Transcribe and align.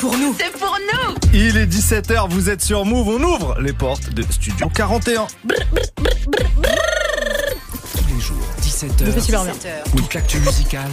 pour 0.00 0.16
nous. 0.16 0.34
C'est 0.38 0.50
pour 0.52 0.76
nous. 0.94 1.14
Il 1.34 1.58
est 1.58 1.66
17h, 1.66 2.30
vous 2.30 2.48
êtes 2.48 2.62
sur 2.62 2.86
Move, 2.86 3.08
on 3.08 3.22
ouvre 3.22 3.60
les 3.60 3.74
portes 3.74 4.08
de 4.14 4.22
Studio 4.22 4.70
41. 4.70 5.26
Tous 5.46 5.54
les 8.08 8.20
jours, 8.20 8.36
17h. 8.62 9.04
Je 9.04 9.10
fais 9.10 9.20
super 9.20 9.44
bien. 9.44 9.52
Toute 9.94 10.14
l'actu 10.14 10.38
musicale. 10.38 10.88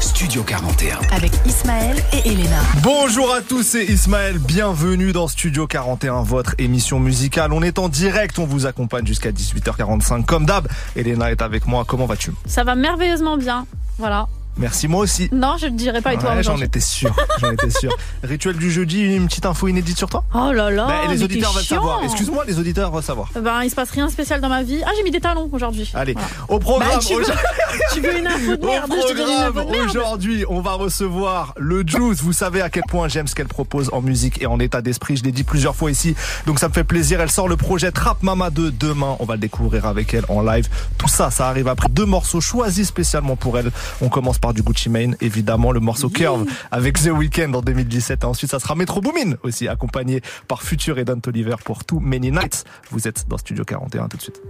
Studio 0.00 0.42
41. 0.42 0.98
Avec 1.10 1.32
Ismaël 1.46 1.96
et 2.12 2.28
Elena. 2.28 2.60
Bonjour 2.82 3.32
à 3.32 3.40
tous, 3.40 3.62
c'est 3.62 3.86
Ismaël, 3.86 4.38
bienvenue 4.38 5.12
dans 5.12 5.26
Studio 5.26 5.66
41, 5.66 6.22
votre 6.22 6.54
émission 6.58 7.00
musicale. 7.00 7.54
On 7.54 7.62
est 7.62 7.78
en 7.78 7.88
direct, 7.88 8.38
on 8.38 8.44
vous 8.44 8.66
accompagne 8.66 9.06
jusqu'à 9.06 9.30
18h45 9.30 10.26
comme 10.26 10.44
d'hab. 10.44 10.68
Elena 10.96 11.30
est 11.30 11.40
avec 11.40 11.66
moi, 11.66 11.84
comment 11.88 12.04
vas-tu? 12.04 12.32
Ça 12.46 12.62
va 12.62 12.74
merveilleusement 12.74 13.38
bien. 13.38 13.66
Voilà. 13.96 14.26
Merci, 14.58 14.88
moi 14.88 15.02
aussi. 15.02 15.28
Non, 15.32 15.56
je 15.58 15.66
ne 15.66 15.76
dirais 15.76 16.00
pas 16.02 16.14
et 16.14 16.18
toi 16.18 16.34
Ouais, 16.34 16.42
j'en 16.42 16.60
étais 16.60 16.80
sûr, 16.80 17.14
j'en 17.40 17.52
étais 17.52 17.70
sûr. 17.70 17.90
Rituel 18.22 18.56
du 18.56 18.70
jeudi, 18.70 19.02
une 19.02 19.26
petite 19.26 19.46
info 19.46 19.68
inédite 19.68 19.96
sur 19.98 20.08
toi? 20.08 20.24
Oh 20.34 20.52
là 20.52 20.70
là. 20.70 20.86
Bah, 20.86 20.94
Les 21.08 21.16
mais 21.16 21.22
auditeurs 21.24 21.52
veulent 21.52 21.62
savoir. 21.64 22.02
Excuse-moi, 22.04 22.44
les 22.46 22.58
auditeurs 22.58 22.90
veulent 22.90 23.02
savoir. 23.02 23.28
Ben, 23.40 23.62
il 23.62 23.70
se 23.70 23.74
passe 23.76 23.90
rien 23.90 24.06
de 24.06 24.10
spécial 24.12 24.40
dans 24.40 24.48
ma 24.48 24.62
vie. 24.62 24.80
Ah, 24.84 24.90
j'ai 24.96 25.02
mis 25.04 25.10
des 25.10 25.20
talons 25.20 25.48
aujourd'hui. 25.52 25.90
Allez, 25.94 26.12
Voilà. 26.14 26.28
au 26.48 26.58
programme, 26.58 26.90
Bah, 26.94 26.98
tu, 27.00 27.14
veux, 27.14 27.24
tu 27.94 28.00
veux 28.00 28.18
une 28.18 28.26
info 28.26 28.56
de 28.56 28.62
Au 28.62 28.66
merde 28.66 28.90
de 28.90 29.52
programme, 29.54 29.86
aujourd'hui, 29.88 30.44
on 30.48 30.60
va 30.60 30.72
recevoir 30.72 31.54
le 31.56 31.82
Juice. 31.86 32.20
Vous 32.22 32.32
savez 32.32 32.60
à 32.60 32.68
quel 32.70 32.82
point 32.88 33.08
j'aime 33.08 33.26
ce 33.26 33.34
qu'elle 33.34 33.48
propose 33.48 33.90
en 33.92 34.02
musique 34.02 34.42
et 34.42 34.46
en 34.46 34.58
état 34.58 34.82
d'esprit. 34.82 35.16
Je 35.16 35.24
l'ai 35.24 35.32
dit 35.32 35.44
plusieurs 35.44 35.76
fois 35.76 35.90
ici, 35.90 36.14
donc 36.46 36.58
ça 36.58 36.68
me 36.68 36.72
fait 36.74 36.84
plaisir. 36.84 37.20
Elle 37.20 37.30
sort 37.30 37.48
le 37.48 37.56
projet 37.56 37.92
Trap 37.92 38.22
Mama 38.22 38.50
2 38.50 38.70
demain. 38.72 39.16
On 39.20 39.24
va 39.24 39.34
le 39.34 39.40
découvrir 39.40 39.86
avec 39.86 40.14
elle 40.14 40.24
en 40.28 40.42
live. 40.42 40.68
Tout 40.98 41.08
ça, 41.08 41.30
ça 41.30 41.48
arrive 41.48 41.68
après 41.68 41.88
deux 41.88 42.04
morceaux 42.06 42.40
choisis 42.40 42.88
spécialement 42.88 43.36
pour 43.36 43.58
elle. 43.58 43.70
On 44.00 44.08
commence 44.08 44.38
par 44.38 44.47
du 44.52 44.62
Gucci 44.62 44.88
Mane, 44.88 45.16
évidemment, 45.20 45.72
le 45.72 45.80
morceau 45.80 46.08
Curve 46.08 46.46
avec 46.70 46.98
The 46.98 47.10
Weeknd 47.10 47.52
en 47.54 47.60
2017. 47.60 48.22
Et 48.22 48.26
ensuite, 48.26 48.50
ça 48.50 48.60
sera 48.60 48.74
Metro 48.74 49.00
Boomin 49.00 49.36
aussi, 49.42 49.68
accompagné 49.68 50.20
par 50.46 50.62
Future 50.62 50.98
et 50.98 51.04
Don 51.04 51.20
Toliver 51.20 51.56
pour 51.64 51.84
Too 51.84 52.00
Many 52.00 52.30
Nights. 52.30 52.64
Vous 52.90 53.08
êtes 53.08 53.26
dans 53.28 53.38
Studio 53.38 53.64
41 53.64 54.08
tout 54.08 54.16
de 54.16 54.22
suite. 54.22 54.42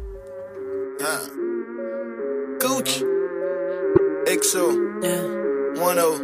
XO. 4.27 4.73
Yeah. 5.03 5.23
10. 5.75 6.20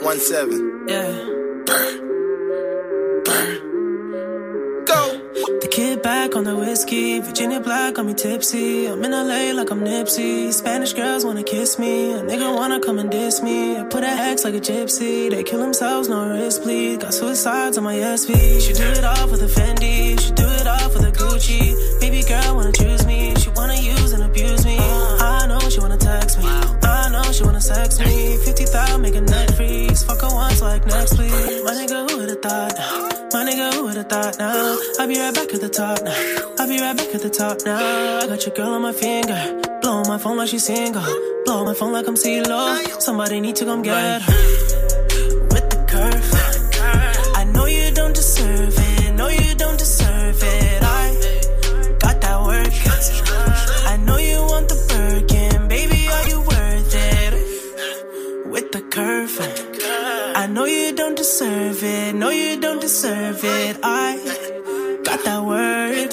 17. 0.00 0.88
Yeah. 0.88 1.12
Go. 4.86 5.17
The 5.34 5.68
kid 5.70 6.02
back 6.02 6.34
on 6.34 6.44
the 6.44 6.56
whiskey, 6.56 7.20
Virginia 7.20 7.60
Black 7.60 7.94
got 7.94 8.06
me 8.06 8.14
tipsy. 8.14 8.86
I'm 8.86 9.04
in 9.04 9.10
LA 9.10 9.52
like 9.52 9.70
I'm 9.70 9.80
Nipsey. 9.80 10.50
Spanish 10.52 10.94
girls 10.94 11.24
wanna 11.24 11.42
kiss 11.42 11.78
me, 11.78 12.12
a 12.12 12.22
nigga 12.22 12.54
wanna 12.56 12.80
come 12.80 12.98
and 12.98 13.10
diss 13.10 13.42
me. 13.42 13.76
I 13.76 13.84
put 13.84 14.04
a 14.04 14.08
X 14.08 14.44
like 14.44 14.54
a 14.54 14.60
gypsy, 14.60 15.30
they 15.30 15.42
kill 15.42 15.60
themselves, 15.60 16.08
no 16.08 16.30
risk 16.30 16.62
bleed. 16.62 17.00
Got 17.00 17.12
suicides 17.12 17.76
on 17.76 17.84
my 17.84 17.96
SV. 17.96 18.60
She 18.60 18.72
do 18.72 18.84
it 18.84 19.04
all 19.04 19.28
for 19.28 19.36
the 19.36 19.46
Fendi, 19.46 20.18
she 20.18 20.32
do 20.32 20.46
it 20.48 20.66
all 20.66 20.88
for 20.88 21.00
the 21.00 21.12
Gucci. 21.12 21.74
Baby 22.00 22.22
girl 22.22 22.56
wanna 22.56 22.72
choose 22.72 23.04
me, 23.06 23.07
she 27.38 27.44
wanna 27.44 27.60
sex 27.60 28.00
me. 28.00 28.36
50,000 28.44 29.00
make 29.00 29.14
a 29.14 29.20
net 29.20 29.54
freeze, 29.54 30.02
fuck 30.02 30.20
her 30.22 30.28
once 30.34 30.60
like 30.60 30.84
next 30.86 31.18
week. 31.18 31.30
My 31.64 31.72
nigga, 31.78 32.10
who 32.10 32.18
would've 32.18 32.42
thought? 32.42 32.74
My 33.32 33.44
nigga, 33.44 33.74
who 33.74 33.84
would've 33.84 34.08
thought 34.08 34.38
now? 34.38 34.76
I'll 34.98 35.06
be 35.06 35.18
right 35.18 35.34
back 35.34 35.54
at 35.54 35.60
the 35.60 35.68
top 35.68 36.02
now. 36.02 36.54
I'll 36.58 36.68
be 36.68 36.80
right 36.80 36.96
back 36.96 37.14
at 37.14 37.22
the 37.22 37.30
top 37.30 37.58
now. 37.64 38.18
I 38.22 38.26
got 38.26 38.44
your 38.44 38.54
girl 38.54 38.70
on 38.74 38.82
my 38.82 38.92
finger. 38.92 39.60
Blow 39.80 40.02
my 40.04 40.18
phone 40.18 40.36
like 40.36 40.48
she's 40.48 40.66
single. 40.66 41.02
Blow 41.44 41.64
my 41.64 41.74
phone 41.74 41.92
like 41.92 42.08
I'm 42.08 42.16
CeeLo. 42.16 43.00
Somebody 43.00 43.40
need 43.40 43.56
to 43.56 43.64
come 43.64 43.82
get 43.82 44.22
her. 44.22 45.07
Know 60.58 60.64
you 60.64 60.92
don't 60.92 61.14
deserve 61.14 61.84
it. 61.84 62.16
No, 62.16 62.30
you 62.30 62.58
don't 62.58 62.80
deserve 62.80 63.44
it. 63.44 63.78
I 63.80 64.16
got 65.04 65.22
that 65.22 65.44
word. 65.44 66.12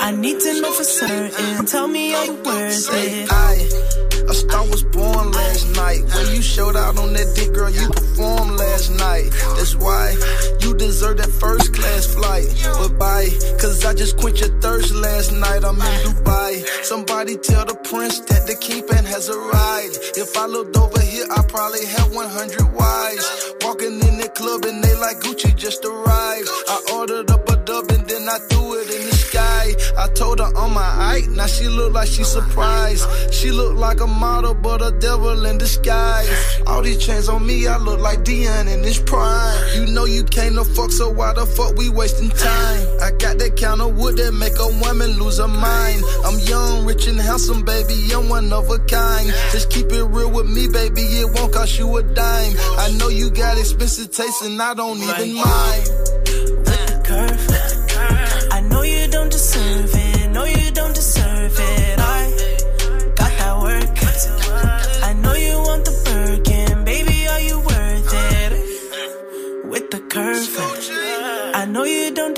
I 0.00 0.10
need 0.10 0.40
to 0.40 0.60
know 0.60 0.72
for 0.72 0.82
certain. 0.82 1.66
Tell 1.66 1.86
me 1.86 2.12
are 2.12 2.24
you 2.24 2.34
worth 2.42 2.88
it? 2.90 4.19
I, 4.30 4.32
a 4.32 4.34
star 4.34 4.62
was 4.68 4.84
born 4.84 5.32
last 5.32 5.74
night. 5.74 6.02
When 6.14 6.34
you 6.34 6.40
showed 6.40 6.76
out 6.76 6.96
on 6.98 7.12
that 7.14 7.34
dick, 7.34 7.52
girl, 7.52 7.68
you 7.68 7.88
performed 7.90 8.52
last 8.52 8.90
night. 8.90 9.30
That's 9.56 9.74
why 9.74 10.14
you 10.60 10.74
deserve 10.74 11.16
that 11.18 11.30
first 11.30 11.74
class 11.74 12.06
flight. 12.14 12.46
But 12.78 12.96
bye, 12.96 13.28
cause 13.60 13.84
I 13.84 13.92
just 13.92 14.18
quenched 14.18 14.40
your 14.40 14.54
thirst 14.60 14.94
last 14.94 15.32
night. 15.32 15.64
I'm 15.64 15.74
in 15.74 15.96
Dubai. 16.06 16.64
Somebody 16.84 17.38
tell 17.38 17.64
the 17.64 17.74
prince 17.74 18.20
that 18.30 18.46
the 18.46 18.54
kingpin 18.54 19.04
has 19.04 19.28
arrived. 19.28 19.98
If 20.16 20.36
I 20.36 20.46
looked 20.46 20.76
over 20.76 21.00
here, 21.00 21.26
I 21.30 21.42
probably 21.42 21.84
had 21.86 22.14
100 22.14 22.72
wives. 22.72 23.54
Walking 23.62 23.98
in 24.08 24.18
the 24.18 24.30
club 24.34 24.64
and 24.64 24.82
they 24.82 24.94
like 24.94 25.18
Gucci 25.20 25.54
just 25.56 25.84
arrived. 25.84 26.48
I 26.68 26.78
ordered 26.94 27.30
up 27.30 27.48
a 27.48 27.56
dub 27.56 27.90
and 27.90 28.06
then 28.08 28.28
I 28.28 28.38
threw 28.48 28.78
it 28.78 28.90
in 28.94 29.06
the 29.10 29.16
sky. 29.16 29.74
I 29.98 30.08
told 30.14 30.38
her 30.38 30.50
on 30.56 30.72
my 30.72 30.90
eye, 31.10 31.22
now 31.30 31.46
she 31.46 31.68
look 31.68 31.92
like 31.92 32.08
she 32.08 32.24
surprised. 32.24 33.06
She 33.32 33.50
look 33.50 33.76
like 33.76 34.00
a 34.00 34.06
model, 34.20 34.54
but 34.54 34.82
a 34.82 34.92
devil 35.00 35.46
in 35.46 35.56
disguise. 35.58 36.28
All 36.66 36.82
these 36.82 37.04
chains 37.04 37.28
on 37.28 37.44
me, 37.46 37.66
I 37.66 37.78
look 37.78 37.98
like 37.98 38.22
Dion 38.22 38.68
in 38.68 38.84
his 38.84 38.98
prime. 39.00 39.58
You 39.74 39.86
know 39.86 40.04
you 40.04 40.22
can't 40.24 40.54
no 40.54 40.64
fuck, 40.64 40.92
so 40.92 41.10
why 41.10 41.32
the 41.32 41.46
fuck 41.46 41.74
we 41.76 41.88
wasting 41.88 42.28
time? 42.28 42.86
I 43.00 43.10
got 43.12 43.38
that 43.38 43.56
kind 43.58 43.80
of 43.80 43.96
wood 43.96 44.18
that 44.18 44.32
make 44.32 44.58
a 44.58 44.68
woman 44.84 45.18
lose 45.18 45.38
her 45.38 45.48
mind. 45.48 46.02
I'm 46.24 46.38
young, 46.40 46.84
rich 46.84 47.06
and 47.06 47.18
handsome, 47.18 47.64
baby, 47.64 47.96
I'm 48.12 48.28
one 48.28 48.52
of 48.52 48.70
a 48.70 48.78
kind. 48.80 49.32
Just 49.52 49.70
keep 49.70 49.86
it 49.90 50.04
real 50.04 50.30
with 50.30 50.48
me, 50.48 50.68
baby, 50.68 51.02
it 51.02 51.28
won't 51.34 51.52
cost 51.52 51.78
you 51.78 51.96
a 51.96 52.02
dime. 52.02 52.52
I 52.78 52.92
know 52.98 53.08
you 53.08 53.30
got 53.30 53.58
expensive 53.58 54.10
taste 54.10 54.42
and 54.42 54.60
I 54.60 54.74
don't 54.74 54.98
even 54.98 55.34
mind. 55.34 56.19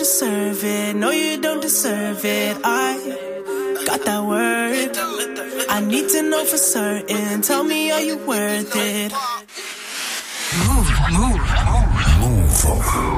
Deserve 0.02 0.64
it. 0.64 0.96
No, 0.96 1.10
you 1.10 1.40
don't 1.40 1.60
deserve 1.62 2.24
it. 2.24 2.56
I 2.64 2.98
got 3.86 4.04
that 4.04 4.24
word. 4.24 4.96
I 5.68 5.78
need 5.78 6.08
to 6.08 6.22
know 6.22 6.44
for 6.44 6.56
certain. 6.56 7.40
Tell 7.40 7.62
me, 7.62 7.92
are 7.92 8.00
you 8.00 8.16
worth 8.26 8.74
it? 8.74 9.12
Honorable 12.18 13.11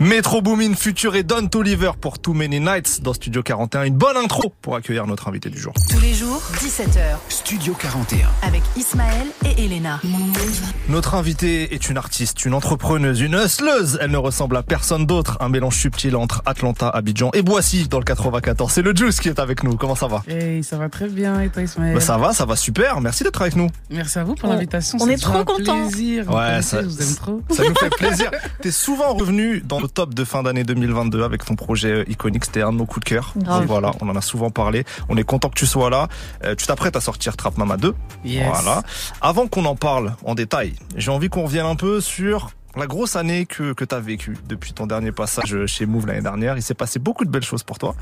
Metro 0.00 0.40
Boomin, 0.40 0.57
Future 0.78 1.16
et 1.16 1.24
Don 1.24 1.48
Toliver 1.48 1.90
pour 2.00 2.20
Too 2.20 2.34
Many 2.34 2.60
Nights 2.60 3.00
dans 3.02 3.12
Studio 3.12 3.42
41. 3.42 3.82
Une 3.82 3.94
bonne 3.96 4.16
intro 4.16 4.52
pour 4.62 4.76
accueillir 4.76 5.06
notre 5.08 5.26
invité 5.28 5.50
du 5.50 5.58
jour. 5.58 5.72
Tous 5.90 5.98
les 6.00 6.14
jours, 6.14 6.40
17h, 6.54 7.16
Studio 7.28 7.74
41. 7.74 8.28
avec 8.42 8.62
Ismaël 8.76 9.26
et 9.44 9.64
Elena. 9.64 10.00
Notre 10.88 11.16
invitée 11.16 11.74
est 11.74 11.90
une 11.90 11.96
artiste, 11.96 12.44
une 12.44 12.54
entrepreneuse, 12.54 13.20
une 13.20 13.34
hustleuse. 13.34 13.98
Elle 14.00 14.12
ne 14.12 14.16
ressemble 14.18 14.56
à 14.56 14.62
personne 14.62 15.04
d'autre. 15.04 15.36
Un 15.40 15.48
mélange 15.48 15.76
subtil 15.76 16.14
entre 16.14 16.42
Atlanta, 16.46 16.88
Abidjan 16.88 17.30
et 17.34 17.42
Boissy 17.42 17.88
dans 17.88 17.98
le 17.98 18.04
94. 18.04 18.70
C'est 18.70 18.82
le 18.82 18.94
Juice 18.94 19.18
qui 19.18 19.28
est 19.28 19.40
avec 19.40 19.64
nous. 19.64 19.76
Comment 19.76 19.96
ça 19.96 20.06
va? 20.06 20.22
Hey, 20.28 20.62
ça 20.62 20.76
va 20.78 20.88
très 20.88 21.08
bien 21.08 21.40
et 21.40 21.48
toi 21.48 21.62
Ismaël? 21.62 21.94
Bah, 21.94 22.00
Ça 22.00 22.16
va, 22.18 22.32
ça 22.32 22.44
va 22.46 22.54
super. 22.54 23.00
Merci 23.00 23.24
d'être 23.24 23.42
avec 23.42 23.56
nous. 23.56 23.68
Merci 23.90 24.20
à 24.20 24.24
vous 24.24 24.36
pour 24.36 24.48
On- 24.48 24.52
l'invitation. 24.52 24.96
on 25.00 25.08
est 25.08 25.16
trop 25.20 25.44
contents. 25.44 25.88
plaisir. 25.88 26.32
Ouais, 26.32 26.62
ça- 26.62 26.82
je 26.82 26.86
vous 26.86 27.02
aime 27.02 27.14
trop. 27.16 27.42
Ça 27.50 27.64
nous 27.68 27.74
fait 27.74 27.90
plaisir. 27.98 28.30
T'es 28.62 28.70
souvent 28.70 29.12
revenu 29.14 29.60
dans 29.60 29.80
le 29.80 29.88
top 29.88 30.14
de 30.14 30.24
fin 30.24 30.44
d'année 30.44 30.64
2022 30.74 31.22
avec 31.22 31.44
ton 31.44 31.56
projet 31.56 31.92
euh, 31.92 32.10
iconique. 32.10 32.44
C'était 32.44 32.62
un 32.62 32.72
de 32.72 32.78
nos 32.78 32.86
coups 32.86 33.04
de 33.04 33.10
cœur. 33.10 33.34
Voilà, 33.66 33.92
on 34.00 34.08
en 34.08 34.16
a 34.16 34.20
souvent 34.20 34.50
parlé. 34.50 34.84
On 35.08 35.16
est 35.16 35.24
content 35.24 35.48
que 35.48 35.58
tu 35.58 35.66
sois 35.66 35.90
là. 35.90 36.08
Euh, 36.44 36.54
tu 36.54 36.66
t'apprêtes 36.66 36.96
à 36.96 37.00
sortir 37.00 37.36
Trap 37.36 37.56
Mama 37.58 37.76
2. 37.76 37.94
Yes. 38.24 38.46
Voilà. 38.48 38.82
Avant 39.20 39.46
qu'on 39.48 39.64
en 39.64 39.76
parle 39.76 40.14
en 40.24 40.34
détail, 40.34 40.74
j'ai 40.96 41.10
envie 41.10 41.28
qu'on 41.28 41.44
revienne 41.44 41.66
un 41.66 41.76
peu 41.76 42.00
sur 42.00 42.50
la 42.78 42.86
grosse 42.86 43.16
année 43.16 43.46
que, 43.46 43.72
que 43.72 43.84
tu 43.84 43.94
as 43.94 44.00
vécue 44.00 44.36
depuis 44.48 44.72
ton 44.72 44.86
dernier 44.86 45.12
passage 45.12 45.66
chez 45.66 45.86
Move 45.86 46.06
l'année 46.06 46.22
dernière. 46.22 46.56
Il 46.56 46.62
s'est 46.62 46.74
passé 46.74 46.98
beaucoup 46.98 47.24
de 47.24 47.30
belles 47.30 47.44
choses 47.44 47.62
pour 47.62 47.78
toi. 47.78 47.94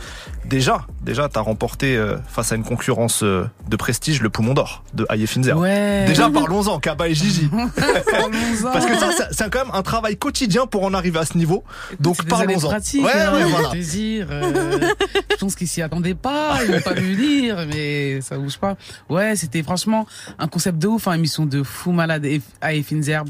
Déjà, 0.44 0.86
déjà, 1.02 1.28
tu 1.28 1.38
as 1.38 1.42
remporté 1.42 1.96
euh, 1.96 2.16
face 2.28 2.52
à 2.52 2.56
une 2.56 2.64
concurrence 2.64 3.22
euh, 3.22 3.48
de 3.68 3.76
prestige 3.76 4.20
le 4.22 4.28
Poumon 4.30 4.54
d'Or 4.54 4.84
de 4.94 5.06
Aye 5.10 5.26
Finzer. 5.26 5.56
Ouais. 5.58 6.04
Déjà, 6.06 6.28
parlons-en, 6.30 6.78
Kaba 6.80 7.08
et 7.08 7.14
Gigi. 7.14 7.48
Parce 8.72 8.86
que 8.86 8.96
ça, 8.98 9.10
c'est- 9.30 9.50
quand 9.50 9.64
même 9.64 9.74
un 9.74 9.82
travail 9.82 10.16
quotidien 10.16 10.66
pour 10.66 10.84
en 10.84 10.92
arriver 10.92 11.20
à 11.20 11.24
ce 11.24 11.38
niveau. 11.38 11.62
Donc, 12.00 12.24
parlons-en. 12.26 12.68
Ouais, 12.68 12.74
hein, 13.14 13.32
ouais, 13.34 13.42
faut 13.42 13.48
voilà. 13.48 13.68
dire. 13.80 14.26
euh, 14.30 14.90
je 15.30 15.36
pense 15.36 15.54
qu'ils 15.54 15.68
s'y 15.68 15.82
attendaient 15.82 16.14
pas, 16.16 16.58
ils 16.64 16.72
n'ont 16.72 16.80
pas 16.80 16.94
vu 16.94 17.14
venir, 17.14 17.64
mais 17.72 18.20
ça 18.20 18.36
bouge 18.36 18.58
pas. 18.58 18.76
Ouais, 19.08 19.36
c'était 19.36 19.62
franchement 19.62 20.06
un 20.38 20.48
concept 20.48 20.78
de 20.78 20.88
ouf, 20.88 21.06
hein, 21.06 21.12
émission 21.12 21.46
de 21.46 21.62
fou 21.62 21.92
malade 21.92 22.26
Effinzerbe. 22.62 23.28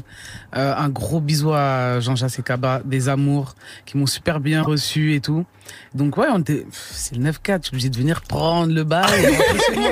Euh, 0.55 0.73
un 0.75 0.89
gros 0.89 1.19
bisou 1.19 1.36
à 1.45 1.99
Jean-Jacques 1.99 2.43
Kaba, 2.43 2.81
des 2.85 3.09
amours 3.09 3.55
qui 3.85 3.97
m'ont 3.97 4.05
super 4.05 4.39
bien 4.39 4.61
reçu 4.61 5.13
et 5.13 5.21
tout. 5.21 5.45
Donc 5.93 6.17
ouais, 6.17 6.27
on 6.31 6.39
était, 6.39 6.65
c'est 6.71 7.15
le 7.15 7.23
9-4, 7.29 7.57
je 7.57 7.67
suis 7.67 7.69
obligé 7.73 7.89
de 7.89 7.97
venir 7.97 8.21
prendre 8.21 8.73
le 8.73 8.83
bail, 8.83 9.23
et 9.23 9.27
rentrer 9.27 9.59
chez 9.59 9.75
moi, 9.75 9.89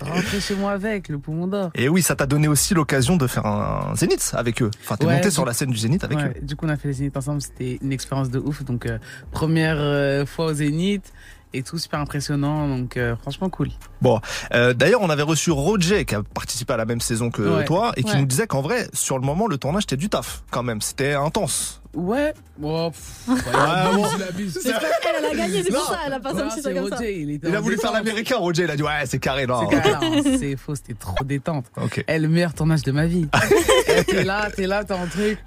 rentrer 0.14 0.40
chez 0.40 0.54
moi 0.54 0.70
avec 0.72 1.08
le 1.08 1.18
poumon 1.18 1.46
d'or. 1.46 1.70
Et 1.74 1.88
oui, 1.88 2.02
ça 2.02 2.14
t'a 2.14 2.26
donné 2.26 2.46
aussi 2.48 2.74
l'occasion 2.74 3.16
de 3.16 3.26
faire 3.26 3.46
un 3.46 3.94
zénith 3.94 4.32
avec 4.34 4.60
eux. 4.62 4.70
Enfin, 4.82 4.96
t'es 4.96 5.06
Ouais, 5.06 5.14
monté 5.14 5.30
sur 5.30 5.46
la 5.46 5.54
scène 5.54 5.70
du 5.70 5.78
zénith 5.78 6.04
avec 6.04 6.18
Ouais, 6.18 6.34
eux. 6.36 6.44
Du 6.44 6.56
coup, 6.56 6.66
on 6.66 6.68
a 6.68 6.76
fait 6.76 6.88
les 6.88 6.94
Zénith 6.94 7.16
ensemble. 7.16 7.40
C'était 7.40 7.78
une 7.82 7.92
expérience 7.92 8.30
de 8.30 8.38
ouf. 8.38 8.64
Donc, 8.64 8.84
euh, 8.86 8.98
première 9.30 9.76
euh, 9.78 10.26
fois 10.26 10.46
au 10.46 10.52
Zénith 10.52 11.12
et 11.54 11.62
tout 11.62 11.78
super 11.78 12.00
impressionnant. 12.00 12.68
Donc, 12.68 12.96
euh, 12.96 13.16
franchement, 13.16 13.48
cool. 13.48 13.68
Bon, 14.02 14.20
euh, 14.54 14.74
d'ailleurs, 14.74 15.00
on 15.02 15.10
avait 15.10 15.22
reçu 15.22 15.50
Roger 15.50 16.04
qui 16.04 16.14
a 16.14 16.22
participé 16.22 16.72
à 16.72 16.76
la 16.76 16.84
même 16.84 17.00
saison 17.00 17.30
que 17.30 17.42
Ouais. 17.42 17.64
toi 17.64 17.92
et 17.96 18.02
qui 18.02 18.12
Ouais. 18.12 18.18
nous 18.20 18.26
disait 18.26 18.46
qu'en 18.46 18.60
vrai, 18.60 18.88
sur 18.92 19.18
le 19.18 19.24
moment, 19.24 19.46
le 19.46 19.58
tournage 19.58 19.82
c'était 19.82 19.96
du 19.96 20.08
taf 20.08 20.42
quand 20.50 20.62
même. 20.62 20.80
C'était 20.80 21.14
intense. 21.14 21.80
Ouais. 21.94 22.34
Bon, 22.58 22.90
pff, 22.90 23.28
ouais, 23.28 23.34
il 23.36 23.96
bon. 23.96 24.06
il. 24.38 24.50
C'est 24.52 24.68
elle 24.68 25.24
a 25.24 25.34
gagné, 25.34 25.62
c'est 25.64 25.72
pour 25.72 25.84
ça, 25.86 25.98
elle 26.06 26.12
a 26.12 26.20
pas 26.20 26.34
ça 26.34 26.50
c'est 26.50 26.62
comme 26.74 26.88
ça. 26.90 26.96
Roger, 26.96 27.20
il, 27.22 27.30
était 27.30 27.48
Il 27.48 27.56
a 27.56 27.58
en 27.58 27.62
voulu 27.62 27.76
faire 27.78 27.92
l'américain, 27.92 28.36
Roger. 28.36 28.64
Il 28.64 28.70
a 28.70 28.76
dit 28.76 28.82
ouais, 28.82 29.06
c'est 29.06 29.18
carré, 29.18 29.46
non. 29.46 29.68
C'est 29.68 29.80
carré, 29.82 30.10
non, 30.10 30.22
c'est 30.38 30.56
faux, 30.56 30.74
c'était 30.74 30.94
trop 30.94 31.24
détente. 31.24 31.64
Ok. 31.80 32.04
Eh, 32.06 32.18
le 32.18 32.28
meilleur 32.28 32.52
tournage 32.54 32.82
de 32.82 32.92
ma 32.92 33.06
vie. 33.06 33.26
T'es 34.06 34.22
là, 34.24 34.50
t'es 34.54 34.66
là, 34.66 34.84
t'as 34.84 34.98
un 35.00 35.06
truc. 35.06 35.38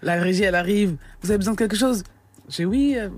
La 0.00 0.14
régie, 0.14 0.44
elle 0.44 0.54
arrive. 0.54 0.94
Vous 1.22 1.30
avez 1.30 1.38
besoin 1.38 1.54
de 1.54 1.58
quelque 1.58 1.76
chose? 1.76 2.04
J'ai 2.48 2.64
oui, 2.64 2.94
euh, 2.96 3.08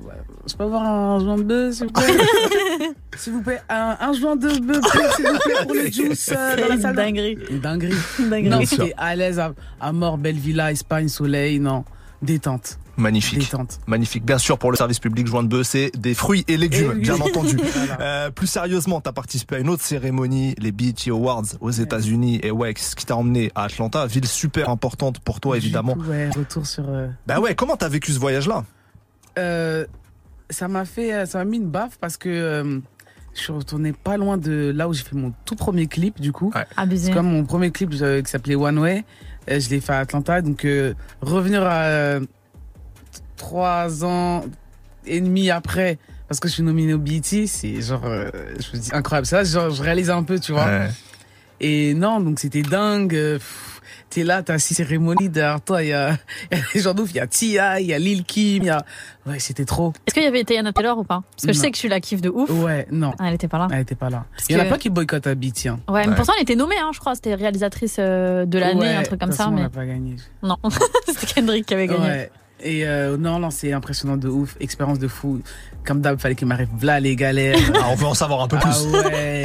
je 0.48 0.54
peux 0.56 0.64
avoir 0.64 0.82
un 0.84 1.20
joint 1.20 1.36
de 1.38 1.42
bœuf, 1.44 1.74
s'il 1.74 1.86
vous 1.86 1.92
plaît 1.92 2.06
S'il 3.16 3.32
vous 3.32 3.42
plaît, 3.42 3.60
un, 3.68 3.96
un 4.00 4.12
joint 4.12 4.34
de 4.36 4.48
bœuf, 4.58 4.80
s'il 5.16 5.26
vous 5.26 5.38
plaît, 5.38 5.54
pour 5.62 5.74
le 5.74 5.86
juice 5.90 6.30
euh, 6.34 6.56
dans 6.56 6.62
C'est 6.62 6.68
la 6.68 6.74
une 6.74 6.80
salle. 6.82 6.96
dinguerie. 6.96 7.38
Une 7.50 7.60
dinguerie. 7.60 7.94
Une 8.18 8.30
dinguerie. 8.30 8.48
Non, 8.50 8.60
j'étais 8.62 8.94
à 8.96 9.14
l'aise 9.14 9.38
à, 9.38 9.52
à 9.80 9.92
mort, 9.92 10.18
belle 10.18 10.36
villa, 10.36 10.72
Espagne, 10.72 11.08
soleil, 11.08 11.60
non. 11.60 11.84
Détente. 12.22 12.78
Magnifique. 12.96 13.38
Détente. 13.38 13.78
Magnifique. 13.86 14.24
Bien 14.26 14.36
sûr, 14.36 14.58
pour 14.58 14.70
le 14.72 14.76
service 14.76 14.98
public, 14.98 15.26
joint 15.26 15.42
de 15.42 15.48
bœuf, 15.48 15.66
c'est 15.66 15.90
des 15.96 16.12
fruits 16.12 16.44
et 16.48 16.56
légumes, 16.56 16.90
Et 16.90 16.94
oui. 16.96 17.00
bien 17.00 17.18
entendu. 17.20 17.56
Voilà. 17.74 17.98
Euh, 18.00 18.30
plus 18.30 18.46
sérieusement, 18.48 19.00
t'as 19.00 19.12
participé 19.12 19.56
à 19.56 19.58
une 19.60 19.68
autre 19.70 19.82
cérémonie, 19.82 20.54
les 20.58 20.72
BET 20.72 20.94
Awards 21.08 21.44
aux 21.60 21.70
États-Unis, 21.70 22.40
et 22.42 22.50
ouais, 22.50 22.74
ce 22.76 22.94
qui 22.96 23.06
t'a 23.06 23.16
emmené 23.16 23.52
à 23.54 23.64
Atlanta, 23.64 24.06
ville 24.06 24.26
super 24.26 24.68
importante 24.70 25.20
pour 25.20 25.40
toi, 25.40 25.56
évidemment. 25.56 25.94
Coup, 25.94 26.02
ouais, 26.10 26.28
retour 26.30 26.66
sur. 26.66 26.84
euh, 26.88 27.06
Bah 27.26 27.38
ouais, 27.40 27.54
comment 27.54 27.76
t'as 27.76 27.88
vécu 27.88 28.12
ce 28.12 28.18
voyage-là? 28.18 28.64
Euh, 29.38 29.86
ça 30.50 30.68
m'a 30.68 30.84
fait, 30.84 31.26
ça 31.26 31.38
m'a 31.38 31.44
mis 31.44 31.58
une 31.58 31.70
baffe 31.70 31.98
parce 32.00 32.16
que 32.16 32.28
euh, 32.28 32.80
je 33.34 33.40
suis 33.40 33.52
retourné 33.52 33.92
pas 33.92 34.16
loin 34.16 34.36
de 34.36 34.72
là 34.74 34.88
où 34.88 34.92
j'ai 34.92 35.04
fait 35.04 35.16
mon 35.16 35.32
tout 35.44 35.56
premier 35.56 35.86
clip 35.86 36.20
du 36.20 36.32
coup. 36.32 36.50
Ouais. 36.54 36.66
Abusé. 36.76 37.06
C'est 37.08 37.12
comme 37.12 37.30
mon 37.30 37.44
premier 37.44 37.70
clip 37.70 37.92
euh, 38.00 38.22
qui 38.22 38.30
s'appelait 38.30 38.56
One 38.56 38.78
Way. 38.78 39.04
Je 39.48 39.68
l'ai 39.70 39.80
fait 39.80 39.92
à 39.92 39.98
Atlanta, 40.00 40.42
donc 40.42 40.64
euh, 40.64 40.94
revenir 41.22 41.62
à 41.64 41.82
euh, 41.84 42.20
trois 43.36 44.04
ans 44.04 44.44
et 45.06 45.20
demi 45.20 45.50
après 45.50 45.98
parce 46.28 46.38
que 46.38 46.46
je 46.46 46.54
suis 46.54 46.62
nominé 46.62 46.94
au 46.94 46.98
BET, 46.98 47.22
c'est 47.24 47.80
genre, 47.80 48.04
euh, 48.04 48.30
je 48.60 48.76
me 48.76 48.80
dis 48.80 48.90
incroyable. 48.92 49.26
Ça, 49.26 49.42
genre, 49.42 49.70
je 49.70 49.82
réalise 49.82 50.10
un 50.10 50.22
peu, 50.22 50.38
tu 50.38 50.52
vois. 50.52 50.64
Ouais. 50.66 50.88
Et 51.58 51.92
non, 51.94 52.20
donc 52.20 52.38
c'était 52.38 52.62
dingue. 52.62 53.10
pff, 53.10 53.79
t'es 54.10 54.24
là, 54.24 54.42
t'as 54.42 54.58
six 54.58 54.74
cérémonies 54.74 55.28
derrière 55.28 55.60
toi, 55.60 55.82
il 55.82 55.88
y 55.88 55.92
a, 55.92 56.10
y 56.50 56.54
a 56.54 56.58
des 56.74 56.80
gens 56.80 56.92
d'ouf, 56.94 57.10
il 57.12 57.16
y 57.16 57.20
a 57.20 57.26
Tia, 57.26 57.80
il 57.80 57.86
y 57.86 57.94
a 57.94 57.98
Lil 57.98 58.24
Kim, 58.24 58.62
il 58.62 58.66
y 58.66 58.70
a, 58.70 58.84
ouais, 59.26 59.38
c'était 59.38 59.64
trop. 59.64 59.92
Est-ce 60.06 60.14
qu'il 60.14 60.22
y 60.24 60.26
avait 60.26 60.42
Tayana 60.44 60.72
Taylor 60.72 60.98
ou 60.98 61.04
pas? 61.04 61.22
Parce 61.36 61.46
que 61.46 61.52
je 61.52 61.58
sais 61.58 61.70
que 61.70 61.76
je 61.76 61.80
suis 61.80 61.88
la 61.88 62.00
kiff 62.00 62.20
de 62.20 62.28
ouf. 62.28 62.50
Ouais, 62.50 62.86
non. 62.90 63.12
Ah, 63.18 63.28
elle 63.28 63.34
était 63.34 63.48
pas 63.48 63.58
là. 63.58 63.68
Elle 63.72 63.80
était 63.80 63.94
pas 63.94 64.10
là. 64.10 64.24
Parce 64.36 64.48
Il 64.50 64.56
y 64.56 64.58
en 64.58 64.62
a 64.62 64.64
que- 64.64 64.70
pas 64.70 64.78
qui 64.78 64.90
boycottent 64.90 65.28
Beat, 65.28 65.54
tiens. 65.54 65.80
Ouais, 65.88 66.02
mais 66.02 66.08
Ouais. 66.10 66.14
pourtant 66.16 66.32
elle 66.36 66.42
était 66.42 66.56
nommée, 66.56 66.76
hein, 66.78 66.90
je 66.92 66.98
crois. 67.00 67.14
C'était 67.14 67.34
réalisatrice 67.34 67.96
euh, 67.98 68.44
de 68.46 68.58
l'année, 68.58 68.80
Ouais, 68.80 68.94
un 68.96 69.02
truc 69.02 69.20
comme 69.20 69.30
ça. 69.32 69.38
façon, 69.44 69.50
On 69.50 69.54
Mais 69.54 69.62
n'a 69.62 69.70
pas 69.70 69.86
gagné. 69.86 70.16
non, 70.42 70.56
c'était 71.06 71.26
Kendrick 71.26 71.66
qui 71.66 71.74
avait 71.74 71.86
gagné. 71.86 72.04
Ouais. 72.06 72.30
Et 72.62 72.86
euh, 72.86 73.16
non, 73.16 73.38
non, 73.38 73.48
c'est 73.50 73.72
impressionnant 73.72 74.18
de 74.18 74.28
ouf. 74.28 74.56
Expérience 74.60 74.98
de 74.98 75.08
fou. 75.08 75.40
Comme 75.86 76.02
d'hab, 76.02 76.18
fallait 76.18 76.34
qu'il 76.34 76.46
m'arrive 76.46 76.68
là 76.82 77.00
les 77.00 77.16
galères. 77.16 77.56
Ah, 77.74 77.86
on 77.90 77.94
veut 77.94 78.06
en 78.06 78.12
savoir 78.14 78.42
un 78.42 78.48
peu 78.48 78.58
Ah 78.60 78.66
plus. 78.68 78.86
ouais. 78.86 79.44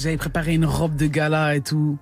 J'avais 0.00 0.16
préparé 0.16 0.54
une 0.54 0.64
robe 0.64 0.94
de 0.96 1.06
gala 1.06 1.56
et 1.56 1.60
tout. 1.60 1.98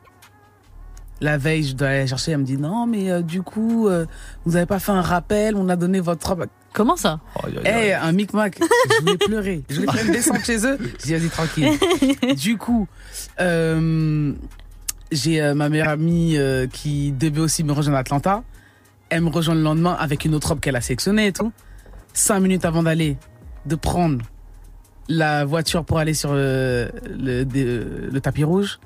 La 1.20 1.36
veille, 1.36 1.64
je 1.64 1.74
dois 1.74 1.88
aller 1.88 2.06
chercher. 2.06 2.32
Elle 2.32 2.38
me 2.38 2.44
dit 2.44 2.56
non, 2.56 2.86
mais 2.86 3.10
euh, 3.10 3.20
du 3.22 3.42
coup, 3.42 3.88
euh, 3.88 4.06
vous 4.46 4.56
avez 4.56 4.66
pas 4.66 4.78
fait 4.78 4.92
un 4.92 5.02
rappel. 5.02 5.54
On 5.56 5.68
a 5.68 5.76
donné 5.76 6.00
votre 6.00 6.26
robe. 6.28 6.46
Comment 6.72 6.96
ça 6.96 7.20
aïe, 7.42 7.58
Eh, 7.64 7.68
aïe. 7.68 7.92
un 7.92 8.12
micmac. 8.12 8.58
Je 8.60 9.00
voulais 9.00 9.16
pleurer. 9.18 9.62
Je 9.68 9.80
voulais 9.80 9.92
même 10.04 10.12
descendre 10.12 10.40
chez 10.44 10.64
eux. 10.66 10.78
J'ai 11.04 11.18
dit, 11.18 11.26
vas-y, 11.26 11.28
tranquille. 11.30 12.34
Du 12.36 12.56
coup, 12.56 12.86
euh, 13.40 14.32
j'ai 15.12 15.42
euh, 15.42 15.54
ma 15.54 15.68
meilleure 15.68 15.88
amie 15.88 16.36
euh, 16.36 16.66
qui 16.66 17.12
devait 17.12 17.40
aussi 17.40 17.64
me 17.64 17.72
rejoindre 17.72 17.96
à 17.98 18.00
Atlanta. 18.00 18.42
Elle 19.08 19.22
me 19.22 19.28
rejoint 19.30 19.54
le 19.56 19.62
lendemain 19.62 19.96
avec 19.98 20.24
une 20.24 20.34
autre 20.34 20.48
robe 20.48 20.60
qu'elle 20.60 20.76
a 20.76 20.80
sélectionnée 20.80 21.26
et 21.26 21.32
tout. 21.32 21.52
Cinq 22.12 22.40
minutes 22.40 22.64
avant 22.64 22.82
d'aller, 22.84 23.16
de 23.66 23.74
prendre 23.74 24.24
la 25.08 25.44
voiture 25.44 25.84
pour 25.84 25.98
aller 25.98 26.14
sur 26.14 26.32
le, 26.34 26.88
de- 27.44 28.08
le 28.12 28.20
tapis 28.20 28.44
rouge, 28.44 28.78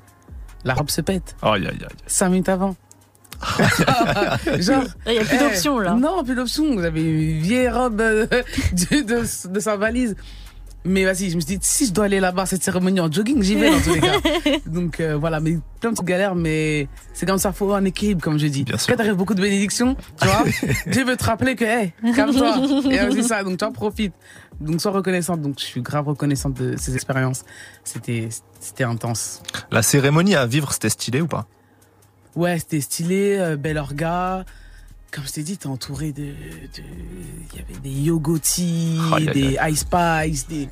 la 0.65 0.73
robe 0.73 0.89
se 0.89 0.99
pète. 1.01 1.35
Aïe, 1.41 1.65
aïe, 1.67 1.77
aïe. 1.81 1.87
Cinq 2.07 2.29
minutes 2.29 2.49
avant. 2.49 2.75
Genre, 4.59 4.83
Il 5.07 5.13
y 5.13 5.17
a 5.19 5.23
plus 5.25 5.37
d'options 5.37 5.77
là. 5.79 5.93
Non, 5.93 6.23
plus 6.23 6.35
d'options. 6.35 6.73
Vous 6.75 6.83
avez 6.83 7.01
une 7.03 7.41
vieille 7.41 7.69
robe 7.69 7.99
euh, 8.01 8.25
de, 8.71 9.01
de, 9.01 9.49
de 9.49 9.59
sa 9.59 9.75
valise. 9.77 10.15
Mais 10.87 11.03
vas-y, 11.03 11.31
je 11.31 11.35
me 11.35 11.41
suis 11.41 11.57
dit, 11.57 11.59
si 11.61 11.87
je 11.87 11.91
dois 11.91 12.05
aller 12.05 12.19
là-bas 12.19 12.43
à 12.43 12.45
cette 12.45 12.63
cérémonie 12.63 12.99
en 12.99 13.11
jogging, 13.11 13.41
j'y 13.41 13.55
vais 13.55 13.71
dans 13.71 13.81
tous 13.81 13.95
les 13.95 14.01
cas. 14.01 14.19
Donc 14.67 14.99
euh, 14.99 15.17
voilà, 15.17 15.39
mais 15.39 15.57
plein 15.81 15.89
de 15.89 15.95
petites 15.95 16.05
galères, 16.05 16.35
mais 16.35 16.87
c'est 17.13 17.25
comme 17.25 17.39
ça, 17.39 17.51
faut 17.51 17.73
un 17.73 17.83
équilibre, 17.85 18.21
comme 18.21 18.37
je 18.37 18.45
dis. 18.45 18.63
Bien 18.63 18.77
sûr. 18.77 18.91
Quand 18.91 18.97
t'arrives 18.97 19.15
beaucoup 19.15 19.33
de 19.33 19.41
bénédictions, 19.41 19.97
tu 20.21 20.27
vois, 20.27 20.43
Dieu 20.87 21.03
veut 21.03 21.17
te 21.17 21.23
rappeler 21.23 21.55
que, 21.55 21.65
hey, 21.65 21.93
calme-toi. 22.15 22.57
Et 22.91 22.99
c'est 23.13 23.23
ça, 23.23 23.43
donc 23.43 23.57
tu 23.57 23.65
en 23.65 23.71
profites. 23.71 24.13
Donc 24.61 24.79
sois 24.79 24.91
reconnaissante. 24.91 25.41
Donc 25.41 25.55
je 25.57 25.65
suis 25.65 25.81
grave 25.81 26.07
reconnaissante 26.07 26.53
de 26.53 26.77
ces 26.77 26.93
expériences. 26.93 27.43
C'était, 27.83 28.29
c'était 28.59 28.83
intense. 28.83 29.41
La 29.71 29.81
cérémonie 29.81 30.35
à 30.35 30.45
vivre, 30.45 30.71
c'était 30.71 30.89
stylé 30.89 31.19
ou 31.19 31.27
pas? 31.27 31.47
Ouais, 32.35 32.59
c'était 32.59 32.81
stylé, 32.81 33.37
euh, 33.39 33.57
bel 33.57 33.79
orga. 33.79 34.45
Comme 35.15 35.23
je 35.25 35.31
t'ai 35.31 35.43
dit, 35.43 35.57
t'es 35.57 35.67
entouré 35.67 36.11
de, 36.11 36.23
il 36.23 37.57
y 37.57 37.61
avait 37.61 37.79
des 37.81 37.89
yogoti, 37.89 38.99
Aïe, 39.13 39.29
aïe, 39.29 39.33
des 39.33 39.57
ice 39.71 39.79
spice, 39.79 40.47
des. 40.49 40.67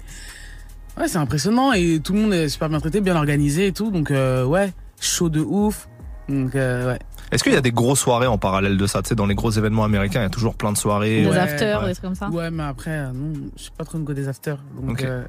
Ouais, 0.98 1.08
c'est 1.08 1.18
impressionnant 1.18 1.72
et 1.72 2.02
tout 2.04 2.12
le 2.12 2.20
monde 2.20 2.34
est 2.34 2.50
super 2.50 2.68
bien 2.68 2.82
traité, 2.82 3.00
bien 3.00 3.16
organisé 3.16 3.68
et 3.68 3.72
tout. 3.72 3.90
Donc 3.90 4.12
euh, 4.12 4.44
ouais, 4.44 4.74
chaud 5.00 5.30
de 5.30 5.40
ouf. 5.40 5.88
Donc 6.28 6.56
euh, 6.56 6.92
ouais. 6.92 7.00
Est-ce 7.34 7.44
qu'il 7.44 7.54
y 7.54 7.58
a 7.58 7.62
des 7.62 7.72
grosses 7.72 8.00
soirées 8.00 8.28
en 8.28 8.38
parallèle 8.38 8.78
de 8.78 8.88
ça? 8.88 9.02
Tu 9.02 9.10
sais, 9.10 9.16
dans 9.16 9.25
les 9.25 9.36
gros 9.36 9.52
événements 9.52 9.84
américains, 9.84 10.20
il 10.20 10.24
y 10.24 10.25
a 10.25 10.30
toujours 10.30 10.56
plein 10.56 10.72
de 10.72 10.78
soirées. 10.78 11.24
Des 11.24 11.30
ouais, 11.30 11.38
afters, 11.38 11.82
ouais. 11.82 11.88
des 11.88 11.94
trucs 11.94 12.06
comme 12.06 12.16
ça? 12.16 12.30
Ouais, 12.30 12.52
mais 12.52 12.63
après, 12.63 12.92
euh, 12.92 13.12
non, 13.13 13.34
je 13.58 13.62
suis 13.63 13.72
pas 13.78 13.84
trop 13.84 13.98
une 13.98 14.04
go 14.04 14.13
des 14.13 14.28
afters. 14.28 14.58
Donc 14.82 15.04
euh, 15.04 15.24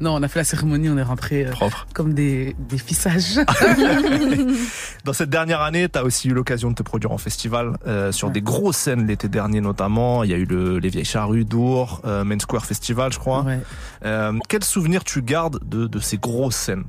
non, 0.00 0.14
on 0.14 0.22
a 0.22 0.28
fait 0.28 0.38
la 0.38 0.44
cérémonie, 0.44 0.88
on 0.88 0.96
est 0.96 1.02
rentré 1.02 1.44
Propre. 1.50 1.86
comme 1.94 2.14
des 2.14 2.54
des 2.58 2.78
fissages. 2.78 3.38
Dans 5.04 5.12
cette 5.12 5.30
dernière 5.30 5.60
année, 5.62 5.88
tu 5.88 5.98
as 5.98 6.04
aussi 6.04 6.28
eu 6.28 6.32
l'occasion 6.34 6.70
de 6.70 6.74
te 6.74 6.82
produire 6.82 7.12
en 7.12 7.18
festival 7.18 7.76
euh, 7.86 8.12
sur 8.12 8.28
Ouais. 8.28 8.34
des 8.34 8.42
grosses 8.42 8.76
scènes 8.76 9.06
l'été 9.06 9.28
dernier 9.28 9.60
notamment. 9.60 10.22
Il 10.24 10.30
y 10.30 10.34
a 10.34 10.36
eu 10.36 10.44
le, 10.44 10.78
les 10.78 10.88
Vieilles 10.90 11.04
Charrues, 11.04 11.44
Dour, 11.44 12.00
euh, 12.04 12.24
Main 12.24 12.38
Square 12.38 12.64
Festival, 12.66 13.12
je 13.12 13.18
crois. 13.18 13.42
ouais. 13.42 13.58
Euh, 14.04 14.32
quel 14.48 14.62
souvenir 14.64 15.02
tu 15.04 15.22
gardes 15.22 15.58
de, 15.64 15.86
de 15.86 15.98
ces 15.98 16.18
grosses 16.18 16.56
scènes? 16.56 16.84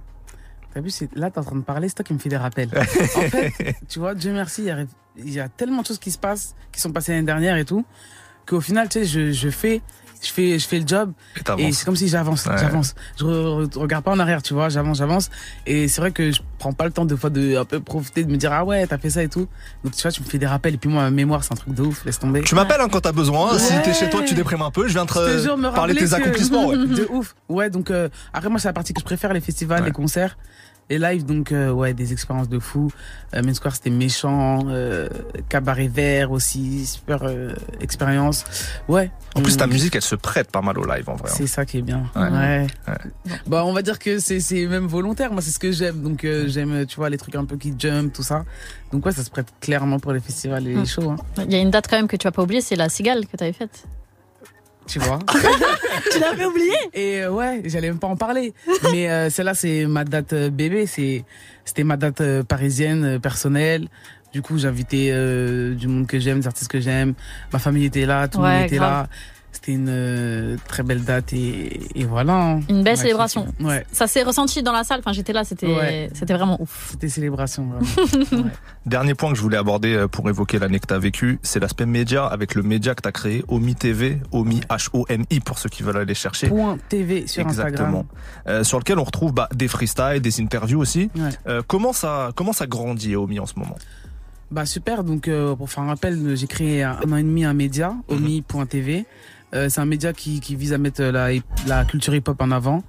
T'as 0.73 0.81
vu, 0.81 0.91
là, 1.15 1.31
t'es 1.31 1.39
en 1.39 1.43
train 1.43 1.55
de 1.55 1.61
parler, 1.63 1.89
c'est 1.89 1.95
toi 1.95 2.05
qui 2.05 2.13
me 2.13 2.19
fais 2.19 2.29
des 2.29 2.38
rappels. 2.38 2.69
en 2.77 2.83
fait, 2.83 3.75
tu 3.88 3.99
vois, 3.99 4.13
Dieu 4.13 4.31
merci, 4.31 4.61
il 4.61 4.67
y, 4.67 4.71
a, 4.71 4.85
il 5.17 5.33
y 5.33 5.39
a 5.39 5.49
tellement 5.49 5.81
de 5.81 5.88
choses 5.88 5.99
qui 5.99 6.11
se 6.11 6.17
passent, 6.19 6.55
qui 6.71 6.79
sont 6.79 6.91
passées 6.91 7.11
l'année 7.13 7.25
dernière 7.25 7.57
et 7.57 7.65
tout, 7.65 7.85
qu'au 8.45 8.61
final, 8.61 8.88
tu 8.88 8.99
sais, 8.99 9.05
je, 9.05 9.31
je 9.31 9.49
fais, 9.49 9.81
je 10.21 10.31
fais, 10.31 10.59
je 10.59 10.67
fais 10.67 10.79
le 10.79 10.88
job 10.88 11.13
Et 11.57 11.71
c'est 11.71 11.85
comme 11.85 11.95
si 11.95 12.07
j'avance, 12.07 12.45
Ouais. 12.45 12.57
j'avance. 12.57 12.93
Je 13.17 13.23
re- 13.23 13.67
re- 13.69 13.77
regarde 13.79 14.03
pas 14.03 14.11
en 14.11 14.19
arrière, 14.19 14.41
tu 14.41 14.53
vois, 14.53 14.67
j'avance, 14.69 14.97
j'avance. 14.97 15.29
Et 15.65 15.88
c'est 15.88 16.01
vrai 16.01 16.11
que 16.11 16.31
je 16.31 16.41
prends 16.57 16.73
pas 16.73 16.85
le 16.85 16.91
temps 16.91 17.05
de 17.05 17.15
fois 17.15 17.29
de 17.29 17.55
un 17.57 17.63
peu 17.65 17.79
profiter, 17.79 18.23
de 18.25 18.31
me 18.31 18.38
dire 18.38 18.51
ah 18.51 18.65
ouais, 18.65 18.85
t'as 18.88 18.97
fait 18.97 19.09
ça 19.09 19.23
et 19.23 19.29
tout. 19.29 19.47
Donc 19.83 19.95
tu 19.95 20.01
vois, 20.01 20.11
tu 20.11 20.21
me 20.21 20.27
fais 20.27 20.38
des 20.38 20.45
rappels 20.47 20.73
et 20.73 20.77
puis 20.77 20.89
moi, 20.89 21.03
ma 21.03 21.11
mémoire, 21.11 21.43
c'est 21.43 21.53
un 21.53 21.57
truc 21.57 21.73
de 21.73 21.81
ouf, 21.83 22.03
laisse 22.05 22.19
tomber. 22.19 22.41
Tu 22.41 22.55
m'appelles 22.55 22.81
hein, 22.81 22.88
quand 22.91 23.01
t'as 23.01 23.11
besoin. 23.13 23.57
Si 23.57 23.73
t'es 23.83 23.93
chez 23.93 24.09
toi, 24.09 24.21
que 24.21 24.27
tu 24.27 24.33
déprimes 24.35 24.61
un 24.61 24.71
peu, 24.71 24.88
je 24.88 24.93
viens 24.93 25.05
te, 25.05 25.13
Je 25.13 25.38
te 25.38 25.41
jure, 25.43 25.57
me 25.57 25.69
parler 25.71 25.93
de 25.93 25.99
tes 25.99 26.05
que- 26.07 26.13
accomplissements. 26.15 26.67
Ouais. 26.67 26.77
de 26.88 27.07
ouf. 27.11 27.35
Ouais, 27.47 27.69
donc 27.69 27.89
euh, 27.91 28.09
après 28.33 28.49
moi 28.49 28.59
c'est 28.59 28.67
la 28.67 28.73
partie 28.73 28.93
que 28.93 28.99
je 28.99 29.05
préfère, 29.05 29.31
les 29.33 29.41
festivals, 29.41 29.83
les 29.85 29.91
concerts, 29.91 30.38
les 30.89 31.00
lives. 31.00 31.25
Donc 31.25 31.51
euh, 31.51 31.72
ouais, 31.72 31.93
des 31.93 32.12
expériences 32.13 32.50
de 32.50 32.60
fou. 32.60 32.91
Euh, 33.36 33.41
Main 33.43 33.53
Square 33.53 33.75
c'était 33.75 33.89
méchant, 33.89 34.63
euh, 34.67 35.08
cabaret 35.50 35.88
vert 35.88 36.31
aussi, 36.31 36.86
super 36.86 37.19
euh, 37.24 37.53
expérience. 37.79 38.43
Ouais. 38.88 39.12
En 39.36 39.41
plus, 39.41 39.55
ta 39.58 39.67
musique, 39.67 39.96
elle 39.96 40.01
se 40.01 40.15
prête 40.15 40.50
pas 40.51 40.62
mal 40.62 40.77
au 40.79 40.86
live 40.86 41.08
en 41.10 41.15
vrai. 41.15 41.29
hein. 41.29 41.36
C'est 41.38 41.46
ça 41.48 41.63
qui 41.65 41.77
est 41.77 41.81
bien. 41.84 42.03
Ouais. 42.15 42.24
Ouais. 42.29 42.67
Ouais. 42.88 43.34
Bah 43.48 43.63
on 43.65 43.74
va 43.74 43.81
dire 43.84 44.00
que 44.00 44.19
c'est 44.19 44.39
c'est 44.39 44.65
même 44.65 44.88
volontaire. 44.88 45.31
Moi 45.31 45.41
c'est 45.41 45.51
ce 45.51 45.60
que 45.60 45.72
j'aime. 45.72 46.01
Donc 46.01 46.24
euh, 46.25 46.48
j'aime 46.48 46.86
tu 46.88 46.96
vois 46.96 47.10
les 47.10 47.17
trucs 47.17 47.36
un 47.36 47.46
peu 47.46 47.55
qui 47.58 47.74
jump 47.77 48.12
tout 48.12 48.24
ça. 48.24 48.43
Donc 48.91 49.05
ouais 49.05 49.12
ça 49.12 49.24
se 49.24 49.29
prête 49.29 49.48
clairement 49.62 50.00
pour 50.00 50.13
les 50.13 50.19
festivals 50.19 50.65
et 50.67 50.74
les 50.74 50.81
Mm. 50.81 50.86
shows. 50.88 51.12
Hein, 51.12 51.15
Il 51.46 51.51
y 51.51 51.55
a 51.55 51.60
une 51.60 51.69
date 51.72 51.88
quand 51.88 51.98
même 51.98 52.08
que 52.08 52.15
tu 52.15 52.24
vas 52.25 52.31
pas 52.31 52.41
oublier, 52.43 52.62
c'est 52.62 52.75
la 52.75 52.89
cigale 52.89 53.27
que 53.27 53.38
t'avais 53.38 53.53
faite. 53.53 53.84
Tu 54.89 55.00
vois. 55.00 55.19
Tu 56.12 56.19
l'avais 56.19 56.46
oublié 56.46 56.74
Et 56.93 57.22
euh, 57.22 57.29
ouais, 57.31 57.62
j'allais 57.65 57.89
même 57.89 58.00
pas 58.00 58.08
en 58.08 58.15
parler. 58.15 58.53
Mais 58.91 59.10
euh, 59.10 59.29
celle-là, 59.29 59.53
c'est 59.53 59.86
ma 59.86 60.03
date 60.05 60.34
euh, 60.34 60.50
bébé. 60.50 60.86
C'est, 60.88 61.24
c'était 61.65 61.84
ma 61.84 61.98
date 61.98 62.22
euh, 62.22 62.41
parisienne, 62.43 63.19
personnelle. 63.19 63.88
Du 64.34 64.41
coup, 64.41 64.58
euh, 65.12 65.75
du 65.75 65.88
monde 65.88 66.08
que 66.08 66.17
j'aime, 66.19 66.39
des 66.39 66.48
artistes 66.48 66.72
que 66.72 66.79
j'aime. 66.79 67.13
Ma 67.53 67.60
famille 67.60 67.86
était 67.86 68.05
là, 68.05 68.27
tout 68.27 68.39
le 68.39 68.43
Ouais, 68.46 68.55
monde 68.58 68.65
était 68.65 68.77
grave. 68.77 69.03
là. 69.03 69.10
C'était 69.61 69.73
une 69.73 69.87
euh, 69.89 70.55
très 70.69 70.83
belle 70.83 71.03
date 71.03 71.33
et, 71.33 71.81
et 71.99 72.05
voilà. 72.05 72.33
hein. 72.33 72.59
Une 72.69 72.81
belle 72.81 72.95
célébration. 72.95 73.45
Ouais, 73.59 73.85
Ça 73.91 74.07
s'est 74.07 74.23
ressenti 74.23 74.63
dans 74.63 74.71
la 74.71 74.85
salle. 74.85 74.99
Enfin, 74.99 75.11
j'étais 75.11 75.33
là, 75.33 75.43
c'était 75.43 75.67
Ouais. 75.67 76.09
c'était 76.13 76.33
vraiment 76.33 76.61
ouf. 76.61 76.87
c'était 76.91 77.09
célébration. 77.09 77.67
Vraiment. 77.67 78.43
Ouais. 78.45 78.51
Dernier 78.85 79.15
point 79.15 79.31
que 79.31 79.37
je 79.37 79.41
voulais 79.41 79.57
aborder 79.57 79.93
euh, 79.95 80.07
pour 80.07 80.29
évoquer 80.29 80.59
l'année 80.59 80.79
que 80.79 80.87
tu 80.87 80.93
as 80.93 80.97
vécue, 80.99 81.39
c'est 81.43 81.59
l'aspect 81.59 81.85
média 81.85 82.25
avec 82.25 82.55
le 82.55 82.63
média 82.63 82.95
que 82.95 83.01
tu 83.01 83.09
as 83.09 83.11
créé, 83.11 83.43
Omi 83.49 83.75
TV, 83.75 84.21
Omi 84.31 84.61
H-O-M-I 84.69 85.39
pour 85.41 85.59
ceux 85.59 85.67
qui 85.69 85.83
veulent 85.83 85.97
aller 85.97 86.13
chercher. 86.13 86.47
Point 86.47 86.77
TV 86.87 87.27
sur 87.27 87.41
Exactement. 87.41 87.67
Instagram. 87.67 88.03
Euh, 88.47 88.63
sur 88.63 88.79
lequel 88.79 88.97
on 88.97 89.03
retrouve 89.03 89.33
bah, 89.33 89.49
des 89.53 89.67
freestyles, 89.67 90.21
des 90.21 90.39
interviews 90.41 90.79
aussi. 90.79 91.09
Ouais. 91.17 91.29
Euh, 91.47 91.61
comment 91.67 91.91
ça 91.91 92.31
comment 92.35 92.53
ça 92.53 92.65
grandit 92.65 93.17
Omi 93.17 93.39
en 93.41 93.45
ce 93.45 93.55
moment? 93.57 93.75
Bah 94.51 94.65
super, 94.65 95.03
donc 95.03 95.27
euh, 95.27 95.53
pour 95.55 95.69
faire 95.69 95.83
un 95.83 95.87
rappel, 95.87 96.35
j'ai 96.35 96.47
créé 96.47 96.81
un, 96.81 96.97
un 97.05 97.11
an 97.11 97.17
et 97.17 97.23
demi 97.23 97.43
un 97.45 97.53
média, 97.53 97.93
omi.tv. 98.07 99.05
Euh, 99.55 99.67
c'est 99.69 99.81
un 99.81 99.85
média 99.85 100.13
qui, 100.13 100.39
qui 100.39 100.55
vise 100.55 100.73
à 100.73 100.77
mettre 100.77 101.01
la, 101.03 101.29
la 101.67 101.85
culture 101.85 102.13
hip-hop 102.13 102.39
en 102.41 102.51
avant, 102.51 102.83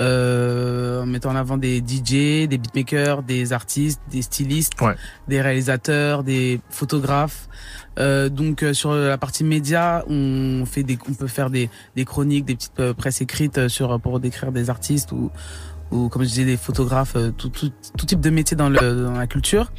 euh, 0.00 1.02
en 1.02 1.06
mettant 1.06 1.30
en 1.30 1.36
avant 1.36 1.56
des 1.56 1.78
DJ, 1.78 2.46
des 2.48 2.58
beatmakers, 2.58 3.22
des 3.22 3.52
artistes, 3.52 4.00
des 4.10 4.22
stylistes, 4.22 4.72
Ouais. 4.80 4.94
des 5.28 5.40
réalisateurs, 5.40 6.24
des 6.24 6.60
photographes. 6.70 7.48
Euh, 7.98 8.28
donc 8.28 8.62
euh, 8.62 8.72
sur 8.74 8.92
la 8.92 9.18
partie 9.18 9.44
média, 9.44 10.04
on 10.08 10.64
fait 10.66 10.82
des, 10.82 10.98
on 11.08 11.14
peut 11.14 11.28
faire 11.28 11.50
des, 11.50 11.70
des 11.96 12.04
chroniques, 12.04 12.44
des 12.44 12.56
petites 12.56 12.80
euh, 12.80 12.92
presses 12.94 13.20
écrites 13.20 13.68
sur 13.68 14.00
pour 14.00 14.18
décrire 14.20 14.52
des 14.52 14.70
artistes 14.70 15.12
ou 15.12 15.30
ou 15.90 16.08
comme 16.08 16.22
je 16.22 16.28
disais 16.28 16.44
des 16.46 16.56
photographes, 16.56 17.14
tout, 17.36 17.50
tout, 17.50 17.70
tout 17.96 18.06
type 18.06 18.18
de 18.18 18.30
métier 18.30 18.56
dans, 18.56 18.68
le, 18.70 19.04
dans 19.04 19.12
la 19.12 19.26
culture. 19.28 19.70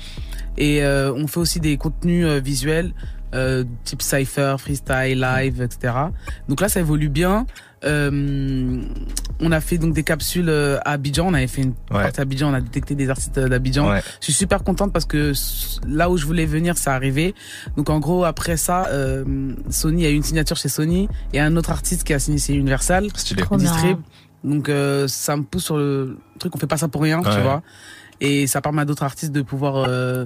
Et 0.56 0.82
euh, 0.84 1.12
on 1.12 1.28
fait 1.28 1.40
aussi 1.40 1.60
des 1.60 1.76
contenus 1.76 2.26
visuels, 2.42 2.94
euh, 3.36 3.64
type 3.84 4.02
cypher, 4.02 4.56
freestyle, 4.58 5.20
live, 5.20 5.62
etc. 5.62 5.94
Donc 6.50 6.62
là, 6.62 6.70
ça 6.70 6.80
évolue 6.80 7.10
bien. 7.10 7.46
Euh, 7.84 8.82
on 9.40 9.52
a 9.52 9.62
fait 9.62 9.78
donc 9.78 9.94
des 9.94 10.04
capsules 10.04 10.50
euh, 10.50 10.80
à 10.86 10.92
Abidjan. 10.94 11.28
On 11.28 11.34
avait 11.34 11.46
fait 11.48 11.62
une 11.62 11.74
Ouais. 11.92 12.02
partie 12.04 12.20
à 12.20 12.24
Abidjan. 12.24 12.50
On 12.50 12.54
a 12.54 12.62
détecté 12.62 12.96
des 12.96 13.10
artistes 13.10 13.38
euh, 13.38 13.48
d'Abidjan. 13.48 13.90
Ouais. 13.90 14.02
Je 14.20 14.26
suis 14.26 14.34
super 14.34 14.64
contente 14.64 14.92
parce 14.92 15.06
que 15.06 15.34
là 15.88 16.10
où 16.10 16.18
je 16.18 16.26
voulais 16.26 16.46
venir, 16.46 16.78
ça 16.78 16.94
arrivé. 16.96 17.36
Donc 17.78 17.90
en 17.90 18.00
gros, 18.00 18.24
après 18.24 18.58
ça, 18.58 18.88
euh, 18.88 19.54
Sony 19.70 20.06
a 20.06 20.10
eu 20.10 20.16
une 20.16 20.24
signature 20.24 20.58
chez 20.58 20.70
Sony 20.70 21.08
et 21.34 21.40
un 21.40 21.56
autre 21.58 21.72
artiste 21.72 22.04
qui 22.04 22.14
a 22.14 22.20
signé 22.20 22.40
chez 22.40 22.54
Universal. 22.56 23.10
Stylé. 23.16 23.44
Distrib. 23.58 24.00
Donc 24.44 24.70
euh, 24.70 25.08
ça 25.08 25.36
me 25.38 25.44
pousse 25.44 25.66
sur 25.66 25.78
le 25.78 26.18
truc, 26.40 26.56
on 26.56 26.60
fait 26.60 26.68
pas 26.68 26.78
ça 26.78 26.88
pour 26.88 27.02
rien, 27.02 27.20
Ouais. 27.22 27.36
tu 27.36 27.42
vois. 27.42 27.62
Et 28.22 28.48
ça 28.48 28.62
permet 28.62 28.82
à 28.84 28.86
d'autres 28.86 29.04
artistes 29.04 29.32
de 29.34 29.42
pouvoir 29.42 29.76
euh, 29.88 30.26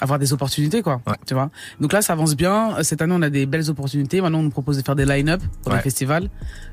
avoir 0.00 0.18
des 0.18 0.32
opportunités, 0.32 0.82
quoi. 0.82 1.00
Ouais. 1.06 1.14
Tu 1.26 1.34
vois. 1.34 1.50
Donc 1.80 1.92
là, 1.92 2.02
ça 2.02 2.12
avance 2.12 2.36
bien. 2.36 2.82
Cette 2.82 3.00
année, 3.02 3.14
on 3.16 3.22
a 3.22 3.30
des 3.30 3.46
belles 3.46 3.70
opportunités. 3.70 4.20
Maintenant, 4.20 4.38
on 4.40 4.44
nous 4.44 4.50
propose 4.50 4.76
de 4.78 4.82
faire 4.82 4.96
des 4.96 5.06
line-up 5.06 5.42
pour 5.62 5.72
Ouais. 5.72 5.78
les 5.78 5.82
festivals. 5.82 6.28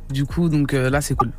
Du 0.09 0.25
coup, 0.25 0.49
donc 0.49 0.73
euh, 0.73 0.89
là, 0.89 1.01
c'est 1.01 1.15
cool. 1.15 1.31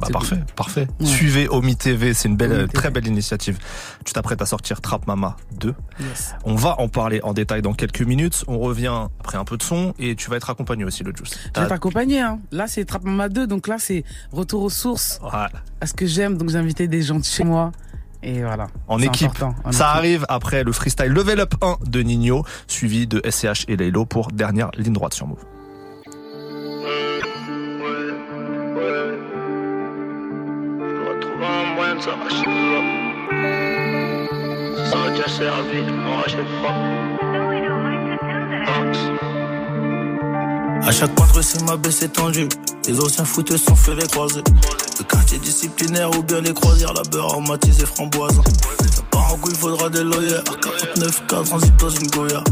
Bah 0.00 0.08
parfait, 0.12 0.40
parfait. 0.56 0.88
Ouais. 0.98 1.06
Suivez 1.06 1.48
Omi 1.48 1.76
TV, 1.76 2.12
c'est 2.12 2.28
une 2.28 2.36
belle, 2.36 2.66
très 2.66 2.90
belle 2.90 3.06
initiative. 3.06 3.58
Tu 4.04 4.12
t'apprêtes 4.12 4.42
à 4.42 4.46
sortir 4.46 4.80
Trap 4.80 5.06
Mama 5.06 5.36
2. 5.60 5.74
Yes. 6.00 6.34
On 6.44 6.56
va 6.56 6.80
en 6.80 6.88
parler 6.88 7.20
en 7.22 7.32
détail 7.32 7.62
dans 7.62 7.72
quelques 7.72 8.02
minutes. 8.02 8.42
On 8.48 8.58
revient 8.58 8.92
après 9.20 9.38
un 9.38 9.44
peu 9.44 9.56
de 9.56 9.62
son 9.62 9.94
et 10.00 10.16
tu 10.16 10.28
vas 10.28 10.36
être 10.38 10.50
accompagné 10.50 10.84
aussi, 10.84 11.04
le 11.04 11.12
Juice. 11.14 11.38
Je 11.54 11.60
vais 11.60 11.68
t'accompagner. 11.68 12.20
Hein. 12.20 12.40
Là, 12.50 12.66
c'est 12.66 12.84
Trap 12.84 13.04
Mama 13.04 13.28
2, 13.28 13.46
donc 13.46 13.68
là, 13.68 13.76
c'est 13.78 14.02
retour 14.32 14.62
aux 14.62 14.70
sources, 14.70 15.20
Ouais, 15.22 15.46
à 15.80 15.86
ce 15.86 15.94
que 15.94 16.06
j'aime. 16.06 16.36
Donc, 16.36 16.48
j'ai 16.50 16.58
invité 16.58 16.88
des 16.88 17.02
gens 17.02 17.20
de 17.20 17.24
chez 17.24 17.44
moi. 17.44 17.70
Et 18.22 18.42
voilà. 18.42 18.68
en 18.88 18.98
équipe. 19.00 19.30
en 19.42 19.72
Ça 19.72 19.84
équipe. 19.84 19.96
arrive 19.96 20.26
après 20.28 20.62
le 20.62 20.72
freestyle 20.72 21.08
Level 21.12 21.40
Up 21.40 21.54
1 21.60 21.78
de 21.86 22.00
Nino, 22.02 22.44
suivi 22.66 23.06
de 23.06 23.20
SCH 23.28 23.64
et 23.68 23.76
Laylo 23.76 24.04
pour 24.04 24.28
dernière 24.30 24.70
ligne 24.76 24.92
droite 24.92 25.14
sur 25.14 25.26
Move. 25.26 25.44
Ça 34.84 35.10
déjà 35.10 35.28
servi. 35.28 35.82
À 40.84 40.90
chaque 40.90 41.18
rue, 41.18 41.42
c'est 41.42 41.62
ma 41.62 41.76
baisse 41.76 42.02
étendue. 42.02 42.48
Les 42.86 43.00
anciens 43.00 43.24
footeux 43.24 43.56
sont 43.56 43.76
fait 43.76 43.94
les 43.94 44.06
croisés. 44.06 44.42
Le 44.98 45.04
quartier 45.04 45.38
disciplinaire 45.38 46.10
ou 46.18 46.22
bien 46.22 46.40
les 46.40 46.52
croisières, 46.52 46.92
la 46.92 47.02
beurre 47.02 47.26
aromatisée 47.26 47.86
framboise. 47.86 48.34
Ça 48.94 49.02
part 49.10 49.32
en 49.32 49.36
couille, 49.36 49.54
faudra 49.54 49.88
des 49.88 50.02
lawyers. 50.02 50.42
49 50.44 51.26
cas, 51.28 51.42
transit 51.44 51.76
dans 51.76 51.88
une 51.88 52.06
Goya. 52.08 52.42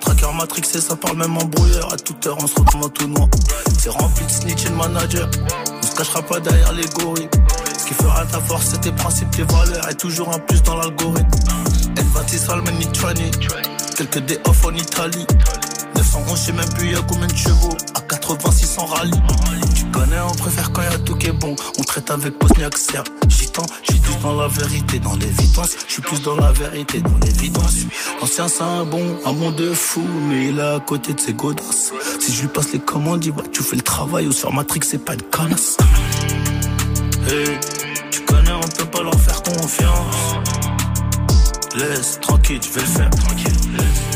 Tracker 0.00 0.32
matrixé, 0.34 0.80
ça 0.80 0.96
parle 0.96 1.18
même 1.18 1.36
en 1.36 1.44
brouillard. 1.44 1.92
À 1.92 1.96
toute 1.96 2.26
heure, 2.26 2.38
on 2.40 2.46
se 2.46 2.54
retrouve 2.54 2.86
en 2.86 2.88
tout 2.88 3.08
noir. 3.08 3.28
C'est 3.78 3.90
rempli 3.90 4.24
de 4.24 4.30
snitch 4.30 4.64
et 4.64 4.70
de 4.70 4.74
manager. 4.74 5.28
On 5.82 5.86
se 5.86 5.94
cachera 5.94 6.22
pas 6.22 6.40
derrière 6.40 6.72
les 6.72 6.86
gorilles. 6.86 7.28
Ce 7.78 7.86
qui 7.86 7.94
fera 7.94 8.24
ta 8.24 8.40
force, 8.40 8.68
c'est 8.70 8.80
tes 8.80 8.92
principes, 8.92 9.30
tes 9.30 9.42
valeurs. 9.42 9.88
Et 9.90 9.94
toujours 9.94 10.34
un 10.34 10.38
plus 10.38 10.62
dans 10.62 10.76
l'algorithme. 10.76 11.28
Elvati 11.96 12.38
Salmani 12.38 12.86
Trani. 12.92 13.30
Quelques 13.96 14.18
day 14.20 14.38
off 14.46 14.64
en 14.64 14.74
Italie. 14.74 15.26
911, 16.12 16.30
je 16.30 16.36
sais 16.36 16.52
même 16.52 16.68
plus 16.70 16.92
y'a 16.92 17.00
combien 17.06 17.26
de 17.26 17.36
chevaux. 17.36 17.76
À 17.94 18.00
86 18.00 18.78
en 18.78 18.86
rallye. 18.86 19.12
Tu 19.74 19.84
connais, 19.86 20.20
on 20.20 20.34
préfère 20.34 20.72
quand 20.72 20.82
y'a 20.82 20.98
tout 20.98 21.16
qui 21.16 21.28
est 21.28 21.32
bon. 21.32 21.56
On 21.78 21.82
traite 21.82 22.10
avec 22.10 22.38
Bosniak 22.38 22.78
Serbe. 22.78 23.08
Gitan, 23.28 23.62
j'suis 23.82 23.98
plus 23.98 24.16
dans 24.22 24.40
la 24.40 24.48
vérité, 24.48 24.98
dans 24.98 25.16
l'évidence. 25.16 25.76
J'suis 25.88 26.02
plus 26.02 26.22
dans 26.22 26.36
la 26.36 26.52
vérité, 26.52 27.00
dans 27.00 27.18
l'évidence. 27.24 27.74
L'ancien, 28.20 28.48
c'est 28.48 28.62
un 28.62 28.84
bon, 28.84 29.16
un 29.24 29.50
de 29.50 29.72
fou. 29.72 30.02
Mais 30.28 30.48
il 30.48 30.58
est 30.58 30.62
à 30.62 30.80
côté 30.80 31.12
de 31.12 31.20
ses 31.20 31.32
godasses. 31.32 31.92
Si 32.20 32.32
je 32.32 32.42
lui 32.42 32.48
passe 32.48 32.72
les 32.72 32.80
commandes, 32.80 33.24
il 33.24 33.32
voit 33.32 33.44
tu 33.52 33.62
fais 33.62 33.76
le 33.76 33.82
travail. 33.82 34.26
Ou 34.26 34.32
sur 34.32 34.52
Matrix, 34.52 34.80
c'est 34.84 35.04
pas 35.04 35.14
une 35.14 35.22
connasse. 35.22 35.76
Hey, 37.28 37.58
tu 38.10 38.20
connais, 38.22 38.52
on 38.52 38.68
peut 38.68 38.84
pas 38.84 39.02
leur 39.02 39.18
faire 39.20 39.42
confiance. 39.42 40.36
Laisse, 41.74 42.20
tranquille, 42.20 42.60
je 42.62 42.72
vais 42.72 42.80
le 42.80 42.86
faire, 42.86 43.10
tranquille. 43.10 44.15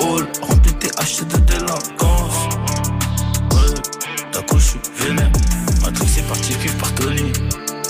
All 0.00 0.26
rempli 0.42 0.72
de 0.72 0.78
THC 0.78 1.26
de 1.26 1.36
délinquance. 1.38 2.48
Ouais, 3.52 3.74
d'un 4.32 4.42
coup, 4.42 4.58
je 4.58 4.64
suis 4.64 4.80
vénère. 4.96 5.30
Matrix 5.82 6.18
est 6.18 6.28
parti 6.28 6.52
cuivre 6.54 6.76
par 6.76 6.94
Tony. 6.94 7.32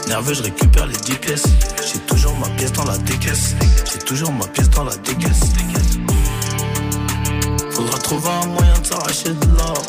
Nerveux, 0.08 0.34
je 0.34 0.42
récupère 0.42 0.86
les 0.86 0.96
10 0.96 1.12
pièces. 1.16 1.44
J'ai 1.92 1.98
toujours 2.00 2.36
ma 2.38 2.48
pièce 2.50 2.72
dans 2.72 2.84
la 2.84 2.96
décaisse. 2.98 3.54
J'ai 3.92 3.98
toujours 3.98 4.32
ma 4.32 4.46
pièce 4.46 4.70
dans 4.70 4.84
la 4.84 4.96
décaisse. 4.96 5.40
Faudra 7.70 7.98
trouver 7.98 8.28
un 8.30 8.46
moyen 8.46 8.78
de 8.80 8.86
s'arracher 8.86 9.34
de 9.34 9.56
l'or. 9.56 9.82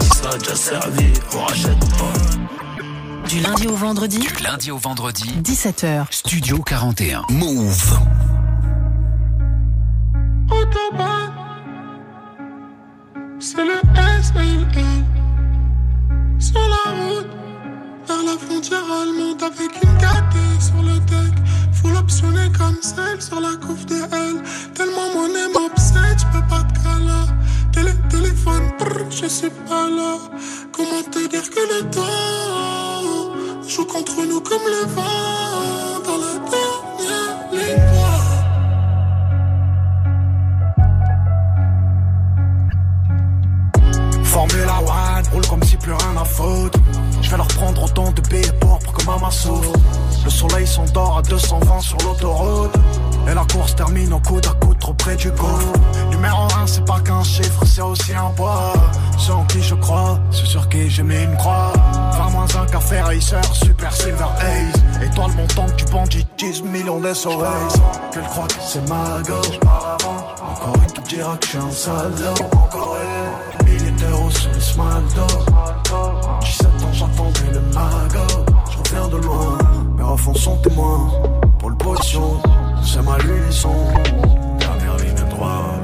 Si 0.00 0.08
ça 0.18 0.30
a 0.30 0.38
déjà 0.38 0.56
servi, 0.56 1.12
on 1.34 1.44
rachète 1.44 1.78
pas. 1.78 3.28
Du 3.28 3.40
lundi 3.40 3.68
au 3.68 3.76
vendredi, 3.76 4.18
Du 4.18 4.42
lundi 4.42 4.70
au 4.72 4.78
vendredi, 4.78 5.32
17h. 5.42 6.06
Studio 6.10 6.62
41. 6.62 7.26
Move. 7.30 8.00
Autobahn, 10.70 11.32
c'est 13.40 13.64
le 13.64 13.80
SLL. 14.22 14.66
Sur 16.38 16.60
la 16.60 16.92
route, 16.92 17.26
vers 18.06 18.22
la 18.24 18.38
frontière 18.38 18.84
allemande 18.84 19.42
avec 19.42 19.82
une 19.82 19.96
gâtée 19.98 20.60
sur 20.60 20.82
le 20.82 20.98
deck. 21.00 21.34
Full 21.72 21.96
optionné 21.96 22.50
comme 22.56 22.76
celle 22.82 23.20
sur 23.20 23.40
la 23.40 23.56
couve 23.56 23.84
de 23.86 23.96
L. 23.96 24.42
Tellement 24.74 25.12
mon 25.14 25.28
nez 25.28 25.48
m'obsède, 25.52 26.18
j'peux 26.18 26.46
pas 26.48 26.62
te 26.62 26.74
caler. 26.84 27.26
Télé, 27.72 27.92
téléphone, 28.08 28.70
brr, 28.78 29.10
je 29.10 29.26
suis 29.26 29.50
pas 29.68 29.88
là. 29.88 30.18
Comment 30.72 31.02
te 31.10 31.26
dire 31.26 31.50
que 31.50 31.60
le 31.74 31.90
temps 31.90 33.68
joue 33.68 33.86
contre 33.86 34.24
nous 34.24 34.40
comme 34.40 34.66
le 34.66 34.86
vent 34.86 36.00
dans 36.04 36.18
la 36.18 36.38
dernière 36.48 37.52
ligne? 37.52 37.99
Formula 44.40 44.78
One, 44.78 45.22
roule 45.34 45.46
comme 45.48 45.62
si 45.62 45.76
plus 45.76 45.92
rien 45.92 46.16
à 46.18 46.24
foutre. 46.24 46.78
Je 47.20 47.28
vais 47.28 47.36
leur 47.36 47.46
prendre 47.48 47.82
autant 47.82 48.10
de 48.10 48.22
billets 48.22 48.52
pourpres 48.58 48.90
que 48.90 49.04
maman 49.04 49.30
souffre. 49.30 49.72
Le 50.24 50.30
soleil 50.30 50.66
s'endort 50.66 51.18
à 51.18 51.20
220 51.20 51.80
sur 51.80 51.98
l'autoroute. 51.98 52.74
Et 53.30 53.34
la 53.34 53.44
course 53.52 53.76
termine 53.76 54.14
au 54.14 54.18
coude 54.20 54.46
à 54.46 54.64
coude 54.64 54.78
trop 54.78 54.94
près 54.94 55.14
du 55.16 55.30
gouffre. 55.32 55.74
Numéro 56.08 56.44
1, 56.58 56.66
c'est 56.66 56.86
pas 56.86 57.00
qu'un 57.00 57.22
chiffre, 57.22 57.66
c'est 57.66 57.82
aussi 57.82 58.14
un 58.14 58.30
poids. 58.30 58.72
Ceux 59.18 59.34
en 59.34 59.44
qui 59.44 59.62
je 59.62 59.74
crois, 59.74 60.18
ceux 60.30 60.46
sur 60.46 60.66
qui 60.70 60.88
j'ai 60.88 61.02
mis 61.02 61.22
une 61.22 61.36
croix. 61.36 61.74
20 62.12 62.30
moins 62.30 62.46
un 62.62 62.64
café 62.64 62.98
racer, 63.02 63.44
super 63.54 63.94
silver 63.94 64.24
haze. 64.38 65.04
Étoile 65.04 65.32
montante 65.32 65.76
du 65.76 65.84
bandit, 65.92 66.26
10 66.38 66.62
millions 66.62 66.98
d'SOS. 66.98 67.74
Qu'elle 68.10 68.22
croit 68.22 68.46
que 68.46 68.54
c'est 68.58 68.88
ma 68.88 69.20
gauche. 69.20 69.60
Encore 69.66 70.76
une 70.82 70.92
qui 70.92 71.14
dira 71.14 71.36
que 71.36 71.44
je 71.44 71.50
suis 71.50 71.58
un 71.58 71.70
salaud. 71.70 72.46
Encore 72.54 72.96
une. 73.02 73.19
Les 74.70 74.74
small 74.74 75.02
dogs. 75.16 76.40
17 76.42 76.66
ans, 76.66 76.92
j'attendais 76.92 77.52
le 77.52 77.60
magot. 77.74 78.44
Je 78.70 78.78
reviens 78.78 79.08
de 79.08 79.16
loin, 79.24 79.58
mes 79.96 80.02
refs 80.02 80.36
sont 80.36 80.56
témoins. 80.58 81.10
Pour 81.58 81.70
le 81.70 81.76
position, 81.76 82.40
c'est 82.82 83.02
ma 83.02 83.18
luisson. 83.18 83.74
Dernière 84.58 84.96
ligne 84.98 85.28
droite. 85.30 85.80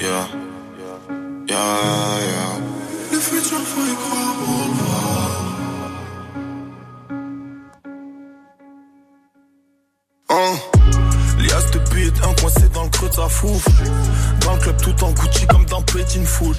Yeah. 0.00 0.26
Yeah, 1.48 1.56
yeah. 2.20 2.58
Le 3.12 3.18
futur, 3.18 3.58
faut 3.58 3.82
y 3.82 3.94
croire 3.94 4.34
pour 4.44 4.58
le 4.68 4.89
fouf. 13.28 13.64
Dans 14.40 14.54
le 14.54 14.60
club 14.60 14.76
tout 14.82 15.04
en 15.04 15.12
Gucci 15.12 15.46
comme 15.46 15.64
dans 15.66 15.82
Petit 15.82 16.24
Fool. 16.24 16.54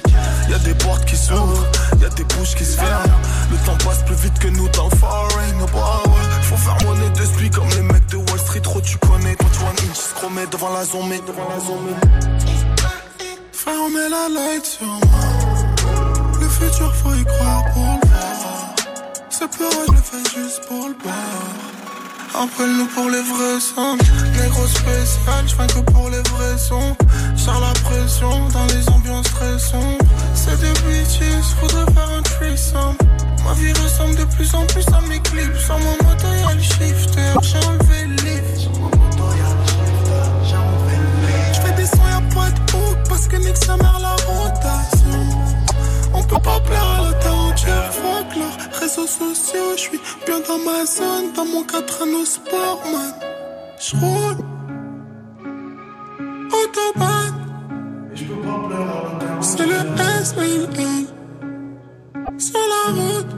Y'a 0.48 0.58
des 0.58 0.74
portes 0.74 1.04
qui 1.04 1.16
s'ouvrent, 1.16 1.66
y'a 2.00 2.08
des 2.10 2.24
bouches 2.24 2.54
qui 2.54 2.64
se 2.64 2.76
ferment. 2.76 3.20
Le 3.50 3.56
temps 3.66 3.78
passe 3.84 4.02
plus 4.04 4.16
vite 4.16 4.38
que 4.38 4.48
nous 4.48 4.68
dans 4.70 4.88
le 4.88 4.96
foreign. 4.96 5.58
Bah 5.72 6.02
ouais, 6.06 6.42
faut 6.42 6.56
faire 6.56 6.76
monnaie 6.84 7.10
de 7.10 7.48
comme 7.48 7.68
les 7.70 7.82
mecs 7.82 8.06
de 8.06 8.16
Wall 8.16 8.38
Street. 8.38 8.60
Trop 8.60 8.80
tu 8.80 8.96
connais, 8.98 9.36
21 9.40 9.88
inch 9.88 9.96
scromé 9.96 10.42
devant 10.50 10.72
la 10.72 10.84
zombie, 10.84 11.20
devant 11.26 11.48
la 11.48 11.58
zombie. 11.58 12.52
Met 13.90 14.08
la 14.08 14.28
light 14.28 14.64
sur 14.64 14.86
moi. 14.86 15.00
Le 16.40 16.48
futur, 16.48 16.94
faut 16.94 17.12
y 17.14 17.24
croire 17.24 17.64
pour 17.74 17.82
le 17.82 18.08
voir. 18.08 18.74
C'est 19.28 19.50
peur, 19.58 19.70
je 19.86 19.92
le 19.92 19.98
fais 19.98 20.40
juste 20.40 20.66
pour 20.68 20.88
le 20.88 20.94
boire. 20.94 21.71
Appelle-nous 22.34 22.86
pour 22.86 23.10
les 23.10 23.20
vrais 23.20 23.60
sons. 23.60 23.98
Négro 24.40 24.66
spécial, 24.66 25.44
je 25.46 25.54
que 25.54 25.90
pour 25.92 26.08
les 26.08 26.22
vrais 26.30 26.58
sons. 26.58 26.96
J'ai 27.36 27.46
la 27.46 27.72
pression 27.84 28.48
dans 28.48 28.66
les 28.66 28.88
ambiances 28.88 29.30
très 29.30 29.58
sombres. 29.58 29.98
C'est 30.34 30.58
des 30.60 30.72
bitches, 30.80 31.54
faudrait 31.60 31.92
faire 31.92 32.10
un 32.10 32.22
threesome. 32.22 32.96
Ma 33.44 33.52
vie 33.54 33.72
ressemble 33.72 34.16
de 34.16 34.24
plus 34.24 34.54
en 34.54 34.64
plus 34.66 34.86
à 34.88 35.00
mes 35.08 35.20
clips. 35.20 35.56
Sur 35.56 35.78
mon 35.78 35.96
le 36.54 36.62
shifter. 36.62 37.32
J'ai 37.42 37.58
enlevé 37.66 38.06
le 38.06 38.14
lift. 38.14 38.68
Je 41.52 41.60
fais 41.60 41.72
des 41.74 41.86
sons, 41.86 42.08
y'a 42.08 42.34
pas 42.34 42.50
de 42.50 43.08
parce 43.08 43.26
que 43.26 43.36
nique 43.36 43.56
sa 43.56 43.76
mère 43.76 43.98
la 44.00 44.16
rotation. 44.26 45.20
On 46.14 46.22
peut 46.22 46.40
pas 46.40 46.60
plaire 46.60 46.84
à 46.98 47.02
la 47.10 47.12
fuck 47.58 48.36
leurs 48.36 48.80
réseaux 48.80 49.06
sociaux. 49.06 49.72
Je 49.76 49.80
suis 49.80 50.00
bien 50.26 50.40
dans 50.40 50.58
ma 50.58 50.84
zone, 50.86 51.32
dans 51.34 51.44
mon 51.44 51.62
4 51.64 52.02
anneaux 52.02 52.24
sport, 52.24 52.82
man. 52.92 53.14
J'roule. 53.78 54.36
Autobahn. 56.58 57.34
C'est 59.40 59.66
le 59.66 59.80
SLL. 60.22 61.06
Sur 62.38 62.60
la 62.74 62.92
route. 62.92 63.31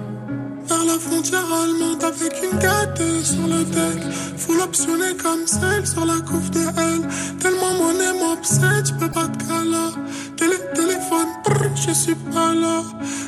Vers 0.66 0.84
la 0.84 0.98
frontière 0.98 1.44
allemande 1.62 2.02
avec 2.02 2.32
une 2.42 2.58
gâtée 2.58 3.22
sur 3.22 3.46
le 3.46 3.64
deck. 3.64 4.02
Full 4.38 4.60
optionné 4.60 5.16
comme 5.22 5.46
celle 5.46 5.86
sur 5.86 6.04
la 6.06 6.20
couve 6.20 6.50
de 6.50 6.60
L. 6.60 7.08
Tellement 7.38 7.74
mon 7.78 7.92
nez 7.92 8.18
m'obsède, 8.18 8.86
j'peux 8.86 9.10
pas 9.10 9.28
te 9.28 9.38
caler. 9.44 9.92
Télé, 10.36 10.56
téléphone, 10.74 11.28
brr, 11.44 11.76
je 11.76 11.92
suis 11.92 12.14
pas 12.14 12.54
là. 12.54 12.82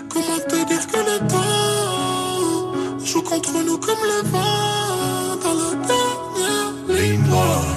Comment 0.09 0.39
te 0.49 0.57
dire 0.67 0.87
que 0.87 0.99
le 0.99 1.19
temps 1.29 3.05
joue 3.05 3.23
contre 3.23 3.53
nous 3.65 3.79
comme 3.79 4.03
le 4.03 4.29
vent 4.29 5.37
dans 5.43 5.55
la 5.55 5.71
dernière 5.87 6.73
ligne 6.89 7.23
droite. 7.25 7.77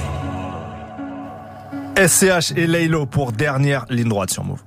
SCH 2.08 2.56
et 2.56 2.66
Laylo 2.66 3.04
pour 3.04 3.32
dernière 3.32 3.84
ligne 3.90 4.08
droite 4.08 4.30
sur 4.30 4.42
Move. 4.44 4.62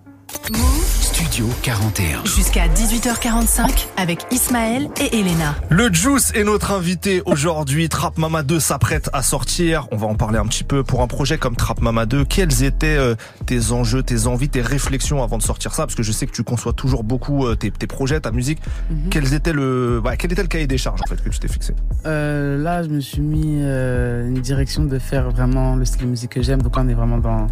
Studio 1.34 1.52
41. 1.64 2.26
Jusqu'à 2.26 2.68
18h45 2.68 3.88
avec 3.98 4.20
Ismaël 4.30 4.88
et 5.02 5.20
Elena. 5.20 5.56
Le 5.72 5.92
Juice 5.92 6.32
est 6.36 6.44
notre 6.44 6.72
invité 6.72 7.24
aujourd'hui. 7.26 7.90
Trap 7.90 8.20
Mama 8.20 8.44
2 8.44 8.60
s'apprête 8.60 9.10
à 9.14 9.24
sortir. 9.24 9.88
On 9.92 9.98
va 9.98 10.06
en 10.06 10.14
parler 10.14 10.38
un 10.38 10.46
petit 10.46 10.64
peu. 10.64 10.84
Pour 10.84 11.02
un 11.02 11.08
projet 11.08 11.40
comme 11.40 11.56
Trap 11.56 11.82
Mama 11.82 12.06
2, 12.06 12.24
quels 12.26 12.64
étaient 12.64 12.98
euh, 12.98 13.16
tes 13.48 13.72
enjeux, 13.72 14.04
tes 14.04 14.28
envies, 14.28 14.48
tes 14.48 14.62
réflexions 14.62 15.24
avant 15.24 15.40
de 15.40 15.42
sortir 15.42 15.74
ça? 15.74 15.88
Parce 15.88 15.96
que 15.96 16.04
je 16.04 16.12
sais 16.12 16.28
que 16.28 16.34
tu 16.34 16.44
conçois 16.44 16.72
toujours 16.72 17.04
beaucoup 17.04 17.48
euh, 17.48 17.56
tes, 17.56 17.72
tes 17.72 17.88
projets, 17.88 18.20
ta 18.20 18.30
musique. 18.30 18.60
Mhm. 18.92 19.10
Quels 19.10 19.34
étaient 19.34 19.54
le, 19.54 20.04
ouais, 20.06 20.18
quel 20.18 20.32
était 20.32 20.44
le 20.44 20.48
cahier 20.48 20.68
des 20.68 20.78
charges 20.78 21.02
en 21.02 21.10
fait 21.10 21.20
que 21.20 21.30
tu 21.30 21.40
t'es 21.40 21.48
fixé? 21.48 21.74
Euh, 22.06 22.62
là, 22.62 22.84
je 22.84 22.90
me 22.90 23.00
suis 23.00 23.22
mis 23.22 23.58
euh, 23.60 24.28
une 24.28 24.40
direction 24.40 24.84
de 24.86 25.00
faire 25.00 25.32
vraiment 25.32 25.76
le 25.76 25.86
style 25.86 26.04
de 26.04 26.12
musique 26.12 26.30
que 26.30 26.44
j'aime. 26.44 26.62
Donc, 26.62 26.78
on 26.78 26.88
est 26.88 26.94
vraiment 26.94 27.18
dans 27.18 27.48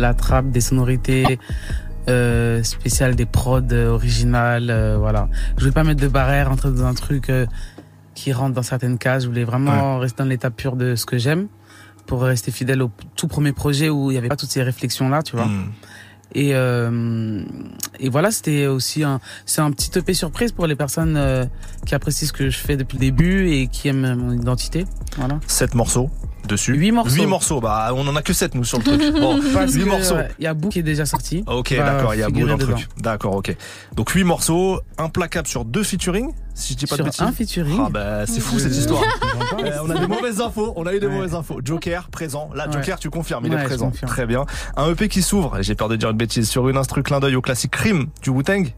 la 0.00 0.12
trappe, 0.12 0.50
des 0.50 0.60
sonorités 0.60 1.38
euh, 2.08 2.62
spéciales, 2.62 3.14
des 3.14 3.26
prods 3.26 3.60
euh, 3.72 3.88
originales. 3.90 4.70
euh, 4.70 4.96
voilà. 4.98 5.28
Je 5.56 5.60
voulais 5.60 5.72
pas 5.72 5.84
mettre 5.84 6.00
de 6.00 6.08
barrière, 6.08 6.50
entrer 6.50 6.70
dans 6.70 6.84
un 6.84 6.94
truc 6.94 7.30
euh, 7.30 7.46
qui 8.14 8.32
rentre 8.32 8.54
dans 8.54 8.62
certaines 8.62 8.98
cases. 8.98 9.22
Je 9.24 9.28
voulais 9.28 9.44
vraiment 9.44 9.98
rester 9.98 10.22
dans 10.22 10.28
l'état 10.28 10.50
pur 10.50 10.76
de 10.76 10.94
ce 10.96 11.06
que 11.06 11.18
j'aime 11.18 11.48
pour 12.06 12.22
rester 12.22 12.50
fidèle 12.50 12.82
au 12.82 12.90
tout 13.16 13.28
premier 13.28 13.52
projet 13.52 13.88
où 13.88 14.10
il 14.10 14.14
y 14.14 14.18
avait 14.18 14.28
pas 14.28 14.36
toutes 14.36 14.50
ces 14.50 14.62
réflexions 14.62 15.08
là, 15.08 15.22
tu 15.22 15.36
vois. 15.36 15.46
Hmm. 15.46 15.70
Et, 16.34 16.50
et 18.00 18.08
voilà, 18.08 18.30
c'était 18.30 18.66
aussi 18.66 19.04
un, 19.04 19.20
c'est 19.44 19.60
un 19.60 19.70
petit 19.70 19.96
EP 19.98 20.14
surprise 20.14 20.50
pour 20.52 20.66
les 20.66 20.74
personnes 20.74 21.48
qui 21.86 21.94
apprécient 21.94 22.26
ce 22.26 22.32
que 22.32 22.48
je 22.48 22.58
fais 22.58 22.76
depuis 22.78 22.96
le 22.96 23.00
début 23.02 23.50
et 23.50 23.66
qui 23.66 23.88
aiment 23.88 24.14
mon 24.14 24.32
identité. 24.32 24.86
Voilà. 25.18 25.38
7 25.46 25.74
morceaux 25.74 26.10
dessus. 26.46 26.74
8 26.74 26.92
morceaux. 26.92 27.14
8 27.16 27.26
morceaux. 27.26 27.60
Bah, 27.60 27.90
on 27.94 28.06
en 28.06 28.16
a 28.16 28.22
que 28.22 28.32
7 28.32 28.54
nous 28.54 28.64
sur 28.64 28.78
le 28.78 28.84
truc. 28.84 29.00
Bon, 29.20 29.40
Parce 29.54 29.72
8 29.74 29.84
que, 29.84 29.88
morceaux. 29.88 30.14
euh, 30.16 30.28
Il 30.38 30.44
y 30.44 30.46
a 30.46 30.54
Boo 30.54 30.68
qui 30.68 30.78
est 30.80 30.82
déjà 30.82 31.06
sorti. 31.06 31.44
Ok, 31.46 31.66
qui 31.68 31.74
va 31.76 31.84
d'accord, 31.92 32.14
il 32.14 32.20
y 32.20 32.22
a 32.22 32.26
figurer 32.26 32.50
dans 32.52 32.56
le 32.56 32.64
truc. 32.74 32.88
D'accord, 32.98 33.36
ok. 33.36 33.56
Donc 33.94 34.10
8 34.10 34.24
morceaux, 34.24 34.80
implacable 34.98 35.46
sur 35.48 35.64
deux 35.64 35.82
featuring, 35.82 36.30
si 36.54 36.72
je 36.74 36.78
dis 36.78 36.86
pas 36.86 36.96
Sur 36.96 37.04
de 37.04 37.10
bêtises. 37.10 37.22
un 37.22 37.32
featuring. 37.32 37.80
Ah 37.86 37.88
bah 37.90 38.26
c'est 38.26 38.40
fou 38.40 38.56
Euh, 38.56 38.58
cette 38.58 38.76
histoire. 38.76 39.02
Euh, 39.62 39.78
on 39.84 39.90
a 39.90 39.98
des 39.98 40.06
mauvaises 40.06 40.40
infos, 40.40 40.72
on 40.76 40.86
a 40.86 40.94
eu 40.94 40.98
des 40.98 41.06
Ouais. 41.06 41.14
mauvaises 41.14 41.34
infos. 41.34 41.60
Joker 41.64 42.08
présent. 42.10 42.50
Là, 42.54 42.66
Ouais. 42.66 42.72
Joker, 42.72 42.98
tu 42.98 43.10
confirmes, 43.10 43.44
il 43.46 43.54
Ouais, 43.54 43.60
est 43.60 43.64
présent. 43.64 43.92
Très 44.06 44.26
bien. 44.26 44.44
Un 44.76 44.90
EP 44.90 45.08
qui 45.08 45.22
s'ouvre, 45.22 45.58
j'ai 45.60 45.74
peur 45.74 45.88
de 45.88 45.96
dire 45.96 46.10
une 46.10 46.16
bêtise, 46.16 46.48
sur 46.48 46.68
une 46.68 46.76
instru 46.78 47.02
clin 47.02 47.20
d'œil 47.20 47.36
au 47.36 47.42
classique 47.42 47.70
Crime 47.72 48.06
du 48.22 48.30
Wu-Tang. 48.30 48.68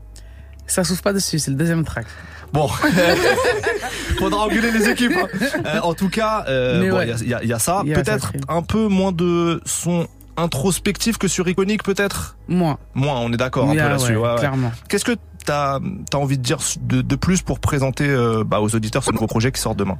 Ça 0.66 0.82
s'ouvre 0.84 1.02
pas 1.02 1.12
dessus, 1.12 1.38
c'est 1.38 1.50
le 1.50 1.56
deuxième 1.56 1.84
track. 1.84 2.06
Bon, 2.52 2.68
faudra 4.18 4.44
engueuler 4.46 4.70
les 4.70 4.88
équipes. 4.88 5.12
hein. 5.16 5.28
Euh, 5.66 5.80
en 5.80 5.94
tout 5.94 6.08
cas, 6.08 6.44
euh, 6.48 6.90
bon, 6.90 7.00
il 7.02 7.28
y, 7.28 7.34
a- 7.34 7.42
y 7.42 7.48
y 7.48 7.60
ça. 7.60 7.82
Il 7.84 7.90
y 7.90 7.94
a 7.94 7.96
ça, 7.96 8.02
Peut-être 8.02 8.32
un 8.48 8.62
peu 8.62 8.86
moins 8.88 9.12
de 9.12 9.60
son 9.64 10.06
introspectif 10.36 11.18
que 11.18 11.28
sur 11.28 11.48
Iconic, 11.48 11.82
peut-être? 11.82 12.36
Moi. 12.48 12.78
Moins, 12.94 13.18
on 13.20 13.32
est 13.32 13.36
d'accord 13.36 13.68
un 13.70 13.74
peu 13.74 13.80
ah 13.80 13.88
là-dessus. 13.90 14.16
ouais, 14.16 14.34
clairement. 14.38 14.72
Qu'est-ce 14.88 15.04
que 15.04 15.16
t'as 15.44 15.78
as 16.12 16.16
envie 16.16 16.38
de 16.38 16.42
dire 16.42 16.58
de, 16.80 17.02
de 17.02 17.16
plus 17.16 17.42
pour 17.42 17.60
présenter 17.60 18.08
euh, 18.08 18.44
bah, 18.44 18.60
aux 18.60 18.74
auditeurs 18.74 19.04
ce 19.04 19.12
nouveau 19.12 19.26
projet 19.26 19.52
qui 19.52 19.60
sort 19.60 19.74
demain? 19.74 19.98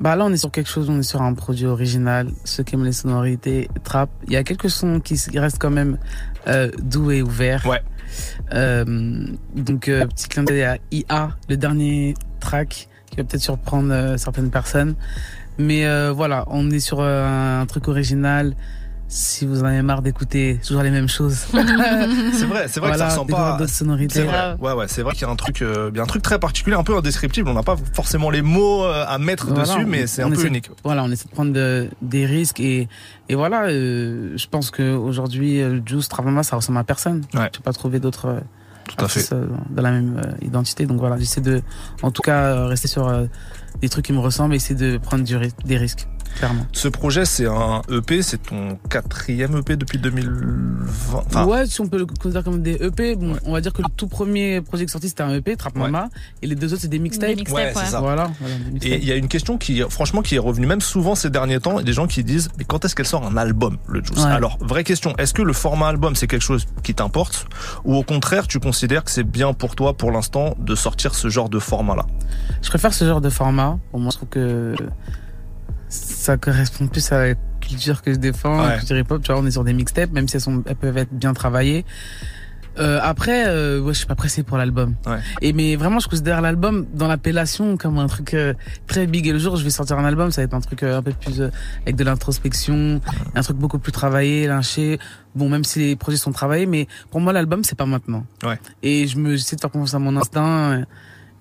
Bah 0.00 0.16
là, 0.16 0.24
on 0.24 0.32
est 0.32 0.36
sur 0.36 0.50
quelque 0.50 0.68
chose, 0.68 0.90
on 0.90 0.98
est 0.98 1.04
sur 1.04 1.22
un 1.22 1.34
produit 1.34 1.66
original. 1.66 2.28
Ceux 2.44 2.64
qui 2.64 2.74
aiment 2.74 2.84
les 2.84 2.92
sonorités, 2.92 3.68
trap. 3.84 4.10
Il 4.26 4.32
y 4.32 4.36
a 4.36 4.42
quelques 4.42 4.68
sons 4.68 4.98
qui 4.98 5.16
restent 5.38 5.60
quand 5.60 5.70
même 5.70 5.98
doux 6.82 7.12
et 7.12 7.22
ouverts. 7.22 7.64
Ouais. 7.64 7.80
Euh, 8.52 9.26
donc, 9.54 9.88
euh, 9.88 10.06
petit 10.06 10.28
clin 10.28 10.44
d'œil 10.44 10.62
à 10.62 10.78
IA, 10.90 11.36
le 11.48 11.56
dernier 11.56 12.14
track, 12.40 12.88
qui 13.06 13.16
va 13.16 13.24
peut-être 13.24 13.42
surprendre 13.42 13.92
euh, 13.92 14.16
certaines 14.16 14.50
personnes. 14.50 14.94
Mais 15.58 15.84
voilà, 16.10 16.44
on 16.48 16.68
est 16.72 16.80
sur 16.80 17.00
un 17.00 17.64
truc 17.66 17.86
original. 17.86 18.56
Si 19.06 19.46
vous 19.46 19.62
en 19.62 19.66
avez 19.66 19.82
marre 19.82 20.02
d'écouter 20.02 20.58
toujours 20.66 20.82
les 20.82 20.90
mêmes 20.90 21.08
choses. 21.08 21.44
C'est 21.52 22.46
vrai, 22.46 22.66
c'est 22.68 22.80
vrai 22.80 22.92
que 22.92 22.98
ça 22.98 23.08
ressemble 23.10 23.30
pas. 23.30 23.56
d'autres 23.58 23.70
sonorités. 23.72 24.14
C'est 24.14 24.24
vrai. 24.24 24.56
Ouais, 24.58 24.72
ouais, 24.72 24.86
c'est 24.88 25.02
vrai 25.02 25.12
qu'il 25.12 25.22
y 25.22 25.24
a 25.24 25.30
un 25.30 25.36
truc, 25.36 25.62
euh, 25.62 25.90
un 25.96 26.06
truc 26.06 26.22
très 26.22 26.38
particulier, 26.38 26.74
un 26.76 26.82
peu 26.82 26.96
indescriptible. 26.96 27.48
On 27.48 27.54
n'a 27.54 27.62
pas 27.62 27.76
forcément 27.92 28.30
les 28.30 28.42
mots 28.42 28.84
euh, 28.84 29.04
à 29.06 29.18
mettre 29.18 29.46
Voilà, 29.48 29.62
dessus, 29.64 29.84
mais 29.84 30.06
c'est 30.06 30.22
un 30.22 30.28
peu 30.30 30.34
essaie- 30.36 30.48
unique. 30.48 30.70
Voilà, 30.82 31.04
on 31.04 31.10
essaie 31.10 31.26
de 31.26 31.30
prendre 31.30 31.52
de- 31.52 31.88
des 32.02 32.26
risques 32.26 32.58
et, 32.60 32.88
et 33.28 33.34
voilà, 33.34 33.66
euh, 33.66 34.32
je 34.36 34.46
pense 34.48 34.70
qu'aujourd'hui, 34.70 35.60
euh, 35.62 35.80
Juice, 35.86 36.08
Travama, 36.08 36.42
ça 36.42 36.56
ressemble 36.56 36.78
à 36.78 36.84
personne. 36.84 37.22
Ouais. 37.34 37.50
Peux 37.52 37.62
pas 37.62 37.72
trouver 37.72 38.00
d'autres 38.00 38.26
euh, 38.26 38.40
Tout 38.88 39.04
à 39.04 39.08
euh, 39.34 39.46
dans 39.70 39.82
la 39.82 39.90
même 39.92 40.20
identité. 40.42 40.86
Donc 40.86 40.98
voilà, 40.98 41.18
j'essaie 41.18 41.40
de, 41.40 41.62
en 42.02 42.10
tout 42.10 42.22
cas, 42.22 42.66
rester 42.66 42.88
sur 42.88 43.12
des 43.80 43.88
trucs 43.88 44.06
qui 44.06 44.12
me 44.12 44.18
ressemblent 44.20 44.54
et 44.54 44.56
essayer 44.56 44.74
de 44.74 44.98
prendre 44.98 45.24
du 45.24 45.36
des 45.64 45.76
risques, 45.76 46.06
clairement. 46.38 46.66
Ce 46.72 46.88
projet, 46.88 47.24
c'est 47.24 47.46
un 47.46 47.82
EP, 47.90 48.22
c'est 48.22 48.38
ton 48.38 48.78
quatrième 48.88 49.56
EP 49.58 49.76
depuis 49.76 49.98
2020. 49.98 51.22
Enfin, 51.26 51.44
ouais, 51.46 51.66
si 51.66 51.80
on 51.80 51.86
peut 51.88 51.98
le 51.98 52.06
considérer 52.06 52.44
comme 52.44 52.62
des 52.62 52.74
EP, 52.74 53.16
bon, 53.16 53.36
on 53.44 53.52
va 53.52 53.60
dire 53.60 53.72
que 53.72 53.82
le 53.82 53.88
tout 53.96 54.06
premier 54.06 54.60
projet 54.60 54.84
qui 54.84 54.90
est 54.90 54.92
sorti, 54.92 55.08
c'était 55.08 55.22
un 55.22 55.34
EP, 55.34 55.56
Trap 55.56 55.74
Mama, 55.76 56.08
et 56.42 56.46
les 56.46 56.54
deux 56.54 56.72
autres, 56.72 56.82
c'est 56.82 56.88
des 56.88 56.98
mixtapes. 56.98 57.30
Des 57.30 57.36
mixtapes, 57.36 57.54
Ouais, 57.56 57.72
c'est 57.74 57.80
ouais. 57.80 57.86
ça. 57.86 58.00
Voilà, 58.00 58.30
Et 58.82 58.96
il 58.96 59.04
y 59.04 59.12
a 59.12 59.16
une 59.16 59.28
question 59.28 59.58
qui, 59.58 59.80
franchement, 59.88 60.22
qui 60.22 60.34
est 60.36 60.38
revenue 60.40 60.66
même 60.66 60.80
souvent 60.80 61.14
ces 61.14 61.30
derniers 61.30 61.60
temps, 61.60 61.78
et 61.80 61.84
des 61.84 61.92
gens 61.92 62.06
qui 62.06 62.24
disent, 62.24 62.48
mais 62.58 62.64
quand 62.64 62.84
est-ce 62.84 62.94
qu'elle 62.94 63.06
sort 63.06 63.24
un 63.26 63.36
album, 63.36 63.78
le 63.88 64.02
Juice? 64.04 64.18
Ouais. 64.18 64.30
Alors, 64.30 64.58
vraie 64.60 64.84
question, 64.84 65.14
est-ce 65.18 65.34
que 65.34 65.42
le 65.42 65.52
format 65.52 65.88
album, 65.88 66.14
c'est 66.16 66.26
quelque 66.26 66.42
chose 66.42 66.66
qui 66.82 66.94
t'importe, 66.94 67.46
ou 67.84 67.94
au 67.94 68.02
contraire, 68.02 68.46
tu 68.46 68.60
considères 68.60 69.04
que 69.04 69.10
c'est 69.10 69.24
bien 69.24 69.52
pour 69.52 69.76
toi, 69.76 69.96
pour 69.96 70.10
l'instant, 70.10 70.54
de 70.58 70.74
sortir 70.74 71.14
ce 71.14 71.28
genre 71.28 71.48
de 71.48 71.58
format-là? 71.58 72.06
Je 72.62 72.68
préfère 72.68 72.92
ce 72.92 73.04
genre 73.04 73.20
de 73.20 73.30
format. 73.30 73.78
Pour 73.90 74.00
moi, 74.00 74.10
je 74.10 74.16
trouve 74.16 74.28
que 74.28 74.74
ça 75.94 76.36
correspond 76.36 76.86
plus 76.86 77.10
à 77.12 77.28
la 77.28 77.34
culture 77.60 78.02
que 78.02 78.12
je 78.12 78.18
défends, 78.18 78.58
Ouais. 78.60 78.68
la 78.68 78.78
culture 78.78 78.96
hip-hop. 78.98 79.22
Tu 79.22 79.32
vois, 79.32 79.40
on 79.40 79.46
est 79.46 79.50
sur 79.52 79.64
des 79.64 79.72
mixtapes, 79.72 80.12
même 80.12 80.28
si 80.28 80.36
elles, 80.36 80.42
sont, 80.42 80.62
elles 80.66 80.76
peuvent 80.76 80.96
être 80.98 81.12
bien 81.12 81.32
travaillées. 81.34 81.84
Euh, 82.76 82.98
après, 83.00 83.44
euh, 83.46 83.80
ouais, 83.80 83.92
je 83.92 83.98
suis 83.98 84.06
pas 84.08 84.16
pressé 84.16 84.42
pour 84.42 84.58
l'album. 84.58 84.96
Ouais. 85.06 85.18
Et 85.40 85.52
mais 85.52 85.76
vraiment, 85.76 86.00
je 86.00 86.08
considère 86.08 86.40
l'album 86.40 86.86
dans 86.92 87.06
l'appellation 87.06 87.76
comme 87.76 87.98
un 88.00 88.08
truc 88.08 88.34
euh, 88.34 88.52
très 88.88 89.06
big. 89.06 89.28
Et 89.28 89.32
le 89.32 89.38
jour 89.38 89.54
où 89.54 89.56
je 89.56 89.62
vais 89.62 89.70
sortir 89.70 89.96
un 89.96 90.04
album, 90.04 90.32
ça 90.32 90.40
va 90.40 90.46
être 90.46 90.54
un 90.54 90.60
truc 90.60 90.82
euh, 90.82 90.98
un 90.98 91.02
peu 91.02 91.12
plus 91.12 91.40
euh, 91.40 91.50
avec 91.82 91.94
de 91.94 92.02
l'introspection, 92.02 93.00
un 93.36 93.42
truc 93.42 93.58
beaucoup 93.58 93.78
plus 93.78 93.92
travaillé, 93.92 94.48
lynché. 94.48 94.98
Bon, 95.36 95.48
même 95.48 95.62
si 95.62 95.78
les 95.78 95.94
projets 95.96 96.16
sont 96.18 96.32
travaillés, 96.32 96.66
mais 96.66 96.88
pour 97.12 97.20
moi, 97.20 97.32
l'album 97.32 97.62
c'est 97.62 97.76
pas 97.78 97.86
maintenant. 97.86 98.26
Ouais. 98.44 98.58
Et 98.82 99.06
je 99.06 99.18
me 99.18 99.36
j'essaie 99.36 99.54
de 99.54 99.60
faire 99.60 99.70
confiance 99.70 99.94
à 99.94 100.00
mon 100.00 100.16
instinct. 100.16 100.82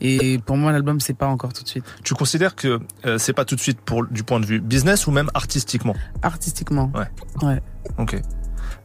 Et 0.02 0.40
pour 0.46 0.58
moi, 0.58 0.72
l'album 0.72 1.00
c'est 1.00 1.14
pas 1.14 1.28
encore 1.28 1.54
tout 1.54 1.64
de 1.64 1.68
suite. 1.68 1.86
Tu 2.04 2.14
considères 2.14 2.56
que 2.56 2.80
euh, 3.06 3.18
c'est 3.18 3.34
pas 3.34 3.46
tout 3.46 3.56
de 3.56 3.62
suite 3.62 3.80
pour 3.82 4.06
du 4.06 4.24
point 4.24 4.40
de 4.40 4.46
vue 4.46 4.60
business 4.60 5.08
ou 5.08 5.12
même 5.12 5.30
artistiquement? 5.34 5.96
Artistiquement. 6.22 6.92
Ouais. 6.94 7.48
Ouais. 7.48 7.62
Ok. 7.98 8.22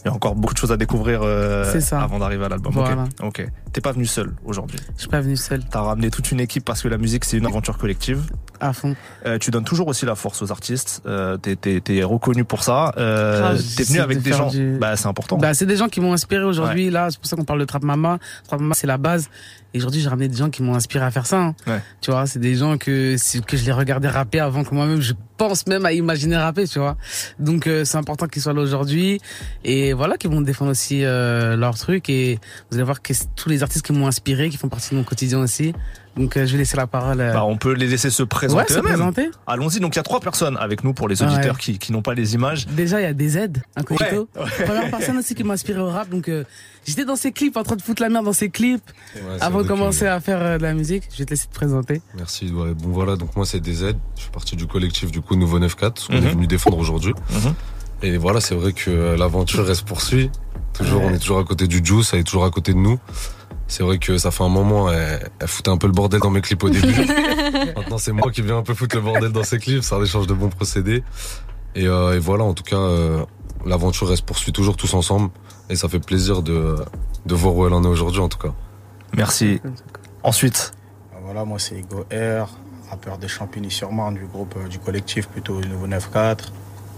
Il 0.05 0.07
y 0.07 0.11
a 0.11 0.15
encore 0.15 0.37
beaucoup 0.37 0.55
de 0.55 0.59
choses 0.59 0.71
à 0.71 0.77
découvrir 0.77 1.23
euh, 1.23 1.81
ça. 1.81 2.01
avant 2.01 2.21
d'arriver 2.21 2.45
à 2.45 2.49
l'album. 2.49 2.73
Voilà. 2.73 3.05
Ok. 3.23 3.41
Ok. 3.41 3.49
T'es 3.73 3.81
pas 3.81 3.93
venu 3.93 4.07
seul 4.07 4.33
aujourd'hui. 4.45 4.79
Je 4.95 5.01
suis 5.01 5.09
pas 5.09 5.21
venu 5.21 5.37
seul, 5.37 5.65
T'as 5.69 5.81
ramené 5.81 6.11
toute 6.11 6.31
une 6.31 6.41
équipe 6.41 6.65
parce 6.65 6.83
que 6.83 6.89
la 6.89 6.99
musique 6.99 7.25
c'est 7.25 7.37
une 7.37 7.47
aventure 7.47 7.79
collective. 7.79 8.23
À 8.61 8.73
fond. 8.73 8.95
Euh, 9.27 9.39
tu 9.39 9.51
donnes 9.51 9.65
toujours 9.65 9.89
aussi 9.89 10.05
la 10.07 10.15
force 10.15 10.43
aux 10.43 10.51
artistes. 10.51 11.03
Euh, 11.07 11.37
t'es, 11.37 11.57
t'es, 11.57 11.81
t'es 11.81 12.03
reconnu 12.03 12.45
pour 12.45 12.63
ça. 12.63 12.93
Euh, 12.97 13.53
Ah, 13.55 13.59
t'es 13.77 13.85
venu 13.85 14.01
avec 14.01 14.19
de 14.19 14.23
des 14.23 14.33
gens. 14.33 14.49
du- 14.51 14.77
Bah 14.81 14.97
c'est 14.97 15.07
important. 15.09 15.37
Bah, 15.39 15.55
c'est 15.55 15.67
des 15.67 15.77
gens 15.77 15.89
qui 15.89 16.01
m'ont 16.01 16.13
inspiré 16.13 16.45
aujourd'hui. 16.45 16.91
Là, 16.91 17.09
c'est 17.11 17.19
pour 17.19 17.27
ça 17.27 17.37
qu'on 17.37 17.45
parle 17.45 17.61
de 17.61 17.65
Trap 17.65 17.83
Mama. 17.83 18.19
Trap 18.47 18.61
Mama, 18.61 18.75
c'est 18.75 18.87
la 18.87 18.99
base. 18.99 19.29
Et 19.75 19.79
aujourd'hui, 19.79 20.01
j'ai 20.01 20.09
ramené 20.09 20.29
des 20.29 20.37
gens 20.37 20.49
qui 20.49 20.63
m'ont 20.63 20.75
inspiré 20.75 21.05
à 21.05 21.11
faire 21.11 21.27
ça. 21.27 21.39
hein. 21.39 21.55
Ouais. 21.67 21.83
Tu 22.01 22.11
vois, 22.11 22.27
c'est 22.27 22.39
des 22.39 22.55
gens 22.55 22.79
que 22.79 23.17
que 23.43 23.57
je 23.57 23.65
les 23.67 23.73
regardais 23.73 24.09
rapper 24.09 24.41
avant 24.41 24.65
que 24.65 24.75
moi-même 24.75 25.01
je 25.03 25.13
pense 25.37 25.67
même 25.67 25.85
à 25.85 25.93
imaginer 25.93 26.37
rapper. 26.39 26.67
Tu 26.67 26.79
vois. 26.79 26.97
Donc 27.39 27.67
euh, 27.67 27.85
c'est 27.85 27.99
important 27.99 28.27
qu'ils 28.29 28.41
soient 28.43 28.55
là 28.55 28.63
aujourd'hui 28.63 29.21
et 29.65 29.93
voilà 29.93 30.17
qu'ils 30.17 30.31
vont 30.31 30.41
défendre 30.41 30.71
aussi 30.71 31.05
euh, 31.05 31.55
leur 31.57 31.77
truc. 31.77 32.09
Et 32.09 32.39
vous 32.71 32.77
allez 32.79 32.85
voir 32.85 33.03
que 33.03 33.13
tous 33.37 33.49
les 33.51 33.63
artistes 33.63 33.85
qui 33.85 33.93
m'ont 33.93 34.07
inspiré, 34.07 34.49
qui 34.49 34.57
font 34.57 34.69
partie 34.71 34.91
de 34.93 34.97
mon 34.97 35.05
quotidien 35.05 35.39
aussi. 35.41 35.75
Donc 36.19 36.37
euh, 36.37 36.45
je 36.47 36.53
vais 36.53 36.59
laisser 36.59 36.77
la 36.77 36.87
parole. 36.87 37.21
euh, 37.21 37.33
Bah, 37.33 37.45
on 37.45 37.57
peut 37.57 37.73
les 37.73 37.87
laisser 37.87 38.11
se 38.11 38.23
ouais, 38.23 38.27
présenter 38.29 38.73
se 38.73 38.79
eux-mêmes. 38.79 38.95
présenter. 38.95 39.31
Allons-y. 39.47 39.81
Donc 39.81 39.95
il 39.95 39.99
y 39.99 40.01
a 40.01 40.03
trois 40.03 40.21
personnes 40.21 40.57
avec 40.59 40.85
nous 40.85 40.93
pour 40.93 41.09
les 41.09 41.23
auditeurs 41.23 41.55
Ouais. 41.55 41.61
qui, 41.61 41.79
qui 41.79 41.93
n'ont 41.93 42.03
pas 42.03 42.15
les 42.15 42.35
images. 42.35 42.67
Déjà, 42.67 43.01
il 43.01 43.05
y 43.05 43.07
a 43.07 43.13
des 43.15 43.39
aides, 43.39 43.63
incognito. 43.77 44.29
Ouais, 44.37 44.43
ouais. 44.43 44.65
Première 44.67 44.91
personne 44.91 45.17
aussi 45.19 45.35
qui 45.35 45.45
m'a 45.45 45.55
inspiré 45.55 45.81
au 45.81 45.89
rap. 45.89 46.09
Donc, 46.11 46.29
euh, 46.29 46.45
j'étais 46.87 47.05
dans 47.05 47.17
ses 47.17 47.33
clips, 47.33 47.57
en 47.57 47.63
train 47.63 47.77
de 47.77 47.83
foutre 47.83 48.03
la 48.03 48.09
merde 48.09 48.25
dans 48.25 48.33
ses 48.33 48.51
clips, 48.51 48.83
Ouais, 49.15 49.21
avant 49.41 49.63
de 49.63 49.69
commencer 49.69 50.07
à 50.07 50.19
faire 50.21 50.41
euh, 50.43 50.59
de 50.59 50.63
la 50.63 50.75
musique. 50.75 51.05
Je 51.13 51.19
vais 51.19 51.25
te 51.25 51.31
laisser 51.31 51.47
te 51.47 51.55
présenter. 51.55 52.03
Merci. 52.17 52.51
Ouais, 52.53 52.75
bon 52.75 52.89
voilà, 52.91 53.17
donc 53.17 53.35
moi 53.37 53.47
c'est 53.47 53.61
DZ. 53.61 53.95
Je 54.17 54.23
fais 54.25 54.31
partie 54.33 54.57
du 54.57 54.67
collectif 54.67 55.11
du 55.11 55.21
coup 55.21 55.37
Nouveau 55.37 55.59
94, 55.61 56.03
ce 56.03 56.07
qu'on 56.09 56.15
Mhm. 56.21 56.27
est 56.27 56.31
venu 56.31 56.47
défendre 56.47 56.79
aujourd'hui. 56.79 57.15
Mhm. 57.31 57.55
Et 58.03 58.17
voilà, 58.17 58.41
c'est 58.41 58.55
vrai 58.55 58.73
que 58.73 59.17
l'aventure 59.19 59.75
se 59.75 59.83
poursuit. 59.83 60.31
Toujours, 60.73 61.03
on 61.03 61.11
est 61.13 61.19
toujours 61.19 61.39
à 61.41 61.45
côté 61.45 61.67
du 61.67 61.81
Juice, 61.85 62.11
elle 62.13 62.21
est 62.21 62.25
toujours 62.25 62.45
à 62.45 62.51
côté 62.51 62.73
de 62.73 62.79
nous. 62.79 62.99
C'est 63.69 63.83
vrai 63.83 63.99
que 63.99 64.19
ça 64.19 64.31
fait 64.31 64.43
un 64.43 64.49
moment, 64.49 64.91
elle, 64.91 65.31
elle 65.39 65.49
foutait 65.49 65.71
un 65.71 65.77
peu 65.77 65.87
le 65.87 65.93
bordel 65.93 66.21
dans 66.21 66.31
mes 66.31 66.41
clips 66.41 66.65
au 66.65 66.71
début. 66.71 66.95
Maintenant, 67.77 67.99
c'est 67.99 68.13
moi 68.13 68.33
qui 68.33 68.43
viens 68.43 68.59
un 68.59 68.63
peu 68.63 68.75
foutre 68.75 68.97
le 68.97 69.03
bordel 69.03 69.31
dans 69.31 69.45
ses 69.45 69.59
clips. 69.59 69.85
C'est 69.85 69.95
un 69.95 70.03
échange 70.03 70.27
de 70.27 70.35
bons 70.35 70.49
procédés. 70.49 71.05
Et, 71.75 71.87
euh, 71.87 72.17
et 72.17 72.19
voilà, 72.19 72.45
en 72.45 72.55
tout 72.55 72.65
cas, 72.65 72.77
euh, 72.77 73.25
l'aventure 73.67 74.11
elle 74.11 74.17
se 74.17 74.23
poursuit 74.23 74.53
toujours 74.53 74.77
tous 74.77 74.95
ensemble 74.95 75.31
et 75.69 75.77
ça 75.77 75.89
fait 75.89 75.99
plaisir 75.99 76.43
de, 76.43 76.77
de 77.27 77.35
voir 77.35 77.55
où 77.55 77.67
elle 77.67 77.73
en 77.73 77.85
est 77.85 77.89
aujourd'hui 77.89 78.21
en 78.21 78.29
tout 78.29 78.39
cas. 78.39 78.53
Merci. 79.17 79.61
Ensuite. 80.23 80.73
Voilà, 81.23 81.45
moi 81.45 81.59
c'est 81.59 81.77
Ego 81.77 82.07
R, 82.11 82.49
rappeur 82.91 83.19
de 83.19 83.27
Champigny-sur-Marne 83.27 84.15
du 84.15 84.27
groupe 84.27 84.55
euh, 84.57 84.69
du 84.69 84.79
collectif 84.79 85.29
plutôt 85.29 85.61
Nouveau 85.61 85.87
9-4. 85.87 86.51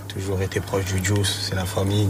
Toujours 0.09 0.41
été 0.43 0.61
proche 0.61 0.85
du 0.85 1.05
Juice, 1.05 1.47
c'est 1.49 1.55
la 1.55 1.65
famille. 1.65 2.09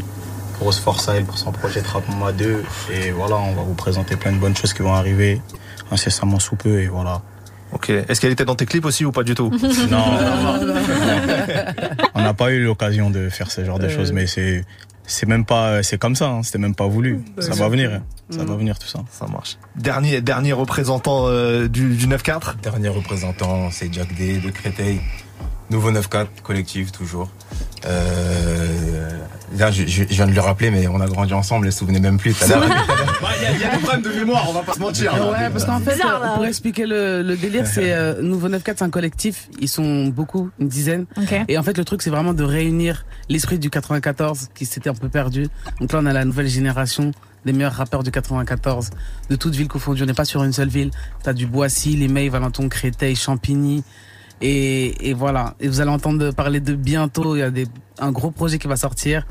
Grosse 0.61 0.79
force 0.79 1.09
à 1.09 1.17
elle 1.17 1.25
pour 1.25 1.39
son 1.39 1.53
projet 1.53 1.81
Trap 1.81 2.07
Mama 2.09 2.33
2. 2.33 2.63
Et 2.93 3.11
voilà, 3.13 3.37
on 3.37 3.55
va 3.55 3.63
vous 3.63 3.75
présenter 3.75 4.17
plein 4.17 4.33
de 4.33 4.37
bonnes 4.37 4.57
choses 4.57 4.75
qui 4.75 4.83
vont 4.83 4.93
arriver 4.93 5.41
incessamment 5.91 6.39
sous 6.39 6.55
peu 6.55 6.83
et 6.83 6.87
voilà. 6.87 7.23
Ok. 7.73 7.89
Est-ce 7.91 8.21
qu'elle 8.21 8.33
était 8.33 8.45
dans 8.45 8.57
tes 8.57 8.67
clips 8.67 8.85
aussi 8.85 9.07
ou 9.07 9.13
pas 9.13 9.23
du 9.23 9.35
tout 9.35 9.51
Non. 9.91 10.05
On 12.15 12.21
n'a 12.21 12.35
pas 12.35 12.53
eu 12.53 12.63
l'occasion 12.63 13.11
de 13.11 13.31
faire 13.31 13.51
ce 13.51 13.65
genre 13.65 13.79
de 13.79 13.89
choses, 13.89 14.13
mais 14.13 14.27
c'est 14.27 14.65
c'est 15.07 15.27
même 15.27 15.45
pas 15.45 15.83
c'est 15.83 15.99
comme 15.99 16.15
ça, 16.15 16.29
hein, 16.29 16.43
c'était 16.43 16.59
même 16.59 16.75
pas 16.75 16.87
voulu. 16.87 17.21
Ça 17.39 17.55
va 17.55 17.69
venir, 17.69 17.95
hein. 17.95 18.03
ça 18.29 18.45
va 18.45 18.55
venir 18.55 18.79
tout 18.79 18.87
ça. 18.87 19.01
Ça 19.11 19.27
marche. 19.27 19.57
Dernier 19.77 20.21
dernier 20.21 20.53
représentant 20.53 21.25
euh, 21.27 21.69
du, 21.69 21.95
du 21.95 22.07
9-4 22.07 22.61
Dernier 22.63 22.89
représentant, 22.89 23.71
c'est 23.71 23.93
Jack 23.93 24.15
D 24.15 24.39
de 24.39 24.51
Créteil. 24.51 25.01
Nouveau 25.71 25.93
9-4, 25.93 26.27
collectif 26.43 26.91
toujours. 26.93 27.31
Euh, 27.87 29.09
là, 29.57 29.71
je, 29.71 29.87
je- 29.87 30.03
je 30.03 30.15
viens 30.15 30.27
de 30.27 30.33
le 30.33 30.41
rappeler, 30.41 30.71
mais 30.71 30.87
on 30.89 31.01
a 31.01 31.07
grandi 31.07 31.33
ensemble, 31.33 31.65
je 31.65 31.67
me 31.67 31.71
souvenais 31.71 32.01
même 32.01 32.19
plus. 32.19 32.35
Il 32.43 32.49
y, 32.49 32.53
a- 33.47 33.53
il 33.53 33.61
y 33.61 33.65
a 33.65 33.71
des 33.73 33.79
problèmes 33.79 34.03
de 34.03 34.11
mémoire, 34.19 34.45
on 34.49 34.53
va 34.53 34.63
pas 34.63 34.75
se 34.75 34.81
mentir. 34.81 35.13
Ouais, 35.15 35.49
parce 35.51 35.65
qu'en 35.65 35.79
fait, 35.81 35.93
Bizarre, 35.95 36.35
pour 36.35 36.45
expliquer 36.45 36.85
le, 36.87 37.23
le 37.23 37.37
délire, 37.37 37.67
c'est 37.67 37.93
euh, 37.93 38.21
Nouveau 38.21 38.49
94, 38.49 38.79
c'est 38.79 38.85
un 38.85 38.91
collectif. 38.91 39.49
Ils 39.61 39.69
sont 39.69 40.07
beaucoup, 40.09 40.51
une 40.59 40.69
dizaine. 40.69 41.07
Et 41.49 41.57
en 41.57 41.63
fait, 41.63 41.79
le 41.79 41.85
truc, 41.85 42.03
c'est 42.03 42.11
vraiment 42.11 42.35
de 42.35 42.45
réunir 42.45 43.07
l'esprit 43.31 43.59
du 43.59 43.71
94 43.71 44.49
qui 44.55 44.67
s'était 44.67 44.91
un 44.91 44.95
peu 44.95 45.09
perdu. 45.09 45.47
Donc 45.81 45.93
là, 45.93 46.01
on 46.03 46.07
a 46.07 46.13
la 46.13 46.25
nouvelle 46.27 46.49
génération 46.49 47.13
des 47.47 47.53
meilleurs 47.55 47.73
rappeurs 47.73 48.03
du 48.03 48.11
94, 48.11 48.91
de 49.31 49.37
toutes 49.37 49.55
villes 49.55 49.69
confondues. 49.69 50.03
On 50.03 50.07
n'est 50.07 50.13
pas 50.13 50.27
sur 50.27 50.45
une 50.45 50.53
seule 50.53 50.69
ville. 50.69 50.91
T'as 51.23 51.33
du 51.33 51.47
Boissy, 51.47 51.97
Les 51.97 52.09
Meilles, 52.09 52.29
Valenton, 52.29 52.69
Créteil, 52.69 53.17
Champigny. 53.17 53.83
Et, 54.41 55.11
et 55.11 55.15
voilà. 55.15 55.55
Et 55.61 55.69
vous 55.69 55.81
allez 55.81 55.91
entendre 55.91 56.31
parler 56.33 56.61
de 56.61 56.75
bientôt. 56.75 57.37
Il 57.37 57.41
y 57.41 57.43
a 57.43 57.51
des, 57.51 57.67
un 57.99 58.13
gros 58.13 58.31
projet 58.31 58.59
qui 58.59 58.69
va 58.69 58.77
sortir. 58.77 59.27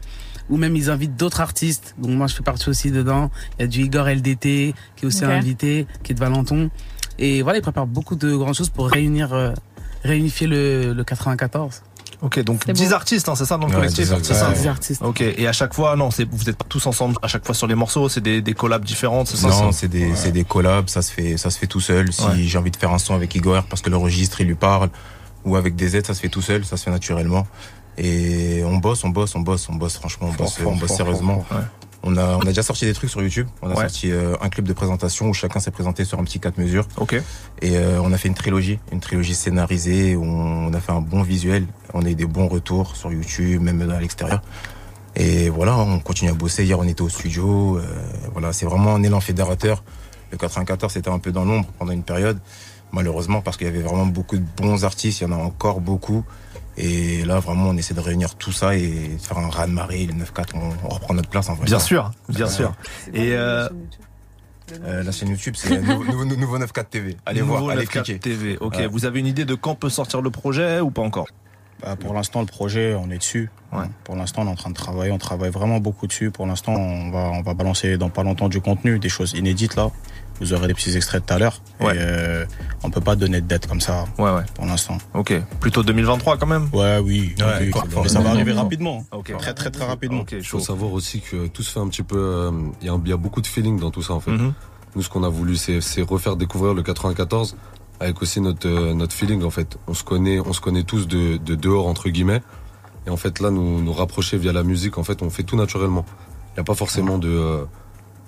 Ou 0.49 0.57
même 0.57 0.75
ils 0.75 0.89
invitent 0.89 1.15
d'autres 1.15 1.41
artistes. 1.41 1.95
Donc 1.99 2.11
moi 2.11 2.27
je 2.27 2.35
fais 2.35 2.43
partie 2.43 2.69
aussi 2.69 2.91
dedans. 2.91 3.29
Il 3.57 3.61
y 3.61 3.65
a 3.65 3.67
du 3.67 3.81
Igor 3.81 4.07
LDT 4.07 4.73
qui 4.95 5.05
est 5.05 5.07
aussi 5.07 5.23
invité, 5.25 5.85
qui 6.03 6.11
est 6.11 6.15
de 6.15 6.19
Valenton. 6.19 6.69
Et 7.19 7.41
voilà, 7.41 7.59
ils 7.59 7.61
préparent 7.61 7.87
beaucoup 7.87 8.15
de 8.15 8.35
grandes 8.35 8.55
choses 8.55 8.69
pour 8.69 8.89
réunir, 8.89 9.33
euh, 9.33 9.51
réunifier 10.03 10.47
le, 10.47 10.93
le 10.93 11.03
94. 11.03 11.83
Ok, 12.21 12.39
donc 12.41 12.61
C'est 12.65 12.73
10 12.73 12.89
beau. 12.89 12.93
artistes, 12.95 13.29
hein, 13.29 13.35
c'est 13.35 13.45
ça 13.45 13.55
dans 13.57 13.67
le 13.67 13.71
Ouais, 13.71 13.77
collectif 13.79 13.99
10 14.09 14.15
c'est 14.23 14.33
ça 14.33 14.47
artistes. 14.47 14.61
10 14.63 14.67
artistes. 14.67 15.01
Ok, 15.03 15.21
et 15.21 15.47
à 15.47 15.53
chaque 15.53 15.73
fois, 15.73 15.95
non, 15.95 16.11
c'est 16.11 16.27
vous 16.29 16.49
êtes 16.49 16.57
pas 16.57 16.65
tous 16.67 16.85
ensemble 16.85 17.15
à 17.21 17.27
chaque 17.29 17.45
fois 17.45 17.55
sur 17.55 17.65
les 17.67 17.75
morceaux, 17.75 18.09
c'est 18.09 18.19
des, 18.21 18.41
des 18.41 18.53
collabs 18.53 18.83
différentes, 18.83 19.27
c'est 19.27 19.37
ça 19.37 19.47
Non, 19.47 19.71
c'est- 19.71 19.87
des, 19.87 20.13
c'est 20.15 20.31
des 20.31 20.43
collabs, 20.43 20.89
ça 20.89 21.01
se 21.01 21.11
fait, 21.13 21.37
ça 21.37 21.49
se 21.49 21.57
fait 21.57 21.67
tout 21.67 21.79
seul. 21.79 22.11
Si 22.11 22.21
Ouais. 22.23 22.31
j'ai 22.37 22.57
envie 22.57 22.71
de 22.71 22.75
faire 22.77 22.91
un 22.91 22.97
son 22.99 23.15
avec 23.15 23.33
Igor 23.35 23.63
parce 23.63 23.81
que 23.81 23.89
le 23.89 23.95
registre 23.97 24.41
il 24.41 24.47
lui 24.47 24.55
parle, 24.55 24.89
ou 25.45 25.55
avec 25.55 25.75
des 25.77 25.95
aides, 25.95 26.05
ça 26.05 26.13
se 26.13 26.19
fait 26.19 26.27
tout 26.29 26.41
seul, 26.41 26.65
ça 26.65 26.75
se 26.75 26.83
fait 26.83 26.91
naturellement. 26.91 27.47
Et 27.97 28.61
on 28.65 28.77
bosse, 28.77 29.03
on 29.03 29.09
bosse, 29.09 29.35
on 29.35 29.39
bosse, 29.41 29.67
on 29.69 29.75
bosse. 29.75 29.95
Franchement, 29.97 30.29
on 30.31 30.33
bosse, 30.33 30.55
fort, 30.57 30.71
on 30.71 30.75
bosse 30.75 30.87
fort, 30.89 30.97
sérieusement. 30.97 31.45
fort, 31.47 31.57
ouais. 31.59 31.63
On 32.03 32.15
a, 32.17 32.37
on 32.37 32.41
a 32.41 32.45
déjà 32.45 32.63
sorti 32.63 32.85
des 32.85 32.93
trucs 32.93 33.09
sur 33.09 33.21
YouTube. 33.21 33.47
On 33.61 33.67
a 33.67 33.71
Ouais. 33.71 33.81
sorti 33.81 34.11
euh, 34.11 34.35
un 34.41 34.49
clip 34.49 34.65
de 34.65 34.73
présentation 34.73 35.27
où 35.27 35.33
chacun 35.33 35.59
s'est 35.59 35.71
présenté 35.71 36.05
sur 36.05 36.17
un 36.19 36.23
petit 36.23 36.39
4 36.39 36.57
mesures. 36.57 36.87
Ok. 36.97 37.13
Et 37.61 37.77
euh, 37.77 37.99
on 38.01 38.13
a 38.13 38.17
fait 38.17 38.29
une 38.29 38.35
trilogie, 38.35 38.79
une 38.91 39.01
trilogie 39.01 39.35
scénarisée. 39.35 40.15
Où 40.15 40.23
on 40.23 40.73
a 40.73 40.79
fait 40.79 40.93
un 40.93 41.01
bon 41.01 41.23
visuel. 41.23 41.65
On 41.93 42.05
a 42.05 42.09
eu 42.09 42.15
des 42.15 42.25
bons 42.25 42.47
retours 42.47 42.95
sur 42.95 43.11
YouTube, 43.11 43.61
même 43.61 43.81
à 43.91 43.99
l'extérieur. 43.99 44.41
Et 45.15 45.49
voilà, 45.49 45.77
on 45.77 45.99
continue 45.99 46.31
à 46.31 46.33
bosser. 46.33 46.63
Hier, 46.63 46.79
on 46.79 46.83
était 46.87 47.01
au 47.01 47.09
studio. 47.09 47.77
euh, 47.77 47.83
voilà, 48.31 48.53
c'est 48.53 48.65
vraiment 48.65 48.95
un 48.95 49.03
élan 49.03 49.19
fédérateur. 49.19 49.83
Le 50.31 50.37
94, 50.37 50.93
c'était 50.93 51.09
un 51.09 51.19
peu 51.19 51.31
dans 51.31 51.43
l'ombre 51.43 51.67
pendant 51.79 51.91
une 51.91 52.03
période, 52.03 52.39
malheureusement, 52.91 53.41
parce 53.41 53.57
qu'il 53.57 53.67
y 53.67 53.69
avait 53.69 53.81
vraiment 53.81 54.05
beaucoup 54.05 54.37
de 54.37 54.45
bons 54.57 54.85
artistes. 54.85 55.19
Il 55.21 55.23
y 55.23 55.27
en 55.27 55.31
a 55.33 55.41
encore 55.41 55.81
beaucoup. 55.81 56.23
Et 56.79 57.23
là, 57.25 57.39
vraiment, 57.39 57.69
on 57.69 57.77
essaie 57.77 57.93
de 57.93 57.99
réunir 57.99 58.35
tout 58.35 58.51
ça 58.53 58.75
et 58.75 58.87
de 59.09 59.17
faire 59.21 59.37
un 59.37 59.49
raz-de-marée. 59.49 60.05
Le 60.07 60.13
9-4, 60.13 60.45
on, 60.55 60.71
on 60.85 60.89
reprend 60.89 61.13
notre 61.13 61.29
place. 61.29 61.49
En 61.49 61.55
vrai. 61.55 61.65
Bien 61.65 61.79
sûr, 61.79 62.11
bien 62.29 62.45
Ouais. 62.45 62.51
sûr. 62.51 62.73
Et 63.13 63.33
euh, 63.33 63.67
Euh, 64.85 65.01
la 65.03 65.11
chaîne 65.11 65.29
YouTube, 65.29 65.55
c'est 65.57 65.81
nouveau, 65.81 66.03
nouveau, 66.05 66.25
nouveau 66.25 66.57
94 66.59 66.87
TV. 66.91 67.17
Allez 67.25 67.41
voir, 67.41 67.59
Nouveau 67.61 67.71
allez 67.71 67.85
94 67.87 68.03
cliquer. 68.05 68.19
TV. 68.19 68.57
Ok, 68.61 68.75
Ouais. 68.77 68.87
vous 68.87 69.05
avez 69.05 69.19
une 69.19 69.25
idée 69.27 69.43
de 69.45 69.55
quand 69.55 69.73
peut 69.75 69.89
sortir 69.89 70.21
le 70.21 70.29
projet 70.29 70.79
ou 70.79 70.91
pas 70.91 71.01
encore? 71.01 71.27
Bah, 71.81 71.95
pour 71.95 72.13
l'instant, 72.13 72.41
le 72.41 72.45
projet, 72.45 72.93
on 72.93 73.09
est 73.09 73.17
dessus. 73.17 73.49
Ouais. 73.73 73.85
Pour 74.03 74.15
l'instant, 74.15 74.43
on 74.43 74.47
est 74.47 74.51
en 74.51 74.55
train 74.55 74.69
de 74.69 74.75
travailler. 74.75 75.11
On 75.11 75.17
travaille 75.17 75.49
vraiment 75.49 75.79
beaucoup 75.79 76.05
dessus. 76.07 76.29
Pour 76.29 76.45
l'instant, 76.45 76.73
on 76.73 77.09
va, 77.09 77.31
on 77.33 77.41
va 77.41 77.53
balancer 77.55 77.97
dans 77.97 78.09
pas 78.09 78.21
longtemps 78.21 78.47
du 78.49 78.61
contenu, 78.61 78.99
des 78.99 79.09
choses 79.09 79.33
inédites 79.33 79.75
là. 79.75 79.89
Vous 80.39 80.53
aurez 80.53 80.67
des 80.67 80.73
petits 80.73 80.95
extraits 80.95 81.25
tout 81.25 81.33
à 81.33 81.37
l'heure. 81.39 81.61
Ouais. 81.81 81.95
Et 81.95 81.99
euh, 81.99 82.45
on 82.83 82.89
peut 82.89 83.01
pas 83.01 83.15
donner 83.15 83.41
de 83.41 83.47
date 83.47 83.67
comme 83.67 83.81
ça 83.81 84.05
Ouais, 84.17 84.31
ouais. 84.31 84.43
pour 84.55 84.65
l'instant. 84.65 84.97
Ok, 85.13 85.33
plutôt 85.59 85.83
2023 85.83 86.37
quand 86.37 86.47
même 86.47 86.69
Ouais, 86.73 86.99
oui. 87.03 87.35
Ouais, 87.39 87.45
oui, 87.61 87.71
mais 88.03 88.07
ça 88.07 88.21
va 88.21 88.29
arriver 88.31 88.53
rapidement. 88.53 89.05
Ok. 89.11 89.35
Très, 89.37 89.53
très, 89.53 89.69
très 89.71 89.85
rapidement. 89.85 90.21
Ok, 90.21 90.31
Il 90.37 90.43
faut 90.43 90.59
savoir 90.59 90.93
aussi 90.93 91.21
que 91.21 91.47
tout 91.47 91.61
se 91.63 91.71
fait 91.71 91.79
un 91.79 91.87
petit 91.89 92.03
peu. 92.03 92.17
euh, 92.17 92.51
Il 92.81 92.87
y, 92.87 92.89
a 92.89 92.93
y 92.93 93.17
beaucoup 93.17 93.41
de 93.41 93.47
feeling 93.47 93.79
dans 93.79 93.91
tout 93.91 94.01
ça 94.01 94.13
en 94.13 94.19
fait. 94.19 94.31
Mhm. 94.31 94.53
Nous, 94.95 95.03
ce 95.03 95.09
qu'on 95.09 95.23
a 95.23 95.29
voulu, 95.29 95.55
c'est 95.57 96.01
refaire 96.01 96.35
découvrir 96.35 96.73
le 96.73 96.81
94 96.83 97.55
avec 97.99 98.21
aussi 98.21 98.39
notre 98.39 98.67
euh, 98.67 98.93
notre 98.93 99.13
feeling 99.13 99.43
en 99.43 99.49
fait. 99.49 99.77
On 99.87 99.93
se 99.93 100.03
connaît, 100.05 100.39
on 100.39 100.53
se 100.53 100.61
connaît 100.61 100.83
tous 100.83 101.05
de, 101.07 101.35
de 101.37 101.55
dehors 101.55 101.85
entre 101.87 102.07
guillemets. 102.09 102.41
Et 103.05 103.09
en 103.09 103.17
fait, 103.17 103.39
là, 103.39 103.49
nous 103.51 103.81
nous 103.81 103.93
rapprocher 103.93 104.37
via 104.37 104.51
la 104.53 104.63
musique, 104.63 104.97
en 104.97 105.03
fait, 105.03 105.21
on 105.21 105.29
fait 105.29 105.43
tout 105.43 105.55
naturellement. 105.57 106.05
Il 106.53 106.57
y 106.57 106.59
a 106.61 106.63
pas 106.63 106.75
forcément 106.75 107.17
de. 107.17 107.27
euh, 107.29 107.65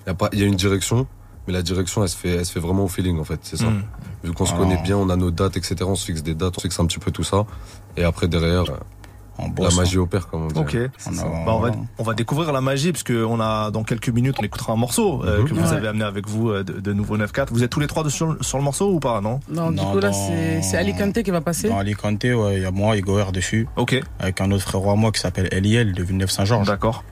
Il 0.05 0.09
y 0.09 0.11
a 0.11 0.13
pas, 0.15 0.29
il 0.33 0.39
y 0.39 0.43
a 0.43 0.45
une 0.45 0.55
direction, 0.55 1.07
mais 1.51 1.57
la 1.57 1.61
direction, 1.63 2.03
elle 2.03 2.09
se 2.09 2.17
fait, 2.17 2.29
elle 2.35 2.45
se 2.45 2.51
fait 2.53 2.59
vraiment 2.59 2.85
au 2.85 2.87
feeling 2.87 3.19
en 3.19 3.23
fait. 3.23 3.39
C'est 3.43 3.57
ça. 3.57 3.65
Mhm. 3.65 3.83
Vu 4.23 4.31
qu'on 4.33 4.45
se 4.45 4.53
Ah. 4.53 4.57
connaît 4.57 4.81
bien, 4.81 4.97
on 4.97 5.09
a 5.09 5.15
nos 5.15 5.31
dates, 5.31 5.57
etc. 5.57 5.75
On 5.85 5.95
se 5.95 6.05
fixe 6.05 6.23
des 6.23 6.35
dates, 6.35 6.53
on 6.57 6.61
fixe 6.61 6.79
un 6.79 6.85
petit 6.85 6.99
peu 6.99 7.11
tout 7.11 7.23
ça. 7.23 7.45
Et 7.97 8.03
après 8.03 8.27
derrière, 8.27 8.63
euh, 8.69 8.77
la 9.57 9.69
magie 9.75 9.97
opère 9.97 10.27
comme 10.27 10.43
on 10.43 10.47
dit. 10.47 10.59
Ok. 10.59 10.77
On 11.07 11.17
a- 11.17 11.23
Bah, 11.45 11.53
on, 11.55 11.59
va, 11.59 11.71
on 11.97 12.03
va 12.03 12.13
découvrir 12.13 12.51
la 12.53 12.61
magie 12.61 12.91
parce 12.91 13.01
que 13.03 13.25
on 13.25 13.39
a 13.39 13.71
dans 13.71 13.83
quelques 13.83 14.09
minutes 14.09 14.35
on 14.39 14.43
écoutera 14.43 14.73
un 14.73 14.75
morceau 14.75 15.23
euh, 15.23 15.39
Mhm. 15.41 15.47
que 15.49 15.53
vous 15.55 15.61
Ouais. 15.71 15.75
avez 15.77 15.87
amené 15.87 16.03
avec 16.03 16.27
vous 16.27 16.49
euh, 16.49 16.63
de, 16.63 16.73
de 16.79 16.93
nouveau 16.93 17.17
9-4. 17.17 17.51
Vous 17.51 17.63
êtes 17.63 17.71
tous 17.71 17.79
les 17.79 17.87
trois 17.87 18.07
sur, 18.09 18.37
sur 18.41 18.57
le 18.59 18.63
morceau 18.63 18.91
ou 18.91 18.99
pas 18.99 19.19
non? 19.21 19.39
Non, 19.49 19.71
du 19.71 19.77
Non, 19.77 19.91
coup, 19.93 19.99
là, 19.99 20.09
dans- 20.09 20.13
c'est 20.13 20.61
c'est 20.61 20.77
Alicante 20.77 21.23
qui 21.23 21.31
va 21.31 21.41
passer. 21.41 21.69
Dans 21.69 21.79
Alicante, 21.79 22.23
ouais, 22.23 22.57
il 22.57 22.61
y 22.61 22.65
a 22.65 22.71
moi, 22.71 22.95
Igor 22.97 23.31
dessus, 23.31 23.67
Ok, 23.77 23.99
avec 24.19 24.39
un 24.41 24.51
autre 24.51 24.63
frérot 24.63 24.91
à 24.91 24.95
moi 24.95 25.11
qui 25.11 25.19
s'appelle 25.21 25.47
Eliel 25.51 25.93
de 25.93 26.03
Villeneuve-Saint-Georges. 26.03 26.67
d'accord. 26.67 27.03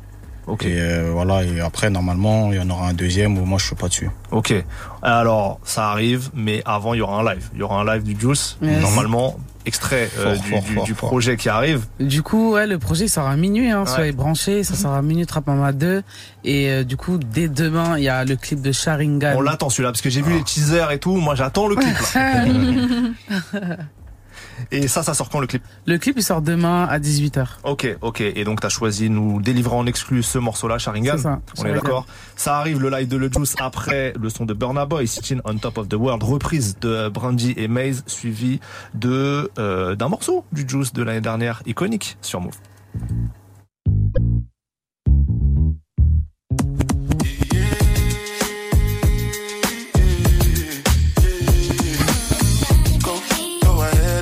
Ok, 0.49 0.65
Et 0.65 0.73
euh, 0.79 1.11
voilà, 1.13 1.43
et 1.43 1.59
après, 1.61 1.89
normalement, 1.89 2.51
il 2.51 2.57
y 2.57 2.59
en 2.59 2.69
aura 2.69 2.87
un 2.89 2.93
deuxième 2.93 3.37
où 3.37 3.45
moi 3.45 3.57
je 3.59 3.65
suis 3.67 3.75
pas 3.75 3.87
dessus. 3.87 4.09
ok. 4.31 4.53
Alors 5.01 5.59
ça 5.63 5.89
arrive, 5.91 6.29
mais 6.33 6.61
avant 6.65 6.93
il 6.93 6.97
y 6.97 7.01
aura 7.01 7.21
un 7.21 7.23
live. 7.33 7.49
Il 7.53 7.59
y 7.59 7.63
aura 7.63 7.79
un 7.81 7.85
live 7.85 8.03
du 8.03 8.19
Juice. 8.19 8.57
Yes. 8.61 8.81
Normalement 8.81 9.37
extrait 9.65 10.09
euh, 10.17 10.35
du, 10.35 10.49
fort, 10.49 10.61
du- 10.61 10.73
fort, 10.73 10.83
du 10.85 10.93
fort. 10.95 11.09
projet 11.09 11.37
qui 11.37 11.47
arrive. 11.47 11.85
Du 11.99 12.21
coup, 12.23 12.53
ouais, 12.53 12.65
le 12.67 12.79
projet 12.79 13.05
il 13.05 13.09
sort 13.09 13.27
à 13.27 13.35
minuit, 13.37 13.69
hein, 13.69 13.81
Ouais. 13.85 13.85
soyez 13.93 14.11
branchés, 14.11 14.63
ça 14.63 14.73
sort 14.73 14.93
à 14.93 15.01
minuit 15.01 15.25
Trap 15.25 15.45
Mama 15.47 15.71
2. 15.71 16.01
Et 16.43 16.69
euh, 16.69 16.83
du 16.83 16.97
coup, 16.97 17.17
dès 17.17 17.47
demain, 17.47 17.97
il 17.97 18.03
y 18.03 18.09
a 18.09 18.25
le 18.25 18.35
clip 18.35 18.61
de 18.61 18.71
Sharingan. 18.71 19.33
On 19.37 19.41
l'attend 19.41 19.69
celui-là 19.69 19.91
parce 19.91 20.01
que 20.01 20.09
j'ai 20.09 20.21
vu 20.21 20.33
les 20.33 20.43
teasers 20.43 20.91
et 20.91 20.97
tout. 20.99 21.15
Moi 21.15 21.35
j'attends 21.35 21.67
le 21.67 21.75
clip. 21.75 21.95
Là. 22.15 22.43
et 24.71 24.87
ça, 24.87 25.03
ça 25.03 25.13
sort 25.13 25.29
quand 25.29 25.39
le 25.39 25.47
clip? 25.47 25.63
Le 25.85 25.97
clip 25.97 26.15
il 26.17 26.23
sort 26.23 26.41
demain 26.41 26.85
à 26.85 26.99
18h. 26.99 27.45
Ok, 27.63 27.97
ok. 28.01 28.21
Et 28.21 28.43
donc, 28.43 28.61
t'as 28.61 28.69
choisi 28.69 29.09
nous 29.09 29.41
délivrer 29.41 29.75
en 29.75 29.85
exclu 29.85 30.23
ce 30.23 30.37
morceau-là, 30.37 30.77
Sharingan. 30.77 31.17
C'est 31.17 31.23
ça, 31.23 31.41
On 31.57 31.65
est 31.65 31.73
d'accord. 31.73 32.05
Ça 32.35 32.57
arrive, 32.57 32.81
le 32.81 32.89
live 32.89 33.07
de 33.07 33.17
Le 33.17 33.31
Juice, 33.31 33.55
après 33.59 34.13
le 34.19 34.29
son 34.29 34.45
de 34.45 34.53
Burna 34.53 34.85
Boy, 34.85 35.07
Sitting 35.07 35.41
on 35.45 35.57
Top 35.57 35.77
of 35.77 35.89
the 35.89 35.95
World, 35.95 36.23
reprise 36.23 36.77
de 36.79 37.09
Brandy 37.09 37.53
et 37.57 37.67
Maze, 37.67 38.03
suivi 38.07 38.59
de 38.93 39.51
euh, 39.57 39.95
d'un 39.95 40.09
morceau 40.09 40.45
du 40.51 40.67
Juice 40.67 40.93
de 40.93 41.03
l'année 41.03 41.21
dernière, 41.21 41.61
iconique, 41.65 42.17
sur 42.21 42.41
Move. 42.41 42.55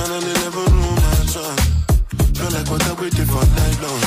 And 0.00 0.12
I 0.16 0.20
never 0.20 0.64
room 0.72 0.96
my 0.96 1.26
son. 1.26 1.56
Feel 2.36 2.50
like 2.56 2.68
what 2.70 2.82
I 2.86 2.92
waited 3.00 3.28
for 3.28 3.44
night 3.58 3.78
long. 3.84 4.02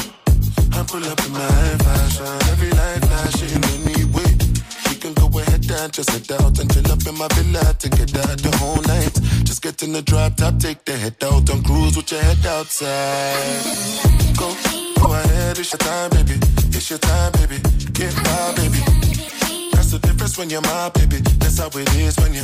I 0.73 0.83
pull 0.83 1.03
up 1.05 1.19
in 1.25 1.31
my 1.31 1.77
fashion, 1.85 2.25
every 2.51 2.69
light 2.71 3.01
flashing 3.05 3.63
anyway. 3.75 4.31
We 4.89 4.95
can 4.95 5.13
go 5.13 5.27
ahead 5.39 5.63
and 5.71 5.93
just 5.93 6.09
head 6.09 6.41
out 6.41 6.59
and 6.59 6.67
chill 6.73 6.91
up 6.91 7.05
in 7.07 7.15
my 7.17 7.27
villa 7.35 7.73
together 7.79 8.35
the 8.35 8.51
whole 8.59 8.81
night. 8.83 9.13
Just 9.45 9.61
get 9.61 9.81
in 9.83 9.93
the 9.93 10.01
drop 10.01 10.35
top, 10.35 10.57
take 10.59 10.83
the 10.85 10.97
head 10.97 11.15
out 11.23 11.49
and 11.49 11.63
cruise 11.63 11.95
with 11.95 12.11
your 12.11 12.21
head 12.21 12.45
outside. 12.45 13.63
Go, 14.37 14.53
go 14.99 15.13
ahead, 15.13 15.57
it's 15.59 15.71
your 15.71 15.79
time, 15.79 16.09
baby. 16.11 16.35
It's 16.75 16.89
your 16.89 16.99
time, 16.99 17.31
baby. 17.33 17.57
Get 17.93 18.13
my 18.15 18.53
baby. 18.57 18.81
That's 19.71 19.91
the 19.91 19.99
difference 20.01 20.37
when 20.37 20.49
you're 20.49 20.61
my 20.61 20.89
baby. 20.89 21.17
That's 21.39 21.59
how 21.59 21.67
it 21.67 21.95
is 21.95 22.17
when 22.17 22.33
you. 22.33 22.43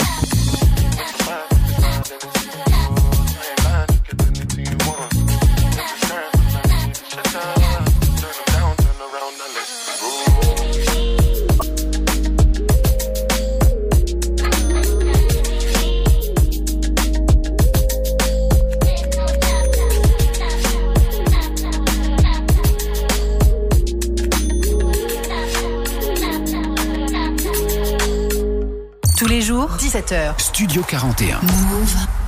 Tous 29.21 29.27
les 29.27 29.41
jours, 29.43 29.69
17h. 29.77 30.33
Studio 30.39 30.81
41. 30.81 31.41
Move. 31.43 32.20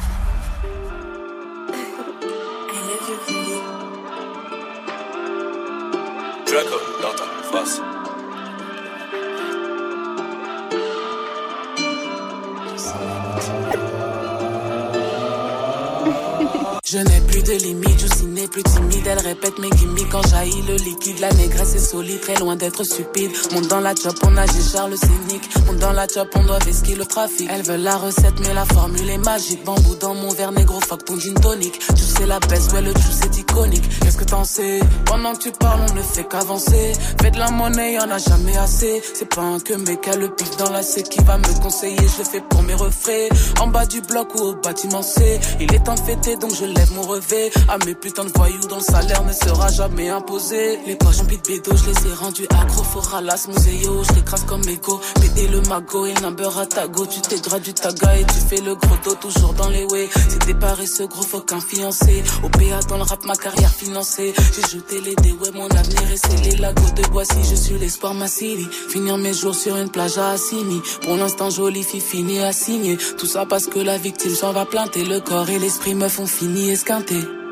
Répète 19.24 19.58
mes 19.60 19.70
gimmicks 19.72 20.10
quand 20.10 20.26
jaillit 20.28 20.62
le 20.64 20.76
liquide. 20.76 21.20
La 21.20 21.32
négresse 21.34 21.76
est 21.76 21.80
solide, 21.80 22.22
très 22.22 22.36
loin 22.36 22.56
d'être 22.56 22.84
stupide. 22.84 23.32
Monte 23.54 23.68
dans 23.68 23.80
la 23.80 23.96
chop, 23.96 24.16
on 24.24 24.38
a 24.38 24.46
Charles 24.72 24.92
le 24.92 24.98
cynique. 24.98 25.50
Monte 25.66 25.78
dans 25.78 25.92
la 25.92 26.08
chop, 26.08 26.28
on 26.36 26.44
doit 26.46 26.60
vesquer 26.60 26.96
le 26.96 27.06
trafic. 27.06 27.50
Elle 27.50 27.64
veut 27.64 27.78
la 27.78 27.98
recette, 27.98 28.40
mais 28.42 28.54
la 28.54 28.66
formule 28.66 29.10
est 29.10 29.18
magique. 29.18 29.64
Bambou 29.64 29.96
dans 29.96 30.14
mon 30.14 30.30
verre 30.30 30.52
négro, 30.52 30.80
fuck 30.82 31.06
ton 31.06 31.18
gin 31.20 31.34
tonic. 31.36 31.80
Tu 31.96 32.04
sais 32.04 32.26
la 32.26 32.40
baisse, 32.40 32.68
ouais, 32.74 32.82
le 32.82 32.92
juice 32.92 33.22
est 33.24 33.38
iconique. 33.38 33.84
Qu'est-ce 34.02 34.18
que 34.18 34.26
t'en 34.26 34.44
sais? 34.44 34.80
Pendant 35.06 35.34
que 35.34 35.40
tu 35.40 35.52
parles, 35.52 35.82
on 35.90 35.94
ne 35.94 36.02
fait 36.02 36.28
qu'avancer. 36.28 36.94
Fais 37.22 37.32
de 37.32 37.40
la 37.40 37.50
monnaie, 37.52 37.94
y'en 37.94 38.10
a 38.10 38.18
jamais 38.18 38.58
assez. 38.58 39.02
C'est 39.14 39.30
pas 39.30 39.42
un 39.42 39.60
que 39.60 39.74
mec 39.74 40.08
a 40.08 40.16
le 40.16 40.30
pif 40.30 40.58
dans 40.58 40.70
la 40.70 40.84
C 40.84 41.04
qui 41.04 41.24
va 41.24 41.38
me 41.38 41.62
conseiller. 41.62 42.08
Je 42.18 42.24
fais 42.24 42.42
pour 42.42 42.62
mes 42.64 42.74
refraits. 42.74 43.32
En 43.60 43.68
bas 43.68 43.86
du 43.86 44.02
bloc 44.02 44.36
ou 44.36 44.40
au 44.40 44.56
bâtiment 44.56 45.02
C. 45.02 45.40
Il 45.60 45.74
est 45.74 45.80
de 45.80 46.00
fêter, 46.06 46.36
donc 46.38 46.54
je 46.56 46.66
lève 46.66 46.92
mon 46.94 47.04
revêt. 47.04 47.52
À 47.70 47.78
mes 47.86 47.94
putains 47.94 48.26
de 48.26 48.32
voyous 48.36 48.68
dont 48.70 48.78
le 48.78 48.82
salaire 48.82 49.13
ne 49.22 49.34
sera 49.34 49.68
jamais 49.70 50.10
imposé. 50.10 50.80
Les 50.86 50.98
remplies 51.02 51.38
de 51.38 51.48
bédo, 51.48 51.72
je 51.76 51.86
les 51.90 52.08
ai 52.08 52.14
rendus 52.14 52.48
accro. 52.50 52.84
Faut 52.84 53.00
ralasse 53.00 53.48
museo, 53.48 54.04
je 54.04 54.14
l'écrase 54.16 54.44
comme 54.46 54.68
ego. 54.68 55.00
Pédé 55.22 55.48
le 55.48 55.62
magot 55.62 56.06
et 56.06 56.14
number 56.22 56.58
à 56.58 56.66
ta 56.66 56.88
go. 56.88 57.06
Tu 57.06 57.22
t'aideras 57.22 57.60
du 57.60 57.74
taga 57.74 58.18
et 58.18 58.26
tu 58.26 58.40
fais 58.48 58.62
le 58.62 58.76
gros 58.76 58.96
dos 59.04 59.16
toujours 59.16 59.54
dans 59.54 59.70
les 59.70 59.86
way. 59.86 60.10
C'est 60.30 60.46
des 60.46 60.86
ce 60.86 61.04
gros, 61.04 61.24
faut 61.24 61.42
qu'un 61.42 61.60
fiancé. 61.60 62.24
Au 62.44 62.50
PA 62.50 62.80
dans 62.90 62.98
le 62.98 63.04
rap, 63.04 63.24
ma 63.26 63.36
carrière 63.36 63.74
financée. 63.74 64.34
J'ai 64.56 64.78
jeté 64.78 65.02
les 65.02 65.16
dés, 65.16 65.36
mon 65.54 65.68
avenir 65.68 66.12
est 66.12 66.18
scellé. 66.18 66.58
La 66.58 66.74
goutte 66.74 66.96
de 66.96 67.08
bois, 67.10 67.26
si 67.26 67.44
je 67.50 67.56
suis 67.56 67.78
l'espoir, 67.78 68.14
ma 68.14 68.28
city. 68.28 68.68
Finir 68.90 69.18
mes 69.18 69.34
jours 69.34 69.56
sur 69.56 69.76
une 69.78 69.90
plage 69.90 70.18
à 70.18 70.32
Assini. 70.32 70.82
Pour 71.04 71.18
l'instant, 71.18 71.50
jolie 71.50 71.84
fille 71.84 72.02
finie 72.02 72.40
à 72.40 72.54
signer. 72.54 72.98
Tout 73.18 73.28
ça 73.28 73.46
parce 73.46 73.68
que 73.68 73.80
la 73.80 73.98
victime 73.98 74.34
s'en 74.34 74.54
va 74.54 74.66
planter. 74.66 75.04
Le 75.04 75.20
corps 75.20 75.50
et 75.50 75.60
l'esprit 75.60 75.96
me 75.96 76.08
font 76.08 76.28
fini 76.28 76.70
esquinter. 76.70 77.43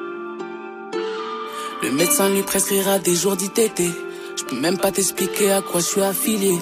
Le 1.84 1.91
médecin 1.91 2.30
lui 2.30 2.44
prescrira 2.44 3.00
des 3.00 3.15
jours 3.15 3.36
d'ITT. 3.36 3.82
Je 4.38 4.44
peux 4.46 4.60
même 4.60 4.78
pas 4.78 4.91
t'expliquer 4.91 5.52
à 5.52 5.62
quoi 5.62 5.80
je 5.82 5.86
suis 5.88 6.02
affilié. 6.02 6.54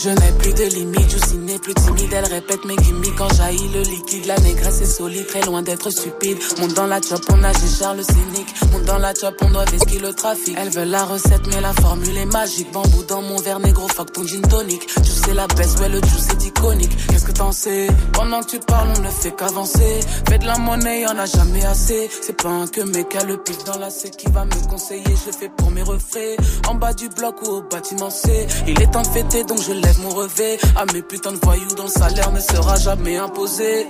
Je 0.00 0.10
n'ai 0.10 0.32
plus 0.38 0.54
de 0.54 0.62
limite, 0.62 1.10
Juicy 1.10 1.38
n'est 1.38 1.58
plus 1.58 1.74
timide. 1.74 2.12
Elle 2.12 2.26
répète 2.26 2.64
mes 2.64 2.76
gimmicks 2.76 3.16
quand 3.16 3.34
jaillit 3.34 3.68
le 3.74 3.80
liquide. 3.80 4.26
La 4.26 4.38
négresse 4.38 4.80
est 4.80 4.86
solide, 4.86 5.26
très 5.26 5.40
loin 5.42 5.60
d'être 5.62 5.90
stupide. 5.90 6.38
Monte 6.60 6.74
dans 6.74 6.86
la 6.86 7.00
chop, 7.02 7.20
on 7.30 7.42
a 7.42 7.52
Charles 7.52 7.96
le 7.96 8.02
cynique. 8.04 8.54
Monte 8.70 8.84
dans 8.84 8.98
la 8.98 9.12
chop, 9.12 9.34
on 9.40 9.50
doit 9.50 9.64
vesquer 9.64 9.98
le 9.98 10.12
trafic. 10.12 10.56
Elle 10.56 10.70
veut 10.70 10.84
la 10.84 11.04
recette, 11.04 11.44
mais 11.48 11.60
la 11.60 11.72
formule 11.72 12.16
est 12.16 12.26
magique. 12.26 12.70
Bambou 12.70 13.02
dans 13.08 13.22
mon 13.22 13.38
verre 13.38 13.58
négro, 13.58 13.88
fuck 13.88 14.12
ton 14.12 14.24
gin 14.24 14.40
tonic. 14.42 14.86
Tu 14.86 15.10
sais 15.10 15.34
la 15.34 15.48
baisse, 15.48 15.74
ouais, 15.80 15.88
le 15.88 16.00
juice 16.00 16.28
est 16.28 16.46
iconique. 16.46 16.96
Qu'est-ce 17.08 17.24
que 17.24 17.32
t'en 17.32 17.50
sais? 17.50 17.88
Pendant 18.12 18.40
que 18.42 18.50
tu 18.50 18.60
parles, 18.60 18.90
on 18.96 19.00
ne 19.00 19.10
fait 19.10 19.34
qu'avancer. 19.34 19.98
Fais 20.28 20.38
de 20.38 20.46
la 20.46 20.58
monnaie, 20.58 21.00
y'en 21.00 21.18
a 21.18 21.26
jamais 21.26 21.64
assez. 21.64 22.08
C'est 22.22 22.40
pas 22.40 22.50
un 22.50 22.68
que 22.68 22.82
mec 22.82 23.16
a 23.16 23.24
le 23.24 23.36
pif 23.36 23.64
dans 23.64 23.78
la 23.78 23.90
C 23.90 24.10
qui 24.10 24.30
va 24.30 24.44
me 24.44 24.68
conseiller. 24.70 25.16
Je 25.26 25.36
fais 25.36 25.48
pour 25.48 25.72
mes 25.72 25.82
refraits. 25.82 26.38
En 26.68 26.76
bas 26.76 26.92
du 26.92 27.08
bloc 27.08 27.42
ou 27.42 27.56
au 27.56 27.62
bâtiment 27.62 28.10
C. 28.10 28.46
Il 28.68 28.80
est 28.80 28.86
de 28.86 29.08
fêter, 29.12 29.42
donc 29.42 29.60
je 29.60 29.72
mon 29.98 30.10
revêt. 30.10 30.58
À 30.76 30.84
mes 30.92 31.02
putains 31.02 31.32
de 31.32 31.38
voyous 31.42 31.74
dont 31.76 31.84
le 31.84 31.88
salaire 31.88 32.32
ne 32.32 32.40
sera 32.40 32.76
jamais 32.76 33.16
imposé. 33.16 33.86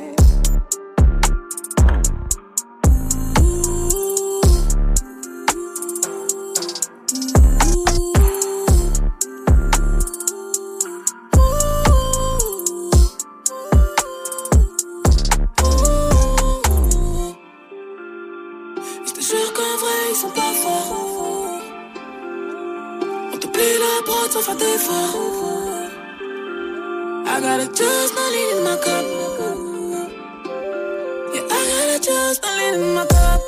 Je 19.07 19.13
te 19.13 19.21
jure 19.21 19.53
Just 27.39 28.19
in 28.19 28.65
my 28.65 28.75
cup. 28.83 29.05
Yeah, 31.33 31.47
I 31.49 31.99
just 32.03 32.45
in 32.45 32.95
my 32.95 33.07
cup. 33.07 33.41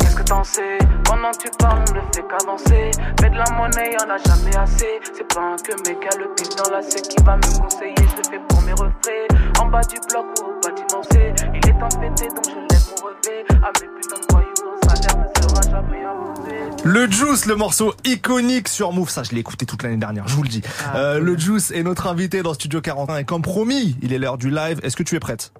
Qu'est-ce 0.00 0.16
que 0.16 0.22
t'en 0.24 0.42
sais? 0.42 0.78
Pendant 1.04 1.30
que 1.30 1.44
tu 1.44 1.50
parles, 1.56 1.84
on 1.88 1.94
ne 1.94 2.00
fait 2.12 2.24
qu'avancer. 2.26 2.90
Fais 3.20 3.30
de 3.30 3.36
la 3.36 3.44
monnaie, 3.56 3.92
y'en 3.92 4.10
a 4.10 4.18
jamais 4.18 4.56
assez. 4.56 5.00
C'est 5.14 5.32
pas 5.32 5.40
un 5.40 5.56
que 5.56 5.72
mec 5.88 6.04
a 6.12 6.18
le 6.18 6.34
pif 6.34 6.48
dans 6.56 6.70
la 6.70 6.82
C 6.82 7.00
qui 7.00 7.22
va 7.22 7.36
me 7.36 7.60
conseiller. 7.62 7.94
Je 8.00 8.28
fais 8.28 8.40
pour 8.48 8.60
mes 8.62 8.72
refraits. 8.72 9.28
En 9.60 9.66
bas 9.66 9.82
du 9.82 10.00
bloc 10.08 10.26
ou 10.40 10.46
au 10.46 10.60
bâtiment 10.60 11.02
C. 11.12 11.32
Il 11.54 11.58
est 11.58 11.78
fêter, 12.00 12.26
donc 12.26 12.48
je 12.48 12.58
lève 12.58 12.86
mon 12.90 13.06
revêt. 13.06 13.44
À 13.62 13.70
mes 13.80 13.88
putains 14.00 14.18
de 14.18 14.26
voyous, 14.32 14.64
le 14.66 14.88
salaire 14.88 15.16
ne 15.16 15.26
sera 15.40 15.62
jamais 15.70 16.02
imposé. 16.04 16.71
Le 16.84 17.08
Juice, 17.10 17.46
le 17.46 17.54
morceau 17.54 17.94
iconique 18.04 18.66
sur 18.68 18.92
Move. 18.92 19.08
Ça, 19.08 19.22
je 19.22 19.30
l'ai 19.30 19.40
écouté 19.40 19.66
toute 19.66 19.82
l'année 19.82 19.96
dernière, 19.96 20.26
je 20.26 20.34
vous 20.34 20.42
le 20.42 20.48
dis. 20.48 20.62
Ah, 20.84 20.96
Euh, 20.96 21.18
le 21.20 21.38
Juice 21.38 21.70
est 21.70 21.82
notre 21.84 22.06
invité 22.08 22.42
dans 22.42 22.54
Studio 22.54 22.80
41 22.80 23.18
et 23.18 23.24
comme 23.24 23.42
promis, 23.42 23.96
il 24.02 24.12
est 24.12 24.18
l'heure 24.18 24.36
du 24.38 24.50
live. 24.50 24.80
Est-ce 24.82 24.96
que 24.96 25.02
tu 25.04 25.14
es 25.14 25.20
prête? 25.20 25.52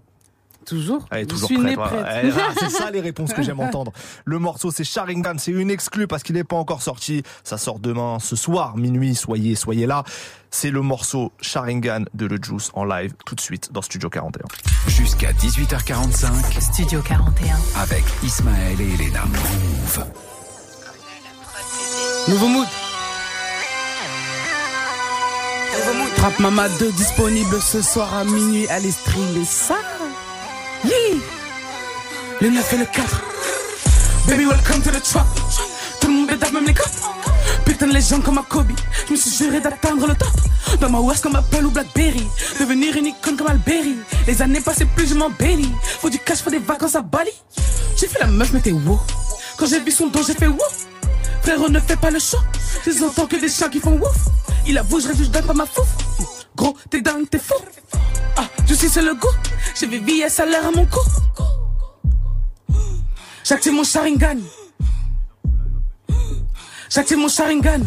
Toujours. 0.66 1.06
Elle 1.10 1.18
est 1.18 1.22
Je 1.22 1.28
toujours 1.28 1.46
suis 1.48 1.56
prête. 1.58 1.76
prête. 1.76 2.06
Elle- 2.08 2.34
ah, 2.36 2.52
c'est 2.58 2.70
ça 2.70 2.90
les 2.90 3.00
réponses 3.00 3.32
que 3.32 3.42
j'aime 3.42 3.58
entendre. 3.60 3.92
Le 4.24 4.38
morceau 4.38 4.70
c'est 4.70 4.84
Sharingan, 4.84 5.34
c'est 5.38 5.50
une 5.52 5.70
exclue 5.70 6.06
parce 6.06 6.22
qu'il 6.22 6.34
n'est 6.36 6.44
pas 6.44 6.56
encore 6.56 6.82
sorti. 6.82 7.22
Ça 7.44 7.58
sort 7.58 7.78
demain, 7.80 8.18
ce 8.20 8.36
soir, 8.36 8.76
minuit. 8.76 9.14
Soyez, 9.16 9.54
soyez 9.56 9.86
là. 9.86 10.04
C'est 10.50 10.70
le 10.70 10.82
morceau 10.82 11.32
Sharingan 11.40 12.04
de 12.14 12.26
Le 12.26 12.38
Juice 12.42 12.70
en 12.74 12.84
live 12.84 13.12
tout 13.26 13.34
de 13.34 13.40
suite 13.40 13.72
dans 13.72 13.82
Studio 13.82 14.08
41. 14.10 14.46
Jusqu'à 14.88 15.32
18h45 15.32 16.60
Studio 16.60 17.00
41. 17.00 17.56
avec 17.80 18.04
Ismaël 18.22 18.80
et 18.80 18.94
Elena. 19.04 19.24
Move. 19.26 20.04
Nouveau 22.28 22.46
mood. 22.46 22.68
Trap 26.16 26.38
Mama 26.38 26.68
2 26.68 26.92
disponible 26.92 27.60
ce 27.60 27.82
soir 27.82 28.14
à 28.14 28.24
minuit. 28.24 28.68
Allez 28.68 28.92
streamer 28.92 29.44
ça. 29.44 29.74
Yeah. 30.84 31.18
Le 32.40 32.50
9 32.50 32.72
et 32.72 32.76
le 32.76 32.84
4. 32.84 33.22
Baby, 34.28 34.46
welcome 34.46 34.82
to 34.82 34.90
the 34.90 35.02
trap. 35.02 35.26
Tout 36.00 36.06
le 36.06 36.12
monde 36.12 36.30
est 36.30 36.52
même 36.52 36.64
les 36.64 36.74
cops. 36.74 37.02
Putain 37.64 37.88
de 37.88 37.92
légende 37.92 38.22
comme 38.22 38.38
un 38.38 38.42
Kobe. 38.42 38.70
Je 39.08 39.12
me 39.12 39.16
suis 39.16 39.44
juré 39.44 39.60
d'atteindre 39.60 40.06
le 40.06 40.14
top. 40.14 40.28
Dans 40.80 40.90
ma 40.90 41.00
West 41.00 41.24
comme 41.24 41.34
Apple 41.34 41.66
ou 41.66 41.70
Blackberry. 41.70 42.26
Devenir 42.60 42.96
une 42.96 43.06
icône 43.06 43.36
comme 43.36 43.48
Alberi. 43.48 43.96
Les 44.28 44.42
années 44.42 44.60
passées 44.60 44.84
plus, 44.84 45.08
je 45.08 45.14
m'embellis. 45.14 45.72
Faut 46.00 46.10
du 46.10 46.20
cash, 46.20 46.38
faut 46.38 46.50
des 46.50 46.58
vacances 46.58 46.94
à 46.94 47.02
Bali. 47.02 47.32
J'ai 47.96 48.06
fait 48.06 48.20
la 48.20 48.26
meuf, 48.26 48.52
mais 48.52 48.60
t'es 48.60 48.72
wow. 48.72 49.00
Quand 49.56 49.66
j'ai 49.66 49.80
vu 49.80 49.90
son 49.90 50.06
dos, 50.06 50.22
j'ai 50.24 50.34
fait 50.34 50.46
wow. 50.46 50.58
Frérot, 51.42 51.68
ne 51.68 51.80
fais 51.80 51.96
pas 51.96 52.10
le 52.10 52.18
show. 52.18 52.38
Je 52.86 53.04
entends 53.04 53.26
que 53.26 53.36
des 53.36 53.48
chiens 53.48 53.68
qui 53.68 53.80
font 53.80 53.98
wouf. 53.98 54.16
Il 54.66 54.78
avoue, 54.78 55.00
je 55.00 55.08
réduis, 55.08 55.24
je 55.24 55.40
pas 55.40 55.52
ma 55.52 55.66
fouf. 55.66 55.88
Gros, 56.54 56.76
t'es 56.88 57.00
dingue, 57.00 57.28
t'es 57.28 57.38
fou. 57.38 57.54
Ah, 58.36 58.44
je 58.66 58.74
suis 58.74 58.88
c'est 58.88 59.02
le 59.02 59.14
goût. 59.14 59.28
J'ai 59.74 59.86
vu 59.86 59.98
VS 59.98 60.28
salaire 60.28 60.66
à 60.66 60.70
mon 60.70 60.86
cou. 60.86 61.00
J'active 63.44 63.72
mon 63.72 63.84
Sharingan. 63.84 64.38
J'active 66.88 67.18
mon 67.18 67.28
Sharingan. 67.28 67.80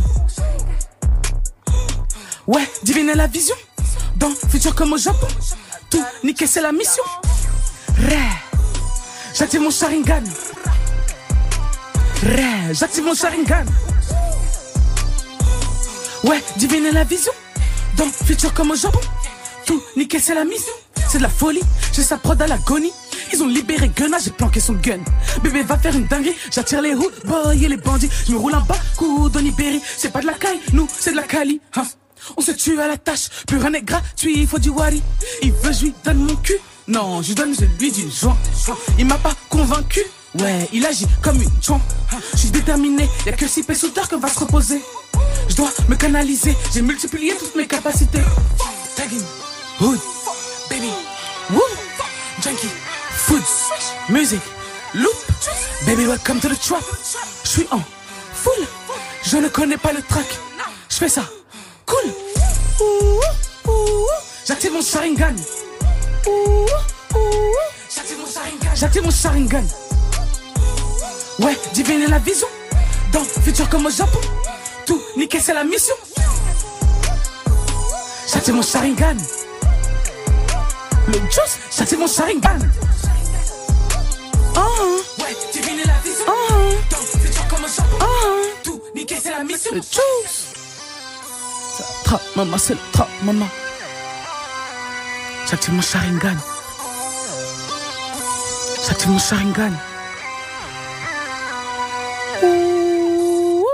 Ouais, 2.46 2.70
diviner 2.84 3.16
la 3.16 3.28
vision. 3.28 3.56
Dans 4.18 4.32
futur 4.50 4.76
comme 4.76 4.94
au 4.94 4.98
Japon. 4.98 5.28
Tout 5.90 6.04
niquer, 6.24 6.48
c'est 6.48 6.62
la 6.62 6.72
mission. 6.72 7.04
J'active 9.34 9.62
mon 9.62 9.72
Sharingan. 9.72 10.24
Ré. 12.26 12.74
J'active 12.74 13.04
mon 13.06 13.14
Sharingan. 13.14 13.66
Ouais, 16.24 16.44
diviner 16.58 16.92
la 16.92 17.04
vision. 17.04 17.32
Dans 17.98 18.06
futur 18.06 18.54
comme 18.54 18.72
au 18.72 18.76
Japon. 18.76 19.00
Tout 19.66 19.82
niquer, 19.96 20.20
c'est 20.20 20.36
la 20.36 20.44
mission. 20.44 20.74
C'est 21.08 21.20
de 21.20 21.24
la 21.24 21.30
folie. 21.30 21.62
J'ai 21.94 22.02
sa 22.04 22.18
prod 22.18 22.42
à 22.42 22.48
l'agonie. 22.48 22.92
Ils 23.34 23.42
ont 23.44 23.48
libéré 23.48 23.90
Gunna, 23.90 24.18
j'ai 24.24 24.32
planqué 24.32 24.60
son 24.60 24.74
gun. 24.74 25.00
Bébé 25.44 25.64
va 25.64 25.78
faire 25.78 25.96
une 25.96 26.06
dinguerie, 26.06 26.36
j'attire 26.52 26.82
les 26.82 26.94
routes, 26.94 27.26
boy 27.26 27.64
et 27.64 27.68
les 27.68 27.78
bandits. 27.78 28.10
Je 28.28 28.34
me 28.34 28.38
roule 28.38 28.54
un 28.54 28.62
bas, 28.62 28.78
coup 28.96 29.30
d'Onibéry. 29.30 29.82
C'est 29.98 30.12
pas 30.12 30.22
de 30.22 30.28
la 30.28 30.34
caille, 30.34 30.60
nous, 30.74 30.88
c'est 30.98 31.12
de 31.12 31.16
la 31.16 31.24
cali. 31.24 31.60
hein. 31.76 31.84
On 32.38 32.42
se 32.42 32.52
tue 32.52 32.80
à 32.80 32.88
la 32.88 32.98
tâche, 32.98 33.30
plus 33.48 33.58
rien 33.58 33.72
n'est 33.72 33.82
gratuit, 33.82 34.34
il 34.38 34.48
faut 34.48 34.60
du 34.60 34.70
wari. 34.70 35.02
Il 35.42 35.52
veut, 35.54 35.74
je 35.74 35.86
lui 35.86 35.94
donne 36.04 36.20
mon 36.20 36.36
cul. 36.36 36.58
Non, 36.88 37.22
je 37.22 37.30
lui 37.30 37.36
donne 37.36 37.54
celui 37.56 37.92
du 37.92 38.10
joint. 38.12 38.38
Il 39.00 39.06
m'a 39.06 39.18
pas 39.18 39.34
convaincu. 39.50 40.02
Ouais, 40.40 40.68
il 40.74 40.86
agit 40.86 41.08
comme 41.22 41.42
une 41.42 41.50
joint. 41.62 41.82
Je 42.34 42.38
suis 42.38 42.50
déterminé, 42.50 43.10
y'a 43.26 43.32
que 43.34 43.48
si 43.48 43.64
soudeur 43.74 44.10
qu'on 44.10 44.20
va 44.20 44.28
se 44.28 44.40
reposer. 44.40 44.82
Je 45.48 45.56
dois 45.56 45.70
me 45.88 45.96
canaliser, 45.96 46.56
j'ai 46.74 46.82
multiplié 46.82 47.36
toutes 47.38 47.56
mes 47.56 47.68
capacités. 47.68 48.22
Tagging, 48.96 49.24
hood, 49.80 50.00
baby, 50.70 50.90
woo, 51.52 51.62
junkie, 52.42 52.70
food, 53.12 53.44
music, 54.10 54.42
loop, 54.94 55.16
baby 55.86 56.06
welcome 56.06 56.40
to 56.40 56.50
the 56.50 56.60
trap. 56.60 56.84
Je 57.44 57.50
suis 57.50 57.68
en 57.72 57.80
full, 58.34 58.68
je 59.24 59.38
ne 59.38 59.48
connais 59.48 59.78
pas 59.78 59.94
le 59.94 60.02
track. 60.02 60.28
Je 60.90 60.96
fais 60.96 61.10
ça, 61.10 61.24
cool. 61.86 62.12
J'active 64.46 64.74
mon 64.74 64.82
Sharingan. 64.82 65.36
J'active 67.96 68.18
mon 68.20 68.28
Sharingan. 68.28 68.76
J'active 68.76 69.04
mon 69.04 69.12
Sharingan. 69.12 69.95
Ouais, 71.40 71.58
diviner 71.74 72.08
la 72.08 72.20
vision. 72.20 72.48
Dans 73.12 73.24
futur 73.24 73.68
comme 73.70 73.86
au 73.86 73.90
Japon. 73.90 74.20
Tout 74.86 75.02
niquer, 75.18 75.40
c'est 75.40 75.54
la 75.54 75.64
mission. 75.64 75.96
J'active 78.32 78.54
mon 78.54 78.62
Sharingan. 78.62 79.18
Le 81.08 81.14
juice, 81.14 81.60
j'active 81.78 82.00
mon 82.00 82.08
Sharingan. 82.08 82.60
Oh, 84.56 85.00
ouais, 85.20 85.36
diviner 85.52 85.84
la 85.84 86.00
vision. 86.04 86.26
Oh, 86.28 86.54
dans 86.90 87.20
futur 87.20 87.48
comme 87.50 87.66
au 87.66 87.68
Japon. 87.68 87.98
Oh, 88.02 88.46
tout 88.64 88.82
niquer, 88.96 89.18
c'est 89.22 89.32
la 89.32 89.44
mission. 89.44 89.72
Le 89.74 89.82
juice. 89.82 90.54
Trap, 92.06 92.22
maman, 92.36 92.58
c'est 92.58 92.74
le 92.74 92.80
trap, 92.94 93.10
maman. 93.24 93.48
J'active 95.50 95.74
mon 95.74 95.82
Sharingan. 95.82 96.38
J'active 98.88 99.10
mon 99.10 99.20
Sharingan. 99.20 99.74
Ouh. 102.44 103.66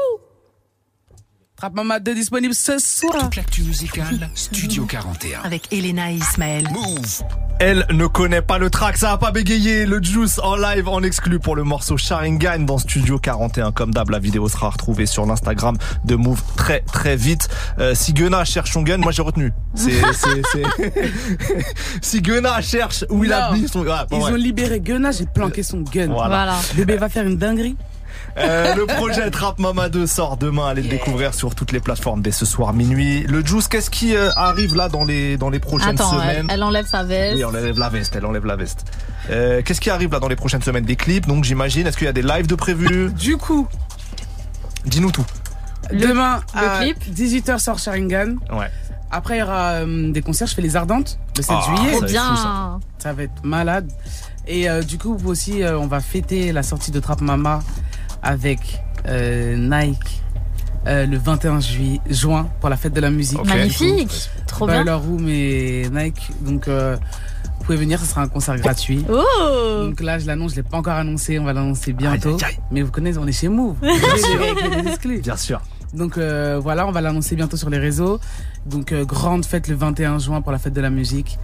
Trap 1.55 1.73
Mama 1.75 1.99
2 1.99 2.15
disponible 2.15 2.55
ce 2.55 2.79
soir. 2.79 3.23
Toute 3.23 3.35
l'actu 3.35 3.63
musicale, 3.63 4.29
Studio 4.33 4.85
41. 4.85 5.41
Avec 5.43 5.71
Elena 5.71 6.11
et 6.11 6.15
Ismaël. 6.15 6.67
Move. 6.71 7.23
Elle 7.59 7.85
ne 7.91 8.07
connaît 8.07 8.41
pas 8.41 8.57
le 8.57 8.71
track, 8.71 8.97
ça 8.97 9.11
a 9.11 9.17
pas 9.19 9.29
bégayé. 9.29 9.85
Le 9.85 10.01
Juice 10.01 10.39
en 10.41 10.55
live 10.55 10.87
en 10.87 11.03
exclu 11.03 11.39
pour 11.39 11.55
le 11.55 11.63
morceau 11.63 11.97
Sharingan 11.97 12.65
dans 12.65 12.79
Studio 12.79 13.19
41. 13.19 13.71
Comme 13.71 13.93
d'hab, 13.93 14.09
la 14.09 14.17
vidéo 14.17 14.49
sera 14.49 14.71
retrouvée 14.71 15.05
sur 15.05 15.27
l'Instagram 15.27 15.77
de 16.03 16.15
Move 16.15 16.41
très 16.55 16.79
très 16.79 17.15
vite. 17.15 17.47
Euh, 17.77 17.93
si 17.93 18.13
Gunna 18.13 18.43
cherche 18.45 18.71
son 18.71 18.81
gun, 18.81 18.97
moi 18.97 19.11
j'ai 19.11 19.21
retenu. 19.21 19.53
C'est, 19.75 19.91
c'est, 20.13 20.41
c'est... 20.51 20.93
si 22.01 22.21
Gunna 22.23 22.59
cherche 22.61 23.05
où 23.11 23.23
il 23.23 23.31
a 23.31 23.51
mis 23.51 23.67
son 23.67 23.85
ah, 23.87 24.07
bon, 24.09 24.17
Ils 24.17 24.23
ouais. 24.23 24.31
ont 24.31 24.35
libéré 24.35 24.79
Gunna, 24.79 25.11
j'ai 25.11 25.27
planqué 25.27 25.61
son 25.61 25.81
gun. 25.81 26.07
Voilà. 26.07 26.27
Voilà. 26.27 26.59
Bébé 26.73 26.97
va 26.97 27.09
faire 27.09 27.27
une 27.27 27.37
dinguerie. 27.37 27.77
Euh, 28.37 28.75
le 28.75 28.85
projet 28.85 29.29
Trap 29.29 29.59
Mama 29.59 29.89
2 29.89 30.07
sort 30.07 30.37
demain. 30.37 30.67
Allez 30.67 30.81
le 30.83 30.89
découvrir 30.89 31.33
sur 31.33 31.53
toutes 31.55 31.71
les 31.71 31.79
plateformes 31.79 32.21
dès 32.21 32.31
ce 32.31 32.45
soir 32.45 32.73
minuit. 32.73 33.23
Le 33.23 33.45
Juice, 33.45 33.67
qu'est-ce 33.67 33.89
qui 33.89 34.15
euh, 34.15 34.29
arrive 34.35 34.75
là 34.75 34.87
dans 34.89 35.03
les 35.03 35.37
dans 35.37 35.49
les 35.49 35.59
prochaines 35.59 35.89
Attends, 35.99 36.13
elle, 36.21 36.29
semaines? 36.37 36.47
elle 36.49 36.63
enlève 36.63 36.85
sa 36.87 37.03
veste. 37.03 37.35
Oui, 37.37 37.43
on 37.45 37.49
enlève 37.49 37.77
la 37.77 37.89
veste, 37.89 38.15
elle 38.15 38.25
enlève 38.25 38.45
la 38.45 38.55
veste. 38.55 38.85
Euh, 39.29 39.61
Qu'est-ce 39.63 39.81
qui 39.81 39.89
arrive 39.89 40.11
là 40.11 40.19
dans 40.19 40.27
les 40.29 40.35
prochaines 40.35 40.61
semaines? 40.61 40.85
Des 40.85 40.95
clips, 40.95 41.27
donc 41.27 41.43
j'imagine. 41.43 41.87
Est-ce 41.87 41.97
qu'il 41.97 42.05
y 42.05 42.09
a 42.09 42.13
des 42.13 42.21
lives 42.23 42.47
de 42.47 42.55
prévus? 42.55 43.11
Du 43.11 43.37
coup, 43.37 43.67
dis-nous 44.85 45.11
tout. 45.11 45.25
Demain, 45.91 46.41
le 46.55 46.67
à 46.67 46.79
clip 46.79 46.97
18h 47.13 47.59
sort 47.59 47.79
Sharingan. 47.79 48.35
Ouais. 48.51 48.69
Après, 49.13 49.37
il 49.37 49.39
y 49.39 49.43
aura 49.43 49.71
euh, 49.71 50.11
des 50.11 50.21
concerts. 50.21 50.47
Je 50.47 50.53
fais 50.55 50.61
les 50.61 50.77
Ardentes 50.77 51.19
le 51.37 51.43
7 51.43 51.53
Ah, 51.59 51.65
juillet. 51.75 51.99
ça 51.99 52.05
Bien. 52.05 52.23
fou, 52.29 52.37
ça. 52.37 52.79
Ça 52.99 53.13
va 53.13 53.23
être 53.23 53.43
malade. 53.43 53.91
Et 54.47 54.69
euh, 54.69 54.81
du 54.83 54.97
coup, 54.97 55.17
vous 55.17 55.29
aussi, 55.29 55.63
euh, 55.63 55.77
on 55.77 55.87
va 55.87 55.99
fêter 55.99 56.53
la 56.53 56.63
sortie 56.63 56.91
de 56.91 56.99
Trap 57.01 57.19
Mama 57.21 57.59
avec 58.21 58.59
euh, 59.07 59.55
Nike 59.57 60.21
euh, 60.87 61.05
le 61.05 61.17
21 61.17 61.59
juillet, 61.59 61.99
juin 62.09 62.49
pour 62.59 62.69
la 62.69 62.77
fête 62.77 62.93
de 62.93 63.01
la 63.01 63.11
musique. 63.11 63.43
Magnifique. 63.45 64.29
Trop 64.47 64.65
bien. 64.65 64.83
Baller 64.83 64.97
Room 64.97 65.27
et 65.27 65.87
Nike. 65.91 66.31
Donc, 66.41 66.67
euh, 66.67 66.97
vous 67.59 67.65
pouvez 67.65 67.77
venir, 67.77 67.99
ce 67.99 68.05
sera 68.05 68.21
un 68.21 68.27
concert 68.27 68.57
gratuit. 68.57 69.05
Oh 69.07 69.85
Donc 69.85 70.01
là, 70.01 70.17
je 70.17 70.25
l'annonce, 70.25 70.51
je 70.51 70.57
l'ai 70.57 70.63
pas 70.63 70.77
encore 70.77 70.95
annoncé, 70.95 71.37
on 71.37 71.43
va 71.43 71.53
l'annoncer 71.53 71.93
bientôt. 71.93 72.29
Aïe, 72.29 72.35
aïe, 72.35 72.53
aïe. 72.53 72.59
Mais 72.71 72.81
vous 72.81 72.91
connaissez, 72.91 73.19
on 73.19 73.27
est 73.27 73.31
chez 73.31 73.47
Move. 73.47 73.75
Bien 75.21 75.37
sûr. 75.37 75.61
Donc 75.93 76.17
euh, 76.17 76.59
voilà, 76.61 76.87
on 76.87 76.91
va 76.91 77.01
l'annoncer 77.01 77.35
bientôt 77.35 77.57
sur 77.57 77.69
les 77.69 77.77
réseaux. 77.77 78.19
Donc 78.65 78.91
euh, 78.91 79.05
grande 79.05 79.45
fête 79.45 79.67
le 79.67 79.75
21 79.75 80.19
juin 80.19 80.41
pour 80.41 80.51
la 80.51 80.57
fête 80.57 80.73
de 80.73 80.81
la 80.81 80.89
musique, 80.89 81.37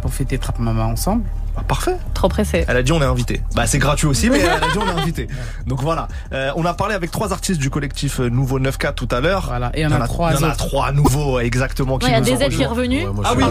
pour 0.00 0.12
fêter 0.12 0.38
Trap 0.38 0.58
Mama 0.58 0.84
ensemble. 0.84 1.24
Bah, 1.54 1.62
parfait. 1.66 1.96
Trop 2.14 2.28
pressé. 2.28 2.64
Elle 2.66 2.76
a 2.76 2.82
dit 2.82 2.90
on 2.92 3.00
est 3.00 3.04
invité. 3.04 3.40
Bah 3.54 3.66
c'est 3.66 3.78
gratuit 3.78 4.08
aussi, 4.08 4.28
mais 4.28 4.40
elle 4.40 4.50
a 4.50 4.72
dit 4.72 4.78
on 4.78 4.86
est 4.86 5.00
invité. 5.00 5.28
Donc 5.66 5.82
voilà. 5.82 6.08
Euh, 6.32 6.50
on 6.56 6.64
a 6.64 6.74
parlé 6.74 6.94
avec 6.94 7.10
trois 7.10 7.32
artistes 7.32 7.60
du 7.60 7.70
collectif 7.70 8.20
euh, 8.20 8.28
Nouveau 8.28 8.58
9K 8.58 8.94
tout 8.94 9.08
à 9.12 9.20
l'heure. 9.20 9.46
Voilà, 9.46 9.70
et 9.74 9.80
il 9.80 9.82
y 9.82 9.86
en 9.86 9.92
a 9.92 10.06
trois 10.08 10.32
Il 10.32 10.40
y 10.40 10.44
en 10.44 10.48
a 10.48 10.54
trois 10.56 10.90
nouveaux 10.90 11.38
exactement 11.38 11.98
qui 11.98 12.06
Il 12.06 12.12
y 12.12 12.14
a 12.14 12.18
aides 12.18 12.50
qui 12.50 12.62
est 12.62 12.66
revenu. 12.66 13.06
Ouais, 13.06 13.12
moi, 13.12 13.24
je 13.24 13.28
Ah 13.28 13.34
oui, 13.36 13.44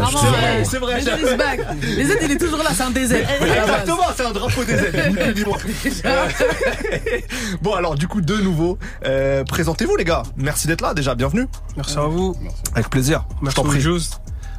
c'est 0.66 0.80
vrai, 0.80 0.98
c'est 1.00 1.36
vrai. 1.36 1.58
Les 1.82 2.26
il 2.26 2.32
est 2.32 2.38
toujours 2.38 2.60
là, 2.60 2.72
c'est 2.74 2.84
un. 2.84 2.92
Oui, 2.94 3.50
Exactement, 3.50 4.04
c'est 4.16 4.26
un 4.26 4.32
drapeau 4.32 4.64
des 4.64 4.74
aides. 4.74 5.34
Dis-moi. 5.36 5.58
Euh, 6.06 6.28
bon 7.62 7.74
alors 7.74 7.96
du 7.96 8.08
coup 8.08 8.22
deux 8.22 8.42
nouveaux. 8.42 8.78
Euh, 9.06 9.44
Présentez-vous 9.46 9.96
les 9.96 10.06
gars. 10.06 10.24
Merci 10.36 10.68
d'être 10.68 10.82
là 10.82 10.94
déjà. 10.94 11.16
Bienvenue. 11.16 11.48
Merci 11.78 11.98
à 11.98 12.02
vous. 12.02 12.36
Avec 12.76 12.90
plaisir. 12.90 13.26
Je 13.40 13.46
Merci 13.46 13.56
t'en 13.56 13.64
prie. 13.64 13.84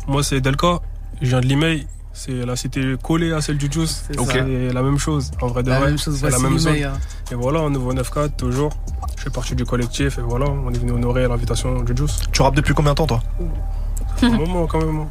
Moi, 0.06 0.22
c'est 0.22 0.40
Delka. 0.40 0.80
Je 1.20 1.28
viens 1.28 1.40
de 1.40 1.46
l'Imei. 1.46 1.86
C'est 2.16 2.46
la 2.46 2.54
cité 2.54 2.94
collée 3.02 3.32
à 3.32 3.40
celle 3.40 3.58
du 3.58 3.68
Juice. 3.70 4.04
C'est 4.08 4.16
la 4.72 4.82
même 4.82 4.98
chose. 4.98 5.32
En 5.40 5.48
vrai 5.48 5.62
de 5.64 5.70
La 5.70 5.80
vrai. 5.80 5.88
même 5.88 5.98
chose, 5.98 6.16
c'est 6.20 6.30
la 6.30 6.38
même 6.38 6.58
zone. 6.58 6.76
hein. 6.84 6.92
Et 7.32 7.34
voilà, 7.34 7.60
au 7.60 7.70
nouveau 7.70 7.92
9-4, 7.92 8.36
toujours. 8.36 8.70
Je 9.16 9.22
fais 9.24 9.30
partie 9.30 9.54
du 9.56 9.64
collectif 9.64 10.18
et 10.18 10.20
voilà, 10.20 10.46
on 10.48 10.70
est 10.72 10.78
venu 10.78 10.92
honorer 10.92 11.26
l'invitation 11.26 11.80
du 11.82 11.96
Juice. 11.96 12.18
Tu 12.30 12.42
rappes 12.42 12.54
depuis 12.54 12.72
combien 12.74 12.92
de 12.92 12.96
temps 12.98 13.06
toi? 13.06 13.22
Un 14.22 14.28
moment 14.30 14.66
quand 14.66 14.78
même. 14.84 15.06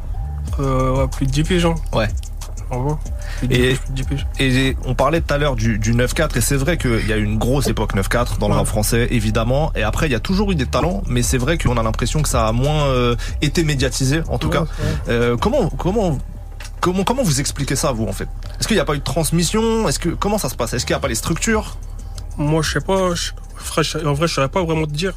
Euh, 0.60 0.96
ouais, 0.96 1.08
plus 1.08 1.26
de 1.26 1.30
10 1.32 1.42
piges. 1.42 1.66
hein. 1.66 1.74
Ouais. 1.92 2.08
Revoir. 2.70 2.98
Et, 3.50 3.76
et 4.40 4.76
on 4.84 4.94
parlait 4.94 5.20
tout 5.20 5.32
à 5.34 5.38
l'heure 5.38 5.54
du, 5.56 5.78
du 5.78 5.94
9-4 5.94 6.38
et 6.38 6.40
c'est 6.40 6.56
vrai 6.56 6.76
qu'il 6.78 7.06
y 7.06 7.12
a 7.12 7.16
eu 7.16 7.22
une 7.24 7.38
grosse 7.38 7.68
époque 7.68 7.94
9-4 7.94 8.38
dans 8.38 8.48
le 8.48 8.54
rap 8.54 8.66
français 8.66 9.08
évidemment 9.10 9.70
et 9.76 9.82
après 9.82 10.06
il 10.06 10.12
y 10.12 10.14
a 10.14 10.20
toujours 10.20 10.50
eu 10.52 10.54
des 10.54 10.66
talents 10.66 11.02
mais 11.06 11.22
c'est 11.22 11.38
vrai 11.38 11.58
qu'on 11.58 11.76
a 11.76 11.82
l'impression 11.82 12.22
que 12.22 12.28
ça 12.28 12.46
a 12.48 12.52
moins 12.52 12.86
euh, 12.86 13.16
été 13.42 13.64
médiatisé 13.64 14.22
en 14.28 14.38
tout 14.38 14.48
Ouais, 14.48 14.54
cas. 14.54 14.64
Euh, 15.08 15.36
comment 15.36 15.68
comment 15.70 16.18
comment 16.80 17.04
comment 17.04 17.22
vous 17.22 17.40
expliquez 17.40 17.76
ça 17.76 17.92
vous 17.92 18.06
en 18.06 18.12
fait? 18.12 18.28
Est-ce 18.58 18.66
qu'il 18.68 18.76
n'y 18.76 18.80
a 18.80 18.84
pas 18.84 18.94
eu 18.94 18.98
de 18.98 19.04
transmission? 19.04 19.88
Est-ce 19.88 19.98
que 19.98 20.08
comment 20.10 20.38
ça 20.38 20.48
se 20.48 20.54
passe? 20.56 20.72
Est-ce 20.74 20.84
qu'il 20.86 20.94
n'y 20.94 20.98
a 20.98 21.00
pas 21.00 21.08
les 21.08 21.14
structures? 21.14 21.76
Moi, 22.36 22.62
je 22.62 22.72
sais 22.72 22.80
pas. 22.80 23.10
je- 23.14 23.98
en 24.06 24.12
vrai, 24.14 24.26
je 24.26 24.34
saurais 24.34 24.48
pas 24.48 24.62
vraiment 24.64 24.86
te 24.86 24.92
dire. 24.92 25.14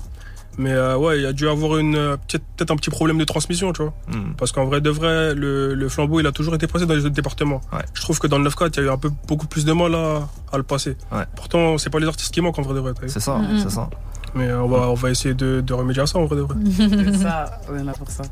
Mais 0.59 0.71
euh, 0.71 0.97
ouais, 0.97 1.19
il 1.19 1.23
y 1.23 1.25
a 1.27 1.33
dû 1.33 1.47
avoir 1.47 1.77
une 1.77 1.95
euh, 1.95 2.17
peut-être 2.57 2.71
un 2.71 2.75
petit 2.75 2.89
problème 2.89 3.17
de 3.19 3.23
transmission, 3.25 3.71
tu 3.73 3.83
vois. 3.83 3.93
Hmm. 4.11 4.33
Parce 4.37 4.51
qu'en 4.51 4.65
vrai, 4.65 4.81
de 4.81 4.89
vrai, 4.89 5.35
le, 5.35 5.75
le 5.75 5.89
flambeau, 5.89 6.19
il 6.19 6.25
a 6.27 6.31
toujours 6.31 6.55
été 6.55 6.65
passé 6.65 6.85
dans 6.87 6.95
les 6.95 7.01
autres 7.05 7.13
départements. 7.13 7.61
Je 7.93 8.01
trouve 8.01 8.17
que 8.19 8.25
dans 8.27 8.39
le 8.39 8.49
9-4, 8.49 8.69
il 8.73 8.77
y 8.77 8.79
a 8.79 8.83
eu 8.87 8.89
un 8.91 8.97
peu 8.97 9.11
beaucoup 9.27 9.45
plus 9.47 9.65
de 9.65 9.73
mal 9.73 9.93
à, 9.93 10.27
à 10.51 10.57
le 10.57 10.63
passer. 10.63 10.97
Pourtant, 11.35 11.77
c'est 11.77 11.89
pas 11.91 11.99
les 11.99 12.07
artistes 12.07 12.33
qui 12.33 12.41
manquent 12.41 12.57
en 12.59 12.63
vrai 12.63 12.73
de 12.73 12.79
vrai. 12.79 12.93
C'est 13.07 13.19
ça, 13.19 13.37
Mhm. 13.37 13.59
c'est 13.59 13.69
ça. 13.69 13.89
Mais 14.35 14.47
euh, 14.47 14.61
on 14.61 14.67
va, 14.67 14.89
on 14.89 14.93
va 14.95 15.09
essayer 15.11 15.33
de, 15.35 15.61
de 15.61 15.73
remédier 15.73 16.01
à 16.01 16.07
ça 16.07 16.17
en 16.19 16.25
vrai 16.25 16.35
de 16.35 16.41
vrai. 16.41 16.55
C'est 17.13 17.17
ça, 17.17 17.59
on 17.71 17.77
est 17.77 17.83
là 17.83 17.93
pour 17.93 18.09
ça. 18.09 18.23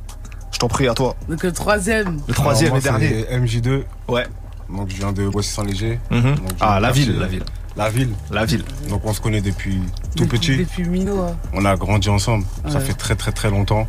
Je 0.51 0.57
t'en 0.59 0.67
prie 0.67 0.87
à 0.87 0.93
toi. 0.93 1.15
Donc 1.29 1.41
le 1.43 1.51
troisième. 1.51 2.19
Le 2.27 2.33
troisième 2.33 2.73
Alors, 2.73 2.77
et 2.79 2.81
dernier. 2.81 3.25
c'est 3.29 3.39
MJ2. 3.39 3.83
Ouais. 4.07 4.25
Donc 4.69 4.89
je 4.89 4.95
viens 4.95 5.13
de 5.13 5.27
Boissy-Saint-Léger. 5.29 5.99
Mhm. 6.11 6.35
Je 6.35 6.53
Ah, 6.59 6.79
ville, 6.91 7.17
la 7.19 7.27
ville. 7.27 7.43
La 7.77 7.89
ville. 7.89 8.09
La 8.31 8.45
ville. 8.45 8.63
Donc 8.89 9.01
on 9.05 9.13
se 9.13 9.19
connaît 9.21 9.41
depuis 9.41 9.79
tout 10.15 10.23
Depuis- 10.23 10.37
petit. 10.39 10.57
Depuis 10.57 10.83
Mino. 10.87 11.21
hein. 11.21 11.35
On 11.53 11.65
a 11.65 11.75
grandi 11.75 12.09
ensemble. 12.09 12.45
Ça 12.69 12.79
fait 12.79 12.93
très 12.93 13.15
très 13.15 13.31
très 13.31 13.49
longtemps. 13.49 13.87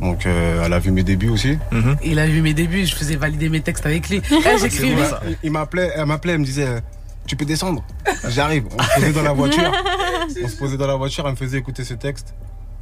Donc 0.00 0.26
euh, 0.26 0.62
elle 0.64 0.72
a 0.72 0.78
vu 0.78 0.90
mes 0.90 1.04
débuts 1.04 1.28
aussi. 1.30 1.58
Il 2.02 2.18
a 2.18 2.26
vu 2.26 2.42
mes 2.42 2.52
débuts, 2.52 2.84
je 2.84 2.94
faisais 2.94 3.16
valider 3.16 3.48
mes 3.48 3.60
textes 3.60 3.86
avec 3.86 4.08
lui. 4.10 4.20
J'écrivais. 4.60 5.02
Il- 5.26 5.36
Il 5.44 5.50
m'appelait, 5.52 5.90
elle 5.94 6.04
m'appelait, 6.06 6.32
elle 6.34 6.40
me 6.40 6.44
disait, 6.44 6.82
tu 7.26 7.36
peux 7.36 7.44
descendre. 7.46 7.82
J'arrive. 8.28 8.66
On 8.78 8.82
se 8.82 8.94
posait 9.00 9.12
dans 9.12 9.22
la 9.22 9.32
voiture. 9.32 9.72
On 10.44 10.48
se 10.48 10.56
posait 10.56 10.76
dans 10.76 10.86
la 10.86 10.96
voiture, 10.96 11.24
elle 11.26 11.32
me 11.32 11.36
faisait 11.36 11.58
écouter 11.58 11.84
ce 11.84 11.94
texte. 11.94 12.34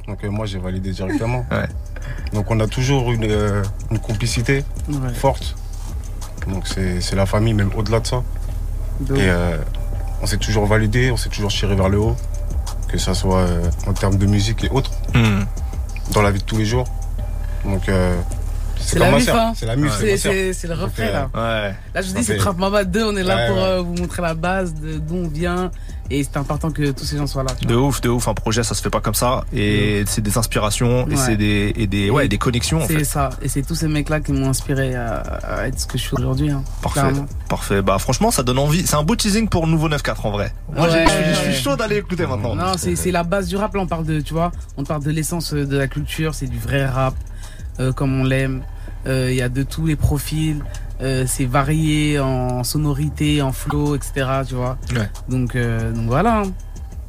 Donc 0.07 0.23
euh, 0.25 0.29
moi 0.29 0.45
j'ai 0.45 0.59
validé 0.59 0.91
directement. 0.91 1.45
Donc 2.33 2.51
on 2.51 2.59
a 2.59 2.67
toujours 2.67 3.11
une, 3.13 3.23
euh, 3.29 3.63
une 3.91 3.99
complicité 3.99 4.65
Ouais. 4.89 5.13
forte. 5.13 5.55
Donc 6.47 6.67
c'est 6.67 6.99
c'est 6.99 7.15
la 7.15 7.25
famille 7.25 7.53
même 7.53 7.71
au-delà 7.77 8.01
de 8.01 8.07
ça. 8.07 8.21
Donc. 8.99 9.17
Et 9.17 9.29
euh, 9.29 9.57
on 10.23 10.25
s'est 10.25 10.37
toujours 10.37 10.65
validé, 10.65 11.11
on 11.11 11.17
s'est 11.17 11.29
toujours 11.29 11.51
tiré 11.51 11.75
vers 11.75 11.89
le 11.89 11.99
haut. 11.99 12.15
Que 12.87 12.97
ça 12.97 13.13
soit 13.13 13.39
euh, 13.39 13.69
en 13.87 13.93
termes 13.93 14.17
de 14.17 14.25
musique 14.25 14.63
et 14.63 14.69
autres. 14.69 14.91
Hmm. 15.13 15.41
Dans 16.13 16.21
la 16.21 16.31
vie 16.31 16.39
de 16.39 16.43
tous 16.45 16.57
les 16.57 16.65
jours. 16.65 16.85
Donc 17.65 17.89
euh, 17.89 18.15
C'est 18.79 18.99
la 18.99 19.07
hein. 19.07 19.53
C'est 19.55 19.65
la 19.65 19.75
mif, 19.75 19.91
C'est- 19.99 20.11
ma 20.11 20.17
sœur. 20.17 20.33
c'est- 20.53 20.67
le 20.67 20.73
refrain, 20.75 21.03
euh, 21.03 21.13
là. 21.13 21.29
Ouais. 21.33 21.75
Là, 21.93 22.01
je 22.01 22.07
vous 22.09 22.13
dis, 22.15 22.23
c'est 22.23 22.37
Trap 22.37 22.57
Mama 22.57 22.83
2, 22.83 23.03
on 23.05 23.15
est 23.17 23.23
là 23.23 23.35
Ouais, 23.35 23.47
pour 23.47 23.57
ouais. 23.57 23.63
euh, 23.63 23.81
vous 23.81 23.93
montrer 23.95 24.21
la 24.21 24.33
base 24.33 24.73
de 24.75 24.97
d'où 24.97 25.15
on 25.15 25.27
vient. 25.27 25.71
Et 26.15 26.23
c'est 26.23 26.37
important 26.37 26.69
que 26.69 26.91
tous 26.91 27.05
ces 27.05 27.17
gens 27.17 27.25
soient 27.25 27.43
là. 27.43 27.51
De 27.67 27.75
ouf, 27.75 27.99
de 28.01 28.09
ouf. 28.09 28.27
Un 28.27 28.33
projet, 28.35 28.61
ça 28.63 28.75
se 28.75 28.81
fait 28.83 28.89
pas 28.91 29.01
comme 29.01 29.15
ça. 29.15 29.45
Et 29.51 30.03
c'est 30.05 30.21
des 30.21 30.37
inspirations 30.37 31.07
et 31.07 31.11
Ouais. 31.11 31.15
c'est 31.15 31.37
des 31.37 31.73
et 31.75 31.87
des 31.87 32.09
ouais 32.11 32.25
Et 32.25 32.29
des 32.29 32.37
connexions 32.37 32.81
en 32.83 32.87
C'est 32.87 32.99
fait. 32.99 33.03
ça. 33.03 33.29
Et 33.41 33.47
c'est 33.49 33.63
tous 33.63 33.75
ces 33.75 33.87
mecs-là 33.87 34.19
qui 34.19 34.31
m'ont 34.31 34.47
inspiré 34.49 34.93
à, 34.95 35.17
à 35.21 35.67
être 35.67 35.79
ce 35.79 35.87
que 35.87 35.97
je 35.97 36.03
suis 36.03 36.15
aujourd'hui. 36.15 36.51
hein, 36.51 36.63
Parfait, 36.81 36.99
clairement. 37.01 37.25
parfait. 37.49 37.81
Bah 37.81 37.97
franchement, 37.97 38.29
ça 38.29 38.43
donne 38.43 38.59
envie. 38.59 38.85
C'est 38.85 38.95
un 38.95 39.03
beau 39.03 39.15
teasing 39.15 39.47
pour 39.49 39.65
le 39.65 39.71
nouveau 39.71 39.89
9-4 39.89 40.25
en 40.27 40.31
vrai. 40.31 40.53
Moi, 40.75 40.87
Ouais, 40.87 41.05
je 41.07 41.51
suis- 41.51 41.63
chaud 41.63 41.75
d'aller 41.75 41.97
écouter 41.97 42.27
maintenant. 42.27 42.55
Non, 42.55 42.73
c'est 42.77 42.95
c'est 42.95 43.11
la 43.11 43.23
base 43.23 43.47
du 43.47 43.55
rap. 43.55 43.73
Là, 43.73 43.81
on 43.81 43.87
parle 43.87 44.05
de, 44.05 44.21
tu 44.21 44.33
vois, 44.33 44.51
on 44.77 44.83
parle 44.83 45.03
de 45.03 45.09
l'essence 45.11 45.53
de 45.53 45.77
la 45.77 45.87
culture. 45.87 46.35
C'est 46.35 46.47
du 46.47 46.59
vrai 46.59 46.85
rap, 46.85 47.15
euh, 47.79 47.91
comme 47.91 48.13
on 48.21 48.23
l'aime. 48.23 48.61
Euh, 49.07 49.29
Il 49.31 49.35
y 49.35 49.41
a 49.41 49.49
de 49.49 49.63
tous 49.63 49.85
les 49.87 49.95
profils. 49.95 50.63
Euh, 51.03 51.25
c'est 51.27 51.45
varié 51.45 52.19
en 52.19 52.63
sonorité, 52.63 53.41
en 53.41 53.51
flow, 53.51 53.95
etc. 53.95 54.25
Tu 54.47 54.55
vois. 54.55 54.77
Ouais. 54.95 55.09
Donc, 55.29 55.55
euh, 55.55 55.91
donc 55.91 56.07
voilà. 56.07 56.39
hein. 56.39 56.51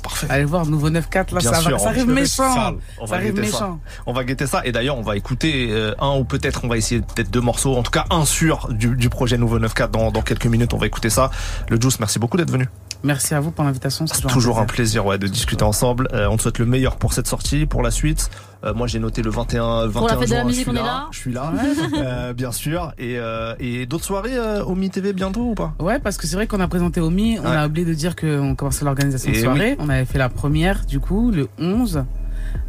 Parfait. 0.03 0.27
Allez 0.29 0.45
voir, 0.45 0.67
nouveau 0.67 0.91
9-4, 0.91 1.33
là, 1.33 1.41
Bien 1.41 1.53
ça, 1.55 1.61
sûr, 1.61 1.71
va, 1.71 1.79
ça 1.79 1.89
arrive 1.89 2.07
méchant. 2.11 2.75
On 3.01 3.07
ça 3.07 3.13
va 3.13 3.17
arrive 3.17 3.35
guetter 3.35 3.49
ça. 3.49 3.53
méchant. 3.61 3.81
On 4.05 4.13
va 4.13 4.25
guetter 4.25 4.47
ça. 4.47 4.61
Et 4.67 4.71
d'ailleurs, 4.71 4.99
on 4.99 5.03
va 5.03 5.17
écouter 5.17 5.69
euh, 5.71 5.95
un 5.99 6.19
ou 6.19 6.25
peut-être 6.25 6.63
on 6.63 6.69
va 6.69 6.77
essayer 6.77 7.01
peut-être 7.01 7.31
deux 7.31 7.41
morceaux. 7.41 7.75
En 7.75 7.83
tout 7.83 7.91
cas, 7.91 8.05
un 8.11 8.27
sur 8.27 8.69
du, 8.71 8.95
du 8.97 9.09
projet 9.09 9.39
Nouveau 9.39 9.59
9-4 9.59 9.91
dans, 9.91 10.11
dans 10.11 10.21
quelques 10.21 10.45
minutes. 10.45 10.75
On 10.75 10.77
va 10.77 10.87
écouter 10.87 11.09
ça. 11.09 11.31
Le 11.71 11.81
Juice, 11.81 12.01
merci 12.01 12.19
beaucoup 12.19 12.37
d'être 12.37 12.51
venu. 12.51 12.69
Merci 13.05 13.35
à 13.35 13.41
vous 13.41 13.51
pour 13.51 13.65
l'invitation. 13.65 14.07
C'est 14.07 14.27
toujours 14.29 14.59
un 14.59 14.65
plaisir 14.65 15.05
ouais, 15.05 15.19
de 15.19 15.27
discuter 15.27 15.63
ensemble. 15.63 16.09
Euh, 16.15 16.27
on 16.31 16.37
te 16.39 16.43
souhaite 16.43 16.59
le 16.59 16.65
meilleur 16.65 16.97
pour 16.97 17.13
cette 17.13 17.27
sortie, 17.27 17.67
pour 17.67 17.83
la 17.83 17.91
suite. 17.91 18.31
Euh, 18.65 18.73
moi, 18.73 18.87
j'ai 18.87 18.99
noté 18.99 19.21
le 19.21 19.29
21, 19.31 19.89
21 19.89 19.91
Pour 19.93 20.09
la 20.09 20.17
fête 20.17 20.29
de 20.31 20.35
la 20.35 20.41
juin, 20.41 20.47
musique, 20.49 20.65
je 20.67 20.71
suis 20.71 20.79
on 20.79 20.83
est 20.83 20.87
là 20.87 21.07
Je 21.11 21.19
suis 21.19 21.33
là, 21.33 21.53
euh, 21.99 22.33
bien 22.33 22.51
sûr. 22.51 22.93
Et, 22.97 23.19
euh, 23.19 23.55
et 23.61 23.85
d'autres 23.85 24.05
soirées 24.07 24.37
euh, 24.39 24.65
au 24.65 24.75
Mi 24.75 24.89
TV 24.89 25.13
bientôt 25.13 25.51
ou 25.51 25.55
pas? 25.55 25.75
Ouais, 25.81 25.99
parce 25.99 26.17
que 26.17 26.27
c'est 26.27 26.37
vrai 26.37 26.47
qu'on 26.47 26.61
a 26.61 26.69
présenté 26.69 27.01
Omi, 27.03 27.39
on 27.39 27.43
Ouais. 27.51 27.57
a 27.57 27.67
oublié 27.67 27.87
de 27.87 27.93
dire 27.93 28.17
qu'on 28.17 28.55
commençait 28.55 28.87
l'organisation 28.87 29.31
de 29.31 29.37
Et 29.37 29.43
soirée. 29.43 29.77
On 29.79 29.91
avait 29.91 30.07
fait 30.07 30.19
la 30.19 30.31
première, 30.31 30.87
du 30.87 30.99
coup, 30.99 31.31
le 31.31 31.49
11. 31.59 32.05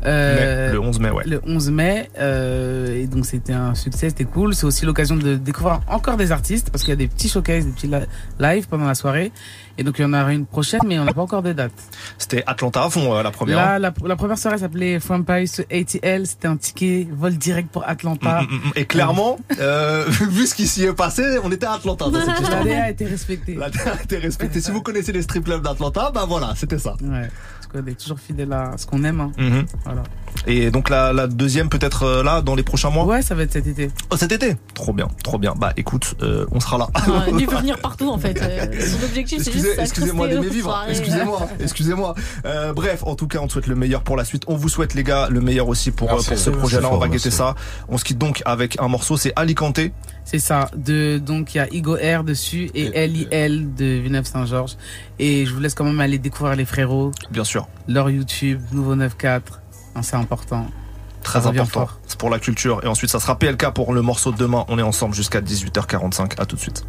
Euh, 0.06 0.68
Mai, 0.68 0.74
le 0.74 0.80
11 0.80 1.00
mai, 1.00 1.10
ouais. 1.10 1.24
Le 1.26 1.42
11 1.48 1.72
mai, 1.72 2.10
euh, 2.20 2.96
et 2.96 3.08
donc 3.08 3.26
c'était 3.26 3.54
un 3.54 3.74
succès, 3.74 4.10
c'était 4.10 4.26
cool. 4.26 4.54
C'est 4.54 4.66
aussi 4.66 4.86
l'occasion 4.86 5.16
de 5.16 5.36
découvrir 5.36 5.82
encore 5.88 6.16
des 6.18 6.32
artistes, 6.32 6.70
parce 6.70 6.84
qu'il 6.84 6.92
y 6.92 6.94
a 6.94 6.98
des 6.98 7.08
petits 7.08 7.28
showcases, 7.30 7.66
des 7.66 7.72
petits 7.72 7.88
li- 7.88 7.96
lives 8.40 8.68
pendant 8.68 8.86
la 8.86 8.94
soirée. 8.96 9.32
Et 9.78 9.84
donc 9.84 9.96
il 10.00 10.04
y 10.04 10.06
en 10.06 10.14
aura 10.14 10.32
une 10.32 10.46
prochaine, 10.46 10.80
mais 10.88 10.98
on 11.00 11.06
n'a 11.06 11.14
pas 11.14 11.22
encore 11.24 11.42
de 11.42 11.52
date. 11.54 11.72
C'était 12.18 12.44
Atlanta 12.46 12.84
à 12.84 12.90
fond, 12.90 13.14
euh, 13.16 13.24
la 13.24 13.32
première. 13.32 13.58
Là, 13.58 13.80
la, 13.80 13.94
la 14.06 14.16
première 14.16 14.38
soirée 14.38 14.58
s'appelait 14.60 15.00
From 15.00 15.26
Paris 15.26 15.52
to 15.56 15.64
ATL. 15.72 16.26
C'était 16.28 16.48
un 16.48 16.56
ticket 16.58 17.08
vol 17.12 17.36
direct 17.38 17.70
pour 17.72 17.84
Atlanta. 17.88 18.42
Mm, 18.44 18.46
mm, 18.46 18.58
mm. 18.58 18.72
Et 18.76 18.86
clairement, 18.86 19.38
euh, 19.60 20.06
vu 20.30 20.46
ce 20.46 20.56
qui 20.56 20.68
s'y 20.68 20.84
est 20.84 20.94
passé, 20.94 21.24
on 21.44 21.52
était 21.52 21.66
à 21.66 21.74
Atlanta 21.74 22.06
dans 22.10 22.20
cette 22.24 22.40
histoire. 22.40 22.64
La 22.64 22.70
DA 22.72 22.84
a 22.86 22.90
été 22.92 23.06
respectée. 23.06 23.56
La 23.56 23.70
DA 23.70 23.80
a 24.00 24.04
été 24.04 24.18
respectée. 24.18 24.62
Si 24.62 24.72
vous 24.72 24.82
connaissez 24.82 25.12
les 25.12 25.24
strip 25.24 25.44
clubs 25.44 25.62
d'Atlanta, 25.64 26.12
bah 26.14 26.26
voilà, 26.28 26.54
c'était 26.56 26.80
ça. 26.80 26.96
Ouais. 27.04 27.28
Parce 27.72 27.84
qu'on 27.84 27.90
est 27.92 27.96
toujours 28.00 28.20
fidèle 28.20 28.54
à 28.54 28.78
ce 28.78 28.86
qu'on 28.86 29.04
aime. 29.04 29.22
hein. 29.22 29.32
Mhm. 29.38 29.66
Voilà. 29.84 30.04
Et 30.48 30.70
donc 30.72 30.90
la, 30.90 31.12
la 31.14 31.28
deuxième 31.28 31.70
peut-être 31.70 32.04
euh, 32.04 32.24
là 32.24 32.42
dans 32.42 32.56
les 32.56 32.64
prochains 32.64 32.90
mois 32.90 33.06
Ouais, 33.06 33.22
ça 33.22 33.34
va 33.36 33.44
être 33.44 33.52
cet 33.54 33.68
été. 33.68 33.90
Oh, 34.12 34.18
cet 34.18 34.32
été 34.32 34.56
Trop 34.74 34.94
bien, 34.94 35.08
trop 35.24 35.38
bien. 35.40 35.54
Bah 35.58 35.74
écoute, 35.78 36.16
euh, 36.22 36.46
on 36.52 36.60
sera 36.60 36.78
là. 36.78 36.88
Ouais, 37.08 37.32
lui 37.32 37.46
peut 37.48 37.56
venir 37.58 37.80
partout 37.80 38.10
en 38.10 38.18
fait. 38.18 38.40
Euh, 38.42 38.68
Son 38.80 39.04
objectif 39.06 39.40
c'est 39.42 39.50
Excusez- 39.52 39.68
juste 39.70 39.80
Excusez-moi 39.80 40.28
d'aimer 40.28 40.48
vivre. 40.50 40.86
Excusez-moi. 40.90 41.48
Excusez-moi. 41.60 42.16
Euh, 42.46 42.74
bref, 42.74 43.04
en 43.06 43.16
tout 43.16 43.28
cas, 43.28 43.40
on 43.40 43.48
te 43.48 43.54
souhaite 43.54 43.68
le 43.68 43.76
meilleur 43.76 44.04
pour 44.04 44.16
la 44.18 44.26
suite. 44.26 44.44
On 44.48 44.56
vous 44.56 44.70
souhaite 44.70 44.94
les 44.94 45.04
gars 45.04 45.28
le 45.30 45.42
meilleur 45.42 45.68
aussi 45.68 45.92
pour, 45.92 46.10
Merci. 46.12 46.28
euh, 46.28 46.34
pour 46.34 46.40
ce 46.40 46.50
projet-là. 46.52 46.90
On 46.92 46.98
va 46.98 47.08
guetter 47.08 47.32
ça. 47.32 47.56
On 47.90 47.98
se 47.98 48.04
quitte 48.04 48.18
donc 48.18 48.42
avec 48.46 48.80
un 48.80 48.88
morceau. 48.88 49.18
C'est 49.18 49.34
Alicante. 49.36 49.80
C'est 50.24 50.40
ça. 50.40 50.70
De, 50.76 51.18
donc, 51.18 51.54
il 51.56 51.58
y 51.58 51.62
a 51.62 51.68
Igo 51.74 51.96
R 51.96 52.24
dessus 52.24 52.70
et 52.74 53.08
LIL 53.08 53.74
de 53.76 53.86
Villeneuve-Saint-Georges. 53.86 54.76
Et 55.20 55.46
je 55.46 55.54
vous 55.54 55.60
laisse 55.60 55.74
quand 55.76 55.84
même 55.86 56.00
aller 56.00 56.18
découvrir 56.18 56.56
les 56.56 56.66
frérots. 56.66 57.12
Bien 57.32 57.44
sûr. 57.44 57.68
Leur 57.88 58.10
YouTube, 58.10 58.60
Nouveau 58.72 58.96
9-4. 58.96 59.42
Hein, 59.96 60.02
C'est 60.02 60.16
important. 60.16 60.68
Très 61.24 61.48
important. 61.48 61.88
C'est 62.06 62.20
pour 62.20 62.30
la 62.30 62.40
culture. 62.40 62.82
Et 62.84 62.88
ensuite, 62.88 63.10
ça 63.10 63.20
sera 63.20 63.40
PLK 63.40 63.72
pour 63.74 63.94
le 63.94 64.02
morceau 64.02 64.32
de 64.32 64.38
demain. 64.38 64.66
On 64.68 64.78
est 64.78 64.84
ensemble 64.84 65.16
jusqu'à 65.16 65.42
18h45. 65.42 66.40
À 66.40 66.46
tout 66.46 66.56
de 66.56 66.62
suite. 66.62 66.86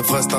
Des 0.00 0.08
vrais 0.08 0.22
stats. 0.22 0.38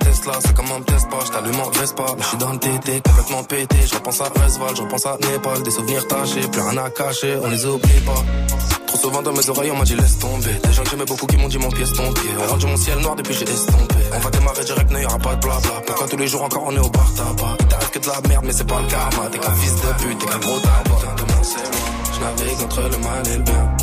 Tesla, 0.00 0.32
c'est 0.40 0.54
comme 0.54 0.66
un 0.66 0.80
test 0.82 1.08
pas. 1.10 1.18
J't'allume 1.26 1.60
en 1.60 1.70
Vespa. 1.70 2.02
Là, 2.02 2.14
j'suis 2.20 2.36
dans 2.38 2.52
le 2.52 2.58
TT, 2.58 3.02
complètement 3.02 3.44
pété. 3.44 3.76
Je 3.86 3.94
repense 3.94 4.20
à 4.20 4.24
Resval, 4.24 4.76
je 4.76 4.82
repense 4.82 5.06
à 5.06 5.16
Népal. 5.20 5.62
Des 5.62 5.70
souvenirs 5.70 6.06
tachés, 6.08 6.48
plus 6.48 6.60
rien 6.60 6.84
à 6.84 6.90
cacher, 6.90 7.36
on 7.42 7.48
les 7.48 7.64
oublie 7.66 8.00
pas. 8.06 8.22
Trop 8.86 8.98
souvent 8.98 9.22
dans 9.22 9.32
mes 9.32 9.48
oreilles, 9.48 9.70
on 9.72 9.76
m'a 9.76 9.84
dit 9.84 9.96
laisse 9.96 10.18
tomber. 10.18 10.54
Des 10.62 10.72
gens 10.72 10.82
que 10.84 10.90
j'aimais 10.90 11.04
beaucoup 11.04 11.26
qui 11.26 11.36
m'ont 11.36 11.48
dit 11.48 11.58
mon 11.58 11.68
pied 11.68 11.84
est 11.84 11.92
pied. 11.92 12.30
On 12.38 12.50
rendu 12.50 12.66
mon 12.66 12.76
ciel 12.76 12.98
noir 12.98 13.16
depuis 13.16 13.34
j'ai 13.34 13.44
estompé. 13.44 13.94
On 14.12 14.18
va 14.18 14.30
démarrer 14.30 14.64
direct, 14.64 14.90
n'y 14.90 15.04
aura 15.04 15.18
pas 15.18 15.34
de 15.34 15.40
blabla. 15.40 15.82
Pourquoi 15.86 16.08
tous 16.08 16.16
les 16.16 16.28
jours 16.28 16.42
encore 16.42 16.64
on 16.66 16.72
est 16.76 16.78
au 16.78 16.88
bar 16.88 17.14
tabac? 17.14 17.56
T'arrive 17.68 17.90
que 17.90 17.98
de 17.98 18.06
la 18.06 18.28
merde, 18.28 18.44
mais 18.46 18.52
c'est 18.52 18.66
pas 18.66 18.80
le 18.80 18.86
karma. 18.86 19.28
T'es 19.30 19.38
qu'un 19.38 19.54
fils 19.54 19.74
de 19.74 20.02
pute, 20.02 20.18
t'es 20.18 20.26
qu'un 20.26 20.38
gros 20.38 20.58
tabac. 20.60 21.00
Je 22.14 22.20
navigue 22.20 22.62
entre 22.64 22.82
le 22.82 22.98
mal 22.98 23.28
et 23.28 23.36
le 23.36 23.42
bien. 23.42 23.76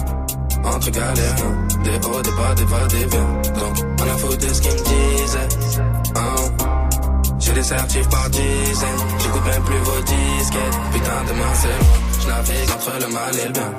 Entre 0.63 0.91
galériens, 0.91 1.67
des 1.83 2.07
hauts, 2.07 2.21
des 2.21 2.31
bas, 2.31 2.53
des 2.55 2.65
va, 2.65 2.87
des 2.87 3.05
viens. 3.05 3.53
Donc, 3.59 3.75
on 3.99 4.03
a 4.03 4.17
foutu 4.17 4.47
ce 4.53 4.61
qu'ils 4.61 4.71
me 4.71 4.83
disaient. 4.83 5.49
Hein. 6.15 6.35
J'ai 7.39 7.53
des 7.53 7.63
certifs 7.63 8.09
par 8.09 8.29
dizaines. 8.29 9.01
J'écoute 9.19 9.45
même 9.45 9.63
plus 9.63 9.77
vos 9.77 10.01
disquettes. 10.01 10.77
Putain, 10.93 11.23
demain 11.27 11.53
c'est 11.55 11.67
loin. 11.67 11.97
Je 12.21 12.27
navigue 12.27 12.71
entre 12.75 12.91
le 13.01 13.13
mal 13.13 13.35
et 13.35 13.47
le 13.47 13.53
bien. 13.53 13.73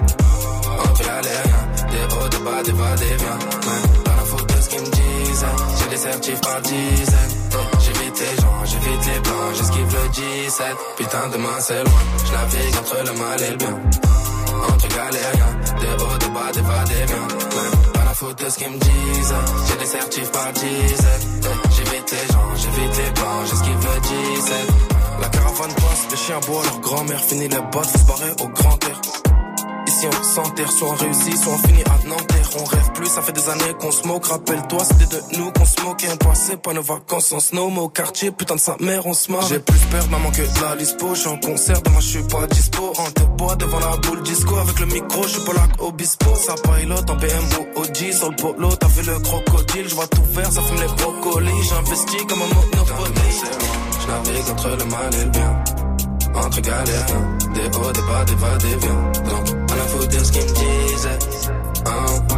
Entre 0.85 1.03
galériens, 1.03 1.65
des 1.91 2.15
hauts, 2.15 2.29
des 2.29 2.39
bas, 2.39 2.63
des 2.65 2.73
va, 2.73 2.97
des 2.97 3.17
viens. 3.23 3.39
Ouais, 3.67 4.03
pas 4.05 4.17
la 4.17 4.25
faute 4.25 4.49
de 4.49 4.61
ce 4.63 4.69
qu'ils 4.69 4.81
me 4.81 4.91
disaient. 4.91 5.47
J'ai 5.79 5.89
des 5.91 5.97
certifs 5.97 6.41
par 6.41 6.61
dizaines. 6.63 7.43
J'évite 7.81 8.21
les 8.21 8.43
gens, 8.43 8.65
j'évite 8.65 9.07
les 9.07 9.21
blancs, 9.21 9.55
j'esquive 9.57 9.97
le 10.03 10.09
17. 10.09 10.67
Putain, 10.97 11.29
demain 11.33 11.59
c'est 11.61 11.85
loin. 11.85 12.03
Je 12.27 12.33
navigue 12.33 12.77
entre 12.79 12.97
le 13.07 13.19
mal 13.19 13.43
et 13.43 13.51
le 13.51 13.57
bien. 13.57 13.79
Entre 14.69 14.89
galériens, 14.89 15.55
des 15.81 16.03
hauts, 16.03 16.19
des 16.19 16.29
bas, 16.29 16.53
des 16.53 16.61
va, 16.63 16.85
des 16.85 17.07
viens. 17.07 17.92
La 18.13 18.17
faute 18.17 18.45
de 18.45 18.51
ce 18.51 18.59
qu'ils 18.59 18.69
me 18.69 18.79
disent. 18.79 19.35
J'ai 19.69 19.79
des 19.79 19.87
certifs 19.87 20.33
par 20.33 20.53
dizaines. 20.53 21.29
Ouais, 21.43 21.71
J'évite 21.77 22.11
les 22.13 22.33
gens, 22.33 22.49
j'évite 22.57 22.97
les 22.99 23.11
blancs, 23.13 23.45
j'esquive 23.49 23.81
le 23.89 24.01
17. 24.37 24.55
La 25.23 25.29
caravane 25.29 25.75
passe, 25.75 26.07
les 26.11 26.17
chiens 26.17 26.41
boivent 26.47 26.65
leur 26.67 26.81
grand-mère. 26.81 27.21
Finit 27.21 27.49
les 27.49 27.63
bottes, 27.73 27.87
se 27.87 28.05
barrer 28.07 28.33
au 28.45 28.49
grand 28.49 28.85
air. 28.85 28.92
Ici 30.03 30.09
on 30.19 30.25
s'enterre, 30.25 30.73
soit 30.73 30.89
on 30.89 30.95
réussit, 30.97 31.37
soit 31.37 31.53
on 31.53 31.59
finit 31.59 31.85
à 31.85 32.09
Nanterre. 32.09 32.51
On 32.59 32.65
rêve 32.65 32.93
plus, 32.93 33.07
ça 33.07 33.23
fait 33.23 33.31
des 33.31 33.49
années 33.49 33.73
qu'on 33.79 33.93
se 33.93 34.05
moque. 34.05 34.27
Rappelle-toi, 34.27 34.81
c'était 34.85 35.17
de 35.17 35.39
nous 35.39 35.53
qu'on 35.53 35.65
se 35.65 35.81
moquait. 35.81 36.09
On 36.13 36.17
passait 36.17 36.57
pas 36.57 36.73
nos 36.73 36.83
vacances 36.83 37.31
en 37.31 37.39
snow, 37.39 37.71
mais 37.71 37.79
au 37.79 37.89
quartier, 37.89 38.33
putain 38.33 38.57
de 38.57 38.61
sa 38.61 38.77
mère, 38.81 39.07
on 39.07 39.15
se 39.15 39.31
marre. 39.31 39.47
J'ai 39.47 39.61
plus 39.61 39.79
peur, 39.93 40.09
maman, 40.11 40.33
que 40.33 40.43
de 40.43 40.61
la 40.61 40.75
lispo. 40.75 41.15
Je 41.15 41.21
suis 41.21 41.29
en 41.29 41.39
concert, 41.39 41.81
demain 41.83 42.01
je 42.01 42.07
suis 42.09 42.23
pas 42.25 42.47
dispo. 42.49 42.93
En 42.99 43.11
te 43.13 43.23
bois 43.39 43.55
devant 43.55 43.79
la 43.79 43.97
boule 43.99 44.23
disco. 44.23 44.57
Avec 44.57 44.81
le 44.81 44.87
micro, 44.87 45.23
je 45.23 45.29
suis 45.29 45.45
pas 45.45 45.53
là 45.53 45.69
qu'Obispo. 45.79 46.35
Ça 46.35 46.55
pilote 46.57 47.09
en 47.09 47.15
BM 47.15 47.45
ou 47.61 47.81
OG. 47.81 48.13
Sur 48.13 48.31
le 48.31 48.37
polo, 48.37 48.75
t'as 48.75 48.89
vu 48.89 49.03
le 49.03 49.21
crocodile. 49.21 49.89
Je 49.89 49.95
vois 49.95 50.09
tout 50.09 50.25
vert, 50.33 50.51
ça 50.51 50.63
fume 50.63 50.81
les 50.81 50.93
brocolis. 51.01 51.63
J'investis 51.69 52.25
comme 52.29 52.43
un 52.43 52.49
monopoly. 52.49 53.21
Je 54.01 54.07
navigue 54.09 54.51
entre 54.51 54.69
le 54.69 54.85
mal 54.85 55.15
et 55.15 55.25
le 55.25 55.31
bien. 55.31 55.65
Entre 56.35 56.61
galériens, 56.61 57.39
des 57.55 57.79
hauts, 57.79 57.93
des 57.93 58.01
bas, 58.01 58.25
des 58.25 58.35
va, 58.35 58.57
des 58.57 58.77
viens. 58.77 59.62
A 59.83 59.87
foutu 59.89 60.17
de 60.17 60.25
ce 60.25 60.33
qu'ils 60.33 60.43
me 60.43 60.55
disaient. 60.55 61.19
Hein. 61.87 62.37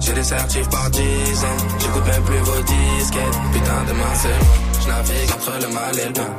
J'ai 0.00 0.12
des 0.12 0.22
certifs 0.22 0.68
par 0.68 0.90
dizaines. 0.90 1.64
J'écoute 1.78 2.06
même 2.06 2.22
plus 2.22 2.38
vos 2.38 2.62
disquettes. 2.62 3.38
Putain, 3.52 3.80
demain 3.88 4.14
c'est 4.14 4.38
loin. 4.40 4.56
Je 4.80 4.88
navigue 4.88 5.32
entre 5.36 5.52
le 5.60 5.68
mal 5.74 5.98
et 5.98 6.06
le 6.06 6.12
bien. 6.12 6.30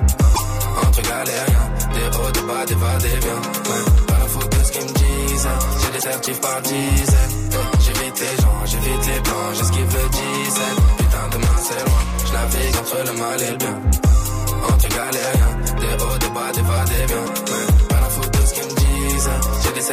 Entre 0.83 1.01
galériens, 1.01 1.67
des 1.93 2.17
hauts, 2.17 2.31
des 2.31 2.41
bas, 2.41 2.65
des 2.65 2.75
va, 2.75 2.97
des 2.97 3.19
viens. 3.23 3.41
Ouais, 3.67 3.83
pas 4.07 4.19
la 4.19 4.57
de 4.57 4.63
ce 4.63 4.71
qu'ils 4.71 4.87
me 4.87 4.93
disaient. 4.93 5.59
J'ai 5.81 5.91
des 5.91 6.01
certifs 6.01 6.41
par 6.41 6.61
dizaines. 6.61 7.35
J'évite 7.79 8.19
les 8.19 8.41
gens, 8.41 8.59
j'évite 8.65 9.05
les 9.07 9.19
blancs, 9.21 9.53
j'esquive 9.55 9.95
le 9.97 10.09
17. 10.09 10.63
Putain, 10.97 11.25
demain 11.31 11.57
c'est 11.67 11.83
loin. 11.85 12.03
Je 12.25 12.33
navigue 12.33 12.77
entre 12.81 12.97
le 13.05 13.19
mal 13.19 13.41
et 13.41 13.51
le 13.51 13.57
bien. 13.57 13.77
Entre 14.69 14.87
galériens, 14.89 15.55
des 15.79 16.03
hauts, 16.03 16.17
des 16.17 16.29
bas, 16.29 16.51
des 16.53 16.61
va, 16.61 16.83
des. 16.85 17.13
Ouais, 17.13 17.72
J'ai 19.85 19.91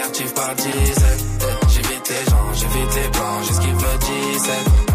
J'évite 1.68 2.08
les 2.08 2.30
gens, 2.30 2.54
j'évite 2.54 2.94
les 2.94 3.08
blancs, 3.08 3.42
j'esquive 3.42 3.74
le 3.74 3.98
17. 3.98 4.89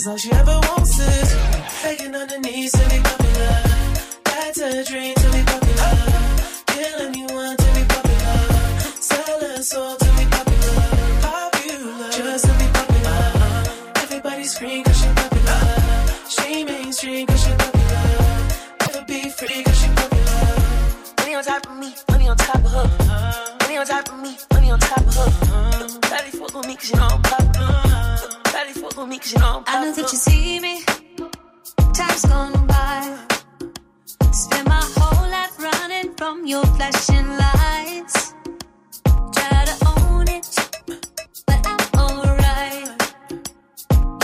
It's 0.00 0.06
all 0.06 0.16
she 0.16 0.32
ever 0.32 0.58
wants 0.64 0.98
is 0.98 1.32
her 1.84 2.38
knees 2.38 2.72
to 2.72 2.88
be 2.88 2.98
popular. 3.04 3.62
That's 4.24 4.58
a 4.58 4.82
dream 4.82 5.14
to 5.14 5.28
be 5.30 5.42
popular. 5.44 5.92
Kill 6.68 7.00
anyone 7.06 7.54
to 7.54 7.68
be 7.76 7.84
popular. 7.84 8.40
Sell 8.98 9.40
her 9.40 9.62
soul 9.62 9.96
to 9.96 10.08
be 10.16 10.24
popular. 10.24 10.88
Popular, 11.20 12.10
just 12.12 12.46
to 12.46 12.52
be 12.56 12.66
popular. 12.72 13.20
Everybody 13.96 14.44
scream 14.44 14.84
cause 14.84 14.98
she 15.02 15.08
popular. 15.08 15.60
She 16.30 16.64
mainstream 16.64 17.26
cause 17.26 17.44
she 17.44 17.52
popular. 17.60 18.08
Never 18.80 19.04
be 19.04 19.28
free 19.28 19.62
cause 19.62 19.82
she 19.82 19.88
popular. 20.00 21.12
Money 21.18 21.34
on 21.34 21.44
top 21.44 21.66
of 21.66 21.76
me, 21.76 21.94
money 22.08 22.26
on 22.26 22.36
top 22.38 22.56
of 22.56 22.72
her. 22.72 23.56
Money 23.60 23.76
on 23.76 23.84
top 23.84 24.08
of 24.08 24.18
me, 24.18 24.38
money 24.54 24.70
on 24.70 24.80
top 24.80 25.06
of 25.06 25.14
her. 25.14 26.00
Daddy 26.08 26.30
fuck 26.30 26.54
with 26.54 26.66
me 26.66 26.76
cause 26.76 26.88
you 26.88 26.96
know 26.96 27.08
I'm 27.10 27.29
cause 29.20 29.32
you 29.32 29.38
know. 29.38 29.62
I 29.66 29.84
know 29.84 29.92
that 29.92 30.12
you 30.12 30.18
see 30.18 30.60
me. 30.60 30.82
Time's 31.94 32.24
gone 32.24 32.66
by. 32.66 33.18
Spend 34.32 34.68
my 34.68 34.82
whole 34.96 35.28
life 35.30 35.58
running 35.58 36.14
from 36.14 36.46
your 36.46 36.64
flashing 36.76 37.28
lights. 37.36 38.34
Try 39.34 39.64
to 39.70 39.76
own 39.96 40.28
it, 40.28 40.48
but 41.46 41.60
I'm 41.66 41.82
alright. 42.00 42.88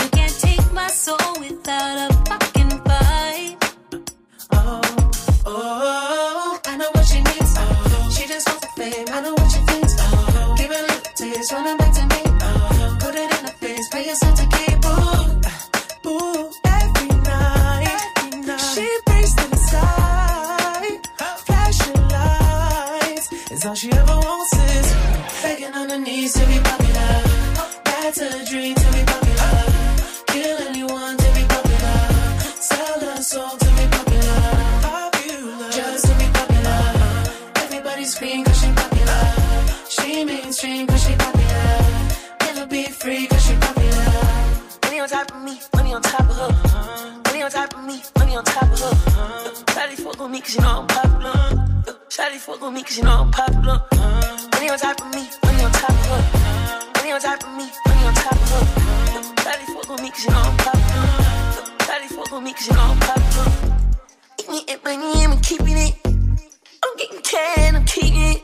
You 0.01 0.09
can't 0.17 0.39
take 0.39 0.73
my 0.73 0.87
soul 0.87 1.33
without 1.39 2.06
a 2.06 2.06
all 23.67 23.75
she 23.75 23.91
ever 23.91 24.17
wants 24.17 24.53
is 24.53 24.93
begging 25.43 25.73
on 25.73 25.89
her 25.89 25.97
knees 25.97 26.31
to 26.33 26.45
be 26.47 26.57
popular. 26.59 27.11
That's 27.83 28.19
a 28.21 28.45
dream 28.45 28.73
to 28.75 28.87
be 28.95 29.03
popular. 29.03 29.55
Kill 30.27 30.57
anyone 30.69 31.17
to 31.17 31.29
be 31.35 31.43
popular. 31.55 31.97
Sell 32.69 32.99
her 33.01 33.21
soul 33.21 33.57
to 33.63 33.69
be 33.77 33.85
popular. 33.97 34.39
Popular, 34.87 35.69
just 35.71 36.05
to 36.05 36.13
be 36.15 36.27
popular. 36.39 36.81
Everybody 37.65 38.05
scream 38.05 38.45
cause 38.45 38.59
she 38.61 38.71
popular. 38.71 39.23
She 39.89 40.23
mainstream 40.23 40.87
cause 40.87 41.03
she 41.03 41.13
popular. 41.15 41.77
Never 42.45 42.67
be 42.67 42.83
free 42.85 43.27
cause 43.27 43.45
she 43.45 43.55
popular. 43.55 44.07
Money 44.83 44.99
on 45.01 45.09
top 45.09 45.31
of 45.35 45.41
me, 45.43 45.59
money 45.75 45.93
on 45.93 46.01
top 46.01 46.21
of 46.21 46.37
her. 46.37 47.21
Money 47.25 47.41
on 47.43 47.51
top 47.51 47.73
of 47.73 47.83
me, 47.83 48.01
money 48.17 48.35
on 48.37 48.45
top 48.45 48.63
of 48.63 48.79
her. 48.79 48.93
Shawty 49.73 49.95
fuck 50.03 50.19
with 50.21 50.31
me 50.31 50.39
cause 50.39 50.55
you 50.55 50.61
know 50.61 50.81
I'm 50.81 50.87
popular. 50.87 51.46
Shawty 52.17 52.37
fuck 52.39 52.59
with 52.59 52.73
me 52.73 52.81
cause 52.81 52.97
you 52.97 53.03
know 53.03 53.21
I'm 53.21 53.29
popular. 53.29 53.79
Money 53.93 54.69
on 54.71 54.79
top 54.79 54.99
of 54.99 55.13
me, 55.13 55.29
money 55.45 55.63
on 55.63 55.71
top 55.71 55.91
of 55.91 56.05
her. 56.09 56.91
Money 56.95 57.11
on 57.11 57.21
top 57.21 57.43
of 57.43 57.49
me, 57.55 57.69
money 57.85 58.07
on 58.07 58.13
top 58.15 58.33
of 58.33 58.49
her. 58.49 58.65
Shawty 59.45 59.65
fuck 59.69 59.89
with 59.91 60.01
me 60.01 60.09
cause 60.09 60.25
you 60.25 60.31
know 60.31 60.41
I'm 60.41 60.57
popular. 60.57 61.05
Shawty 61.85 62.07
fuck 62.09 62.31
with 62.31 62.41
me 62.41 62.53
cause 62.53 62.67
you 62.67 62.73
know 62.73 62.81
I'm 62.81 62.97
popular. 62.97 63.51
Eating 64.39 64.63
it, 64.67 64.83
money, 64.83 65.25
I'm 65.25 65.39
keeping 65.41 65.77
it. 65.77 65.93
I'm 66.07 66.97
getting 66.97 67.21
can, 67.21 67.75
I'm 67.75 67.85
keeping 67.85 68.17
it. 68.17 68.41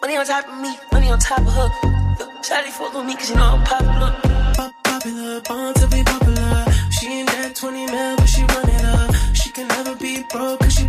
Money 0.00 0.16
on 0.16 0.24
top 0.24 0.46
of 0.46 0.60
me, 0.62 0.78
money 0.92 1.10
on 1.10 1.18
top 1.18 1.40
of 1.40 1.52
her. 1.52 1.68
Shawty 2.46 2.70
fuck 2.70 2.94
with 2.94 3.06
me 3.06 3.16
cause 3.16 3.30
you 3.30 3.34
know 3.34 3.58
I'm 3.58 3.64
popular. 3.64 4.14
Popular, 4.84 5.40
born 5.48 5.74
to 5.74 5.86
be 5.88 6.04
popular. 6.04 6.64
She 6.92 7.08
ain't 7.08 7.28
that 7.28 7.56
20 7.56 7.86
mil, 7.86 8.16
but 8.18 8.28
she 8.28 8.42
run 8.42 8.68
it 8.70 8.84
up. 8.84 9.34
She 9.34 9.50
can 9.50 9.66
never 9.66 9.96
be 9.96 10.22
broke 10.30 10.60
cause 10.60 10.74
she 10.74 10.86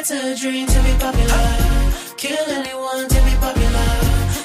That's 0.00 0.12
a 0.12 0.34
dream 0.34 0.66
to 0.66 0.82
be 0.82 0.92
popular. 0.98 1.46
Kill 2.16 2.46
anyone 2.48 3.06
to 3.06 3.20
be 3.22 3.34
popular. 3.36 3.90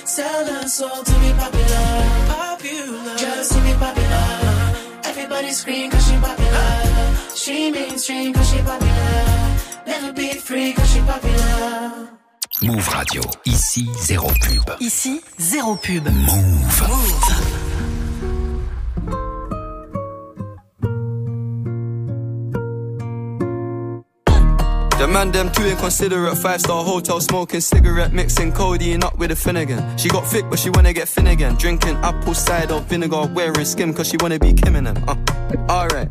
Sell 0.03 0.45
her 0.47 0.67
soul 0.67 1.01
to 1.01 1.13
be 1.23 1.31
popular. 1.31 1.87
Popular, 2.27 3.15
just 3.15 3.53
to 3.53 3.61
be 3.61 3.71
popular. 3.79 4.27
Everybody 5.05 5.51
scream 5.51 5.91
cause 5.91 6.05
she 6.05 6.17
popular. 6.17 7.15
She 7.37 7.71
mainstream 7.71 8.33
cause 8.33 8.49
she 8.51 8.57
popular. 8.63 9.55
Never 9.87 10.11
be 10.11 10.33
free 10.33 10.73
cause 10.73 10.91
she 10.91 10.99
popular. 10.99 12.09
Move 12.61 12.93
Radio. 12.93 13.21
Ici, 13.45 13.87
zéro 14.01 14.27
pub. 14.27 14.75
Ici, 14.81 15.21
zéro 15.39 15.77
pub. 15.77 16.05
Move. 16.09 17.54
The 25.05 25.11
man 25.11 25.31
them 25.31 25.51
too 25.51 25.67
inconsiderate. 25.67 26.35
Five 26.35 26.61
star 26.61 26.83
hotel 26.83 27.21
smoking 27.21 27.61
cigarette, 27.61 28.11
mixing 28.11 28.51
codeine 28.51 29.03
up 29.03 29.19
with 29.19 29.29
a 29.29 29.35
Finnegan. 29.35 29.95
She 29.99 30.09
got 30.09 30.25
thick, 30.25 30.49
but 30.49 30.57
she 30.57 30.71
wanna 30.71 30.93
get 30.93 31.15
again. 31.19 31.53
Drinking 31.57 31.95
apple 31.97 32.33
cider 32.33 32.79
vinegar, 32.79 33.27
wearing 33.27 33.65
skim, 33.65 33.93
cause 33.93 34.07
she 34.07 34.17
wanna 34.19 34.39
be 34.39 34.51
Kim 34.51 34.75
in 34.75 34.85
them. 34.85 34.97
Uh, 35.07 35.15
Alright. 35.69 36.09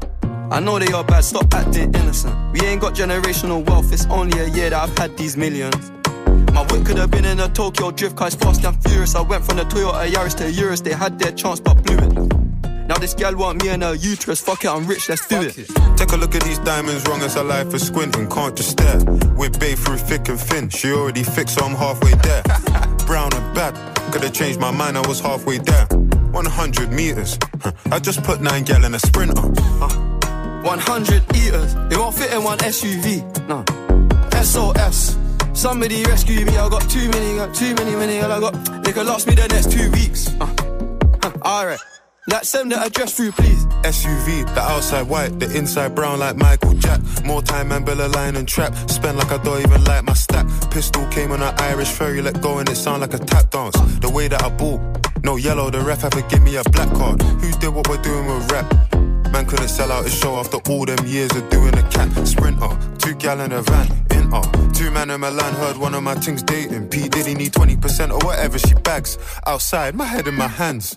I 0.53 0.61
know 0.61 0.79
they 0.79 0.93
are 0.93 1.03
bad, 1.03 1.25
stop 1.25 1.53
acting 1.53 1.93
innocent. 1.93 2.37
We 2.53 2.61
ain't 2.61 2.81
got 2.81 2.95
generational 2.95 3.67
wealth, 3.69 3.93
it's 3.93 4.07
only 4.07 4.39
a 4.39 4.47
year 4.51 4.71
that 4.71 4.89
I've 4.89 4.97
had 4.97 5.17
these 5.17 5.37
millions. 5.37 5.91
My 6.53 6.63
whip 6.71 6.87
could 6.87 6.99
have 6.99 7.11
been 7.11 7.25
in 7.25 7.41
a 7.41 7.49
Tokyo 7.49 7.91
drift 7.91 8.15
car, 8.15 8.31
fast 8.31 8.65
and 8.65 8.81
furious. 8.85 9.17
I 9.17 9.23
went 9.23 9.45
from 9.45 9.57
the 9.57 9.65
Toyota 9.65 10.09
Yaris 10.09 10.37
to 10.37 10.49
Urus, 10.53 10.83
they 10.83 10.93
had 10.93 11.19
their 11.19 11.33
chance 11.33 11.59
but 11.59 11.83
blew. 11.83 12.04
Now 12.95 13.01
this 13.01 13.15
gal 13.15 13.35
want 13.35 13.61
me 13.61 13.71
and 13.71 13.83
her 13.83 13.97
uterus, 13.97 14.41
fuck 14.41 14.65
it, 14.65 14.69
I'm 14.69 14.87
rich, 14.87 15.09
let's 15.09 15.27
do 15.27 15.41
it. 15.43 15.57
Take 15.97 16.13
a 16.13 16.17
look 16.17 16.37
at 16.37 16.45
these 16.45 16.61
diamonds, 16.61 17.05
wrong 17.09 17.21
as 17.23 17.35
her 17.35 17.43
life 17.43 17.75
is 17.75 17.85
squinting. 17.85 18.31
Can't 18.31 18.57
just 18.57 18.71
stare. 18.71 19.03
With 19.35 19.59
babe 19.59 19.79
through 19.79 19.97
thick 19.97 20.29
and 20.29 20.39
thin. 20.39 20.69
She 20.69 20.93
already 20.93 21.25
fixed, 21.25 21.57
so 21.57 21.65
I'm 21.65 21.75
halfway 21.75 22.13
there. 22.15 22.45
Brown 23.07 23.35
and 23.35 23.53
bad. 23.53 23.75
Could've 24.13 24.33
changed 24.33 24.61
my 24.61 24.71
mind, 24.71 24.97
I 24.97 25.01
was 25.09 25.19
halfway 25.19 25.59
there. 25.59 25.87
100 25.87 26.93
meters. 26.93 27.37
I 27.91 27.99
just 27.99 28.23
put 28.23 28.41
nine 28.41 28.63
gal 28.63 28.85
in 28.85 28.95
a 28.95 29.01
sprinter. 29.01 29.43
100 29.43 31.37
eaters, 31.37 31.75
it 31.91 31.99
won't 31.99 32.15
fit 32.15 32.33
in 32.33 32.45
one 32.45 32.59
SUV. 32.59 33.25
No. 33.49 33.65
SOS. 34.41 35.19
Somebody 35.53 36.05
rescue 36.05 36.45
me, 36.47 36.57
I 36.57 36.69
got 36.69 36.89
too 36.89 37.09
many, 37.09 37.39
got 37.39 37.53
too 37.57 37.75
many, 37.75 37.97
many, 37.97 38.21
I 38.21 38.39
got. 38.39 38.85
They 38.85 38.93
could 38.93 39.07
last 39.07 39.27
me 39.27 39.35
the 39.35 39.49
next 39.49 39.73
two 39.73 39.91
weeks. 39.91 40.29
Uh. 40.41 40.47
Huh. 41.21 41.33
Alright. 41.43 41.81
Like 42.27 42.45
send 42.45 42.73
the 42.73 42.81
address 42.81 43.15
through, 43.15 43.33
please. 43.33 43.67
SUV, 43.85 44.47
the 44.55 44.61
outside 44.63 45.03
white, 45.03 45.39
the 45.39 45.55
inside 45.55 45.95
brown 45.95 46.21
like 46.21 46.37
Michael 46.37 46.73
Jack. 46.73 47.01
More 47.23 47.43
time 47.43 47.71
and 47.71 47.85
Bella 47.85 48.09
line 48.09 48.37
and 48.37 48.49
trap. 48.49 48.75
Spend 48.89 49.19
like 49.19 49.31
I 49.31 49.37
don't 49.43 49.61
even 49.61 49.85
like 49.85 50.05
my 50.05 50.15
stack. 50.15 50.47
Pistol 50.71 51.07
came 51.09 51.33
on 51.33 51.43
an 51.43 51.55
Irish 51.59 51.91
ferry, 51.91 52.23
let 52.23 52.41
go 52.41 52.59
and 52.59 52.69
it 52.69 52.77
sound 52.77 53.03
like 53.03 53.13
a 53.13 53.19
tap 53.19 53.51
dance. 53.51 53.77
The 54.01 54.09
way 54.09 54.29
that 54.29 54.43
I 54.43 54.49
bought, 54.49 54.81
no 55.23 55.37
yellow, 55.37 55.69
the 55.69 55.81
ref 55.81 56.01
to 56.09 56.23
give 56.31 56.43
me 56.43 56.57
a 56.57 56.65
black 56.71 56.91
card. 56.95 57.21
Who 57.21 57.51
did 57.59 57.69
what 57.69 57.89
we're 57.89 58.01
doing 58.01 58.27
with 58.27 58.51
rap? 58.51 58.73
Man 59.31 59.45
couldn't 59.45 59.69
sell 59.69 59.93
out 59.93 60.05
his 60.05 60.15
show 60.15 60.37
after 60.37 60.57
all 60.71 60.87
them 60.87 61.05
years 61.07 61.31
of 61.37 61.51
doing 61.51 61.77
a 61.77 61.83
cat 61.91 62.09
sprinter. 62.27 62.71
Two 63.01 63.15
gal 63.17 63.41
in 63.41 63.53
a 63.53 63.61
van, 63.61 63.87
in. 64.13 64.73
Two 64.73 64.91
man 64.91 65.11
in 65.11 65.21
Milan 65.21 65.53
heard 65.55 65.77
one 65.77 65.93
of 65.93 66.03
my 66.03 66.15
things 66.15 66.43
dating. 66.43 66.89
P 66.89 67.07
Diddy 67.07 67.35
need 67.35 67.53
20% 67.53 68.11
or 68.13 68.27
whatever 68.27 68.59
she 68.59 68.73
bags. 68.77 69.19
Outside, 69.47 69.95
my 69.95 70.07
head 70.07 70.27
in 70.27 70.35
my 70.35 70.49
hands. 70.49 70.97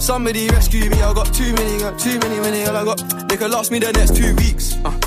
Somebody 0.00 0.48
rescue 0.48 0.88
me, 0.88 1.02
I 1.02 1.12
got 1.12 1.32
too 1.34 1.52
many, 1.54 1.78
got 1.80 1.98
too 1.98 2.18
many, 2.20 2.40
many, 2.40 2.64
all 2.66 2.76
I 2.76 2.84
got. 2.84 3.28
They 3.28 3.36
could 3.36 3.50
last 3.50 3.70
me 3.70 3.78
the 3.78 3.92
next 3.92 4.16
two 4.16 4.34
weeks. 4.36 4.74
Uh, 4.84 4.98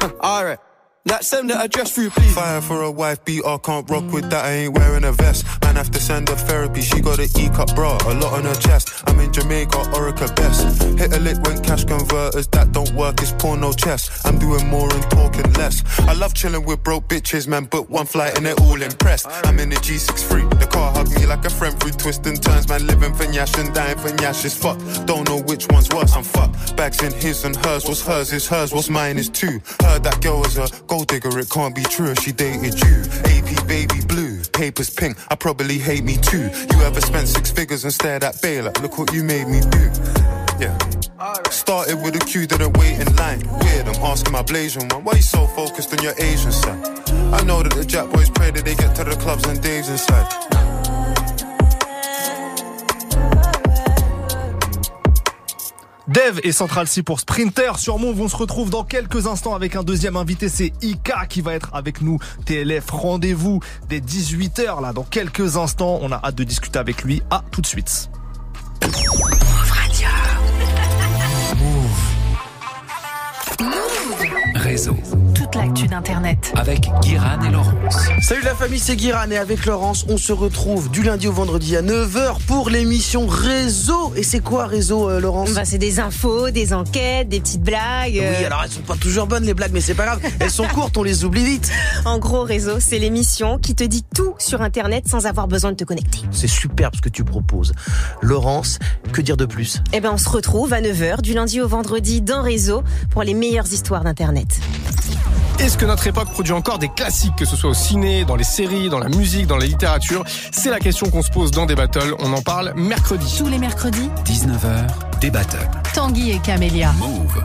huh, 0.00 0.10
alright. 0.20 0.58
Like 1.04 1.24
send 1.24 1.50
the 1.50 1.58
address 1.58 1.92
through, 1.92 2.10
please. 2.10 2.32
Fire 2.32 2.60
for 2.60 2.82
a 2.82 2.90
wife 2.90 3.24
beater, 3.24 3.58
can't 3.58 3.90
rock 3.90 4.04
with 4.12 4.30
that, 4.30 4.44
I 4.44 4.52
ain't 4.52 4.74
wearing 4.78 5.02
a 5.02 5.10
vest. 5.10 5.44
Man, 5.62 5.74
have 5.74 5.90
to 5.90 6.00
send 6.00 6.28
her 6.28 6.36
therapy, 6.36 6.80
she 6.80 7.00
got 7.00 7.18
an 7.18 7.28
E-cup 7.36 7.74
bra, 7.74 7.98
a 8.06 8.14
lot 8.14 8.34
on 8.34 8.44
her 8.44 8.54
chest. 8.54 9.02
I'm 9.08 9.18
in 9.18 9.32
Jamaica, 9.32 9.78
Orica 9.98 10.34
best. 10.36 10.80
Hit 11.00 11.12
a 11.12 11.18
lick 11.18 11.42
when 11.42 11.60
cash 11.60 11.84
converters, 11.84 12.46
that 12.48 12.70
don't 12.70 12.92
work, 12.92 13.20
it's 13.20 13.32
porno 13.32 13.72
chess. 13.72 14.24
I'm 14.24 14.38
doing 14.38 14.64
more 14.68 14.92
and 14.94 15.02
talking 15.10 15.52
less. 15.54 15.82
I 16.02 16.12
love 16.12 16.34
chilling 16.34 16.64
with 16.64 16.84
broke 16.84 17.08
bitches, 17.08 17.48
man, 17.48 17.64
but 17.64 17.90
one 17.90 18.06
flight 18.06 18.36
and 18.36 18.46
they're 18.46 18.60
all 18.60 18.80
impressed. 18.80 19.26
I'm 19.28 19.58
in 19.58 19.70
the 19.70 19.76
G63, 19.76 20.60
the 20.60 20.66
car 20.66 20.92
hug 20.92 21.10
me 21.16 21.26
like 21.26 21.44
a 21.44 21.50
friend 21.50 21.78
through 21.80 21.92
twists 21.92 22.24
and 22.28 22.40
turns, 22.40 22.68
man, 22.68 22.86
living 22.86 23.12
for 23.12 23.24
Nyash 23.24 23.58
and 23.58 23.74
dying 23.74 23.98
for 23.98 24.10
Nyash 24.10 24.44
is 24.44 24.54
fuck. 24.54 24.78
Don't 25.06 25.28
know 25.28 25.42
which 25.42 25.66
one's 25.68 25.88
worse, 25.90 26.14
I'm 26.14 26.22
fucked. 26.22 26.76
Bags 26.76 27.02
in 27.02 27.12
his 27.12 27.44
and 27.44 27.56
hers, 27.56 27.86
what's 27.86 28.06
hers 28.06 28.32
is 28.32 28.46
hers, 28.46 28.72
what's 28.72 28.88
mine 28.88 29.18
is 29.18 29.28
two. 29.28 29.60
Heard 29.82 30.04
that 30.04 30.20
girl 30.22 30.38
was 30.38 30.58
a 30.58 30.68
gold 30.92 31.08
digger, 31.08 31.38
it 31.38 31.48
can't 31.48 31.74
be 31.74 31.82
true 31.84 32.14
she 32.16 32.32
dated 32.32 32.78
you. 32.78 32.96
AP 33.32 33.66
baby 33.66 34.00
blue, 34.06 34.42
papers 34.52 34.90
pink, 34.90 35.16
I 35.30 35.34
probably 35.34 35.78
hate 35.78 36.04
me 36.04 36.18
too. 36.18 36.50
You 36.70 36.82
ever 36.82 37.00
spent 37.00 37.28
six 37.28 37.50
figures 37.50 37.84
and 37.84 37.92
stared 37.94 38.22
at 38.22 38.42
Bay 38.42 38.60
like, 38.60 38.78
look 38.82 38.98
what 38.98 39.10
you 39.14 39.24
made 39.24 39.48
me 39.48 39.60
do. 39.60 39.84
Yeah. 40.60 40.76
Started 41.48 41.96
with 42.02 42.16
a 42.16 42.18
queue, 42.18 42.46
didn't 42.46 42.76
wait 42.76 43.00
in 43.00 43.16
line. 43.16 43.40
Weird, 43.60 43.88
I'm 43.88 44.02
asking 44.04 44.32
my 44.32 44.42
Blasian 44.42 44.92
one, 44.92 45.02
why 45.02 45.14
you 45.14 45.22
so 45.22 45.46
focused 45.46 45.94
on 45.94 46.04
your 46.04 46.14
Asian 46.18 46.52
side? 46.52 46.84
I 47.32 47.42
know 47.42 47.62
that 47.62 47.72
the 47.72 47.86
Jack 47.86 48.10
boys 48.10 48.28
pray 48.28 48.50
that 48.50 48.62
they 48.62 48.74
get 48.74 48.94
to 48.96 49.04
the 49.04 49.16
clubs 49.16 49.46
and 49.46 49.62
Dave's 49.62 49.88
inside. 49.88 50.51
Dev 56.12 56.40
et 56.42 56.52
Central 56.52 56.86
C 56.86 57.02
pour 57.02 57.20
Sprinter 57.20 57.78
sur 57.78 57.98
Move. 57.98 58.20
On 58.20 58.28
se 58.28 58.36
retrouve 58.36 58.68
dans 58.68 58.84
quelques 58.84 59.26
instants 59.26 59.54
avec 59.54 59.76
un 59.76 59.82
deuxième 59.82 60.16
invité. 60.16 60.50
C'est 60.50 60.72
Ika 60.82 61.24
qui 61.26 61.40
va 61.40 61.54
être 61.54 61.70
avec 61.72 62.02
nous. 62.02 62.18
TLF, 62.44 62.90
rendez-vous 62.90 63.60
dès 63.88 64.00
18h 64.00 64.82
là. 64.82 64.92
Dans 64.92 65.04
quelques 65.04 65.56
instants, 65.56 66.00
on 66.02 66.12
a 66.12 66.20
hâte 66.22 66.34
de 66.34 66.44
discuter 66.44 66.78
avec 66.78 67.02
lui. 67.02 67.22
À 67.30 67.42
tout 67.50 67.62
de 67.62 67.66
suite. 67.66 68.10
Réseau. 74.54 74.96
L'actu 75.62 75.86
d'Internet. 75.86 76.52
Avec 76.56 76.90
Guiran 77.02 77.40
et 77.46 77.50
Laurence. 77.52 78.08
Salut 78.20 78.42
la 78.42 78.56
famille, 78.56 78.80
c'est 78.80 78.96
Guiran 78.96 79.30
et 79.30 79.36
avec 79.36 79.64
Laurence, 79.64 80.04
on 80.08 80.16
se 80.16 80.32
retrouve 80.32 80.90
du 80.90 81.04
lundi 81.04 81.28
au 81.28 81.32
vendredi 81.32 81.76
à 81.76 81.82
9h 81.82 82.38
pour 82.48 82.68
l'émission 82.68 83.28
Réseau. 83.28 84.12
Et 84.16 84.24
c'est 84.24 84.40
quoi 84.40 84.66
Réseau, 84.66 85.08
euh, 85.08 85.20
Laurence? 85.20 85.52
Bah, 85.52 85.64
c'est 85.64 85.78
des 85.78 86.00
infos, 86.00 86.50
des 86.50 86.72
enquêtes, 86.74 87.28
des 87.28 87.38
petites 87.40 87.62
blagues. 87.62 88.18
euh. 88.18 88.34
Oui, 88.40 88.44
alors 88.44 88.62
elles 88.64 88.72
sont 88.72 88.80
pas 88.80 88.96
toujours 88.96 89.28
bonnes 89.28 89.44
les 89.44 89.54
blagues, 89.54 89.70
mais 89.72 89.80
c'est 89.80 89.94
pas 89.94 90.06
grave. 90.06 90.20
Elles 90.40 90.50
sont 90.50 90.66
courtes, 90.66 90.96
on 90.96 91.04
les 91.04 91.24
oublie 91.24 91.44
vite. 91.44 91.70
En 92.06 92.18
gros, 92.18 92.42
Réseau, 92.42 92.80
c'est 92.80 92.98
l'émission 92.98 93.58
qui 93.58 93.76
te 93.76 93.84
dit 93.84 94.02
tout 94.16 94.34
sur 94.38 94.62
Internet 94.62 95.06
sans 95.06 95.26
avoir 95.26 95.46
besoin 95.46 95.70
de 95.70 95.76
te 95.76 95.84
connecter. 95.84 96.18
C'est 96.32 96.48
superbe 96.48 96.96
ce 96.96 97.00
que 97.00 97.08
tu 97.08 97.22
proposes. 97.22 97.72
Laurence, 98.20 98.80
que 99.12 99.20
dire 99.20 99.36
de 99.36 99.44
plus? 99.46 99.80
Eh 99.92 100.00
ben, 100.00 100.10
on 100.14 100.18
se 100.18 100.28
retrouve 100.28 100.72
à 100.72 100.80
9h 100.80 101.20
du 101.22 101.34
lundi 101.34 101.60
au 101.60 101.68
vendredi 101.68 102.20
dans 102.20 102.42
Réseau 102.42 102.82
pour 103.10 103.22
les 103.22 103.34
meilleures 103.34 103.72
histoires 103.72 104.02
d'Internet. 104.02 104.58
Est-ce 105.62 105.78
que 105.78 105.84
notre 105.84 106.08
époque 106.08 106.28
produit 106.28 106.52
encore 106.52 106.80
des 106.80 106.88
classiques, 106.88 107.36
que 107.36 107.44
ce 107.44 107.54
soit 107.54 107.70
au 107.70 107.74
ciné, 107.74 108.24
dans 108.24 108.34
les 108.34 108.42
séries, 108.42 108.88
dans 108.88 108.98
la 108.98 109.08
musique, 109.08 109.46
dans 109.46 109.56
la 109.56 109.64
littérature? 109.64 110.24
C'est 110.50 110.70
la 110.70 110.80
question 110.80 111.08
qu'on 111.08 111.22
se 111.22 111.30
pose 111.30 111.52
dans 111.52 111.66
des 111.66 111.76
battles. 111.76 112.16
On 112.18 112.32
en 112.32 112.42
parle 112.42 112.72
mercredi. 112.74 113.32
Tous 113.38 113.46
les 113.46 113.58
mercredis, 113.58 114.10
19h, 114.24 115.20
des 115.20 115.30
battles. 115.30 115.70
Tanguy 115.94 116.32
et 116.32 116.40
Camélia. 116.40 116.92
Move. 116.98 117.44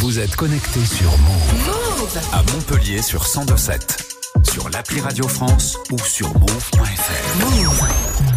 Vous 0.00 0.18
êtes 0.18 0.36
connectés 0.36 0.84
sur 0.84 1.10
Move. 1.10 2.18
À 2.34 2.42
Montpellier 2.52 3.00
sur 3.00 3.22
1027. 3.22 4.04
Sur 4.42 4.68
l'appli 4.68 5.00
Radio 5.00 5.26
France 5.26 5.78
ou 5.90 5.98
sur 5.98 6.28
move.fr. 6.38 7.38
Move. 7.40 8.33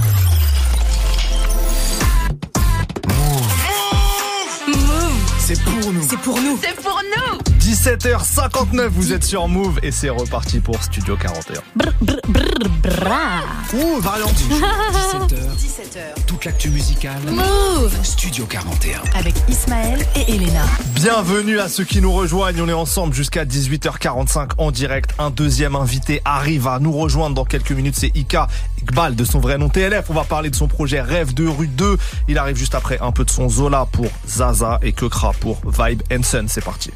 C'est 5.47 5.63
pour 5.63 5.93
nous. 5.93 6.01
C'est 6.01 6.17
pour 6.17 6.41
nous. 6.41 6.59
C'est 6.61 6.75
pour 6.75 7.01
nous. 7.15 7.46
17h59, 7.60 8.88
vous 8.89 9.14
êtes 9.14 9.24
sur 9.24 9.47
Move 9.47 9.80
et 9.82 9.91
c'est 9.91 10.10
reparti 10.10 10.60
pour 10.60 10.82
Studio 10.84 11.18
41. 11.18 11.62
Bra. 12.82 13.41
Ouh, 13.74 13.99
variante. 13.99 14.36
17h, 14.36 15.36
17h. 15.58 16.26
toute 16.28 16.45
l'actu 16.45 16.70
musicale. 16.70 17.20
Move. 17.26 17.93
Studio 18.03 18.45
41. 18.45 19.01
Avec 19.18 19.34
Ismaël 19.49 20.05
et 20.16 20.32
Elena. 20.36 20.64
Bienvenue 20.95 21.60
à 21.60 21.68
ceux 21.68 21.84
qui 21.84 21.99
nous 21.99 22.12
rejoignent. 22.12 22.62
On 22.62 22.70
est 22.70 22.74
ensemble 22.74 23.14
jusqu'à 23.14 23.43
18h45 23.43 24.51
en 24.58 24.72
direct. 24.72 25.12
Un 25.18 25.32
deuxième 25.32 25.76
invité 25.76 26.22
arrive 26.26 26.68
à 26.68 26.80
nous 26.80 26.91
rejoindre 26.91 27.36
dans 27.36 27.45
quelques 27.45 27.72
minutes. 27.72 27.95
C'est 27.97 28.16
Ika 28.16 28.47
Iqbal 28.82 29.16
de 29.16 29.26
son 29.26 29.39
vrai 29.39 29.58
nom 29.58 29.70
TLF. 29.70 30.10
On 30.10 30.14
va 30.14 30.24
parler 30.24 30.49
de 30.49 30.55
son 30.55 30.68
projet 30.68 31.01
Rêve 31.01 31.34
de 31.34 31.47
rue 31.47 31.68
2. 31.68 31.97
Il 32.28 32.38
arrive 32.38 32.55
juste 32.55 32.76
après 32.76 32.99
un 33.01 33.12
peu 33.12 33.26
de 33.26 33.32
son 33.32 33.49
Zola 33.49 33.88
pour 33.91 34.08
Zaza 34.28 34.80
et 34.84 34.93
Kekra 34.93 35.34
pour 35.39 35.60
Vibe 35.66 36.03
Sun. 36.24 36.47
C'est 36.47 36.64
parti. 36.64 36.91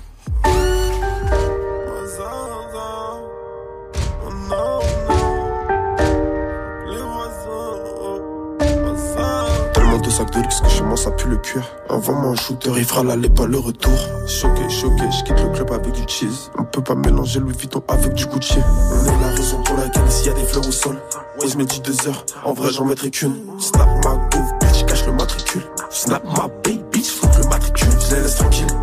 Tellement 9.73 9.97
de 9.97 10.09
sacs 10.09 10.31
de 10.31 10.39
luxe 10.39 10.61
que 10.61 10.69
chez 10.69 10.83
moi 10.83 10.97
ça 10.97 11.11
pue 11.11 11.27
le 11.27 11.37
cuir. 11.37 11.63
Envoie-moi 11.89 12.31
un 12.31 12.35
shooter, 12.35 12.71
il 12.77 12.85
fera 12.85 13.03
l'aller 13.03 13.29
pas 13.29 13.45
le 13.45 13.57
retour. 13.57 13.93
Choqué, 14.27 14.69
choqué, 14.69 15.03
je 15.11 15.23
quitte 15.23 15.39
le 15.41 15.49
club 15.49 15.71
avec 15.71 15.91
du 15.91 16.03
cheese. 16.07 16.49
On 16.57 16.63
peut 16.63 16.81
pas 16.81 16.95
mélanger 16.95 17.39
Louis 17.39 17.55
Vuitton 17.57 17.81
avec 17.87 18.13
du 18.13 18.25
Gucci. 18.25 18.59
On 18.59 19.05
est 19.05 19.21
la 19.21 19.27
raison 19.29 19.61
pour 19.63 19.77
laquelle 19.77 20.07
ici 20.07 20.27
y 20.27 20.29
a 20.29 20.33
des 20.33 20.45
fleurs 20.45 20.67
au 20.67 20.71
sol. 20.71 20.97
Ouais, 21.39 21.47
je 21.47 21.57
me 21.57 21.65
dis 21.65 21.81
deux 21.81 22.07
heures, 22.07 22.25
en 22.43 22.53
vrai 22.53 22.71
j'en 22.71 22.85
mettrai 22.85 23.09
qu'une. 23.09 23.35
Snap 23.59 23.87
ma 24.03 24.15
groove, 24.29 24.53
bitch, 24.59 24.85
cache 24.85 25.05
le 25.05 25.13
matricule. 25.13 25.63
Snap 25.89 26.23
ma 26.25 26.47
baby, 26.63 26.81
bitch, 26.91 27.09
foutre 27.09 27.39
le 27.39 27.47
matricule. 27.47 27.89
Je 28.09 28.15
les 28.15 28.21
laisse 28.21 28.35
tranquilles. 28.35 28.80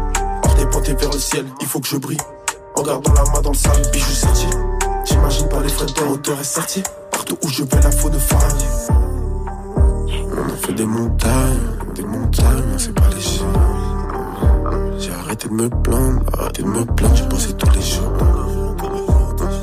Pentes 0.67 0.89
et 0.89 0.95
vers 0.95 1.11
le 1.11 1.19
ciel, 1.19 1.47
il 1.61 1.67
faut 1.67 1.81
que 1.81 1.89
je 1.89 1.97
brille. 1.97 2.19
En 2.77 2.83
gardant 2.83 3.13
la 3.15 3.25
main 3.33 3.41
dans 3.43 3.51
le 3.51 3.57
sable, 3.57 3.81
bijou 3.91 4.13
sorti. 4.13 4.47
J'imagine 5.05 5.49
pas 5.49 5.61
les 5.61 5.69
frais 5.69 5.87
de 5.87 6.13
hauteur 6.13 6.39
et 6.39 6.45
sorti. 6.45 6.83
Partout 7.11 7.39
où 7.43 7.49
je 7.49 7.63
vais, 7.65 7.81
la 7.81 7.91
faune 7.91 8.13
faraille. 8.13 8.53
On 10.37 10.53
a 10.53 10.57
fait 10.61 10.73
des 10.75 10.85
montagnes, 10.85 11.59
des 11.95 12.03
montagnes, 12.03 12.77
c'est 12.77 12.95
pas 12.95 13.09
léger. 13.15 13.41
J'ai 14.99 15.13
arrêté 15.13 15.49
de 15.49 15.55
me 15.55 15.69
plaindre, 15.69 16.23
arrêté 16.39 16.63
de 16.63 16.69
me 16.69 16.85
plaindre, 16.85 17.17
j'ai 17.17 17.27
bossé 17.27 17.53
tous 17.55 17.71
les 17.71 17.83
jours. 17.83 18.13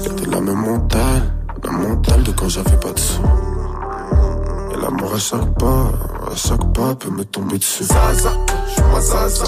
C'était 0.01 0.29
la 0.29 0.41
même 0.41 0.61
mentale, 0.61 1.33
la 1.63 1.71
mentale 1.71 2.23
de 2.23 2.31
quand 2.31 2.49
j'avais 2.49 2.77
pas 2.77 2.91
de 2.91 2.99
sous. 2.99 3.21
Et 4.73 4.81
l'amour 4.81 5.13
à 5.13 5.19
chaque 5.19 5.53
pas, 5.59 5.91
à 6.31 6.35
chaque 6.35 6.73
pas 6.73 6.95
peut 6.95 7.11
me 7.11 7.23
tomber 7.25 7.57
dessus. 7.57 7.83
Zaza, 7.83 8.31
je 8.67 8.73
suis 8.73 9.01
zaza. 9.01 9.45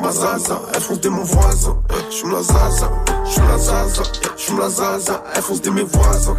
Ma 0.00 0.10
zaza, 0.12 0.60
elle 0.74 0.80
fonce 0.80 1.00
des 1.00 1.08
mon 1.08 1.24
voisin. 1.24 1.76
Suis 2.10 2.28
la 2.28 2.42
zaza, 2.42 2.90
suis 3.24 3.40
la 3.40 3.58
zaza, 3.58 4.02
suis 4.36 4.56
la 4.56 4.68
zaza, 4.68 5.22
elle 5.34 5.42
fonce 5.42 5.60
des 5.60 5.70
mes 5.70 5.82
voisins. 5.82 6.36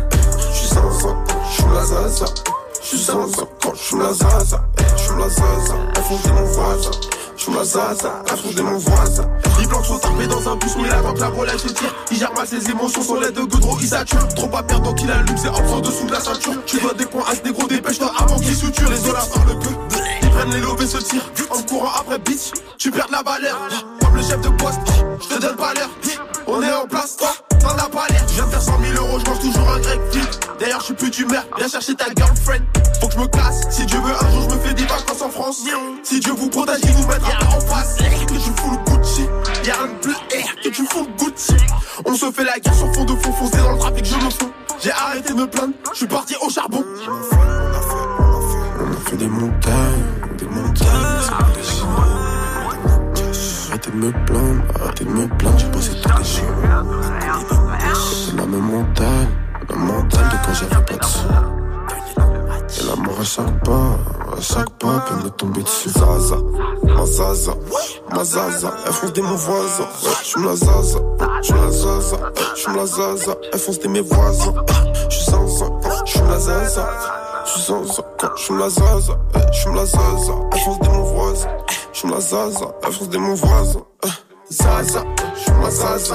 Je 0.51 0.57
suis 0.57 0.67
sans 0.67 0.81
je 0.91 1.53
suis 1.53 1.73
la 1.73 1.85
zaza. 1.85 2.25
Je 2.81 2.87
suis 2.87 2.97
sans 2.97 3.27
quand 3.61 3.75
suis 3.75 3.97
la 3.97 4.13
zaza, 4.13 4.63
suis 4.97 5.15
la 5.17 5.29
zaza, 5.29 5.75
elle 5.95 6.03
fonce 6.03 6.21
des 6.23 6.31
mon 6.31 6.45
voisin. 6.45 6.91
Suis 7.37 7.53
la 7.53 7.63
zaza, 7.63 8.23
elle 8.29 8.37
fonce 8.37 8.55
des 8.55 8.61
mon 8.61 8.77
voisin. 8.77 9.29
Il 9.59 9.67
planque 9.67 9.85
son 9.85 9.97
tarpé 9.97 10.27
dans 10.27 10.49
un 10.49 10.55
bus, 10.55 10.71
mais 10.81 10.89
attend 10.89 11.13
que 11.13 11.19
la 11.19 11.27
relève 11.27 11.57
se 11.57 11.67
tire. 11.67 11.93
Il 12.11 12.17
gère 12.17 12.33
mal 12.33 12.47
ses 12.47 12.69
émotions, 12.69 13.01
son 13.01 13.15
lait 13.19 13.31
de 13.31 13.41
goudron, 13.41 13.77
il 13.79 13.87
sature. 13.87 14.27
Trop 14.35 14.47
pas 14.47 14.63
perdre, 14.63 14.85
donc 14.85 15.01
il 15.01 15.11
allume 15.11 15.37
ses 15.37 15.47
options 15.47 15.79
dessous 15.79 16.05
de 16.05 16.11
la 16.11 16.19
ceinture. 16.19 16.53
Tu 16.65 16.79
veux 16.79 16.93
des 16.93 17.05
points 17.05 17.25
à 17.29 17.35
ce 17.35 17.41
négro, 17.43 17.67
dépêche-toi 17.67 18.11
avant 18.17 18.37
qu'il 18.37 18.55
suture. 18.55 18.89
Les 18.89 18.99
dollars 18.99 19.27
dans 19.35 19.43
le 19.45 19.53
queue, 19.59 19.75
ils 20.29 20.35
prennent 20.35 20.53
les 20.53 20.61
lobes 20.61 20.81
et 20.81 20.87
se 20.87 20.97
tirent. 20.97 21.31
En 21.49 21.61
courant 21.63 21.91
après 21.99 22.19
bitch, 22.19 22.51
tu 22.77 22.91
perds 22.91 23.07
la 23.11 23.21
valeur. 23.23 23.57
Comme 24.01 24.15
le 24.15 24.21
chef 24.21 24.39
de 24.41 24.49
poste, 24.49 24.79
je 25.21 25.35
te 25.35 25.41
donne 25.41 25.55
pas 25.55 25.73
l'air. 25.73 25.89
On 26.47 26.61
est 26.61 26.71
en 26.71 26.87
place, 26.87 27.17
dans 27.61 27.75
la 27.75 27.83
palette. 27.83 28.23
Je 28.29 28.35
viens 28.35 28.45
de 28.45 28.51
faire 28.51 28.61
100 28.61 28.79
000 28.93 29.05
euros, 29.05 29.19
je 29.19 29.29
mange 29.29 29.39
toujours 29.39 29.69
un 29.69 29.79
grec. 29.79 29.99
D'ailleurs, 30.59 30.79
je 30.79 30.85
suis 30.85 30.93
plus 30.93 31.09
d'humeur, 31.09 31.43
viens 31.57 31.67
chercher 31.67 31.95
ta 31.95 32.05
girlfriend. 32.15 32.63
Faut 33.01 33.07
que 33.07 33.13
je 33.13 33.19
me 33.19 33.27
casse, 33.27 33.61
si 33.69 33.85
Dieu 33.85 33.99
veut, 33.99 34.13
un 34.13 34.31
jour 34.31 34.49
je 34.49 34.55
me 34.55 34.59
fais 34.61 34.73
des 34.73 34.85
vacances 34.85 35.21
en 35.21 35.29
France. 35.29 35.63
Si 36.03 36.19
Dieu 36.19 36.33
vous 36.33 36.49
protège, 36.49 36.81
il 36.83 36.91
vous 36.91 37.07
mettra 37.07 37.31
pas 37.39 37.55
en 37.55 37.61
face. 37.61 37.97
Que 37.97 38.33
tu 38.33 38.39
fous 38.39 38.71
le 38.71 38.91
Gucci, 38.91 39.25
y'a 39.65 39.81
un 39.81 39.87
plat, 40.01 40.13
que 40.63 40.69
tu 40.69 40.85
fous 40.85 41.05
le 41.05 41.25
Gucci. 41.25 41.55
On 42.05 42.13
se 42.15 42.31
fait 42.31 42.43
la 42.43 42.59
guerre 42.59 42.75
sur 42.75 42.93
fond 42.93 43.05
de 43.05 43.15
fond, 43.15 43.33
foncé 43.33 43.57
dans 43.57 43.71
le 43.71 43.79
trafic, 43.79 44.05
je 44.05 44.15
me 44.15 44.29
fous. 44.29 44.51
J'ai 44.81 44.91
arrêté 44.91 45.33
de 45.33 45.39
me 45.39 45.47
plaindre, 45.47 45.73
je 45.91 45.97
suis 45.97 46.07
parti 46.07 46.35
au 46.41 46.49
charbon. 46.49 46.83
Des 49.17 49.27
montagnes, 49.27 49.98
Arrêtez 53.79 53.91
de 53.91 54.05
me 54.05 54.11
plaindre, 54.25 54.63
arrêtez 54.81 55.05
de 55.05 55.09
me 55.09 55.27
plaindre, 55.37 55.57
j'ai 55.57 55.67
passé 55.67 55.91
tous 56.01 56.17
les 56.17 56.23
jours. 56.25 56.47
C'est 57.95 58.35
la 58.35 58.45
même 58.45 58.59
montagne, 58.59 59.29
la 59.69 59.75
montagne 59.75 60.25
de 60.25 60.45
quand 60.45 60.53
j'avais 60.53 60.83
pas 60.83 60.97
de 60.97 61.05
sous. 61.05 62.81
Et 62.81 62.87
l'amour 62.89 63.13
à 63.21 63.23
chaque 63.23 63.63
pas, 63.63 63.71
à 64.37 64.41
chaque 64.41 64.69
pas, 64.71 65.05
peut 65.07 65.23
me 65.23 65.29
tomber 65.29 65.63
dessus. 65.63 65.89
Zaza, 65.91 66.35
ma 66.83 67.05
zaza, 67.05 67.53
ma 68.13 68.23
zaza, 68.25 68.73
elle 68.85 68.91
fonce 68.91 69.13
des 69.13 69.21
mon 69.21 69.35
voisin. 69.35 69.87
J'suis 70.23 70.43
la 70.43 70.55
zaza, 70.57 70.99
j'suis 71.41 71.53
la 71.53 71.71
zaza, 71.71 72.17
j'suis 72.55 72.75
la 72.75 72.85
zaza, 72.85 73.37
elle 73.53 73.59
fonce 73.59 73.79
des 73.79 73.87
mes 73.87 74.01
voisins. 74.01 74.53
J'suis 75.09 75.23
sans 75.23 75.47
j'suis 76.05 76.19
la 76.27 76.37
zaza. 76.37 76.85
J'suis 77.45 77.61
sans 77.61 77.85
quand 78.17 78.35
j'suis 78.35 78.57
la 78.57 78.69
zaza, 78.69 79.13
j'suis 79.53 79.73
la 79.73 79.85
zaza, 79.85 80.33
elle 80.51 80.59
fonce 80.59 80.79
des 80.79 80.89
mon 80.89 81.03
voisin. 81.03 81.47
J'suis 81.99 82.11
la 82.11 82.21
zaza, 82.21 82.65
elle 82.81 82.93
fonce 82.93 83.09
des 83.09 83.17
mon 83.17 83.35
voisin. 83.35 83.81
Zaza, 84.49 85.03
j'suis 85.35 85.51
la 85.61 85.69
zaza. 85.69 86.13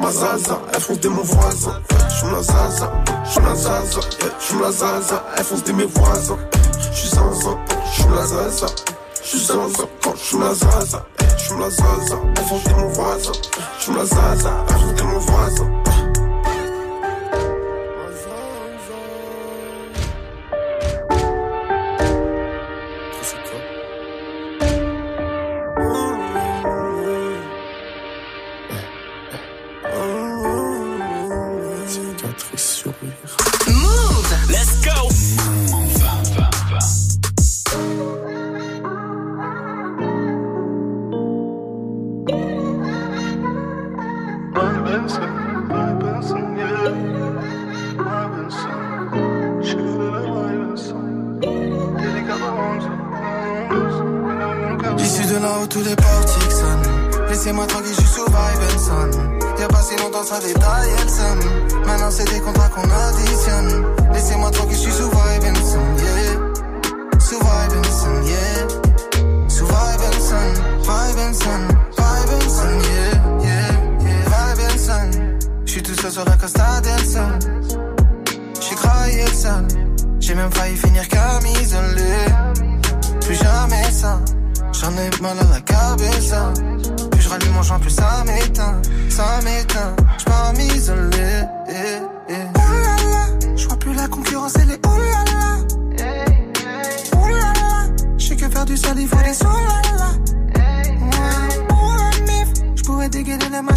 Ma 0.00 0.10
zaza, 0.10 0.60
elle 0.74 0.80
fonce 0.80 0.98
des 0.98 1.08
mon 1.08 1.22
voisin. 1.22 1.80
J'suis 2.08 2.26
la 2.26 2.42
zaza, 2.42 2.92
j'suis 3.24 3.40
la 3.40 3.54
zaza, 3.54 4.00
j'suis 4.40 4.58
la 4.60 4.72
zaza, 4.72 5.24
elle 5.36 5.44
fonce 5.44 5.62
des 5.62 5.72
mes 5.74 5.84
voisins. 5.84 6.38
J'suis 6.92 7.06
sans 7.06 7.32
j'suis 7.92 8.04
la 8.12 8.26
zaza. 8.26 8.66
J'suis 9.22 9.38
sans 9.38 9.68
quand 10.02 10.14
j'suis 10.16 10.38
la 10.38 10.54
zaza, 10.54 11.06
j'suis 11.38 11.54
la 11.56 11.70
zaza, 11.70 12.16
elle 12.36 12.44
fonce 12.44 12.64
des 12.64 12.74
mon 12.74 12.88
voisin. 12.88 13.32
J'suis 13.78 13.94
la 13.94 14.04
zaza, 14.04 14.50
elle 14.70 14.74
fonce 14.74 14.94
des 14.94 15.02
mon 15.04 15.18
voisin. 15.20 15.91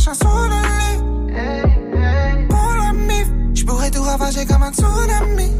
Machins 0.05 0.13
sous 0.13 0.49
le 0.49 0.61
lit. 0.77 0.99
Pour 2.49 2.73
la 2.77 2.93
mif, 2.93 3.27
j'pourrais 3.53 3.91
tout 3.91 4.03
ravager 4.03 4.45
comme 4.45 4.63
un 4.63 4.71
tsunami. 4.71 5.51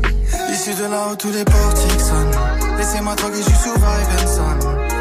Issu 0.52 0.74
de 0.74 0.84
là 0.84 1.10
où 1.12 1.16
tous 1.16 1.32
les 1.32 1.44
portiques 1.44 2.02
sonnent. 2.02 2.78
Laissez-moi 2.78 3.16
tranquille, 3.16 3.44
je 3.44 3.50
suis 3.50 3.58
sous 3.58 3.74
vibe. 3.74 4.12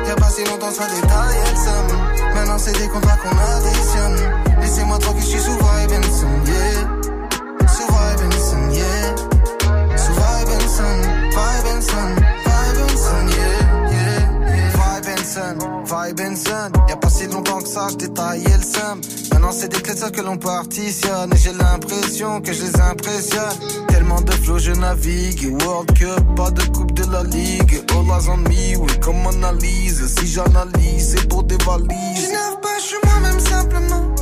Y'a 0.07 0.15
pas 0.17 0.29
si 0.29 0.45
longtemps, 0.45 0.71
détaille, 0.71 1.37
elle 1.47 1.57
somme. 1.57 1.99
Maintenant, 2.35 2.59
c'est 2.59 2.79
des 2.79 2.89
contrats 2.89 3.17
qu'on 3.17 3.31
additionne. 3.31 4.19
Laissez-moi 4.61 4.99
tranquille, 4.99 5.23
je 5.23 5.29
suis 5.29 5.41
sous 5.41 5.53
vibe 5.53 5.91
yeah. 6.47 6.83
Sous 7.69 7.87
vibe 7.87 8.33
yeah. 8.73 9.17
Sous 9.97 10.13
vibe 10.13 10.69
son, 10.69 11.01
vibe 11.31 11.75
vibe. 11.79 12.15
Vibe. 15.85 16.21
Y'a 16.89 16.97
pas 16.97 17.09
si 17.09 17.27
longtemps 17.27 17.61
que 17.61 17.69
ça, 17.69 17.89
je 17.91 17.97
détaillais 17.97 18.59
le. 18.63 19.01
C'est 19.53 19.69
des 19.69 19.81
clés 19.81 19.95
que 20.11 20.21
l'on 20.21 20.37
partitionne. 20.37 21.33
Et 21.33 21.37
j'ai 21.37 21.53
l'impression 21.53 22.41
que 22.41 22.53
je 22.53 22.65
les 22.65 22.81
impressionne. 22.81 23.59
Tellement 23.89 24.21
de 24.21 24.33
flow, 24.33 24.59
je 24.59 24.73
navigue. 24.73 25.55
World 25.63 25.93
Cup, 25.99 26.35
pas 26.37 26.51
de 26.51 26.63
coupe 26.65 26.93
de 26.93 27.11
la 27.11 27.23
ligue. 27.23 27.85
Eyes 28.15 28.29
on 28.29 28.37
me, 28.37 28.77
oui, 28.77 29.01
comme 29.01 29.27
analyse. 29.27 30.15
Si 30.19 30.27
j'analyse, 30.27 31.15
c'est 31.17 31.29
pour 31.29 31.43
des 31.45 31.57
valises. 31.59 31.89
Je 32.17 32.61
pas, 32.61 32.79
je 32.79 32.85
suis 32.85 32.97
moi-même 33.05 33.41
simplement. 33.41 34.14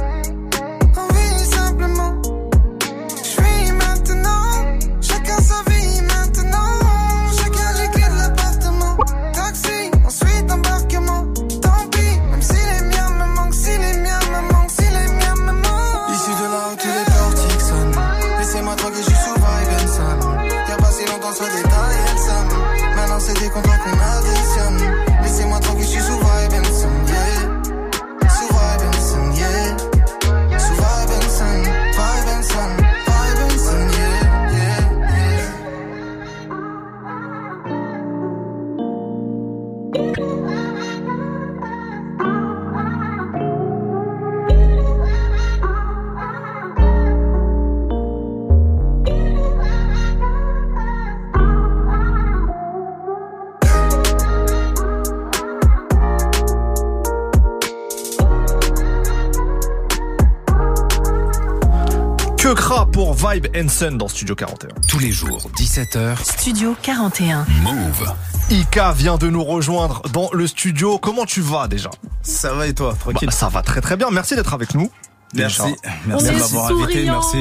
Sun 63.69 63.99
dans 63.99 64.09
Studio 64.09 64.35
41. 64.35 64.69
Tous 64.89 64.99
les 64.99 65.13
jours, 65.13 65.51
17h. 65.57 66.17
Studio 66.25 66.75
41. 66.83 67.47
Move. 67.63 68.13
Ika 68.51 68.93
vient 68.93 69.19
de 69.19 69.29
nous 69.29 69.45
rejoindre 69.45 70.03
dans 70.13 70.31
le 70.33 70.47
studio. 70.47 70.99
Comment 70.99 71.27
tu 71.27 71.41
vas 71.43 71.69
déjà? 71.69 71.91
Ça 72.23 72.55
va 72.55 72.67
et 72.67 72.75
toi? 72.75 72.95
Tranquille? 72.99 73.29
Bah, 73.29 73.33
Ça 73.33 73.49
va 73.49 73.63
très 73.63 73.81
très 73.81 73.97
bien. 73.97 74.11
Merci 74.11 74.35
d'être 74.37 74.55
avec 74.55 74.75
nous. 74.75 74.91
Merci. 75.35 75.63
Merci 75.63 75.77
On 76.13 76.17
de 76.19 76.27
est 76.27 76.39
m'avoir 76.39 76.67
invité, 76.73 77.05
merci. 77.05 77.39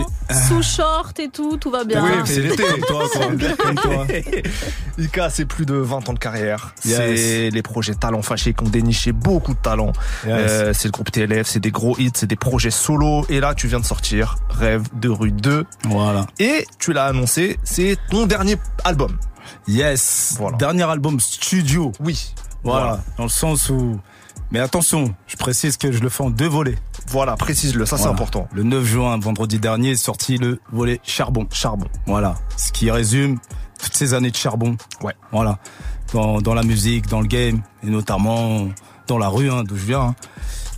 sous 0.48 0.64
short 0.64 1.20
et 1.20 1.30
tout, 1.30 1.58
tout 1.58 1.70
va 1.70 1.84
bien. 1.84 2.04
Oui, 2.04 2.12
c'est 2.26 2.40
l'été. 2.42 2.64
Toi. 2.88 3.04
Comme 3.58 3.76
toi. 3.76 4.08
Ika, 4.98 5.30
c'est 5.30 5.46
plus 5.46 5.66
de 5.66 5.74
20 5.76 6.08
ans 6.10 6.14
de 6.14 6.20
carrière. 6.20 6.74
Yes. 6.86 6.98
C'est 6.98 7.50
les 7.50 7.62
projets 7.62 7.96
Talents 7.96 8.22
Fâchés 8.22 8.54
qui 8.54 8.64
ont 8.64 8.70
déniché 8.70 9.12
beaucoup 9.12 9.54
de 9.54 9.60
talents. 9.60 9.94
Yes. 10.26 10.34
Euh, 10.38 10.74
c'est 10.74 10.88
le 10.88 10.92
groupe 10.92 11.12
TLF, 11.12 11.48
c'est 11.48 11.60
des 11.60 11.72
gros 11.72 11.98
hits, 11.98 12.12
c'est 12.16 12.28
des 12.28 12.36
projets 12.36 12.72
solo. 12.72 13.26
Et 13.30 13.40
là, 13.40 13.54
tu 13.56 13.68
viens 13.68 13.80
de 13.80 13.86
sortir 13.86 14.36
Rêve 14.50 14.84
de 14.94 15.10
rue 15.10 15.32
2. 15.32 15.66
Voilà. 15.86 16.28
Et 16.40 16.66
tu 16.80 16.94
l'as 16.94 17.06
annoncé, 17.06 17.60
c'est 17.64 17.98
ton 18.10 18.26
dernier 18.26 18.56
album. 18.86 19.18
Yes. 19.68 20.36
Voilà. 20.38 20.58
Dernier 20.58 20.84
album 20.84 21.20
studio. 21.20 21.92
Oui. 22.00 22.34
Voilà. 22.64 22.86
Voilà. 22.86 23.04
Dans 23.18 23.24
le 23.24 23.30
sens 23.30 23.70
où. 23.70 24.00
Mais 24.52 24.60
attention, 24.60 25.16
je 25.28 25.38
précise 25.38 25.78
que 25.78 25.92
je 25.92 26.00
le 26.00 26.10
fais 26.10 26.24
en 26.24 26.30
deux 26.30 26.48
volets. 26.48 26.76
Voilà, 27.08 27.36
précise-le, 27.36 27.86
ça 27.86 27.98
c'est 27.98 28.08
important. 28.08 28.48
Le 28.54 28.64
9 28.64 28.84
juin, 28.86 29.18
vendredi 29.20 29.60
dernier, 29.60 29.92
est 29.92 29.96
sorti 29.96 30.38
le 30.38 30.60
volet 30.72 31.00
charbon. 31.04 31.48
Charbon. 31.52 31.88
Voilà. 32.06 32.36
Ce 32.58 32.72
qui 32.72 32.92
résume 32.92 33.40
toutes 33.82 33.94
ces 33.94 34.14
années 34.14 34.32
de 34.32 34.36
charbon. 34.36 34.76
Ouais. 35.02 35.14
Voilà. 35.32 35.58
Dans, 36.14 36.42
dans 36.42 36.54
la 36.54 36.64
musique, 36.64 37.08
dans 37.08 37.22
le 37.22 37.28
game, 37.28 37.62
et 37.84 37.88
notamment 37.90 38.68
dans 39.08 39.18
la 39.18 39.30
rue, 39.30 39.50
hein, 39.50 39.64
d'où 39.64 39.78
je 39.78 39.86
viens. 39.86 40.02
hein. 40.02 40.16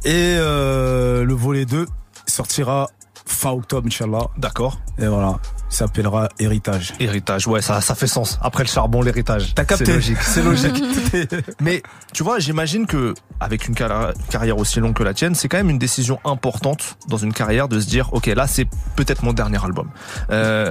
Et 0.05 0.11
euh, 0.37 1.23
le 1.23 1.33
volet 1.33 1.65
2 1.65 1.87
sortira 2.27 2.89
fin 3.25 3.51
octobre, 3.51 3.87
Inch'Allah. 3.87 4.27
D'accord. 4.37 4.77
Et 4.99 5.07
voilà. 5.07 5.39
S'appellera 5.73 6.29
Héritage. 6.37 6.93
Héritage, 6.99 7.47
ouais, 7.47 7.61
ça, 7.61 7.81
ça 7.81 7.95
fait 7.95 8.07
sens. 8.07 8.37
Après 8.41 8.63
le 8.63 8.69
charbon, 8.69 9.01
l'héritage. 9.01 9.53
T'as 9.55 9.65
capté 9.65 9.85
C'est 9.85 9.93
logique, 9.93 10.21
c'est 10.21 10.43
logique. 10.43 10.83
Mais 11.61 11.81
tu 12.13 12.23
vois, 12.23 12.37
j'imagine 12.37 12.85
que 12.85 13.15
avec 13.39 13.67
une 13.67 13.73
carrière, 13.73 14.57
aussi 14.57 14.79
longue 14.79 14.93
que 14.93 15.03
la 15.03 15.13
tienne, 15.13 15.33
c'est 15.33 15.47
quand 15.47 15.57
même 15.57 15.71
une 15.71 15.79
décision 15.79 16.19
importante 16.25 16.97
dans 17.07 17.17
une 17.17 17.33
carrière 17.33 17.67
de 17.67 17.79
se 17.79 17.87
dire, 17.87 18.13
ok, 18.13 18.27
là 18.27 18.45
c'est 18.45 18.67
peut-être 18.95 19.23
mon 19.23 19.33
dernier 19.33 19.63
album. 19.63 19.89
Euh, 20.29 20.69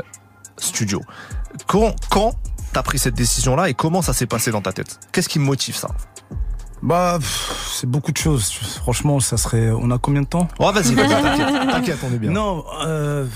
studio. 0.57 1.03
Quand, 1.67 1.95
quand 2.09 2.35
t'as 2.73 2.83
pris 2.83 2.99
cette 2.99 3.15
décision-là 3.15 3.69
et 3.69 3.75
comment 3.75 4.03
ça 4.03 4.13
s'est 4.13 4.27
passé 4.27 4.51
dans 4.53 4.63
ta 4.63 4.73
tête? 4.73 5.01
Qu'est-ce 5.11 5.29
qui 5.29 5.39
motive 5.39 5.75
ça? 5.75 5.89
Bah, 6.83 7.19
c'est 7.71 7.89
beaucoup 7.89 8.13
de 8.13 8.17
choses. 8.17 8.51
Franchement, 8.51 9.21
ça 9.21 9.37
serait. 9.37 9.71
On 9.71 9.91
a 9.91 9.99
combien 9.99 10.23
de 10.23 10.27
temps? 10.27 10.49
Oh, 10.59 10.73
vas-y, 10.73 10.95
vas-y, 10.95 11.09
t'inquiète, 11.09 11.71
t'inquiète, 11.71 11.99
on 12.03 12.13
est 12.13 12.19
bien. 12.19 12.31
Non, 12.31 12.65
euh, 12.85 13.27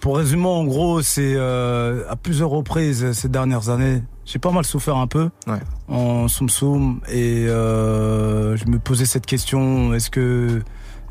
pour 0.00 0.16
résumer, 0.18 0.46
en 0.46 0.64
gros, 0.64 1.00
c'est 1.02 1.34
euh, 1.36 2.04
à 2.10 2.16
plusieurs 2.16 2.50
reprises 2.50 3.12
ces 3.12 3.28
dernières 3.28 3.68
années, 3.70 4.02
j'ai 4.26 4.38
pas 4.38 4.50
mal 4.50 4.64
souffert 4.64 4.96
un 4.96 5.06
peu 5.06 5.30
Ouais. 5.46 5.58
en 5.88 6.28
soum 6.28 6.48
soum 6.48 7.00
et 7.10 7.46
euh, 7.46 8.56
je 8.56 8.66
me 8.66 8.78
posais 8.78 9.06
cette 9.06 9.26
question 9.26 9.94
est-ce 9.94 10.10
que 10.10 10.62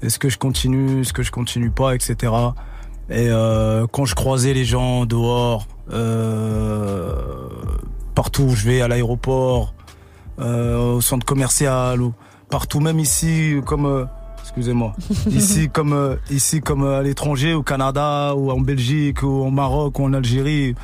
est-ce 0.04 0.20
que 0.20 0.30
je 0.30 0.38
continue, 0.38 1.02
est-ce 1.02 1.14
que 1.14 1.24
je 1.24 1.32
continue 1.32 1.70
pas, 1.72 1.96
etc. 1.96 2.32
Et 3.10 3.30
euh, 3.30 3.88
quand 3.92 4.06
je 4.06 4.16
croisais 4.16 4.54
les 4.54 4.66
gens 4.66 5.06
dehors, 5.06 5.68
euh, 5.92 7.16
partout 8.16 8.44
où 8.44 8.50
je 8.56 8.66
vais, 8.68 8.82
à 8.82 8.88
l'aéroport, 8.88 9.74
euh, 10.40 10.96
au 10.96 11.02
centre 11.02 11.26
commercial, 11.26 12.02
ou 12.02 12.14
partout, 12.50 12.80
même 12.80 13.00
ici, 13.00 13.56
comme 13.66 13.86
euh, 13.86 14.06
excusez-moi, 14.56 14.94
ici 15.32 15.70
comme 15.70 15.94
euh, 15.94 16.16
ici 16.30 16.62
comme 16.62 16.84
euh, 16.84 17.00
à 17.00 17.02
l'étranger, 17.02 17.54
au 17.54 17.64
Canada, 17.64 18.36
ou 18.36 18.52
en 18.52 18.60
Belgique, 18.60 19.24
ou 19.24 19.44
en 19.44 19.52
Maroc, 19.52 19.98
ou 19.98 20.04
en 20.04 20.14
Algérie, 20.14 20.76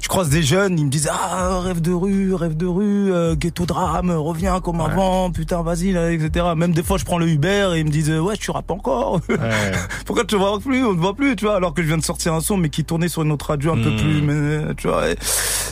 je 0.00 0.08
croise 0.08 0.30
des 0.30 0.42
jeunes, 0.42 0.78
ils 0.78 0.86
me 0.86 0.90
disent 0.90 1.10
ah 1.12 1.60
rêve 1.60 1.82
de 1.82 1.92
rue, 1.92 2.34
rêve 2.34 2.56
de 2.56 2.66
rue, 2.66 3.12
euh, 3.12 3.34
ghetto 3.34 3.66
drame, 3.66 4.10
reviens 4.10 4.60
comme 4.60 4.80
avant, 4.80 5.30
putain 5.30 5.62
vas-y 5.62 5.92
là, 5.92 6.10
etc. 6.10 6.46
Même 6.56 6.72
des 6.72 6.82
fois 6.82 6.96
je 6.96 7.04
prends 7.04 7.18
le 7.18 7.28
Uber 7.28 7.72
et 7.74 7.80
ils 7.80 7.84
me 7.84 7.90
disent 7.90 8.10
ouais 8.10 8.36
tu 8.36 8.50
rappes 8.50 8.70
encore. 8.70 9.20
Pourquoi 10.06 10.24
tu 10.24 10.34
te 10.34 10.36
vois 10.36 10.58
plus, 10.58 10.84
on 10.84 10.94
ne 10.94 10.98
voit 11.00 11.14
plus, 11.14 11.36
tu 11.36 11.44
vois, 11.44 11.56
alors 11.56 11.74
que 11.74 11.82
je 11.82 11.88
viens 11.88 11.98
de 11.98 12.04
sortir 12.04 12.32
un 12.32 12.40
son 12.40 12.56
mais 12.56 12.70
qui 12.70 12.84
tournait 12.84 13.08
sur 13.08 13.22
une 13.22 13.32
autre 13.32 13.48
radio 13.48 13.72
un 13.72 13.76
peu 13.82 13.88
Hmm. 13.90 13.96
plus, 13.96 14.22
mais, 14.22 14.74
tu 14.76 14.86
vois, 14.88 15.04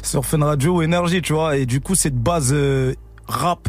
sur 0.02 0.24
Fun 0.24 0.44
Radio 0.44 0.80
énergie, 0.82 1.22
tu 1.22 1.32
vois, 1.32 1.57
et 1.57 1.66
du 1.66 1.80
coup 1.80 1.94
cette 1.94 2.16
base 2.16 2.50
euh, 2.52 2.94
rap, 3.28 3.68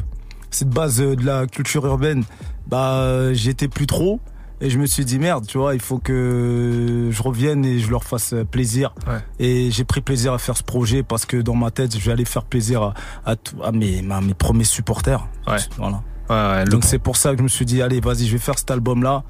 cette 0.52 0.70
base 0.70 1.02
euh, 1.02 1.16
de 1.16 1.26
la 1.26 1.48
culture 1.48 1.86
urbaine, 1.86 2.24
bah 2.68 3.00
euh, 3.02 3.34
j'étais 3.34 3.68
plus 3.68 3.88
trop. 3.88 4.20
Et 4.60 4.72
je 4.72 4.80
me 4.80 4.88
suis 4.88 5.06
dit 5.06 5.20
merde, 5.20 5.46
tu 5.46 5.60
vois, 5.60 5.76
il 5.76 5.80
faut 5.80 6.00
que 6.00 7.10
je 7.12 7.22
revienne 7.24 7.64
et 7.64 7.78
je 7.80 7.92
leur 7.92 8.04
fasse 8.04 8.34
euh, 8.34 8.44
plaisir. 8.44 8.94
Ouais. 9.08 9.20
Et 9.40 9.70
j'ai 9.70 9.84
pris 9.84 10.02
plaisir 10.02 10.34
à 10.34 10.40
faire 10.40 10.58
ce 10.58 10.64
projet 10.64 11.04
parce 11.04 11.28
que 11.28 11.38
dans 11.38 11.54
ma 11.54 11.70
tête, 11.70 11.96
je 11.96 12.04
vais 12.04 12.12
aller 12.12 12.26
faire 12.26 12.44
plaisir 12.44 12.82
à, 12.82 12.94
à, 13.26 13.36
tout- 13.36 13.62
à 13.64 13.72
mes, 13.72 14.04
à 14.12 14.20
mes 14.20 14.34
premiers 14.34 14.64
supporters. 14.64 15.28
Ouais. 15.48 15.58
Voilà. 15.78 16.02
Ouais, 16.30 16.66
Donc 16.66 16.84
c'est 16.86 16.98
pour 17.00 17.18
ça 17.18 17.32
que 17.34 17.38
je 17.38 17.44
me 17.44 17.48
suis 17.48 17.66
dit, 17.66 17.82
allez, 17.84 18.00
vas-y, 18.02 18.26
je 18.26 18.32
vais 18.34 18.38
faire 18.40 18.58
cet 18.58 18.72
album-là, 18.72 19.24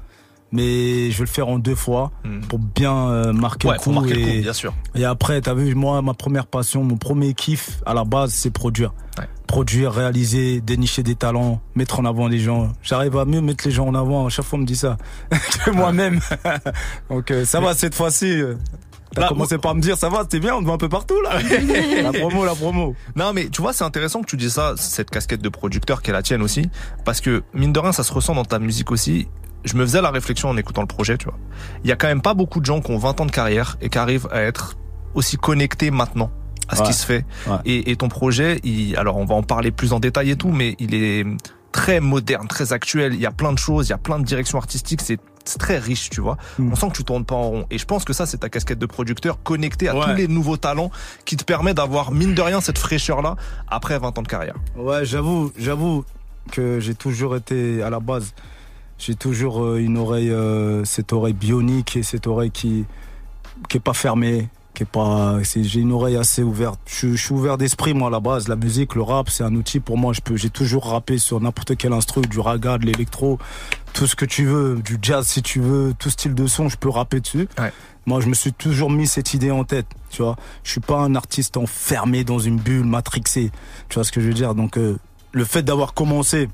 mais 0.52 1.10
je 1.10 1.18
vais 1.18 1.24
le 1.24 1.30
faire 1.30 1.48
en 1.48 1.58
deux 1.58 1.74
fois 1.74 2.10
pour 2.48 2.58
bien 2.58 3.08
euh, 3.08 3.32
marquer 3.32 3.68
Hmm. 3.68 3.70
Ouais, 3.70 3.76
le 3.76 3.82
coup. 3.82 3.92
marquer 3.92 4.14
le 4.14 4.20
et, 4.20 4.36
coup, 4.36 4.42
bien 4.42 4.52
sûr. 4.52 4.74
Et 4.94 5.04
après, 5.04 5.40
t'as 5.40 5.54
vu, 5.54 5.74
moi, 5.74 6.00
ma 6.02 6.14
première 6.14 6.46
passion, 6.46 6.82
mon 6.84 6.96
premier 6.96 7.34
kiff, 7.34 7.80
à 7.86 7.94
la 7.94 8.04
base, 8.04 8.32
c'est 8.32 8.50
produire. 8.50 8.92
Produire, 9.46 9.92
réaliser, 9.92 10.60
dénicher 10.60 11.02
des 11.02 11.14
talents, 11.14 11.60
mettre 11.74 12.00
en 12.00 12.04
avant 12.04 12.28
les 12.28 12.38
gens. 12.38 12.70
J'arrive 12.82 13.16
à 13.16 13.24
mieux 13.24 13.40
mettre 13.40 13.64
les 13.66 13.70
gens 13.72 13.86
en 13.86 13.94
avant. 13.94 14.26
À 14.26 14.28
chaque 14.28 14.44
fois, 14.44 14.58
on 14.58 14.62
me 14.62 14.66
dit 14.66 14.76
ça. 14.76 14.98
que 15.64 15.70
moi-même. 15.70 16.20
Donc, 17.10 17.30
euh, 17.30 17.44
ça 17.44 17.58
va, 17.60 17.74
cette 17.74 17.94
fois-ci. 17.94 18.26
euh, 18.26 18.54
T'as 19.14 19.26
commencé 19.26 19.56
par 19.56 19.74
me 19.74 19.80
dire, 19.80 19.96
ça 19.96 20.10
va, 20.10 20.24
c'est 20.30 20.38
bien, 20.38 20.54
on 20.54 20.60
te 20.60 20.66
voit 20.66 20.74
un 20.74 20.78
peu 20.78 20.90
partout, 20.90 21.18
là. 21.22 21.38
la 22.02 22.12
promo, 22.12 22.44
la 22.44 22.54
promo. 22.54 22.94
Non, 23.16 23.32
mais 23.32 23.48
tu 23.48 23.62
vois, 23.62 23.72
c'est 23.72 23.84
intéressant 23.84 24.20
que 24.20 24.26
tu 24.26 24.36
dis 24.36 24.50
ça, 24.50 24.74
cette 24.76 25.08
casquette 25.08 25.40
de 25.40 25.48
producteur 25.48 26.02
qui 26.02 26.10
est 26.10 26.12
la 26.12 26.22
tienne 26.22 26.42
aussi, 26.42 26.68
parce 27.06 27.22
que 27.22 27.42
mine 27.54 27.72
de 27.72 27.80
rien, 27.80 27.92
ça 27.92 28.02
se 28.04 28.12
ressent 28.12 28.34
dans 28.34 28.44
ta 28.44 28.58
musique 28.58 28.90
aussi. 28.90 29.26
Je 29.64 29.76
me 29.76 29.84
faisais 29.84 30.00
la 30.00 30.10
réflexion 30.10 30.48
en 30.48 30.56
écoutant 30.56 30.80
le 30.82 30.86
projet, 30.86 31.18
tu 31.18 31.26
vois. 31.26 31.38
Il 31.84 31.88
y 31.90 31.92
a 31.92 31.96
quand 31.96 32.06
même 32.06 32.22
pas 32.22 32.34
beaucoup 32.34 32.60
de 32.60 32.64
gens 32.66 32.80
qui 32.80 32.90
ont 32.92 32.98
20 32.98 33.20
ans 33.20 33.26
de 33.26 33.30
carrière 33.30 33.76
et 33.80 33.88
qui 33.88 33.98
arrivent 33.98 34.28
à 34.30 34.40
être 34.42 34.76
aussi 35.14 35.36
connectés 35.36 35.90
maintenant 35.90 36.30
à 36.68 36.76
ce 36.76 36.82
Ouais. 36.82 36.86
qui 36.88 36.92
se 36.94 37.04
fait. 37.06 37.24
Ouais. 37.46 37.56
Et, 37.64 37.90
et 37.90 37.96
ton 37.96 38.08
projet, 38.08 38.60
il, 38.62 38.96
alors 38.96 39.16
on 39.16 39.24
va 39.24 39.34
en 39.34 39.42
parler 39.42 39.70
plus 39.70 39.92
en 39.92 40.00
détail 40.00 40.30
et 40.30 40.36
tout, 40.36 40.50
mais 40.50 40.76
il 40.78 40.94
est 40.94 41.24
très 41.72 42.00
moderne, 42.00 42.46
très 42.46 42.72
actuel. 42.72 43.14
Il 43.14 43.20
y 43.20 43.26
a 43.26 43.30
plein 43.32 43.52
de 43.52 43.58
choses, 43.58 43.88
il 43.88 43.90
y 43.90 43.94
a 43.94 43.98
plein 43.98 44.18
de 44.18 44.24
directions 44.24 44.58
artistiques. 44.58 45.00
C'est 45.02 45.18
très 45.58 45.78
riche, 45.78 46.10
tu 46.10 46.20
vois. 46.20 46.36
Mm. 46.58 46.72
On 46.72 46.76
sent 46.76 46.88
que 46.88 46.96
tu 46.96 47.04
tournes 47.04 47.24
pas 47.24 47.34
en 47.34 47.48
rond. 47.48 47.66
Et 47.70 47.78
je 47.78 47.84
pense 47.86 48.04
que 48.04 48.12
ça, 48.12 48.26
c'est 48.26 48.36
ta 48.38 48.50
casquette 48.50 48.78
de 48.78 48.84
producteur 48.86 49.42
connecté 49.42 49.88
à 49.88 49.96
Ouais. 49.96 50.04
tous 50.04 50.14
les 50.14 50.28
nouveaux 50.28 50.58
talents 50.58 50.90
qui 51.24 51.36
te 51.38 51.44
permet 51.44 51.72
d'avoir, 51.72 52.12
mine 52.12 52.34
de 52.34 52.42
rien, 52.42 52.60
cette 52.60 52.76
fraîcheur-là 52.78 53.36
après 53.66 53.98
20 53.98 54.18
ans 54.18 54.22
de 54.22 54.28
carrière. 54.28 54.56
Ouais, 54.76 55.06
j'avoue, 55.06 55.50
j'avoue 55.58 56.04
que 56.52 56.80
j'ai 56.80 56.94
toujours 56.94 57.34
été 57.34 57.82
à 57.82 57.88
la 57.88 57.98
base. 58.00 58.34
J'ai 58.98 59.14
toujours 59.14 59.64
euh, 59.64 59.78
une 59.78 59.96
oreille, 59.96 60.30
euh, 60.30 60.84
cette 60.84 61.12
oreille 61.12 61.34
bionique 61.34 61.96
et 61.96 62.02
cette 62.02 62.26
oreille 62.26 62.50
qui 62.50 62.84
qui 63.68 63.76
est 63.76 63.80
pas 63.80 63.94
fermée, 63.94 64.48
qui 64.74 64.84
est 64.84 64.86
pas. 64.86 65.38
J'ai 65.42 65.80
une 65.80 65.92
oreille 65.92 66.16
assez 66.16 66.42
ouverte. 66.42 66.78
Je, 66.86 67.10
je 67.10 67.16
suis 67.16 67.34
ouvert 67.34 67.58
d'esprit 67.58 67.94
moi 67.94 68.08
à 68.08 68.10
la 68.10 68.20
base. 68.20 68.48
La 68.48 68.56
musique, 68.56 68.94
le 68.94 69.02
rap, 69.02 69.30
c'est 69.30 69.44
un 69.44 69.54
outil 69.54 69.80
pour 69.80 69.98
moi. 69.98 70.12
Je 70.12 70.20
peux, 70.20 70.36
j'ai 70.36 70.50
toujours 70.50 70.86
rappé 70.86 71.18
sur 71.18 71.40
n'importe 71.40 71.76
quel 71.76 71.92
instru, 71.92 72.22
du 72.22 72.38
raga, 72.38 72.78
de 72.78 72.86
l'électro, 72.86 73.38
tout 73.92 74.06
ce 74.06 74.14
que 74.14 74.24
tu 74.24 74.44
veux, 74.44 74.76
du 74.76 74.98
jazz 75.02 75.26
si 75.26 75.42
tu 75.42 75.60
veux, 75.60 75.94
tout 75.98 76.10
style 76.10 76.34
de 76.34 76.46
son, 76.46 76.68
je 76.68 76.76
peux 76.76 76.88
rapper 76.90 77.20
dessus. 77.20 77.48
Moi, 78.06 78.20
je 78.20 78.28
me 78.28 78.34
suis 78.34 78.54
toujours 78.54 78.90
mis 78.90 79.06
cette 79.06 79.34
idée 79.34 79.50
en 79.50 79.64
tête, 79.64 79.86
tu 80.08 80.22
vois. 80.22 80.36
Je 80.64 80.70
suis 80.70 80.80
pas 80.80 80.98
un 80.98 81.14
artiste 81.14 81.58
enfermé 81.58 82.24
dans 82.24 82.38
une 82.38 82.56
bulle, 82.56 82.86
matrixé. 82.86 83.50
Tu 83.88 83.94
vois 83.96 84.04
ce 84.04 84.12
que 84.12 84.20
je 84.20 84.28
veux 84.28 84.34
dire 84.34 84.54
Donc, 84.54 84.78
euh, 84.78 84.96
le 85.32 85.44
fait 85.44 85.62
d'avoir 85.62 85.92
commencé 85.92 86.48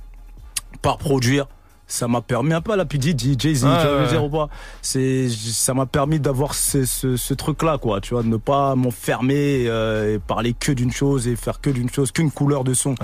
par 0.82 0.98
produire, 0.98 1.46
ça 1.86 2.08
m'a 2.08 2.20
permis 2.22 2.54
un 2.54 2.60
peu 2.60 2.72
à 2.72 2.76
la 2.76 2.84
P. 2.84 2.96
Diddy, 2.98 3.36
Jay-Z, 3.38 3.60
tu 3.60 3.66
vois, 3.66 4.00
ouais, 4.02 4.08
dire 4.08 4.24
ou 4.24 4.30
pas 4.30 4.48
C'est, 4.82 5.28
ça 5.28 5.74
m'a 5.74 5.86
permis 5.86 6.18
d'avoir 6.18 6.54
ce, 6.54 6.84
ce, 6.84 7.16
ce 7.16 7.34
truc-là, 7.34 7.78
quoi, 7.78 8.00
tu 8.00 8.14
vois, 8.14 8.22
de 8.22 8.28
ne 8.28 8.36
pas 8.38 8.74
m'enfermer 8.74 9.66
euh, 9.68 10.14
et 10.14 10.18
parler 10.18 10.54
que 10.58 10.72
d'une 10.72 10.92
chose 10.92 11.28
et 11.28 11.36
faire 11.36 11.60
que 11.60 11.70
d'une 11.70 11.90
chose, 11.90 12.10
qu'une 12.10 12.30
couleur 12.30 12.64
de 12.64 12.72
son. 12.74 12.94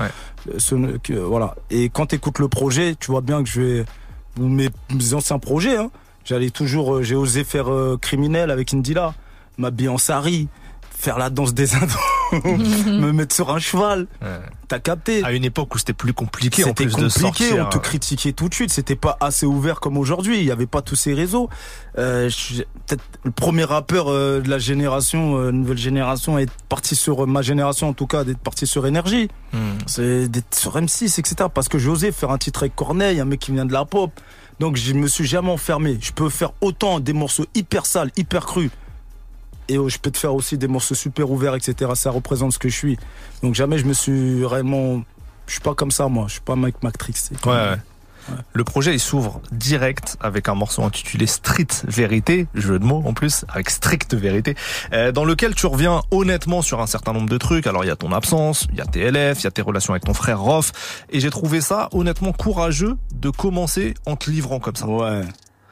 Euh, 0.49 0.55
ce- 0.59 0.97
que- 0.99 1.13
voilà. 1.13 1.55
Et 1.71 1.89
quand 1.91 2.07
tu 2.07 2.15
écoutes 2.17 2.39
le 2.39 2.49
projet, 2.49 2.95
tu 2.99 3.11
vois 3.11 3.21
bien 3.21 3.43
que 3.43 3.49
je 3.51 3.61
vais 3.61 3.85
mes, 4.39 4.71
mes 4.95 5.15
anciens 5.15 5.39
projets, 5.39 5.77
hein, 5.77 5.91
j'allais 6.25 6.51
toujours, 6.51 6.97
euh, 6.97 7.03
j'ai 7.03 7.17
osé 7.17 7.45
faire 7.45 7.71
euh, 7.71 7.99
criminel 8.01 8.51
avec 8.51 8.73
Indila, 8.73 9.13
m'habiller 9.59 9.91
en 9.91 9.99
sari, 9.99 10.49
faire 10.91 11.19
la 11.19 11.29
danse 11.31 11.53
des 11.53 11.75
Indos, 11.75 11.87
me 12.45 13.13
mettre 13.13 13.35
sur 13.35 13.51
un 13.51 13.59
cheval. 13.59 14.07
T'as 14.69 14.79
capté 14.79 15.25
À 15.25 15.33
une 15.33 15.45
époque 15.45 15.75
où 15.75 15.79
c'était 15.79 15.93
plus 15.93 16.13
compliqué 16.13 16.63
C'était 16.63 16.85
plus 16.85 16.97
de 16.97 17.09
compliqué, 17.09 17.49
sortir. 17.49 17.67
on 17.67 17.69
te 17.69 17.79
critiquait 17.79 18.33
tout 18.33 18.49
de 18.49 18.55
suite. 18.55 18.71
C'était 18.71 18.97
pas 18.97 19.17
assez 19.21 19.47
ouvert 19.47 19.81
comme 19.81 19.97
aujourd'hui. 19.97 20.39
Il 20.39 20.45
y 20.45 20.51
avait 20.51 20.67
pas 20.67 20.83
tous 20.83 20.97
ces 20.97 21.15
réseaux. 21.15 21.49
Euh, 21.99 22.31
Peut-être 22.87 23.05
le 23.25 23.31
premier 23.31 23.65
rappeur 23.65 24.09
euh, 24.09 24.41
de 24.41 24.49
la 24.49 24.59
génération, 24.59 25.37
euh, 25.39 25.51
nouvelle 25.53 25.79
génération, 25.79 26.39
est 26.39 26.51
parti 26.69 26.97
sur 26.97 27.25
euh, 27.25 27.27
ma 27.27 27.43
génération 27.43 27.89
en 27.89 27.93
tout 27.93 28.07
cas, 28.07 28.25
d'être 28.25 28.39
parti 28.39 28.67
sur 28.67 28.87
énergie. 28.87 29.29
Hmm. 29.53 29.79
C'est 29.87 30.29
d'être 30.29 30.55
sur 30.55 30.77
M6, 30.77 31.19
etc. 31.21 31.49
Parce 31.53 31.69
que 31.69 31.79
osé 31.89 32.13
faire 32.13 32.31
un 32.31 32.39
titre 32.39 32.63
avec 32.63 32.75
Corneille, 32.75 33.21
un 33.21 33.25
mec 33.25 33.41
qui 33.41 33.53
vient 33.53 33.67
de 33.67 33.73
la 33.73 33.85
pop. 33.85 34.11
Donc 34.59 34.77
je 34.77 34.93
me 34.93 35.07
suis 35.07 35.25
jamais 35.25 35.51
enfermé. 35.51 35.99
Je 36.01 36.13
peux 36.13 36.29
faire 36.29 36.53
autant 36.61 37.01
des 37.01 37.13
morceaux 37.13 37.47
hyper 37.55 37.87
sales, 37.87 38.11
hyper 38.17 38.45
crus. 38.45 38.71
Et 39.71 39.77
euh, 39.77 39.89
je 39.89 39.99
peux 39.99 40.11
te 40.11 40.19
faire 40.19 40.35
aussi 40.35 40.59
des 40.59 40.67
morceaux 40.67 40.97
super 40.97 41.31
ouverts, 41.31 41.55
etc. 41.55 41.93
Ça 41.95 42.11
représente 42.11 42.53
ce 42.53 42.59
que 42.59 42.69
je 42.69 42.77
suis. 42.77 42.99
Donc 43.43 43.55
jamais 43.55 43.79
je 43.79 43.85
me 43.85 43.93
suis 43.93 44.45
réellement. 44.45 45.03
Je 45.47 45.53
suis 45.53 45.61
pas 45.61 45.75
comme 45.75 45.93
ça, 45.93 46.09
moi. 46.09 46.25
Je 46.27 46.33
suis 46.33 46.41
pas 46.41 46.57
Mike 46.57 46.83
Matrix. 46.83 47.15
ouais. 47.47 47.77
Le 48.53 48.65
projet 48.65 48.93
il 48.95 49.01
s'ouvre 49.01 49.41
direct 49.51 50.17
avec 50.21 50.49
un 50.49 50.55
morceau 50.55 50.83
intitulé 50.83 51.27
Street 51.27 51.67
Vérité, 51.85 52.47
jeu 52.55 52.79
de 52.79 52.85
mots 52.85 53.03
en 53.07 53.13
plus, 53.13 53.45
avec 53.49 53.71
stricte 53.71 54.15
vérité, 54.15 54.55
euh, 54.93 55.11
dans 55.11 55.25
lequel 55.25 55.55
tu 55.55 55.67
reviens 55.67 56.03
honnêtement 56.11 56.63
sur 56.63 56.81
un 56.81 56.87
certain 56.87 57.13
nombre 57.13 57.29
de 57.29 57.39
trucs. 57.39 57.67
Alors 57.67 57.85
il 57.85 57.89
y 57.89 57.91
a 57.91 57.97
ton 57.97 58.13
absence, 58.13 58.67
il 58.73 58.79
y 58.79 58.81
a 58.81 58.85
tes 58.85 59.11
LF, 59.11 59.41
il 59.41 59.45
y 59.45 59.47
a 59.47 59.51
tes 59.51 59.63
relations 59.63 59.95
avec 59.95 60.05
ton 60.05 60.15
frère 60.15 60.41
Rof, 60.41 60.71
et 61.11 61.19
j'ai 61.19 61.31
trouvé 61.31 61.61
ça 61.61 61.89
honnêtement 61.93 62.33
courageux 62.33 62.97
de 63.15 63.31
commencer 63.31 63.95
en 64.07 64.17
te 64.17 64.31
livrant 64.31 64.61
comme 64.61 64.77
ça. 64.77 64.87
Ouais. 64.87 65.23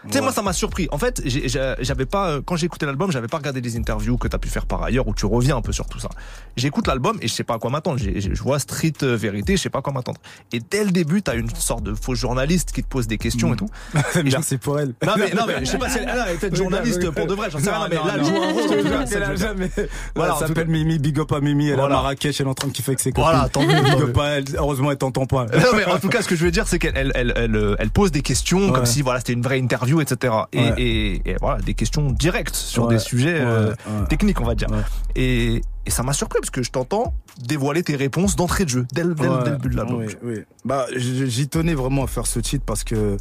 Tu 0.07 0.13
sais, 0.13 0.21
moi, 0.21 0.33
ça 0.33 0.43
m'a 0.43 0.53
surpris. 0.53 0.89
En 0.93 0.99
fait, 0.99 1.21
j'avais 1.25 2.07
pas, 2.07 2.29
euh, 2.31 2.41
quand 2.45 2.57
j'ai 2.57 2.67
écouté 2.67 2.87
l'album, 2.87 3.11
j'avais 3.11 3.27
pas 3.27 3.39
regardé 3.39 3.61
les 3.61 3.77
interviews 3.77 4.17
que 4.17 4.29
t'as 4.29 4.39
pu 4.39 4.49
faire 4.49 4.65
par 4.67 4.83
ailleurs 4.83 5.09
où 5.09 5.15
tu 5.15 5.27
reviens 5.27 5.57
un 5.57 5.61
peu 5.61 5.73
sur 5.73 5.87
tout 5.87 5.99
ça. 5.99 6.09
J'écoute 6.57 6.87
l'album 6.87 7.19
et 7.21 7.29
je 7.29 7.35
sais 7.35 7.45
pas 7.45 7.55
à 7.55 7.59
quoi 7.59 7.71
m'attendre. 7.71 7.99
Je 7.99 8.43
vois 8.43 8.59
Street 8.59 8.93
euh, 9.03 9.17
Vérité, 9.17 9.57
je 9.57 9.63
sais 9.63 9.71
pas 9.71 9.81
à 9.81 9.83
quoi 9.83 9.93
m'attendre. 9.93 10.21
Et 10.53 10.61
dès 10.61 10.85
le 10.85 10.91
début, 10.93 11.23
t'as 11.23 11.35
une 11.35 11.51
sorte 11.51 11.83
de 11.83 11.95
faux 11.95 12.15
journaliste 12.15 12.73
qui 12.73 12.83
te 12.83 12.89
pose 12.89 13.07
des 13.09 13.19
questions 13.19 13.53
et 13.53 13.57
tout. 13.57 13.69
Merci 14.25 14.59
pour 14.59 14.79
elle. 14.79 14.95
Non 15.05 15.15
mais, 15.19 15.31
non 15.35 15.43
mais, 15.47 15.61
je 15.61 15.65
sais 15.65 15.79
pas 15.79 15.89
si 15.89 15.99
elle, 15.99 16.09
elle 16.09 16.35
est 16.35 16.39
peut-être 16.41 16.57
journaliste 16.57 17.11
pour 17.11 17.27
de 17.27 17.35
vrai, 17.35 17.51
j'en 17.51 17.59
sais 17.59 17.71
rien, 17.71 17.89
mais 17.89 17.97
là, 17.97 18.03
elle 18.15 18.25
joue 18.25 18.37
un 18.37 18.53
rôle. 18.53 19.05
qu'elle 19.09 19.23
a 19.23 19.35
jamais- 19.37 19.71
Voilà, 20.15 20.37
elle 20.41 20.47
s'appelle 20.47 20.69
Mimi, 20.69 20.99
big 20.99 21.19
up 21.19 21.33
à 21.33 21.41
Mimi, 21.41 21.69
elle 21.71 21.79
est 21.79 21.83
à 21.83 21.89
Marrakech, 21.89 22.41
elle 22.41 22.47
est 22.47 22.51
en 22.51 22.55
train 22.55 22.69
de 22.69 22.73
kiffer 22.73 22.91
avec 22.93 23.01
ses 23.01 23.11
copines. 23.13 23.31
Voilà, 23.33 23.49
tant 23.49 23.63
mieux, 23.67 23.83
Big 23.83 24.01
up 24.01 24.19
à 24.19 24.27
elle, 24.27 24.45
heureusement 24.57 24.91
elle 24.93 24.99
t'entend 24.99 25.27
pas. 25.27 25.47
Non 25.47 25.77
mais 25.77 25.85
en 25.87 25.99
tout 25.99 26.09
cas 26.09 26.23
ce 26.23 26.29
que 26.29 26.37
je 26.37 26.45
veux 26.45 26.51
dire 26.51 26.67
c'est 26.69 26.79
qu'elle 26.79 26.97
elle, 26.97 27.13
elle, 27.15 27.33
elle, 27.37 27.77
elle 27.79 27.91
pose 27.91 28.13
des 28.13 28.23
questions 28.23 28.71
comme 28.73 28.87
si 28.87 29.03
voilà 29.03 29.19
c'était 29.21 29.33
une 29.33 29.43
vraie 29.43 29.59
interview 29.59 29.88
etc 30.01 30.35
et, 30.53 30.59
Ouais. 30.59 30.75
et, 30.79 31.31
et 31.31 31.37
voilà 31.41 31.61
des 31.63 31.75
questions 31.75 32.11
directes 32.11 32.55
sur 32.55 32.87
Ouais. 32.87 32.95
des 32.95 32.99
sujets 33.01 33.39
euh, 33.41 33.75
techniques 34.09 34.41
on 34.41 34.45
va 34.45 34.55
dire 34.55 34.69
et, 35.17 35.63
et 35.87 35.91
ça 35.91 36.03
m'a 36.03 36.13
surpris 36.13 36.39
parce 36.41 36.51
que 36.51 36.63
je 36.63 36.71
t'entends 36.71 37.15
dévoiler 37.43 37.83
tes 37.83 37.97
réponses 37.97 38.37
d'entrée 38.37 38.65
de 38.65 38.71
jeu 38.71 38.87
dès, 38.93 39.03
le- 39.05 39.15
dès 39.15 39.25
le 39.25 39.31
Ouais, 39.31 39.45
dès 39.45 39.51
le 39.51 39.57
début 39.57 39.69
de 39.71 39.77
l'album 39.77 39.99
Oui, 39.99 40.15
oui. 40.23 40.39
Bah, 40.65 40.87
j'y 40.97 41.49
tenais 41.49 41.75
vraiment 41.75 42.05
à 42.05 42.07
faire 42.07 42.27
ce 42.27 42.39
titre 42.41 42.65
parce 42.67 42.85
que 42.85 43.17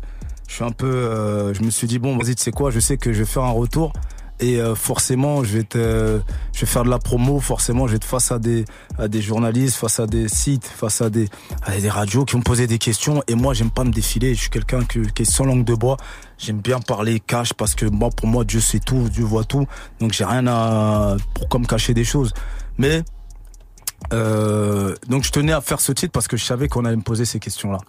je 0.48 0.54
suis 0.54 0.64
un 0.64 0.72
peu. 0.72 0.88
euh, 0.88 1.54
je 1.54 1.62
me 1.62 1.70
suis 1.70 1.88
dit 1.88 2.00
bon, 2.00 2.18
vas-y, 2.18 2.36
tu 2.36 2.44
sais 2.44 2.52
quoi, 2.52 2.72
je 2.72 2.80
sais 2.80 2.98
que 2.98 3.12
je 3.14 3.20
vais 3.20 3.26
faire 3.26 3.44
un 3.44 3.52
retour 3.52 3.92
et 4.40 4.62
euh, 4.62 4.76
forcément, 4.76 5.44
je 5.44 5.58
vais 5.58 5.64
te, 5.64 6.20
je 6.54 6.60
vais 6.60 6.68
faire 6.68 6.84
de 6.84 6.90
la 6.90 7.00
promo. 7.00 7.40
Forcément, 7.40 7.88
je 7.88 7.94
vais 7.94 7.98
être 7.98 8.06
face 8.06 8.32
à 8.32 8.40
des, 8.40 8.66
à 9.00 9.08
des 9.08 9.22
journalistes, 9.22 9.76
face 9.76 10.00
à 10.00 10.06
des 10.06 10.28
sites, 10.28 10.66
face 10.66 11.02
à 11.02 11.10
des, 11.10 11.28
à 11.64 11.78
des 11.78 11.90
radios 11.90 12.24
qui 12.24 12.34
vont 12.34 12.40
me 12.40 12.44
poser 12.44 12.68
des 12.68 12.78
questions. 12.78 13.24
Et 13.28 13.36
moi, 13.36 13.54
j'aime 13.54 13.72
pas 13.72 13.84
me 13.84 13.92
défiler. 13.92 14.36
Je 14.36 14.42
suis 14.42 14.50
quelqu'un 14.50 14.84
qui, 14.84 15.02
qui 15.14 15.24
est 15.24 15.26
sans 15.26 15.46
langue 15.46 15.64
de 15.66 15.74
bois. 15.74 15.98
J'aime 16.38 16.60
bien 16.60 16.80
parler 16.80 17.20
cash 17.20 17.54
parce 17.54 17.74
que 17.74 17.86
moi, 17.86 18.10
pour 18.10 18.28
moi, 18.28 18.44
Dieu 18.44 18.60
sait 18.60 18.80
tout, 18.80 19.10
Dieu 19.10 19.24
voit 19.24 19.44
tout. 19.44 19.66
Donc, 20.00 20.14
j'ai 20.14 20.26
rien 20.26 20.46
à, 20.46 21.18
pourquoi 21.34 21.60
me 21.60 21.66
cacher 21.66 21.96
des 21.96 22.04
choses. 22.04 22.34
Mais 22.78 23.04
euh, 24.14 24.96
donc 25.10 25.24
je 25.24 25.32
tenais 25.32 25.52
à 25.52 25.62
faire 25.62 25.80
ce 25.82 25.92
titre 25.92 26.12
parce 26.12 26.28
que 26.28 26.38
je 26.38 26.46
savais 26.46 26.68
qu'on 26.68 26.86
allait 26.86 26.96
me 26.96 27.02
poser 27.02 27.26
ces 27.26 27.40
questions-là. 27.40 27.80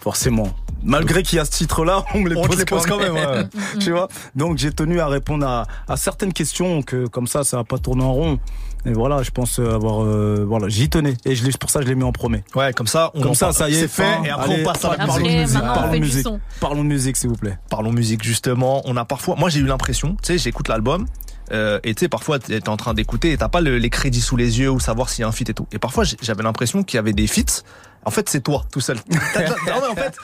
Forcément. 0.00 0.48
Malgré 0.82 1.22
qu'il 1.22 1.36
y 1.36 1.40
a 1.40 1.44
ce 1.44 1.50
titre-là, 1.50 2.04
on 2.14 2.20
me 2.20 2.28
les 2.30 2.36
On 2.36 2.42
pose, 2.44 2.58
les 2.58 2.64
pose 2.64 2.86
quand 2.86 2.98
même, 2.98 3.14
ouais. 3.14 3.44
tu 3.80 3.90
vois? 3.92 4.08
Donc 4.34 4.58
j'ai 4.58 4.72
tenu 4.72 5.00
à 5.00 5.06
répondre 5.08 5.46
à, 5.46 5.66
à 5.86 5.96
certaines 5.96 6.32
questions 6.32 6.82
que 6.82 7.06
comme 7.06 7.26
ça, 7.26 7.44
ça 7.44 7.58
va 7.58 7.64
pas 7.64 7.78
tourner 7.78 8.04
en 8.04 8.12
rond. 8.12 8.38
Et 8.86 8.92
voilà, 8.92 9.22
je 9.24 9.30
pense 9.30 9.58
avoir, 9.58 10.04
euh, 10.04 10.44
voilà, 10.46 10.68
j'y 10.68 10.88
tenais 10.88 11.14
et 11.24 11.34
je 11.34 11.44
l'ai, 11.44 11.50
pour 11.50 11.68
ça 11.68 11.82
je 11.82 11.86
l'ai 11.88 11.96
mis 11.96 12.04
en 12.04 12.12
premier. 12.12 12.44
Ouais, 12.54 12.72
comme 12.72 12.86
ça, 12.86 13.10
on 13.14 13.20
comme 13.20 13.34
ça, 13.34 13.46
parle. 13.46 13.56
ça 13.56 13.68
y 13.68 13.74
est, 13.74 13.80
C'est 13.80 13.88
fait, 13.88 14.02
fin. 14.04 14.22
et 14.24 14.30
après, 14.30 14.60
on 14.60 14.64
passe 14.64 14.84
à 14.84 14.96
la 14.96 15.06
parlons 15.06 15.24
musique. 15.26 15.60
Parlons 15.60 15.82
fait 15.82 15.88
de 15.88 15.94
du 15.96 16.00
musique. 16.00 16.22
son. 16.22 16.40
Parlons 16.60 16.84
musique, 16.84 17.16
s'il 17.16 17.28
vous 17.28 17.36
plaît. 17.36 17.58
Parlons 17.68 17.92
musique 17.92 18.22
justement. 18.22 18.80
On 18.84 18.96
a 18.96 19.04
parfois, 19.04 19.34
moi 19.36 19.48
j'ai 19.50 19.58
eu 19.60 19.66
l'impression, 19.66 20.10
tu 20.22 20.32
sais, 20.32 20.38
j'écoute 20.38 20.68
l'album. 20.68 21.06
Euh, 21.52 21.80
et 21.82 21.94
tu 21.94 22.00
sais, 22.00 22.08
parfois, 22.08 22.38
t'es 22.38 22.68
en 22.68 22.76
train 22.76 22.94
d'écouter 22.94 23.32
et 23.32 23.38
t'as 23.38 23.48
pas 23.48 23.60
le- 23.60 23.78
les 23.78 23.90
crédits 23.90 24.20
sous 24.20 24.36
les 24.36 24.58
yeux 24.60 24.70
ou 24.70 24.80
savoir 24.80 25.08
s'il 25.08 25.22
y 25.22 25.24
a 25.24 25.28
un 25.28 25.32
feat 25.32 25.48
et 25.50 25.54
tout. 25.54 25.66
Et 25.72 25.78
parfois, 25.78 26.04
j'avais 26.20 26.42
l'impression 26.42 26.82
qu'il 26.82 26.96
y 26.96 26.98
avait 26.98 27.12
des 27.12 27.26
feats. 27.26 27.62
En 28.04 28.10
fait, 28.10 28.28
c'est 28.28 28.40
toi, 28.40 28.64
tout 28.70 28.80
seul. 28.80 28.96
Non, 29.08 29.80
mais 29.82 29.88
en 29.88 29.94
fait, 29.94 30.14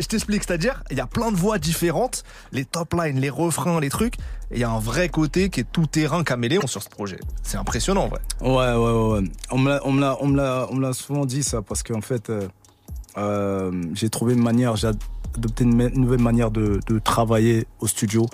je 0.00 0.06
t'explique, 0.06 0.44
c'est-à-dire, 0.44 0.82
il 0.90 0.96
y 0.96 1.00
a 1.00 1.06
plein 1.06 1.32
de 1.32 1.36
voix 1.36 1.58
différentes, 1.58 2.22
les 2.52 2.64
top 2.64 2.94
lines, 2.94 3.18
les 3.18 3.30
refrains, 3.30 3.80
les 3.80 3.88
trucs. 3.88 4.16
Et 4.50 4.56
il 4.56 4.58
y 4.60 4.64
a 4.64 4.70
un 4.70 4.78
vrai 4.78 5.08
côté 5.08 5.48
qui 5.48 5.60
est 5.60 5.66
tout 5.70 5.86
terrain 5.86 6.22
caméléon 6.22 6.66
sur 6.66 6.82
ce 6.82 6.88
projet. 6.88 7.18
C'est 7.42 7.56
impressionnant, 7.56 8.04
en 8.04 8.08
vrai. 8.08 8.20
Ouais, 8.40 8.50
ouais, 8.50 9.20
ouais. 9.22 9.30
On 9.50 9.58
me 9.58 10.80
l'a, 10.80 10.92
souvent 10.92 11.24
dit 11.24 11.42
ça 11.42 11.62
parce 11.62 11.82
qu'en 11.82 12.02
fait, 12.02 12.30
euh, 12.30 12.46
euh, 13.16 13.72
j'ai 13.94 14.10
trouvé 14.10 14.34
une 14.34 14.42
manière, 14.42 14.76
j'ai 14.76 14.88
adopté 15.34 15.64
une, 15.64 15.88
nouvelle 15.94 16.20
manière 16.20 16.50
de 16.50 16.80
travailler 17.02 17.66
au 17.80 17.86
studio. 17.86 18.26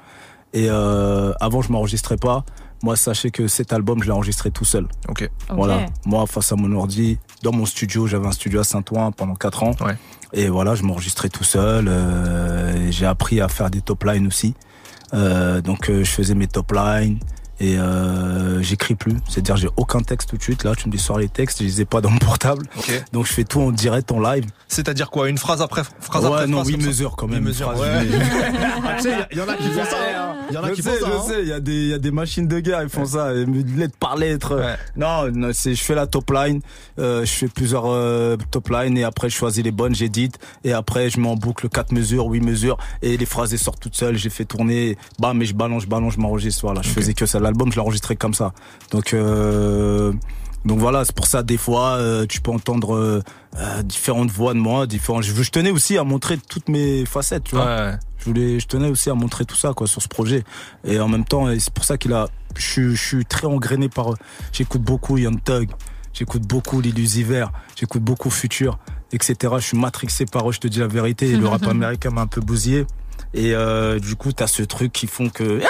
Et 0.53 0.67
euh, 0.69 1.33
avant, 1.41 1.63
je 1.63 1.71
m'enregistrais 1.73 2.17
pas. 2.17 2.45
Moi, 2.83 2.97
sachez 2.97 3.31
que 3.31 3.47
cet 3.47 3.73
album, 3.73 4.01
je 4.03 4.07
l'ai 4.07 4.13
enregistré 4.13 4.51
tout 4.51 4.65
seul. 4.65 4.89
Ok. 5.09 5.29
Voilà. 5.51 5.87
Moi, 6.07 6.27
face 6.27 6.51
à 6.51 6.57
mon 6.57 6.75
ordi, 6.77 7.19
dans 7.43 7.53
mon 7.53 7.67
studio, 7.67 8.07
j'avais 8.07 8.27
un 8.27 8.33
studio 8.33 8.61
à 8.61 8.65
Saint-Ouen 8.65 9.13
pendant 9.13 9.35
4 9.35 9.63
ans. 9.65 9.73
Et 10.33 10.49
voilà, 10.49 10.75
je 10.75 10.83
m'enregistrais 10.83 11.29
tout 11.29 11.45
seul. 11.45 11.89
euh, 11.89 12.91
j'ai 12.91 13.07
appris 13.07 13.41
à 13.41 13.49
faire 13.49 13.71
des 13.71 13.81
top 13.83 14.05
lines 14.05 14.27
aussi. 14.27 14.55
Euh, 15.13 15.61
donc, 15.61 15.91
euh, 15.91 16.05
je 16.05 16.11
faisais 16.11 16.35
mes 16.35 16.47
top 16.47 16.73
lines. 16.73 17.19
Et 17.61 17.79
euh, 17.79 18.63
j'écris 18.63 18.95
plus, 18.95 19.17
c'est-à-dire 19.29 19.57
j'ai 19.57 19.69
aucun 19.77 20.01
texte 20.01 20.31
tout 20.31 20.37
de 20.39 20.43
suite. 20.43 20.65
Là, 20.65 20.75
tu 20.75 20.89
me 20.89 20.93
dis 20.93 20.99
sors 20.99 21.19
les 21.19 21.29
textes, 21.29 21.59
je 21.61 21.65
les 21.65 21.81
ai 21.83 21.85
pas 21.85 22.01
dans 22.01 22.09
mon 22.11 22.19
portable. 22.19 22.65
Donc 23.13 23.27
je 23.27 23.33
fais 23.33 23.45
tout 23.45 23.61
en 23.61 23.71
direct, 23.71 24.11
en 24.13 24.19
live. 24.21 24.47
C'est-à-dire 24.69 25.11
quoi 25.11 25.29
Une 25.29 25.37
phrase 25.39 25.61
après 25.61 25.83
phrase 26.01 26.25
Ouais, 26.25 26.33
après 26.33 26.47
non, 26.47 26.59
phrase 26.59 26.69
huit 26.69 26.73
comme 26.75 26.81
ça 26.83 26.87
mesures 26.89 27.17
quand 27.17 27.27
Huit 27.27 27.35
même. 27.35 27.45
mesures, 27.45 27.73
Phrase, 27.73 27.81
ouais. 27.81 28.05
huit 28.05 28.11
mesures. 28.13 28.21
Ah, 28.83 28.95
tu 28.97 29.03
sais, 29.03 29.15
il 29.33 29.39
y 29.39 29.41
en 29.43 29.49
a 29.49 29.55
qui 29.57 29.63
font 29.69 29.85
ça. 29.85 29.97
hein. 30.17 30.35
Il 30.49 30.55
y 30.55 30.59
en 30.59 30.65
a 30.65 30.69
je 30.71 30.73
qui 30.75 30.83
sais, 30.83 30.91
font 30.91 31.05
ça. 31.05 31.11
je 31.11 31.17
hein. 31.17 31.23
sais, 31.29 31.43
il 31.43 31.49
y 31.49 31.53
a 31.53 31.61
des, 31.61 31.73
il 31.73 31.89
y 31.89 31.95
a 31.95 31.99
des 31.99 32.11
machines 32.11 32.49
de 32.49 32.61
guerre, 32.61 32.83
ils 32.83 32.89
font 32.89 33.05
ça, 33.05 33.35
et 33.35 33.45
lettre 33.45 33.97
par 34.01 34.17
lettre. 34.17 34.61
Non, 34.97 35.31
non, 35.31 35.51
c'est, 35.53 35.75
je 35.75 35.83
fais 35.85 35.95
la 35.95 36.07
top 36.07 36.31
line, 36.31 36.61
euh, 36.99 37.25
je 37.27 37.31
fais 37.31 37.49
plusieurs 37.49 37.85
euh, 37.87 38.37
top 38.51 38.71
lines 38.71 38.97
et 38.97 39.05
après 39.05 39.29
je 39.29 39.37
choisis 39.37 39.63
les 39.63 39.71
bonnes, 39.71 39.95
j'édite 39.95 40.39
et 40.65 40.73
après 40.73 41.11
je 41.11 41.21
mets 41.21 41.29
en 41.29 41.37
boucle 41.37 41.69
4 41.69 41.93
mesures, 41.93 42.25
8 42.27 42.41
mesures 42.41 42.79
et 43.03 43.17
les 43.19 43.27
phrases 43.27 43.53
elles 43.53 43.59
sortent 43.59 43.81
toutes 43.81 43.97
seules, 43.97 44.17
j'ai 44.17 44.31
fait 44.31 44.45
tourner, 44.47 44.97
bam, 45.19 45.37
mais 45.37 45.45
je 45.45 45.55
balance, 45.55 45.83
je 45.83 45.89
balance, 45.89 46.15
je 46.15 46.21
m'enregistre, 46.21 46.63
voilà, 46.63 46.81
je 46.83 46.89
faisais 46.89 47.13
que 47.15 47.27
ça. 47.27 47.39
L'album, 47.51 47.73
je 47.73 47.77
l'enregistrais 47.79 48.15
comme 48.15 48.33
ça. 48.35 48.53
Donc, 48.93 49.13
euh, 49.13 50.13
donc 50.65 50.79
voilà, 50.79 51.05
c'est 51.05 51.15
pour 51.15 51.27
ça 51.27 51.43
des 51.43 51.57
fois 51.57 51.97
euh, 51.97 52.27
tu 52.29 52.41
peux 52.41 52.51
entendre 52.53 52.95
euh, 52.95 53.23
euh, 53.59 53.83
différentes 53.83 54.31
voix 54.31 54.55
de 54.55 54.59
moi, 54.61 54.87
différentes. 54.87 55.25
Je, 55.25 55.35
je 55.43 55.51
tenais 55.51 55.73
aussi 55.73 55.99
à 55.99 56.05
montrer 56.05 56.39
toutes 56.39 56.69
mes 56.69 57.05
facettes, 57.07 57.45
tu 57.45 57.57
vois. 57.57 57.65
Ouais. 57.65 57.93
Je 58.19 58.25
voulais, 58.27 58.61
je 58.61 58.67
tenais 58.69 58.89
aussi 58.89 59.11
à 59.11 59.15
montrer 59.15 59.45
tout 59.47 59.57
ça 59.57 59.73
quoi 59.73 59.87
sur 59.89 60.01
ce 60.01 60.07
projet. 60.09 60.45
Et 60.85 61.01
en 61.01 61.09
même 61.09 61.25
temps, 61.25 61.47
c'est 61.59 61.73
pour 61.73 61.85
ça 61.85 61.97
qu'il 61.99 62.13
a, 62.13 62.29
je, 62.57 62.63
suis- 62.63 62.95
je 62.97 63.03
suis 63.05 63.25
très 63.25 63.47
engrainé 63.47 63.89
par. 63.89 64.15
J'écoute 64.53 64.83
beaucoup 64.83 65.19
Young 65.19 65.43
Thug, 65.43 65.71
j'écoute 66.13 66.43
beaucoup 66.43 66.81
l'Illusiver, 66.81 67.47
j'écoute 67.75 68.03
beaucoup 68.03 68.31
Future, 68.31 68.79
etc. 69.13 69.55
Je 69.57 69.65
suis 69.65 69.79
matrixé 69.79 70.25
par 70.27 70.49
eux, 70.49 70.53
je 70.53 70.61
te 70.61 70.69
dis 70.69 70.79
la 70.79 70.87
vérité. 70.87 71.31
Et 71.31 71.37
le 71.37 71.49
rap 71.49 71.67
américain 71.71 72.11
m'a 72.11 72.21
un 72.21 72.27
peu 72.29 72.43
bousillé. 72.43 72.87
Et 73.35 73.55
euh, 73.55 73.99
du 73.99 74.15
coup, 74.17 74.33
t'as 74.33 74.47
ce 74.47 74.63
truc 74.63 74.93
qui 74.93 75.07
font 75.07 75.31
que 75.31 75.61
ah, 75.65 75.69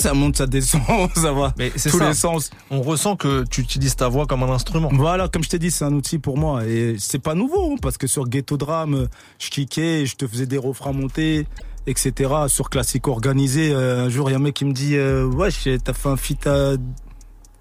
ça 0.00 0.14
monte, 0.14 0.36
ça 0.36 0.46
descend, 0.46 0.82
ça 1.14 1.32
va. 1.32 1.54
Mais 1.58 1.70
c'est 1.76 1.90
tous 1.90 1.98
ça. 1.98 2.08
les 2.08 2.14
sens. 2.14 2.50
On 2.70 2.82
ressent 2.82 3.16
que 3.16 3.44
tu 3.48 3.60
utilises 3.60 3.96
ta 3.96 4.08
voix 4.08 4.26
comme 4.26 4.42
un 4.42 4.50
instrument. 4.50 4.88
Voilà, 4.92 5.28
comme 5.28 5.42
je 5.44 5.48
t'ai 5.48 5.58
dit, 5.58 5.70
c'est 5.70 5.84
un 5.84 5.92
outil 5.92 6.18
pour 6.18 6.36
moi. 6.38 6.64
Et 6.66 6.96
c'est 6.98 7.18
pas 7.18 7.34
nouveau, 7.34 7.72
hein, 7.72 7.76
parce 7.80 7.98
que 7.98 8.06
sur 8.06 8.28
Ghetto 8.28 8.56
Drame, 8.56 9.08
je 9.38 9.50
kickais, 9.50 10.06
je 10.06 10.16
te 10.16 10.26
faisais 10.26 10.46
des 10.46 10.58
refrains 10.58 10.92
montés, 10.92 11.46
etc. 11.86 12.30
Sur 12.48 12.70
Classique 12.70 13.08
Organisé, 13.08 13.72
euh, 13.72 14.06
un 14.06 14.08
jour, 14.08 14.28
il 14.28 14.32
y 14.32 14.34
a 14.34 14.38
un 14.38 14.42
mec 14.42 14.54
qui 14.54 14.64
me 14.64 14.72
dit, 14.72 14.96
euh, 14.96 15.24
wesh, 15.26 15.68
t'as 15.84 15.92
fait 15.92 16.08
un 16.08 16.16
feat 16.16 16.46
à... 16.46 16.72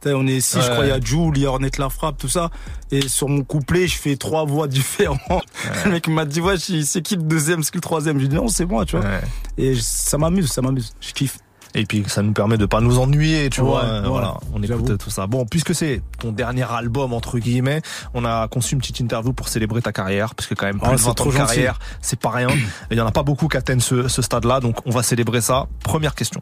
On 0.06 0.26
est 0.28 0.38
ici, 0.38 0.56
je 0.62 0.66
Ouais. 0.66 0.72
crois, 0.72 0.86
il 0.86 0.90
y 0.90 0.92
a 0.94 1.00
Jules, 1.02 1.34
il 1.36 1.42
y 1.42 1.46
a 1.46 1.50
Ornette 1.50 1.78
La 1.78 1.90
Frappe, 1.90 2.18
tout 2.18 2.30
ça. 2.30 2.52
Et 2.90 3.10
sur 3.10 3.28
mon 3.28 3.44
couplet, 3.44 3.86
je 3.86 3.98
fais 3.98 4.16
trois 4.16 4.46
voix 4.46 4.68
différentes. 4.70 5.20
Le 5.84 5.92
mec 5.92 6.08
m'a 6.08 6.24
dit, 6.24 6.40
ouais, 6.40 6.56
c'est 6.58 7.02
qui 7.02 7.18
le 7.18 7.24
deuxième, 7.24 7.64
c'est 7.64 7.72
qui 7.72 7.78
le 7.80 7.82
troisième? 7.82 8.16
Je 8.18 8.22
lui 8.22 8.30
dis, 8.30 8.36
non, 8.38 8.48
c'est 8.48 8.64
moi, 8.66 8.86
tu 8.86 8.96
vois. 8.96 9.06
Et 9.58 9.76
ça 9.76 10.18
m'amuse, 10.18 10.48
ça 10.50 10.62
m'amuse. 10.62 10.94
Je 11.02 11.12
kiffe. 11.12 11.38
Et 11.76 11.86
puis 11.86 12.04
ça 12.08 12.24
nous 12.24 12.34
permet 12.34 12.58
de 12.58 12.66
pas 12.66 12.82
nous 12.82 12.98
ennuyer, 13.00 13.50
tu 13.50 13.62
Ouais, 13.62 13.68
vois. 13.68 13.84
euh, 13.84 14.02
ouais, 14.02 14.08
voilà, 14.10 14.38
on 14.54 14.64
écoute 14.64 14.98
tout 14.98 15.10
ça. 15.12 15.28
Bon, 15.28 15.46
puisque 15.46 15.76
c'est 15.76 16.02
ton 16.20 16.32
dernier 16.32 16.64
album 16.64 17.14
entre 17.14 17.38
guillemets, 17.38 17.82
on 18.14 18.26
a 18.26 18.48
conçu 18.48 18.74
une 18.74 18.82
petite 18.82 19.00
interview 19.00 19.34
pour 19.34 19.48
célébrer 19.50 19.82
ta 19.82 19.92
carrière, 19.92 20.34
parce 20.34 20.48
que 20.48 20.56
quand 20.56 20.66
même 20.66 20.80
plus 20.80 20.92
de 20.92 20.98
c'est 20.98 21.04
20 21.06 21.22
ans 21.22 21.26
de 21.28 21.32
carrière, 21.36 21.80
c'est 22.02 22.20
pas 22.20 22.32
rien. 22.32 22.48
Il 22.90 22.98
y 22.98 23.02
en 23.02 23.08
a 23.08 23.12
pas 23.12 23.24
beaucoup 23.24 23.48
qui 23.48 23.58
atteignent 23.58 23.80
ce, 23.80 24.08
ce 24.08 24.22
stade-là, 24.22 24.60
donc 24.62 24.78
on 24.88 24.92
va 24.92 25.04
célébrer 25.04 25.42
ça. 25.42 25.68
Première 25.84 26.16
question. 26.16 26.42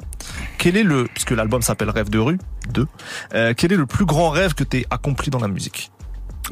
Quel 0.57 0.77
est 0.77 0.83
le, 0.83 1.05
puisque 1.13 1.31
l'album 1.31 1.61
s'appelle 1.61 1.89
Rêve 1.89 2.09
de 2.09 2.19
rue 2.19 2.39
2, 2.73 2.87
euh, 3.33 3.53
quel 3.55 3.73
est 3.73 3.77
le 3.77 3.85
plus 3.85 4.05
grand 4.05 4.29
rêve 4.29 4.53
que 4.53 4.63
t'aies 4.63 4.85
accompli 4.89 5.29
dans 5.29 5.39
la 5.39 5.47
musique? 5.49 5.91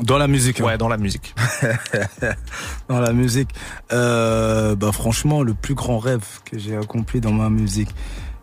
Dans 0.03 0.17
la 0.17 0.27
musique. 0.27 0.59
hein. 0.59 0.65
Ouais, 0.65 0.77
dans 0.77 0.89
la 0.89 0.97
musique. 0.97 1.33
dans 2.89 2.99
la 2.99 3.13
musique. 3.13 3.49
Euh, 3.93 4.75
bah 4.75 4.91
franchement, 4.91 5.41
le 5.41 5.53
plus 5.53 5.73
grand 5.73 5.99
rêve 5.99 6.23
que 6.43 6.57
j'ai 6.57 6.75
accompli 6.75 7.21
dans 7.21 7.31
ma 7.31 7.49
musique, 7.49 7.89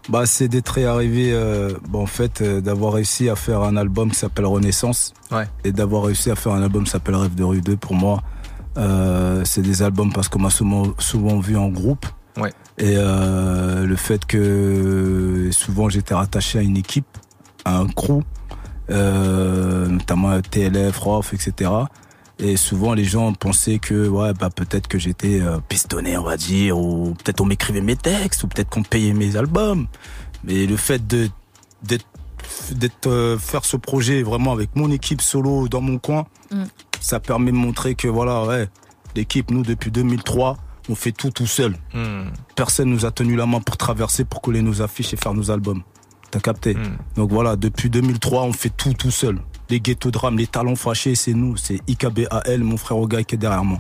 bah 0.08 0.26
c'est 0.26 0.48
d'être 0.48 0.78
arrivé, 0.82 1.30
euh, 1.32 1.72
bah, 1.88 1.98
en 2.00 2.06
fait, 2.06 2.40
euh, 2.42 2.60
d'avoir 2.60 2.94
réussi 2.94 3.28
à 3.28 3.36
faire 3.36 3.62
un 3.62 3.76
album 3.76 4.10
qui 4.10 4.18
s'appelle 4.18 4.46
Renaissance, 4.46 5.14
Ouais. 5.30 5.46
et 5.64 5.72
d'avoir 5.72 6.04
réussi 6.04 6.30
à 6.30 6.34
faire 6.34 6.52
un 6.52 6.62
album 6.62 6.84
qui 6.84 6.90
s'appelle 6.90 7.14
Rêve 7.14 7.34
de 7.34 7.44
rue 7.44 7.60
2 7.60 7.76
pour 7.76 7.94
moi. 7.94 8.22
Euh, 8.78 9.42
c'est 9.44 9.62
des 9.62 9.82
albums 9.82 10.12
parce 10.12 10.28
qu'on 10.28 10.40
m'a 10.40 10.50
souvent, 10.50 10.84
souvent 10.98 11.38
vu 11.40 11.56
en 11.56 11.68
groupe. 11.68 12.06
Ouais. 12.38 12.52
Et 12.78 12.94
euh, 12.96 13.84
le 13.84 13.96
fait 13.96 14.24
que 14.24 15.50
souvent 15.52 15.88
j'étais 15.90 16.14
rattaché 16.14 16.58
à 16.58 16.62
une 16.62 16.78
équipe, 16.78 17.18
à 17.66 17.76
un 17.78 17.86
crew, 17.86 18.22
euh, 18.90 19.86
notamment 19.88 20.40
TLF, 20.40 20.96
ROF, 20.98 21.34
etc. 21.34 21.70
Et 22.38 22.56
souvent 22.56 22.94
les 22.94 23.04
gens 23.04 23.32
pensaient 23.34 23.78
que 23.78 24.08
ouais 24.08 24.32
bah 24.34 24.50
peut-être 24.50 24.88
que 24.88 24.98
j'étais 24.98 25.40
euh, 25.40 25.58
pistonné 25.68 26.16
on 26.16 26.24
va 26.24 26.36
dire 26.36 26.78
ou 26.78 27.14
peut-être 27.14 27.40
on 27.40 27.44
m'écrivait 27.44 27.80
mes 27.82 27.96
textes 27.96 28.42
ou 28.42 28.48
peut-être 28.48 28.70
qu'on 28.70 28.82
payait 28.82 29.12
mes 29.12 29.36
albums. 29.36 29.86
Mais 30.44 30.66
le 30.66 30.76
fait 30.76 31.06
de 31.06 31.28
d'être 31.82 32.06
d'être 32.72 33.06
euh, 33.06 33.38
faire 33.38 33.64
ce 33.64 33.76
projet 33.76 34.22
vraiment 34.22 34.52
avec 34.52 34.74
mon 34.74 34.90
équipe 34.90 35.20
solo 35.22 35.68
dans 35.68 35.80
mon 35.80 35.98
coin, 35.98 36.26
Mm. 36.50 36.64
ça 37.00 37.18
permet 37.18 37.50
de 37.50 37.56
montrer 37.56 37.94
que 37.94 38.08
voilà 38.08 38.44
ouais 38.44 38.68
l'équipe 39.16 39.50
nous 39.50 39.62
depuis 39.62 39.90
2003 39.90 40.58
on 40.88 40.94
fait 40.94 41.12
tout 41.12 41.30
tout 41.30 41.46
seul. 41.46 41.76
Hmm. 41.94 42.24
Personne 42.56 42.90
nous 42.90 43.06
a 43.06 43.10
tenu 43.12 43.36
la 43.36 43.46
main 43.46 43.60
pour 43.60 43.76
traverser, 43.76 44.24
pour 44.24 44.40
coller 44.42 44.62
nos 44.62 44.82
affiches 44.82 45.14
et 45.14 45.16
faire 45.16 45.32
nos 45.32 45.50
albums. 45.50 45.82
T'as 46.32 46.40
capté? 46.40 46.76
Donc 47.14 47.30
voilà, 47.30 47.54
depuis 47.56 47.88
2003, 47.88 48.42
on 48.42 48.52
fait 48.52 48.70
tout 48.70 48.92
tout 48.92 49.10
seul. 49.12 49.38
Les 49.72 49.80
ghetto 49.80 50.10
drames, 50.10 50.36
les 50.36 50.46
talents 50.46 50.76
fâchés, 50.76 51.14
c'est 51.14 51.32
nous. 51.32 51.56
C'est 51.56 51.80
IKBAL, 51.88 52.62
mon 52.62 52.76
frère 52.76 52.98
Ogai 52.98 53.24
qui 53.24 53.36
est 53.36 53.38
derrière 53.38 53.64
moi. 53.64 53.78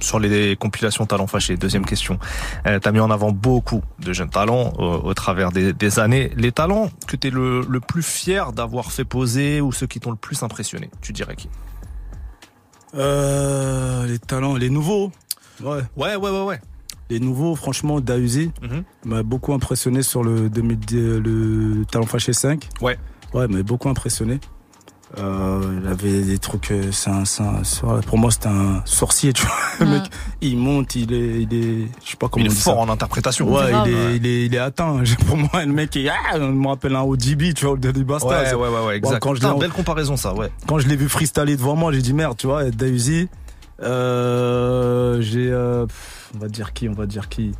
sur 0.00 0.18
les 0.18 0.56
compilations 0.56 1.06
talents 1.06 1.28
fâchés. 1.28 1.56
Deuxième 1.56 1.86
question. 1.86 2.18
Euh, 2.66 2.80
T'as 2.80 2.90
mis 2.90 2.98
en 2.98 3.08
avant 3.08 3.30
beaucoup 3.30 3.82
de 4.00 4.12
jeunes 4.12 4.30
talents 4.30 4.72
au, 4.80 5.08
au 5.08 5.14
travers 5.14 5.52
des, 5.52 5.72
des 5.72 6.00
années. 6.00 6.32
Les 6.36 6.50
talents 6.50 6.90
que 7.06 7.14
t'es 7.14 7.30
le, 7.30 7.60
le 7.68 7.78
plus 7.78 8.02
fier 8.02 8.52
d'avoir 8.52 8.90
fait 8.90 9.04
poser 9.04 9.60
ou 9.60 9.70
ceux 9.70 9.86
qui 9.86 10.00
t'ont 10.00 10.10
le 10.10 10.16
plus 10.16 10.42
impressionné, 10.42 10.90
tu 11.02 11.12
dirais 11.12 11.36
qui? 11.36 11.48
Euh, 12.96 14.06
les 14.06 14.18
talents, 14.18 14.56
les 14.56 14.70
nouveaux. 14.70 15.12
Ouais. 15.62 15.82
Ouais, 15.96 16.16
ouais, 16.16 16.30
ouais, 16.30 16.42
ouais. 16.42 16.60
Les 17.10 17.20
nouveaux, 17.20 17.54
franchement, 17.54 18.00
Dausi 18.00 18.50
Mhm. 18.60 18.82
m'a 19.04 19.22
beaucoup 19.22 19.52
impressionné 19.52 20.02
sur 20.02 20.24
le 20.24 20.48
2010, 20.50 20.96
le 21.20 21.84
Talent 21.88 22.06
Fâché 22.06 22.32
5. 22.32 22.68
Ouais. 22.80 22.98
Ouais, 23.34 23.46
m'a 23.46 23.62
beaucoup 23.62 23.88
impressionné. 23.88 24.40
Euh, 25.18 25.80
il 25.82 25.88
avait 25.88 26.22
des 26.22 26.38
trucs, 26.38 26.70
euh, 26.70 26.92
c'est 26.92 27.10
un, 27.10 27.24
pour 28.06 28.16
moi 28.16 28.30
c'était 28.30 28.46
un 28.48 28.80
sorcier, 28.84 29.32
tu 29.32 29.44
vois. 29.44 29.56
Le 29.80 29.86
mec, 29.86 30.02
il 30.40 30.56
monte, 30.56 30.94
il 30.94 31.12
est, 31.12 31.42
il 31.42 31.52
est, 31.52 31.88
je 32.04 32.10
sais 32.12 32.16
pas 32.16 32.28
comment 32.28 32.44
Il 32.44 32.46
est 32.46 32.50
on 32.52 32.54
dit 32.54 32.60
fort 32.60 32.74
ça. 32.76 32.80
en 32.80 32.88
interprétation. 32.88 33.52
Ouais, 33.52 33.70
Grave, 33.72 33.88
il 33.88 33.92
est, 33.92 33.96
ouais. 34.06 34.16
il 34.18 34.26
est, 34.26 34.46
il 34.46 34.54
est 34.54 34.58
atteint. 34.58 35.02
Pour 35.26 35.36
moi, 35.36 35.64
le 35.64 35.72
mec, 35.72 35.96
est, 35.96 36.08
ah, 36.08 36.36
on 36.36 36.52
me 36.52 36.68
rappelle 36.68 36.94
un 36.94 37.02
ODB, 37.02 37.54
tu 37.54 37.64
vois, 37.66 37.74
le 37.74 37.80
Daddy 37.80 38.04
Basta. 38.04 38.28
Ouais, 38.28 38.46
C'est- 38.46 38.54
ouais, 38.54 38.68
ouais, 38.68 38.86
ouais, 38.86 38.96
exact. 38.98 39.18
quand 39.20 39.34
je 39.34 39.42
l'ai- 39.42 39.58
belle 39.58 39.70
comparaison, 39.72 40.16
ça, 40.16 40.32
ouais. 40.32 40.52
quand 40.68 40.78
je 40.78 40.86
l'ai 40.86 40.94
vu 40.96 41.08
freestyler 41.08 41.56
devant 41.56 41.74
moi, 41.74 41.90
j'ai 41.92 42.02
dit 42.02 42.12
merde, 42.14 42.36
tu 42.36 42.46
vois, 42.46 42.70
Dausi. 42.70 43.28
Euh, 43.82 45.20
j'ai, 45.20 45.50
euh, 45.50 45.86
on 46.34 46.38
va 46.38 46.48
dire 46.48 46.72
qui, 46.72 46.88
on 46.88 46.92
va 46.94 47.06
dire 47.06 47.28
qui. 47.28 47.52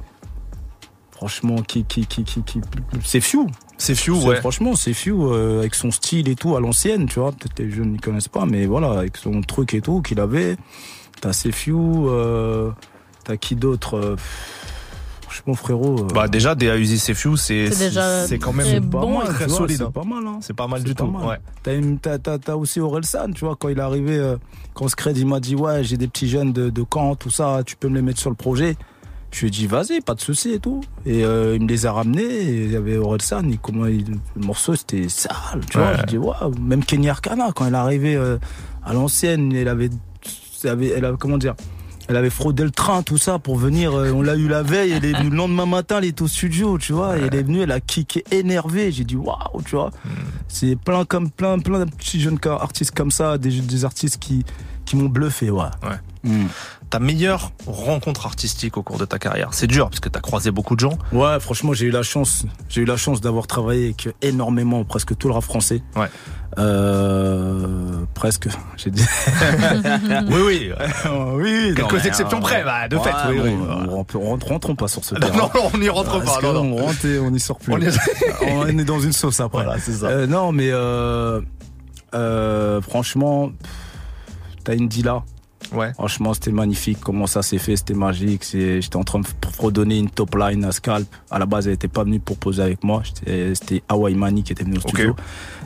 Franchement, 1.11 1.57
qui, 1.63 1.85
qui, 1.85 2.07
qui, 2.07 2.23
qui, 2.25 2.43
qui 2.43 2.61
c'est 3.05 3.21
Few. 3.21 3.47
C'est 3.83 3.95
Few, 3.95 4.13
ouais. 4.27 4.37
Franchement, 4.37 4.75
c'est 4.77 4.93
Few 4.93 5.33
euh, 5.33 5.61
avec 5.61 5.75
son 5.75 5.91
style 5.91 6.29
et 6.29 6.35
tout 6.37 6.55
à 6.55 6.61
l'ancienne, 6.61 7.07
tu 7.07 7.19
vois. 7.19 7.33
Peut-être 7.33 7.59
les 7.59 7.71
jeunes 7.71 7.93
n'y 7.93 7.99
connaissent 7.99 8.29
pas, 8.29 8.45
mais 8.45 8.67
voilà, 8.67 8.91
avec 8.99 9.17
son 9.17 9.41
truc 9.41 9.73
et 9.75 9.81
tout 9.81 10.03
qu'il 10.03 10.21
avait. 10.21 10.57
T'as 11.23 11.33
C'est 11.33 11.51
Few, 11.51 12.09
euh, 12.11 12.71
t'as 13.25 13.37
qui 13.39 13.57
d'autre 13.57 13.97
euh, 13.97 14.17
Franchement, 15.23 15.55
frérot. 15.55 16.01
euh, 16.01 16.09
Bah 16.13 16.29
déjà, 16.29 16.55
des 16.55 16.67
Uzi 16.67 16.99
c'est 16.99 17.15
Few, 17.15 17.37
c'est 17.37 17.71
C'est 17.71 18.39
quand 18.39 18.53
même 18.53 18.67
très 18.67 18.81
pas 18.81 19.01
bon, 19.01 19.19
mal, 19.21 19.29
très 19.29 19.45
tu 19.45 19.51
vois, 19.51 19.59
solide. 19.59 19.77
C'est 19.79 19.83
hein. 19.85 19.91
pas 19.93 20.05
mal, 20.05 20.27
hein. 20.27 20.39
C'est 20.43 20.57
pas 20.57 20.67
mal 20.67 20.83
du 20.83 20.95
pas 20.95 21.05
tout. 21.05 21.11
mal. 21.11 21.27
Ouais. 21.27 21.37
T'as, 21.63 21.75
une- 21.75 21.99
t'as, 21.99 22.19
t'as, 22.19 22.39
t'as 22.39 22.57
aussi 22.57 22.81
Orelsan, 22.81 23.33
tu 23.33 23.45
vois, 23.47 23.57
quand 23.57 23.69
il 23.71 23.79
est 23.79 23.83
arrivé, 23.83 24.19
euh, 24.19 24.37
quand 24.75 24.89
Scred, 24.89 25.17
il 25.17 25.27
m'a 25.27 25.41
dit, 25.41 25.55
ouais, 25.55 25.85
j'ai 25.85 25.97
des 25.97 26.09
petits 26.09 26.29
jeunes 26.29 26.53
de, 26.53 26.69
de 26.69 26.85
Caen, 26.93 27.15
tout 27.15 27.31
ça, 27.31 27.63
tu 27.65 27.77
peux 27.77 27.89
me 27.89 27.95
les 27.95 28.03
mettre 28.03 28.21
sur 28.21 28.29
le 28.31 28.37
projet. 28.37 28.77
Je 29.33 29.41
lui 29.41 29.47
ai 29.47 29.51
dit, 29.51 29.67
vas-y, 29.67 30.01
pas 30.01 30.15
de 30.15 30.21
souci 30.21 30.51
et 30.55 30.59
tout. 30.59 30.81
Et 31.07 31.25
euh, 31.25 31.55
il 31.57 31.63
me 31.63 31.69
les 31.69 31.87
a 31.87 31.93
ramenés, 31.93 32.23
et 32.25 32.65
il 32.65 32.73
y 32.73 32.77
avait 32.77 32.97
Orelsan, 32.97 33.43
il, 33.49 33.59
comment 33.59 33.87
il- 33.87 34.19
le 34.35 34.45
morceau, 34.45 34.75
c'était 34.75 35.09
sale, 35.09 35.61
tu 35.71 35.79
vois. 35.79 35.89
Ouais. 35.93 35.97
J'ai 36.01 36.07
dit, 36.07 36.19
waouh, 36.19 36.53
même 36.61 36.85
Kenny 36.85 37.09
Arcana, 37.09 37.51
quand 37.55 37.67
il 37.67 37.75
est 37.75 37.77
arrivé 37.77 38.17
euh, 38.17 38.39
à 38.85 38.93
l'ancienne, 38.93 39.53
elle 39.53 39.69
avait, 39.69 39.91
elle 40.65 40.71
avait, 40.71 40.89
elle 40.89 41.05
avait, 41.05 41.17
comment 41.17 41.39
dire, 41.39 41.55
elle 42.09 42.17
avait 42.17 42.29
fraudé 42.31 42.65
le 42.65 42.73
train, 42.73 43.05
tout 43.05 43.19
ça, 43.19 43.39
pour 43.39 43.55
venir. 43.57 43.95
euh, 43.97 44.11
on 44.11 44.21
l'a 44.21 44.35
eu 44.35 44.49
la 44.49 44.65
veille, 44.65 44.91
elle 44.91 45.05
est 45.05 45.13
venue 45.17 45.31
le 45.31 45.37
lendemain 45.37 45.65
matin, 45.67 45.99
elle 45.99 46.07
est 46.07 46.21
au 46.23 46.27
studio, 46.27 46.77
tu 46.77 46.93
vois. 46.93 47.17
Et 47.17 47.23
elle 47.23 47.35
est 47.37 47.45
venue, 47.45 47.61
elle 47.61 47.71
a 47.71 47.79
kické 47.79 48.25
énervé. 48.33 48.91
J'ai 48.91 49.05
dit, 49.05 49.15
waouh, 49.15 49.63
tu 49.65 49.77
vois. 49.77 49.93
C'est 50.49 50.75
plein 50.75 51.05
comme 51.05 51.31
plein, 51.31 51.61
plein 51.61 51.85
de 51.85 51.91
petits 51.91 52.21
jeunes 52.21 52.39
artistes 52.45 52.91
comme 52.97 53.13
ça, 53.13 53.39
des, 53.39 53.61
des 53.61 53.85
artistes 53.85 54.19
qui, 54.19 54.45
qui 54.85 54.97
m'ont 54.97 55.09
bluffé, 55.09 55.51
ouais. 55.51 55.67
Ouais. 55.85 56.31
Ta 56.91 56.99
meilleure 56.99 57.53
rencontre 57.69 58.27
artistique 58.27 58.77
au 58.77 58.83
cours 58.83 58.99
de 58.99 59.05
ta 59.05 59.21
carrière 59.21 59.51
C'est 59.53 59.69
dur 59.69 59.89
parce 59.91 60.01
que 60.01 60.09
t'as 60.09 60.19
croisé 60.19 60.51
beaucoup 60.51 60.75
de 60.75 60.81
gens. 60.81 60.99
Ouais, 61.13 61.39
franchement, 61.39 61.73
j'ai 61.73 61.87
eu 61.87 61.91
la 61.93 62.03
chance. 62.03 62.45
J'ai 62.69 62.81
eu 62.81 62.85
la 62.85 62.97
chance 62.97 63.21
d'avoir 63.21 63.47
travaillé 63.47 63.85
avec 63.85 64.09
énormément, 64.23 64.83
presque 64.85 65.17
tout 65.17 65.29
le 65.29 65.35
rap 65.35 65.45
français. 65.45 65.83
Ouais. 65.95 66.09
Euh, 66.59 68.05
presque, 68.15 68.49
j'ai 68.77 68.91
dit. 68.91 69.05
oui, 70.31 70.43
oui. 70.45 70.73
oui. 71.35 71.73
Quelques 71.77 71.93
non, 71.93 71.99
exceptions 72.01 72.39
euh, 72.39 72.41
près, 72.41 72.65
bah, 72.65 72.89
de 72.89 72.99
fait, 72.99 73.11
oui, 73.29 73.37
bon, 73.39 73.45
oui, 73.45 73.55
on, 73.61 73.89
on 73.93 73.97
rentre- 73.97 74.49
rentrons 74.49 74.75
pas 74.75 74.89
sur 74.89 75.05
ce 75.05 75.15
Non, 75.21 75.21
terrain. 75.21 75.51
non, 75.55 75.71
on 75.73 75.79
n'y 75.79 75.89
rentre 75.89 76.21
pas, 76.25 76.39
que 76.41 76.43
non, 76.43 76.53
non. 76.65 76.73
On 76.77 76.87
rentre 76.87 77.05
et 77.07 77.21
on 77.21 77.31
n'y 77.31 77.39
sort 77.39 77.59
plus. 77.61 77.73
On 77.73 77.81
est- 77.81 77.99
on 78.49 78.67
est 78.67 78.85
dans 78.85 78.99
une 78.99 79.13
sauce 79.13 79.39
après. 79.39 79.63
Voilà, 79.63 79.81
c'est 79.81 79.93
ça. 79.93 80.07
Euh, 80.07 80.27
non, 80.27 80.51
mais 80.51 80.71
franchement, 82.83 83.53
t'as 84.65 84.75
une 84.75 84.89
là. 85.05 85.23
Ouais. 85.73 85.93
Franchement, 85.95 86.35
c'était 86.35 86.51
magnifique. 86.53 86.99
Comment 87.01 87.27
ça 87.27 87.43
s'est 87.43 87.59
fait, 87.59 87.77
c'était 87.77 87.95
magique. 87.95 88.45
J'étais 88.51 88.97
en 88.97 89.05
train 89.05 89.21
de 89.21 89.27
f- 89.27 89.31
redonner 89.59 89.99
une 89.99 90.11
top 90.11 90.35
line 90.37 90.65
à 90.65 90.73
Scalp. 90.73 91.07
À 91.31 91.39
la 91.39 91.47
base, 91.47 91.67
elle 91.69 91.75
était 91.75 91.87
pas 91.89 92.03
venue 92.05 92.19
pour 92.19 92.37
poser 92.39 92.63
avec 92.63 92.83
moi. 92.83 93.03
C'était 93.55 93.83
Hawaii 93.89 94.15
Mani 94.17 94.43
qui 94.43 94.53
était 94.53 94.65
venu 94.65 94.79
au 94.79 94.81
studio. 94.81 95.15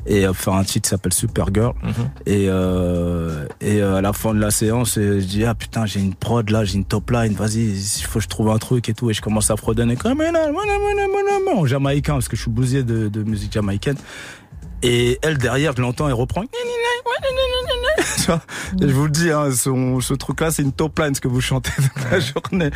Et 0.06 0.26
euh, 0.26 0.34
faire 0.34 0.54
un 0.54 0.64
titre 0.64 0.82
qui 0.86 0.90
s'appelle 0.90 1.12
Supergirl. 1.14 1.72
Mhm. 1.82 1.92
Et, 2.26 2.46
euh, 2.48 3.46
et 3.60 3.80
euh, 3.80 3.96
à 3.96 4.00
la 4.02 4.12
fin 4.12 4.34
de 4.34 4.40
la 4.40 4.50
séance, 4.50 4.94
je 4.96 5.20
dis, 5.20 5.44
ah 5.44 5.54
putain, 5.54 5.86
j'ai 5.86 6.00
une 6.00 6.14
prod 6.14 6.48
là, 6.50 6.64
j'ai 6.64 6.74
une 6.76 6.84
top 6.84 7.10
line, 7.10 7.32
vas-y, 7.32 7.62
il 7.64 8.04
faut 8.04 8.18
que 8.18 8.24
je 8.24 8.28
trouve 8.28 8.50
un 8.50 8.58
truc 8.58 8.88
et 8.88 8.94
tout. 8.94 9.08
Et 9.10 9.14
je 9.14 9.22
commence 9.22 9.50
à 9.50 9.56
fredonner 9.56 9.96
comme 9.96 10.20
en 11.56 11.66
jamaïcain, 11.66 12.14
parce 12.14 12.28
que 12.28 12.36
je 12.36 12.42
suis 12.42 12.50
bousier 12.50 12.82
de, 12.82 13.08
de 13.08 13.22
musique 13.22 13.52
jamaïcaine. 13.52 13.96
Et 14.82 15.18
elle, 15.22 15.38
derrière, 15.38 15.72
je 15.74 15.80
l'entends, 15.80 16.08
elle 16.08 16.12
reprend. 16.14 16.42
Et 18.80 18.88
je 18.88 18.92
vous 18.94 19.04
le 19.04 19.10
dis, 19.10 19.30
hein, 19.30 19.50
ce 19.52 20.14
truc-là, 20.14 20.50
c'est 20.50 20.62
une 20.62 20.72
top 20.72 20.98
line, 20.98 21.14
ce 21.14 21.20
que 21.20 21.28
vous 21.28 21.40
chantez 21.40 21.70
toute 21.76 22.10
la 22.10 22.20
journée. 22.20 22.70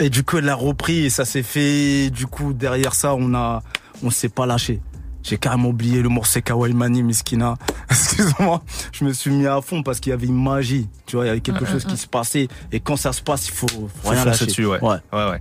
Et 0.00 0.10
du 0.10 0.22
coup, 0.22 0.38
elle 0.38 0.44
l'a 0.44 0.54
repris 0.54 1.06
et 1.06 1.10
ça 1.10 1.24
s'est 1.24 1.42
fait. 1.42 2.10
Du 2.10 2.26
coup, 2.26 2.52
derrière 2.52 2.94
ça, 2.94 3.14
on 3.14 3.34
a, 3.34 3.62
on 4.02 4.10
s'est 4.10 4.28
pas 4.28 4.46
lâché. 4.46 4.80
J'ai 5.24 5.36
carrément 5.36 5.70
oublié 5.70 6.00
le 6.00 6.08
morceau 6.08 6.40
Kawaii 6.40 6.72
Mani 6.72 7.02
Miskina. 7.02 7.56
Excuse-moi, 7.90 8.62
je 8.92 9.04
me 9.04 9.12
suis 9.12 9.30
mis 9.30 9.46
à 9.46 9.60
fond 9.60 9.82
parce 9.82 9.98
qu'il 10.00 10.10
y 10.10 10.12
avait 10.14 10.28
une 10.28 10.42
magie. 10.42 10.88
Tu 11.06 11.16
vois, 11.16 11.24
il 11.24 11.28
y 11.28 11.30
avait 11.30 11.40
quelque 11.40 11.66
chose 11.66 11.84
qui 11.84 11.96
se 11.96 12.06
passait. 12.06 12.48
Et 12.70 12.80
quand 12.80 12.96
ça 12.96 13.12
se 13.12 13.20
passe, 13.20 13.48
il 13.48 13.52
faut, 13.52 13.66
faut 13.66 13.88
Faut 14.02 14.10
rien 14.10 14.24
lâcher. 14.24 14.46
dessus, 14.46 14.64
ouais. 14.64 14.80
ouais. 14.80 14.96
ouais, 15.12 15.30
ouais. 15.30 15.40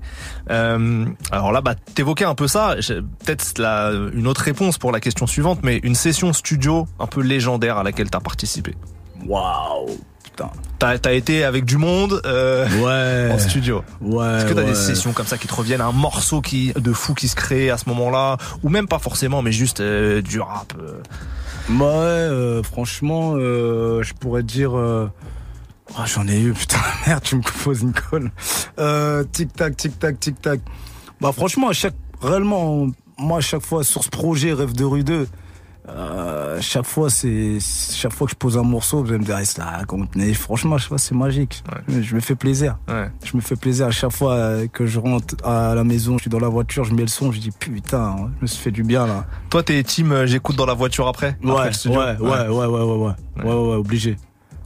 Euh, 0.49 1.05
alors 1.31 1.51
là, 1.51 1.61
bah, 1.61 1.75
t'évoquais 1.93 2.25
un 2.25 2.35
peu 2.35 2.47
ça. 2.47 2.75
Peut-être 3.23 3.61
une 4.13 4.27
autre 4.27 4.41
réponse 4.41 4.77
pour 4.79 4.91
la 4.91 4.99
question 4.99 5.27
suivante, 5.27 5.59
mais 5.63 5.77
une 5.83 5.95
session 5.95 6.33
studio 6.33 6.87
un 6.99 7.07
peu 7.07 7.21
légendaire 7.21 7.77
à 7.77 7.83
laquelle 7.83 8.09
t'as 8.09 8.19
participé. 8.19 8.75
Waouh, 9.27 9.97
putain. 10.23 10.49
T'as 10.79 10.95
as 11.05 11.13
été 11.13 11.43
avec 11.43 11.65
du 11.65 11.77
monde 11.77 12.21
euh, 12.25 12.67
Ouais. 12.81 13.33
en 13.33 13.39
studio. 13.39 13.83
Ouais. 14.01 14.25
Est-ce 14.37 14.45
que 14.45 14.53
t'as 14.53 14.61
ouais. 14.61 14.67
des 14.67 14.75
sessions 14.75 15.11
comme 15.13 15.25
ça 15.25 15.37
qui 15.37 15.47
te 15.47 15.53
reviennent, 15.55 15.81
un 15.81 15.91
morceau 15.91 16.41
qui 16.41 16.71
de 16.73 16.93
fou 16.93 17.13
qui 17.13 17.27
se 17.27 17.35
crée 17.35 17.69
à 17.69 17.77
ce 17.77 17.89
moment-là, 17.89 18.37
ou 18.63 18.69
même 18.69 18.87
pas 18.87 18.99
forcément, 18.99 19.41
mais 19.41 19.51
juste 19.51 19.81
euh, 19.81 20.21
du 20.21 20.39
rap. 20.39 20.73
euh. 20.79 21.01
Ouais, 21.69 21.83
euh, 21.83 22.63
franchement, 22.63 23.35
je 23.37 24.13
pourrais 24.13 24.43
dire. 24.43 24.73
oh, 24.73 25.09
J'en 26.05 26.27
ai 26.27 26.39
eu, 26.39 26.53
putain, 26.53 26.77
merde, 27.07 27.23
tu 27.23 27.35
me 27.35 27.41
poses 27.63 27.81
une 27.81 27.93
colle. 27.93 28.31
Tic 29.33 29.53
tac, 29.53 29.75
tic 29.75 29.99
tac, 29.99 30.19
tic 30.19 30.39
tac. 30.41 30.59
Bah 31.19 31.31
franchement, 31.35 31.69
à 31.69 31.73
chaque, 31.73 31.95
réellement, 32.21 32.87
moi 33.17 33.39
à 33.39 33.41
chaque 33.41 33.63
fois 33.65 33.83
sur 33.83 34.03
ce 34.03 34.09
projet 34.09 34.53
Rêve 34.53 34.73
de 34.73 34.85
rue 34.85 35.03
2, 35.03 35.27
euh, 35.89 36.57
chaque 36.61 36.85
fois 36.85 37.09
c'est, 37.09 37.59
chaque 37.59 38.13
fois 38.13 38.27
que 38.27 38.31
je 38.31 38.37
pose 38.37 38.57
un 38.57 38.63
morceau, 38.63 39.05
je 39.05 39.13
me 39.13 39.23
dire, 39.23 39.39
ça 39.45 39.65
raconte. 39.65 40.15
Mais 40.15 40.33
franchement, 40.33 40.77
fois 40.77 40.97
c'est 40.97 41.15
magique. 41.15 41.63
Je 41.87 42.15
me 42.15 42.19
fais 42.19 42.35
plaisir. 42.35 42.77
Ouais. 42.87 43.09
Je 43.23 43.35
me 43.35 43.41
fais 43.41 43.55
plaisir 43.55 43.87
à 43.87 43.91
chaque 43.91 44.11
fois 44.11 44.33
euh, 44.33 44.67
que 44.67 44.85
je 44.85 44.99
rentre 44.99 45.35
à 45.43 45.75
la 45.75 45.83
maison, 45.83 46.17
je 46.17 46.23
suis 46.23 46.29
dans 46.29 46.39
la 46.39 46.49
voiture, 46.49 46.83
je 46.83 46.93
mets 46.93 47.01
le 47.01 47.07
son, 47.07 47.31
je 47.31 47.39
dis 47.39 47.51
putain, 47.51 48.15
je 48.37 48.41
me 48.41 48.47
suis 48.47 48.61
fait 48.61 48.71
du 48.71 48.83
bien 48.83 49.07
là. 49.07 49.25
Toi, 49.49 49.63
t'es 49.63 49.81
team, 49.83 50.11
euh, 50.11 50.25
j'écoute 50.27 50.55
dans 50.55 50.65
la 50.65 50.73
voiture 50.73 51.07
après. 51.07 51.37
après 51.43 51.51
Ouais, 51.51 51.67
le 51.67 51.73
studio 51.73 51.99
ouais, 51.99 52.17
ouais, 52.19 52.47
ouais, 52.47 52.47
ouais, 52.47 52.65
ouais, 52.65 52.65
ouais, 52.65 52.83
ouais, 52.83 53.43
ouais, 53.43 53.69
ouais, 53.69 53.75
obligé, 53.75 54.17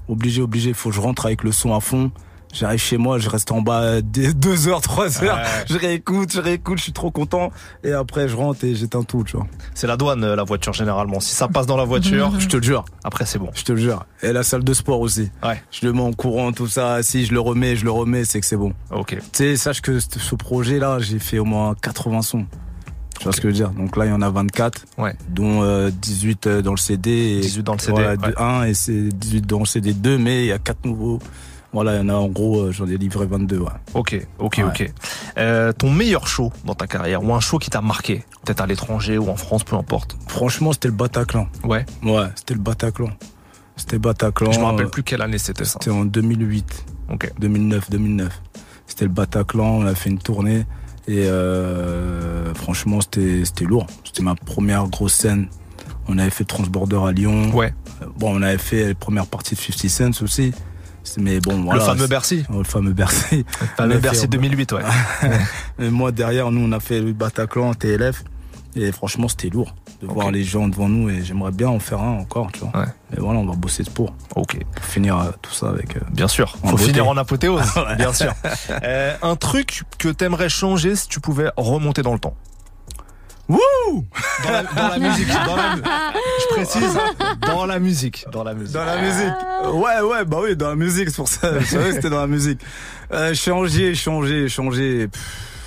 obligé, 0.07 0.41
obligé. 0.41 0.73
Faut 0.73 0.89
que 0.89 0.95
je 0.95 1.01
rentre 1.01 1.25
avec 1.25 1.43
le 1.43 1.51
son 1.51 1.75
à 1.75 1.79
fond 1.79 2.11
J'arrive 2.53 2.79
chez 2.81 2.97
moi, 2.97 3.17
je 3.17 3.29
reste 3.29 3.51
en 3.51 3.61
bas 3.61 4.01
des 4.01 4.33
deux 4.35 4.67
heures, 4.67 4.81
trois 4.81 5.23
heures. 5.23 5.37
Ouais. 5.37 5.43
Je 5.69 5.77
réécoute, 5.77 6.33
je 6.33 6.41
réécoute, 6.41 6.77
je 6.79 6.83
suis 6.83 6.91
trop 6.91 7.09
content. 7.11 7.51
Et 7.83 7.93
après, 7.93 8.27
je 8.27 8.35
rentre 8.35 8.63
et 8.65 8.75
j'éteins 8.75 9.03
tout, 9.03 9.23
tu 9.23 9.37
vois. 9.37 9.47
C'est 9.73 9.87
la 9.87 9.95
douane, 9.97 10.23
euh, 10.23 10.35
la 10.35 10.43
voiture, 10.43 10.73
généralement. 10.73 11.19
Si 11.21 11.33
ça 11.33 11.47
passe 11.47 11.65
dans 11.65 11.77
la 11.77 11.85
voiture, 11.85 12.33
Je 12.39 12.47
te 12.47 12.57
le 12.57 12.63
jure. 12.63 12.83
après, 13.03 13.25
c'est 13.25 13.39
bon. 13.39 13.49
Je 13.53 13.63
te 13.63 13.71
le 13.71 13.77
jure. 13.79 14.05
Et 14.21 14.33
la 14.33 14.43
salle 14.43 14.63
de 14.65 14.73
sport 14.73 14.99
aussi. 14.99 15.31
Ouais. 15.43 15.61
Je 15.71 15.85
le 15.85 15.93
mets 15.93 16.01
en 16.01 16.11
courant, 16.13 16.51
tout 16.51 16.67
ça. 16.67 17.01
Si 17.03 17.25
je 17.25 17.33
le 17.33 17.39
remets, 17.39 17.75
je 17.77 17.85
le 17.85 17.91
remets, 17.91 18.25
c'est 18.25 18.41
que 18.41 18.45
c'est 18.45 18.57
bon. 18.57 18.73
Ok. 18.91 19.15
Tu 19.17 19.21
sais, 19.31 19.55
sache 19.55 19.81
que 19.81 19.99
ce 19.99 20.35
projet-là, 20.35 20.99
j'ai 20.99 21.19
fait 21.19 21.39
au 21.39 21.45
moins 21.45 21.73
80 21.81 22.21
sons. 22.21 22.45
Tu 23.17 23.25
vois 23.25 23.33
ce 23.33 23.37
que 23.39 23.43
je 23.43 23.47
veux 23.49 23.53
dire? 23.53 23.69
Donc 23.69 23.95
là, 23.97 24.05
il 24.07 24.09
y 24.09 24.13
en 24.13 24.21
a 24.23 24.29
24, 24.31 24.83
Ouais. 24.97 25.15
dont 25.29 25.61
euh, 25.61 25.91
18 25.91 26.47
euh, 26.47 26.61
dans 26.63 26.71
le 26.71 26.77
CD. 26.77 27.11
Et, 27.37 27.39
18 27.41 27.61
dans 27.63 27.73
le 27.73 27.79
CD, 27.79 27.91
Voilà, 27.93 28.09
ouais. 28.11 28.17
de- 28.17 28.33
un 28.41 28.63
et 28.63 28.73
c'est 28.73 29.09
18 29.09 29.45
dans 29.45 29.59
le 29.59 29.65
CD 29.65 29.93
2, 29.93 30.17
mais 30.17 30.41
il 30.43 30.47
y 30.47 30.51
a 30.51 30.57
4 30.57 30.85
nouveaux. 30.85 31.19
Voilà, 31.73 31.95
il 31.95 31.99
y 31.99 32.01
en 32.01 32.09
a 32.09 32.13
en 32.15 32.27
gros, 32.27 32.59
euh, 32.63 32.71
j'en 32.71 32.85
ai 32.87 32.97
livré 32.97 33.25
22, 33.25 33.59
ouais. 33.59 33.69
Ok, 33.93 34.27
ok, 34.39 34.55
Ouais. 34.57 34.63
ok. 34.65 34.93
Euh, 35.37 35.71
ton 35.71 35.89
meilleur 35.89 36.27
show 36.27 36.51
dans 36.65 36.75
ta 36.75 36.85
carrière 36.87 37.23
ou 37.23 37.33
un 37.33 37.39
show 37.39 37.59
qui 37.59 37.69
t'a 37.69 37.79
marqué, 37.81 38.25
peut-être 38.43 38.61
à 38.61 38.67
l'étranger 38.67 39.17
ou 39.17 39.29
en 39.29 39.37
France, 39.37 39.63
peu 39.63 39.77
importe. 39.77 40.17
Franchement, 40.27 40.73
c'était 40.73 40.89
le 40.89 40.93
Bataclan. 40.93 41.47
Ouais. 41.63 41.85
Ouais, 42.03 42.27
c'était 42.35 42.55
le 42.55 42.59
Bataclan. 42.59 43.09
C'était 43.77 43.93
le 43.95 43.99
Bataclan. 44.01 44.51
Je 44.51 44.59
me 44.59 44.65
rappelle 44.65 44.87
euh, 44.87 44.89
plus 44.89 45.03
quelle 45.03 45.21
année 45.21 45.37
c'était 45.37 45.63
ça. 45.63 45.79
C'était 45.81 45.91
en 45.91 46.03
2008. 46.05 46.85
Ok. 47.13 47.31
2009, 47.39 47.89
2009. 47.89 48.41
C'était 48.85 49.05
le 49.05 49.11
Bataclan, 49.11 49.63
on 49.77 49.85
a 49.85 49.95
fait 49.95 50.09
une 50.09 50.19
tournée. 50.19 50.65
Et 51.07 51.25
euh, 51.25 52.53
franchement, 52.53 52.99
c'était 53.01 53.65
lourd. 53.65 53.87
C'était 54.03 54.23
ma 54.23 54.35
première 54.35 54.87
grosse 54.87 55.13
scène. 55.13 55.47
On 56.07 56.17
avait 56.17 56.29
fait 56.29 56.43
Transborder 56.43 56.99
à 57.07 57.11
Lyon. 57.11 57.51
Ouais. 57.55 57.73
Bon, 58.17 58.37
on 58.37 58.41
avait 58.41 58.57
fait 58.57 58.89
la 58.89 58.95
première 58.95 59.25
partie 59.27 59.55
de 59.55 59.59
50 59.59 59.89
Cent 60.15 60.23
aussi. 60.23 60.51
Mais 61.17 61.39
bon, 61.39 61.63
voilà. 61.63 61.79
le 61.81 61.85
fameux 61.85 62.07
Bercy. 62.07 62.45
Oh, 62.53 62.59
Le 62.59 62.63
fameux 62.63 62.93
Bercy. 62.93 63.37
Le 63.61 63.67
fameux 63.77 63.97
Bercy 63.97 64.21
fait- 64.21 64.27
2008, 64.27 64.71
ouais. 64.73 64.81
Et 65.79 65.89
moi, 65.89 66.11
derrière, 66.11 66.51
nous, 66.51 66.61
on 66.67 66.71
a 66.71 66.79
fait 66.79 66.99
le 67.01 67.13
Bataclan, 67.13 67.73
TLF. 67.73 68.23
Et 68.75 68.91
franchement, 68.93 69.27
c'était 69.27 69.49
lourd 69.49 69.75
de 70.01 70.07
voir 70.07 70.31
les 70.31 70.43
gens 70.45 70.67
devant 70.69 70.87
nous. 70.87 71.09
Et 71.09 71.23
j'aimerais 71.23 71.51
bien 71.51 71.67
en 71.67 71.79
faire 71.79 71.99
un 72.01 72.11
encore, 72.19 72.51
tu 72.53 72.59
vois. 72.59 72.69
Ouais. 72.79 72.85
Mais 73.11 73.17
voilà, 73.19 73.39
on 73.39 73.45
va 73.45 73.55
bosser 73.55 73.83
pour. 73.93 74.13
Ok. 74.37 74.57
Pour 74.75 74.85
finir 74.85 75.17
euh, 75.19 75.31
tout 75.41 75.51
ça 75.51 75.67
avec. 75.69 75.97
euh, 75.97 76.01
Bien 76.13 76.29
sûr. 76.29 76.55
Faut 76.63 76.71
beauté. 76.77 76.85
finir 76.85 77.07
en 77.09 77.17
apothéose. 77.17 77.61
Bien 77.97 78.13
sûr. 78.13 78.33
Euh, 78.83 79.13
un 79.21 79.35
truc 79.35 79.83
que 79.97 80.07
t'aimerais 80.07 80.47
changer 80.47 80.95
si 80.95 81.07
tu 81.09 81.19
pouvais 81.19 81.49
remonter 81.57 82.01
dans 82.01 82.13
le 82.13 82.19
temps. 82.19 82.35
Wouh 83.51 84.05
dans 84.43 84.51
la, 84.51 84.63
dans 84.63 84.87
la 84.87 84.99
musique. 84.99 85.27
Dans 85.27 85.55
la, 85.55 85.75
je 85.75 86.53
précise, 86.55 86.97
dans 87.45 87.65
la 87.65 87.79
musique. 87.79 88.25
Dans 88.31 88.43
la 88.43 88.53
musique. 88.53 88.73
Dans 88.73 88.85
la 88.85 89.01
musique. 89.01 89.33
Ouais, 89.73 89.99
ouais, 90.01 90.25
bah 90.25 90.37
oui, 90.41 90.55
dans 90.55 90.69
la 90.69 90.75
musique, 90.75 91.09
c'est 91.09 91.15
pour 91.17 91.27
ça. 91.27 91.59
Je 91.59 91.65
savais 91.65 91.89
que 91.89 91.95
c'était 91.95 92.09
dans 92.09 92.21
la 92.21 92.27
musique. 92.27 92.59
Euh, 93.13 93.33
changer, 93.33 93.93
changer, 93.95 94.47
changer. 94.47 95.07
Pff, 95.07 95.21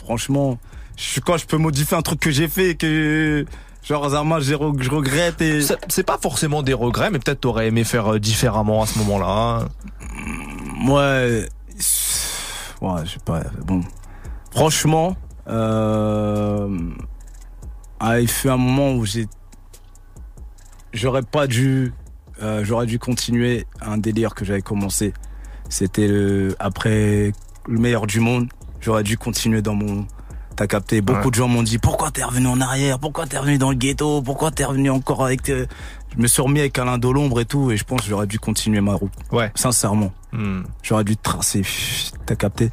franchement, 0.04 0.58
je, 0.96 1.20
quand 1.20 1.36
je 1.36 1.46
peux 1.46 1.58
modifier 1.58 1.96
un 1.96 2.02
truc 2.02 2.20
que 2.20 2.30
j'ai 2.30 2.48
fait 2.48 2.70
et 2.70 2.74
que, 2.76 3.44
genre, 3.86 4.08
re- 4.54 4.80
je 4.82 4.90
regrette 4.90 5.40
et. 5.42 5.60
C'est- 5.62 6.02
pas 6.04 6.18
forcément 6.20 6.62
des 6.62 6.74
regrets, 6.74 7.10
mais 7.10 7.18
peut-être 7.18 7.40
t'aurais 7.40 7.68
aimé 7.68 7.84
faire 7.84 8.14
euh, 8.14 8.18
différemment 8.18 8.82
à 8.82 8.86
ce 8.86 8.98
moment-là. 9.00 9.66
Ouais. 10.88 11.46
Ouais, 12.80 13.00
je 13.04 13.10
sais 13.10 13.18
pas. 13.24 13.40
Bon. 13.64 13.80
Franchement, 14.52 15.16
euh, 15.48 16.68
ah, 18.06 18.20
il 18.20 18.28
fut 18.28 18.48
un 18.50 18.56
moment 18.56 18.92
où 18.94 19.04
j'ai. 19.04 19.26
J'aurais 20.92 21.22
pas 21.22 21.46
dû. 21.46 21.92
euh, 22.42 22.64
J'aurais 22.64 22.86
dû 22.86 22.98
continuer 22.98 23.66
un 23.80 23.98
délire 23.98 24.34
que 24.34 24.44
j'avais 24.44 24.62
commencé. 24.62 25.12
C'était 25.68 26.06
le. 26.08 26.54
Après 26.58 27.32
le 27.66 27.78
meilleur 27.78 28.06
du 28.06 28.20
monde. 28.20 28.48
J'aurais 28.80 29.02
dû 29.02 29.16
continuer 29.16 29.62
dans 29.62 29.74
mon. 29.74 30.06
T'as 30.56 30.66
capté. 30.68 31.00
Beaucoup 31.00 31.24
Ouais. 31.24 31.30
de 31.30 31.34
gens 31.34 31.48
m'ont 31.48 31.62
dit 31.64 31.78
pourquoi 31.78 32.10
t'es 32.12 32.22
revenu 32.22 32.46
en 32.46 32.60
arrière? 32.60 32.98
Pourquoi 33.00 33.26
t'es 33.26 33.38
revenu 33.38 33.58
dans 33.58 33.70
le 33.70 33.76
ghetto? 33.76 34.22
Pourquoi 34.22 34.50
t'es 34.52 34.64
revenu 34.64 34.90
encore 34.90 35.24
avec. 35.24 35.42
tes- 35.42 35.66
Je 36.16 36.22
me 36.22 36.28
suis 36.28 36.42
remis 36.42 36.60
avec 36.60 36.78
Alain 36.78 36.96
Delombre 36.98 37.40
et 37.40 37.44
tout. 37.44 37.72
Et 37.72 37.76
je 37.76 37.82
pense 37.84 38.02
que 38.02 38.06
j'aurais 38.08 38.28
dû 38.28 38.38
continuer 38.38 38.80
ma 38.80 38.94
route. 38.94 39.12
Ouais. 39.32 39.50
Sincèrement. 39.56 40.12
Hmm. 40.32 40.62
J'aurais 40.82 41.02
dû 41.02 41.16
tracer. 41.16 41.62
T'as 42.26 42.36
capté 42.36 42.70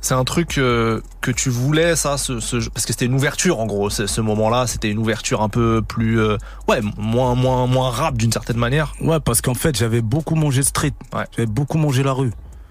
C'est 0.00 0.14
un 0.14 0.24
truc 0.24 0.58
euh, 0.58 1.00
que 1.20 1.30
tu 1.30 1.50
voulais, 1.50 1.96
ça, 1.96 2.16
ce, 2.18 2.40
ce- 2.40 2.68
parce 2.70 2.86
que 2.86 2.92
c'était 2.92 3.06
une 3.06 3.14
ouverture 3.14 3.60
en 3.60 3.66
gros. 3.66 3.90
Ce, 3.90 4.06
ce 4.06 4.20
moment-là, 4.20 4.66
c'était 4.66 4.90
une 4.90 4.98
ouverture 4.98 5.42
un 5.42 5.48
peu 5.48 5.82
plus, 5.86 6.20
euh, 6.20 6.36
ouais, 6.68 6.80
moins, 6.98 7.34
moins, 7.34 7.66
moins 7.66 7.90
rap 7.90 8.16
d'une 8.16 8.32
certaine 8.32 8.56
manière. 8.58 8.92
Ouais, 9.00 9.20
parce 9.20 9.40
qu'en 9.40 9.54
fait, 9.54 9.76
j'avais 9.76 10.00
beaucoup 10.02 10.34
mangé 10.34 10.62
street. 10.62 10.92
J'avais 11.36 11.46
beaucoup 11.46 11.78
mangé 11.78 12.02
la 12.02 12.12
rue. 12.12 12.30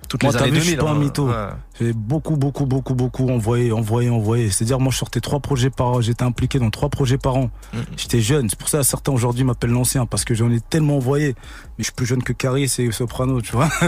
Toutes 0.10 0.24
moi, 0.24 0.32
les 0.34 0.38
années 0.40 0.50
vu, 0.52 0.58
je 0.58 0.62
suis 0.64 0.76
2000, 0.76 0.86
pas 0.86 0.92
un 0.92 0.96
hein, 0.96 1.00
mytho. 1.00 1.28
ouais. 1.30 1.36
J'avais 1.80 1.94
beaucoup, 1.94 2.36
beaucoup, 2.36 2.66
beaucoup, 2.66 2.96
beaucoup 2.96 3.30
envoyé, 3.30 3.72
envoyé, 3.72 4.10
envoyé. 4.10 4.50
C'est-à-dire, 4.50 4.80
moi, 4.80 4.92
je 4.92 4.98
sortais 4.98 5.22
trois 5.22 5.40
projets 5.40 5.70
par 5.70 5.88
an. 5.88 6.02
J'étais 6.02 6.24
impliqué 6.24 6.58
dans 6.60 6.70
trois 6.72 6.90
projets 6.90 7.18
par 7.20 7.36
an. 7.38 7.52
Mm. 7.74 7.78
J'étais 7.96 8.20
jeune. 8.20 8.50
C'est 8.50 8.58
pour 8.60 8.68
ça 8.70 8.80
que 8.80 8.84
certains 8.84 9.12
aujourd'hui 9.12 9.44
m'appellent 9.44 9.70
l'ancien, 9.70 10.06
parce 10.08 10.26
que 10.26 10.34
j'en 10.34 10.52
ai 10.52 10.60
tellement 10.60 10.98
envoyé. 10.98 11.36
Mais 11.38 11.74
je 11.80 11.84
suis 11.84 11.94
plus 11.94 12.06
jeune 12.08 12.24
que 12.24 12.34
Caris 12.34 12.74
et 12.80 12.92
Soprano, 12.92 13.40
tu 13.42 13.52
vois. 13.54 13.70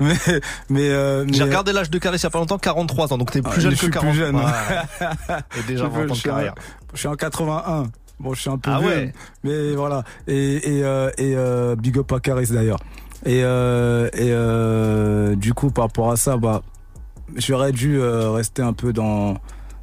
mais, 0.00 0.14
mais, 0.68 0.88
euh, 0.90 1.24
mais- 1.26 1.32
J'ai 1.32 1.44
regardé 1.44 1.72
l'âge 1.72 1.90
de 1.90 1.98
Caris 1.98 2.18
il 2.18 2.22
y 2.24 2.26
a 2.26 2.30
pas 2.30 2.38
longtemps, 2.40 2.58
43 2.58 3.12
ans, 3.12 3.18
donc 3.18 3.30
t'es 3.30 3.40
Ah, 3.44 3.48
plus 3.50 3.60
jeune 3.62 3.70
je 3.70 3.76
que 3.76 3.82
suis 3.84 3.90
40. 3.92 4.10
plus 4.10 4.18
jeune. 4.18 4.36
Ouais. 4.36 4.42
Et 5.58 5.62
déjà 5.68 5.84
Je 5.84 5.88
20 5.90 5.96
ans 5.96 6.00
veux- 6.00 6.08
de 6.08 6.14
je 6.14 6.18
suis 6.20 6.28
un- 6.30 6.32
carrière. 6.32 6.54
Je 6.94 6.98
suis 6.98 7.08
en 7.08 7.14
81. 7.14 7.84
Bon, 8.20 8.34
je 8.34 8.40
suis 8.40 8.50
un 8.50 8.58
peu 8.58 8.70
Ah 8.72 8.80
vieux, 8.80 8.88
ouais. 8.88 9.12
mais 9.44 9.74
voilà. 9.76 10.02
Et 10.26 10.78
et 10.78 10.82
euh, 10.84 11.08
et 11.18 11.34
euh, 11.36 11.76
big 11.76 11.96
up 11.98 12.10
à 12.12 12.18
Caris 12.18 12.48
d'ailleurs. 12.50 12.80
Et 13.26 13.42
euh, 13.42 14.08
et 14.12 14.30
euh, 14.30 15.34
du 15.34 15.54
coup 15.54 15.70
par 15.70 15.86
rapport 15.86 16.10
à 16.10 16.16
ça, 16.16 16.36
bah 16.36 16.62
j'aurais 17.36 17.72
dû 17.72 17.98
euh, 17.98 18.30
rester 18.30 18.62
un 18.62 18.72
peu 18.72 18.92
dans 18.92 19.34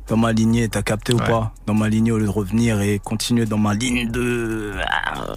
dans 0.08 0.18
ma 0.18 0.32
lignée. 0.34 0.68
T'as 0.70 0.82
capté 0.82 1.14
ou 1.14 1.18
Ouais. 1.18 1.26
pas? 1.28 1.54
Dans 1.68 1.74
ma 1.74 1.90
lignée 1.90 2.12
au 2.12 2.18
lieu 2.18 2.26
de 2.26 2.30
revenir 2.30 2.80
et 2.82 3.00
continuer 3.04 3.46
dans 3.46 3.58
ma 3.58 3.74
ligne 3.74 4.10
de 4.12 4.72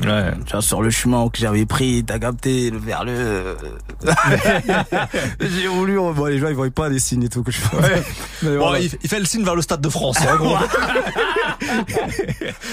Ouais. 0.04 0.32
tu 0.46 0.52
vois, 0.52 0.62
sur 0.62 0.82
le 0.82 0.90
chemin 0.90 1.28
que 1.28 1.38
j'avais 1.38 1.64
pris. 1.66 2.04
T'as 2.04 2.18
capté 2.18 2.70
vers 2.70 3.04
le. 3.04 3.56
J'ai 5.40 5.66
voulu. 5.68 5.96
Bon, 5.96 6.24
les 6.26 6.38
gens 6.38 6.48
ils 6.48 6.54
voient 6.54 6.70
pas 6.70 6.88
les 6.88 6.98
signes 6.98 7.22
et 7.24 7.28
tout 7.28 7.42
que 7.42 7.50
je 7.52 7.58
fais. 7.58 7.76
Mais 8.42 8.56
Bon, 8.56 8.68
voilà. 8.68 8.80
il, 8.80 8.90
il 9.02 9.08
fait 9.08 9.18
le 9.18 9.24
signe 9.24 9.44
vers 9.44 9.54
le 9.56 9.62
stade 9.62 9.80
de 9.80 9.88
France, 9.88 10.18
en 10.20 10.36
gros. 10.36 10.56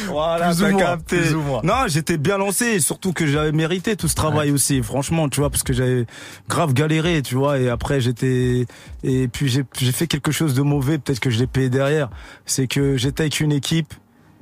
Voilà, 0.07 0.53
t'as 0.55 0.73
capté. 0.73 1.19
Non, 1.63 1.85
j'étais 1.87 2.17
bien 2.17 2.37
lancé, 2.37 2.65
et 2.65 2.79
surtout 2.79 3.13
que 3.13 3.25
j'avais 3.25 3.51
mérité 3.51 3.95
tout 3.95 4.07
ce 4.07 4.15
travail 4.15 4.51
aussi, 4.51 4.81
franchement, 4.83 5.27
tu 5.29 5.39
vois, 5.39 5.49
parce 5.49 5.63
que 5.63 5.73
j'avais 5.73 6.05
grave 6.47 6.73
galéré, 6.73 7.21
tu 7.21 7.35
vois, 7.35 7.59
et 7.59 7.69
après 7.69 7.99
j'étais, 8.01 8.65
et 9.07 9.27
puis 9.27 9.47
j'ai 9.47 9.91
fait 9.91 10.07
quelque 10.07 10.31
chose 10.31 10.55
de 10.55 10.63
mauvais, 10.63 10.97
peut-être 10.97 11.19
que 11.19 11.29
je 11.29 11.37
l'ai 11.37 11.45
payé 11.45 11.69
derrière, 11.69 12.09
c'est 12.45 12.65
que 12.65 12.97
j'étais 12.97 13.21
avec 13.21 13.39
une 13.39 13.51
équipe 13.51 13.93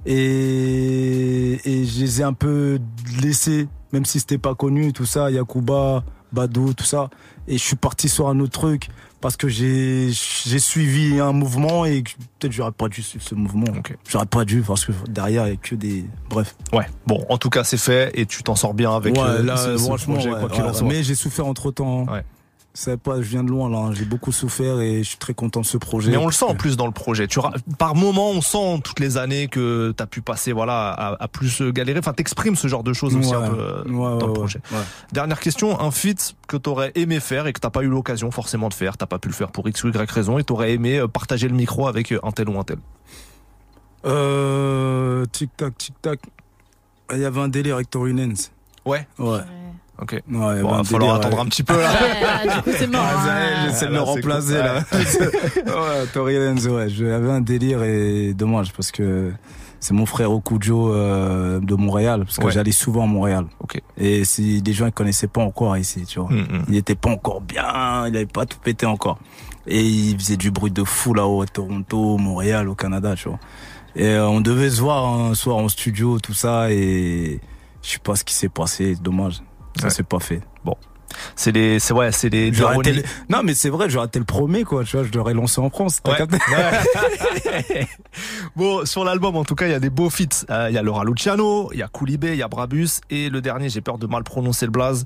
et, 0.06 1.60
et 1.65 1.85
je 1.85 1.99
les 1.99 2.22
ai 2.22 2.23
un 2.23 2.31
peu 2.31 2.80
laissés, 3.22 3.68
même 3.91 4.06
si 4.06 4.22
c'était 4.22 4.38
pas 4.38 4.56
connu, 4.56 4.94
tout 4.94 5.06
ça, 5.06 5.30
Yakuba, 5.30 6.06
Badou, 6.31 6.73
tout 6.73 6.85
ça, 6.85 7.10
et 7.49 7.57
je 7.57 7.64
suis 7.64 7.76
parti 7.76 8.07
sur 8.07 8.30
un 8.30 8.40
autre 8.40 8.57
truc 8.57 8.88
parce 9.19 9.35
que 9.35 9.49
j'ai 9.49 10.11
suivi 10.11 11.19
un 11.19 11.34
mouvement 11.34 11.85
et 11.85 12.03
que 12.03 12.11
peut-être 12.40 12.53
j'aurais 12.53 12.72
pas 12.72 12.88
dû 12.88 13.02
suivre 13.02 13.23
ce 13.23 13.35
mouvement. 13.35 13.68
J'aurais 14.07 14.26
pas 14.26 14.45
dû 14.45 14.61
parce 14.61 14.85
que 14.85 14.91
derrière 15.10 15.48
il 15.48 15.52
y 15.52 15.53
a 15.53 15.57
que 15.57 15.76
des 15.76 16.06
bref. 16.30 16.56
Ouais. 16.72 16.85
Bon, 17.07 17.23
en 17.30 17.38
tout 17.38 17.49
cas, 17.49 17.64
c'est 17.64 17.77
fait 17.77 18.11
et 18.19 18.26
tu 18.26 18.44
t'en 18.44 18.56
sors 18.56 18.73
bien 18.73 18.94
avec 18.94 19.15
ouais, 19.15 19.23
euh, 19.23 19.44
là, 19.44 19.56
ce, 19.56 19.76
projet, 19.77 20.30
ouais, 20.30 20.41
ouais, 20.41 20.84
mais 20.84 21.03
j'ai 21.03 21.15
souffert 21.15 21.48
entre 21.48 21.72
temps. 21.72 22.06
Ouais. 22.06 22.23
Pas, 23.04 23.18
je 23.22 23.28
viens 23.30 23.44
de 23.44 23.50
loin 23.52 23.70
là. 23.70 23.78
hein. 23.78 23.94
J'ai 23.94 24.04
beaucoup 24.06 24.32
souffert 24.32 24.80
et 24.82 25.04
je 25.04 25.10
suis 25.10 25.18
très 25.18 25.36
content 25.36 25.62
de 25.62 25.66
ce 25.66 25.78
projet. 25.78 26.10
Mais 26.10 26.18
on 26.18 26.26
le 26.26 26.32
sent 26.32 26.45
en 26.45 26.56
plus 26.56 26.76
dans 26.76 26.88
le 26.88 26.91
projet. 26.91 27.28
Tu 27.28 27.40
par 27.78 27.94
moment, 27.94 28.32
on 28.32 28.41
sent 28.41 28.82
toutes 28.84 29.00
les 29.00 29.18
années 29.18 29.48
que 29.48 29.94
t'as 29.95 30.08
pu 30.08 30.22
passer, 30.22 30.54
voilà, 30.54 30.90
à, 30.90 31.24
à 31.24 31.28
plus 31.28 31.62
galérer. 31.72 32.00
Enfin, 32.00 32.14
t'exprimes 32.14 32.56
ce 32.56 32.68
genre 32.68 32.84
de 32.84 32.91
choses 32.94 33.16
aussi 33.16 33.30
Ouais. 33.30 33.36
un 33.36 33.50
peu 33.52 33.60
euh, 33.60 33.84
Ouais, 33.84 33.91
dans 33.91 34.20
ouais, 34.22 34.26
le 34.28 34.34
projet. 34.34 34.60
Dernière 35.12 35.40
question, 35.40 35.80
un 35.80 35.91
feat 35.91 36.36
que 36.48 36.58
t'aurais 36.58 36.91
aimé 36.95 37.20
faire 37.20 37.45
et 37.45 37.54
que 37.54 37.60
t'as 37.60 37.70
pas 37.70 37.84
eu 37.84 37.90
l'occasion 37.90 38.32
forcément 38.32 38.70
de 38.70 38.74
faire, 38.74 38.98
t'as 38.98 39.06
pas 39.06 39.20
pu 39.20 39.28
le 39.28 39.36
faire 39.36 39.52
pour 39.52 39.68
X 39.68 39.84
ou 39.84 39.90
Y 39.90 40.10
raison 40.12 40.40
et 40.40 40.44
t'aurais 40.44 40.74
aimé 40.74 40.98
euh, 40.98 41.08
partager 41.08 41.48
le 41.48 41.56
micro 41.56 41.88
avec 41.88 42.12
euh, 42.12 42.20
un 42.24 42.32
tel 42.32 42.50
ou 42.50 42.60
un 42.60 42.64
tel. 42.64 42.78
Euh, 44.06 45.26
tic 45.32 45.56
tac, 45.56 45.78
tic 45.78 45.94
tac. 46.02 46.20
Il 47.14 47.20
y 47.20 47.26
avait 47.26 47.40
un 47.41 47.48
délire 47.50 47.76
avec 47.76 47.90
Tory. 47.90 48.14
Ouais. 48.86 49.08
Ouais. 49.20 49.40
Ok. 50.02 50.11
Ouais, 50.14 50.22
il 50.28 50.34
Bon, 50.34 50.48
avait 50.48 50.61
va 50.64 50.70
un 50.78 50.84
falloir 50.84 50.99
délire, 50.99 51.14
attendre 51.15 51.36
ouais. 51.38 51.41
un 51.41 51.45
petit 51.45 51.64
peu 51.64 51.80
là. 51.80 51.90
Ouais, 51.91 52.56
du 52.56 52.61
coup, 52.64 52.70
c'est 52.78 52.88
mort. 52.88 53.02
Ah, 53.06 53.30
hein. 53.30 53.65
J'essaie 53.68 53.88
de 53.88 53.91
là, 53.94 53.99
le 53.99 54.06
c'est 54.06 54.11
remplacer 54.11 54.53
cool. 54.53 55.65
là. 55.76 55.82
ouais, 56.02 56.06
Tory 56.14 56.34
Lanez, 56.40 56.68
ouais. 56.68 56.90
J'avais 56.90 57.30
un 57.32 57.41
délire 57.41 57.84
et 57.84 58.34
dommage 58.34 58.74
parce 58.74 58.91
que 58.91 59.32
c'est 59.80 59.94
mon 59.94 60.06
frère 60.06 60.32
Okujo 60.32 60.94
euh, 60.94 61.60
de 61.60 61.76
Montréal 61.76 62.24
parce 62.26 62.38
que 62.38 62.45
Ouais. 62.45 62.52
j'allais 62.52 62.72
souvent 62.72 63.03
à 63.03 63.07
Montréal. 63.07 63.45
Ok. 63.60 63.82
Et 63.98 64.26
si 64.26 64.61
les 64.65 64.74
gens 64.74 64.88
ils 64.88 64.91
connaissaient 64.94 65.28
pas 65.28 65.41
encore 65.41 65.78
ici, 65.78 66.06
tu 66.06 66.20
vois. 66.20 66.30
Mm, 66.32 66.38
mm. 66.41 66.65
Il 66.70 66.76
était 66.76 66.95
pas 66.95 67.10
encore 67.10 67.41
bien, 67.41 68.07
il 68.07 68.15
avait 68.15 68.26
pas 68.26 68.45
tout 68.45 68.57
pété 68.64 68.86
encore. 68.86 69.20
Et 69.68 69.82
il 69.82 70.18
faisait 70.18 70.38
du 70.38 70.52
bruit 70.52 70.72
de 70.72 70.84
fou 70.84 71.14
là-haut 71.14 71.41
à 71.41 71.45
Toronto, 71.45 72.18
Montréal, 72.18 72.68
au 72.68 72.76
Canada, 72.76 73.14
tu 73.15 73.30
vois. 73.30 73.40
Et 73.95 74.07
euh, 74.07 74.28
on 74.28 74.41
devait 74.41 74.70
se 74.72 74.82
voir 74.82 75.06
un 75.07 75.36
soir 75.36 75.57
en 75.57 75.70
studio, 75.70 76.20
tout 76.20 76.34
ça, 76.34 76.72
et 76.72 77.40
je 77.84 77.90
sais 77.90 77.99
pas 77.99 78.15
ce 78.15 78.24
qui 78.24 78.34
s'est 78.34 78.49
passé, 78.49 78.95
dommage. 79.02 79.41
Ça 79.80 79.86
Ouais. 79.86 79.90
s'est 79.90 80.04
pas 80.04 80.20
fait. 80.20 80.41
Bon. 80.64 80.76
C'est 81.36 81.52
les, 81.52 81.78
c'est 81.80 81.94
ouais, 81.94 82.12
c'est 82.12 82.30
les. 82.30 82.50
Le- 82.50 83.04
Non, 83.30 83.41
mais 83.44 83.54
c'est 83.54 83.70
vrai, 83.70 83.88
j'aurais 83.90 84.08
été 84.08 84.18
le 84.18 84.26
premier, 84.26 84.64
quoi. 84.64 84.84
Tu 84.84 84.98
vois, 84.98 85.06
je 85.06 85.12
l'aurais 85.16 85.36
lancé 85.36 85.62
en 85.62 85.70
France. 85.70 86.02
Ouais. 86.08 86.14
Ouais. 86.20 87.88
bon, 88.56 88.86
sur 88.86 89.04
l'album, 89.04 89.36
en 89.36 89.44
tout 89.44 89.56
cas, 89.56 89.68
il 89.68 89.72
y 89.72 89.76
a 89.76 89.80
des 89.80 89.90
beaux 89.91 90.10
feats. 90.10 90.45
Euh, 90.50 90.68
Il 90.70 90.76
y 90.76 90.78
a 90.78 90.82
Laura 90.82 91.04
Luciano, 91.04 91.70
il 91.74 91.80
y 91.80 91.84
a 91.84 91.88
Koulibé, 91.88 92.32
il 92.32 92.38
y 92.38 92.44
a 92.44 92.48
Brabus, 92.48 93.02
et 93.10 93.30
le 93.30 93.41
dernier, 93.41 93.70
j'ai 93.70 93.82
peur 93.82 93.98
de 93.98 94.08
mal 94.08 94.24
prononcer 94.24 94.66
le 94.66 94.72
blaze. 94.72 95.06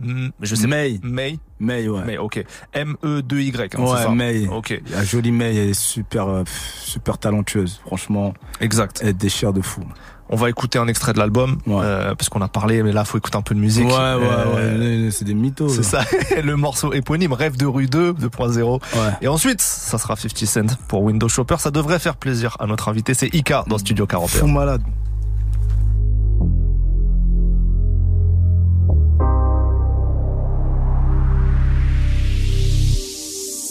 Hmm, 0.00 0.30
Je 0.40 0.56
sais 0.56 0.66
May. 0.66 0.98
May. 1.04 1.38
May, 1.60 1.86
ouais. 1.88 2.04
May, 2.04 2.18
ok. 2.18 2.44
M-E-2-Y, 2.72 3.60
hein, 3.60 3.68
c'est 3.70 3.78
Ouais, 3.78 4.02
ça 4.02 4.08
May. 4.08 4.48
Ok. 4.48 4.82
La 4.90 5.04
jolie 5.04 5.30
May, 5.30 5.54
elle 5.54 5.68
est 5.70 5.74
super, 5.80 6.26
euh, 6.26 6.42
super 6.80 7.16
talentueuse. 7.16 7.80
Franchement. 7.86 8.34
Exact. 8.60 9.00
Elle 9.04 9.16
déchire 9.16 9.52
de 9.52 9.60
fou. 9.60 9.82
On 10.30 10.36
va 10.36 10.48
écouter 10.48 10.78
un 10.78 10.88
extrait 10.88 11.12
de 11.12 11.18
l'album, 11.18 11.58
euh, 11.68 12.14
parce 12.14 12.28
qu'on 12.30 12.40
a 12.40 12.48
parlé, 12.48 12.82
mais 12.82 12.92
là, 12.92 13.04
faut 13.04 13.18
écouter 13.18 13.36
un 13.36 13.42
peu 13.42 13.54
de 13.54 13.60
musique. 13.60 13.84
Ouais, 13.86 13.92
ouais, 13.92 14.28
Euh, 14.56 15.04
ouais. 15.04 15.10
C'est 15.10 15.24
des 15.24 15.34
mythos. 15.34 15.68
C'est 15.68 15.82
ça, 15.82 16.02
le 16.42 16.56
morceau 16.56 16.92
éponyme, 16.92 17.32
Rêve 17.34 17.56
de 17.56 17.66
rue 17.66 17.86
2, 17.86 18.12
2.0. 18.14 18.72
Ouais. 18.72 18.80
Et 19.20 19.28
ensuite, 19.28 19.60
ça 19.60 19.98
sera 19.98 20.16
50 20.16 20.46
Cent 20.46 20.76
pour 20.88 21.02
Windows 21.02 21.28
Shopper. 21.28 21.56
Ça 21.58 21.70
devrait 21.70 21.98
faire 21.98 22.16
plaisir 22.16 22.56
à 22.58 22.66
notre 22.66 22.88
invité, 22.88 23.12
c'est 23.14 23.32
Ika 23.34 23.64
dans 23.66 23.78
Studio 23.78 24.06
41. 24.06 24.40
Fou 24.40 24.46
malade. 24.46 24.82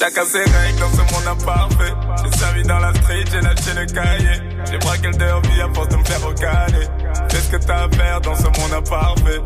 T'as 0.03 0.11
cassé 0.11 0.39
règles 0.39 0.79
dans 0.81 0.91
ce 0.91 1.13
monde 1.13 1.27
imparfait. 1.29 1.93
J'ai 2.21 2.37
servi 2.37 2.63
dans 2.63 2.79
la 2.79 2.93
street, 2.93 3.23
j'ai 3.31 3.39
lâché 3.39 3.73
le 3.73 3.85
cahier. 3.85 4.41
J'ai 4.69 4.77
braqué 4.79 5.07
le 5.07 5.13
derby 5.13 5.61
à 5.61 5.73
force 5.73 5.87
de 5.87 5.95
me 5.95 6.03
faire 6.03 6.27
recaler. 6.27 6.87
Fais 7.29 7.37
ce 7.37 7.49
que 7.49 7.55
t'as 7.65 7.85
à 7.85 7.89
faire 7.89 8.19
dans 8.19 8.35
ce 8.35 8.43
monde 8.43 8.73
imparfait. 8.79 9.39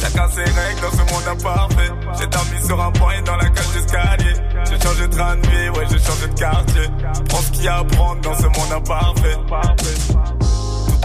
Chacun 0.00 0.28
ses 0.30 0.44
règles 0.44 0.80
dans 0.80 0.92
ce 0.92 1.12
monde 1.12 1.28
imparfait. 1.30 1.90
J'ai 2.18 2.26
dormi 2.26 2.66
sur 2.66 2.80
un 2.80 2.90
point 2.92 3.20
dans 3.20 3.36
la 3.36 3.50
cage 3.50 3.72
d'escalier. 3.74 4.34
J'ai 4.70 4.80
changé 4.80 5.08
de 5.08 5.14
train 5.14 5.36
de 5.36 5.46
vie, 5.46 5.68
ouais, 5.68 5.86
j'ai 5.90 5.98
changé 5.98 6.26
de 6.26 6.38
quartier. 6.38 6.88
Prends 7.28 7.42
ce 7.42 7.50
qu'il 7.50 7.64
y 7.64 7.68
a 7.68 7.76
à 7.76 7.84
prendre 7.84 8.20
dans 8.22 8.34
ce 8.34 8.44
monde 8.44 8.72
imparfait. 8.76 9.36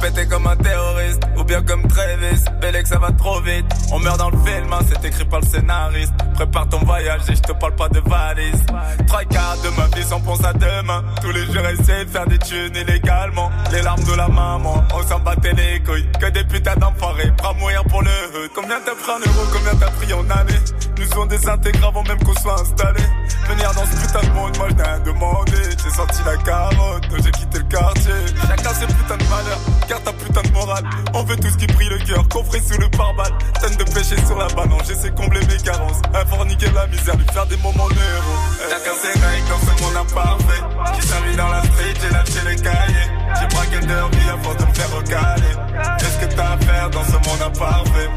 Pété 0.04 0.26
comme 0.26 0.46
un 0.48 0.56
terroriste, 0.58 1.22
ou 1.38 1.46
bien 1.46 1.64
comme 1.64 1.88
Travis. 1.88 2.44
Bélec, 2.60 2.88
ça 2.88 3.00
va 3.00 3.10
trop 3.14 3.40
vite. 3.40 3.66
On 3.90 4.00
meurt 4.00 4.18
dans 4.18 4.32
le 4.32 4.38
film, 4.40 4.74
hein, 4.74 4.80
c'est 4.90 5.08
écrit 5.08 5.24
par 5.24 5.40
le 5.40 5.46
scénariste. 5.46 6.12
Prépare 6.34 6.68
ton 6.68 6.80
voyage 6.80 7.22
et 7.30 7.36
je 7.36 7.40
te 7.40 7.54
parle 7.54 7.74
pas 7.76 7.88
de 7.88 8.02
valise. 8.02 8.66
Trois 9.08 9.24
quarts 9.24 9.56
de 9.64 9.70
ma 9.70 9.88
vie 9.96 10.04
sans 10.04 10.20
pense 10.20 10.44
à 10.44 10.52
demain. 10.52 11.06
Tous 11.22 11.32
les 11.32 11.46
jours, 11.46 11.66
essayer 11.70 12.04
de 12.04 12.10
faire 12.10 12.28
des 12.28 12.38
thunes 12.38 12.76
illégalement. 12.76 13.50
Les 13.72 13.82
larmes 13.82 14.04
de 14.04 14.14
la 14.14 14.28
maman, 14.28 14.84
on 14.94 15.08
s'en 15.08 15.20
battait 15.22 15.54
les 15.54 15.82
couilles. 15.82 16.10
Que 16.20 16.30
des 16.32 16.44
putains 16.44 16.76
d'enfoirés, 16.76 17.32
prends 17.38 17.54
mourir 17.54 17.86
pour 17.86 18.02
le 18.02 18.10
hood. 18.10 18.52
Combien 18.54 18.82
t'as 18.86 18.96
pris 18.96 19.10
en 19.10 19.20
euros, 19.20 19.48
combien 19.54 19.76
t'as 19.80 19.92
pris 19.92 20.14
en 20.14 20.30
années 20.30 20.60
Nous 20.98 21.06
sont 21.14 21.26
désintégrés 21.28 21.88
avant 21.88 22.04
même 22.04 22.22
qu'on 22.26 22.36
soit 22.36 22.60
installés. 22.60 23.08
Venir 23.50 23.74
dans 23.74 23.86
ce 23.86 23.96
putain 24.02 24.22
de 24.22 24.34
monde, 24.34 24.58
moi 24.58 24.68
je 24.70 24.84
rien 24.84 25.00
demandé. 25.00 25.52
J'ai 25.84 25.90
sorti 25.92 26.22
la 26.26 26.38
carotte, 26.38 27.04
j'ai 27.24 27.32
quitté 27.32 27.58
le 27.60 27.66
quartier. 27.66 28.14
Chacun 28.48 28.74
ses 28.74 28.88
putains 28.88 29.18
de 29.18 29.24
malheurs, 29.30 29.60
car 29.88 30.02
ta 30.02 30.14
putain 30.14 30.42
de 30.42 30.52
morale. 30.52 30.84
On 31.14 31.24
veut 31.24 31.36
tout 31.36 31.50
ce 31.50 31.58
qui 31.58 31.68
brille 31.68 31.90
le 31.90 32.00
cœur, 32.00 32.28
coffré 32.30 32.60
sous 32.62 32.80
le 32.80 32.90
pare-balles. 32.90 33.34
Tonne 33.62 33.76
de 33.76 33.84
péché 33.84 34.16
sur 34.26 34.38
la 34.38 34.48
banane, 34.48 34.80
j'essaie 34.88 35.12
de 35.12 35.16
combler 35.16 35.42
mes 35.42 35.58
carences. 35.58 36.02
Un 36.14 36.26
forniquer 36.26 36.72
la 36.72 36.88
misère, 36.88 37.16
lui 37.18 37.26
faire 37.34 37.46
des 37.48 37.58
moments 37.58 37.90
d'héros. 37.90 38.40
Chacun 38.70 38.96
ses 39.02 39.20
règles 39.20 39.50
dans 39.50 39.60
ce 39.60 39.84
monde 39.84 39.98
imparfait. 39.98 40.64
J'ai 40.96 41.08
servi 41.08 41.36
dans 41.36 41.50
la 41.50 41.64
street, 41.64 41.94
j'ai 42.02 42.10
lâché 42.10 42.42
les 42.48 42.56
cahiers. 42.56 43.10
J'ai 43.40 43.48
braqué 43.48 43.76
le 43.82 43.88
derby 43.88 44.18
à 44.32 44.38
force 44.44 44.58
de 44.58 44.66
me 44.66 44.74
faire 44.74 44.92
recaler. 44.96 45.56
Qu'est-ce 46.00 46.18
que 46.26 46.34
t'as 46.34 46.54
à 46.54 46.58
faire 46.58 46.90
dans 46.90 47.04
ce 47.04 47.12
monde 47.12 47.42
imparfait? 47.46 48.10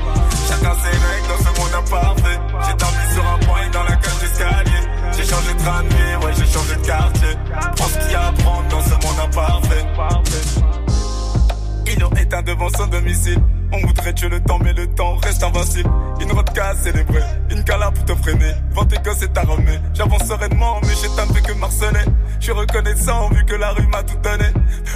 Chacun 0.48 0.74
ses 0.82 0.96
règles 0.96 1.28
dans 1.28 1.38
ce 1.38 1.60
monde 1.60 1.74
imparfait. 1.76 2.38
J'ai 2.66 2.74
dormi 2.74 3.04
sur 3.12 3.26
un 3.26 3.38
point 3.38 3.68
dans 3.72 3.82
la 3.82 3.96
cage 3.96 4.18
d'escalier. 4.20 4.75
J'ai 5.16 5.24
changé 5.24 5.54
de 5.54 5.58
vie, 5.58 6.26
ouais, 6.26 6.32
j'ai 6.36 6.46
changé 6.46 6.74
de 6.76 6.86
quartier. 6.86 7.28
Prends 7.76 7.88
ce 7.88 7.98
qu'il 7.98 8.12
y 8.12 8.14
a 8.14 8.26
à 8.28 8.32
prendre 8.32 8.68
dans 8.68 8.82
ce 8.82 8.90
monde 8.90 9.20
imparfait. 9.24 9.86
Ils 11.86 12.04
ont 12.04 12.10
éteint 12.10 12.42
devant 12.42 12.68
son 12.68 12.86
domicile. 12.86 13.38
On 13.72 13.86
voudrait 13.86 14.12
tuer 14.12 14.28
le 14.28 14.40
temps, 14.40 14.58
mais 14.62 14.72
le 14.72 14.86
temps 14.86 15.16
reste 15.16 15.42
invincible. 15.42 15.90
Une 16.20 16.32
vodka 16.32 16.68
à 16.68 16.74
célébrer, 16.76 17.22
une 17.50 17.64
cala 17.64 17.90
pour 17.90 18.04
te 18.04 18.14
freiner. 18.22 18.52
Gosses 19.04 19.22
et 19.22 19.28
ta 19.28 19.42
remet. 19.42 19.80
J'avance 19.94 20.26
sereinement, 20.26 20.80
mais 20.82 20.94
j'ai 21.00 21.08
tant 21.08 21.32
fait 21.32 21.42
que 21.42 21.52
marceler. 21.58 22.04
Je 22.38 22.44
suis 22.44 22.52
reconnaissant 22.52 23.28
vu 23.30 23.44
que 23.44 23.54
la 23.54 23.70
rue 23.70 23.86
m'a 23.86 24.02
tout 24.02 24.16
donné. 24.22 24.46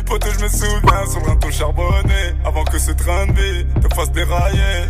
Poto, 0.06 0.28
je 0.36 0.44
me 0.44 0.48
souviens 0.48 1.06
sur 1.10 1.28
un 1.28 1.36
ton 1.36 1.50
charbonné. 1.50 2.34
Avant 2.44 2.64
que 2.64 2.78
ce 2.78 2.92
train 2.92 3.26
de 3.26 3.32
vie 3.32 3.66
te 3.80 3.94
fasse 3.94 4.10
dérailler. 4.12 4.88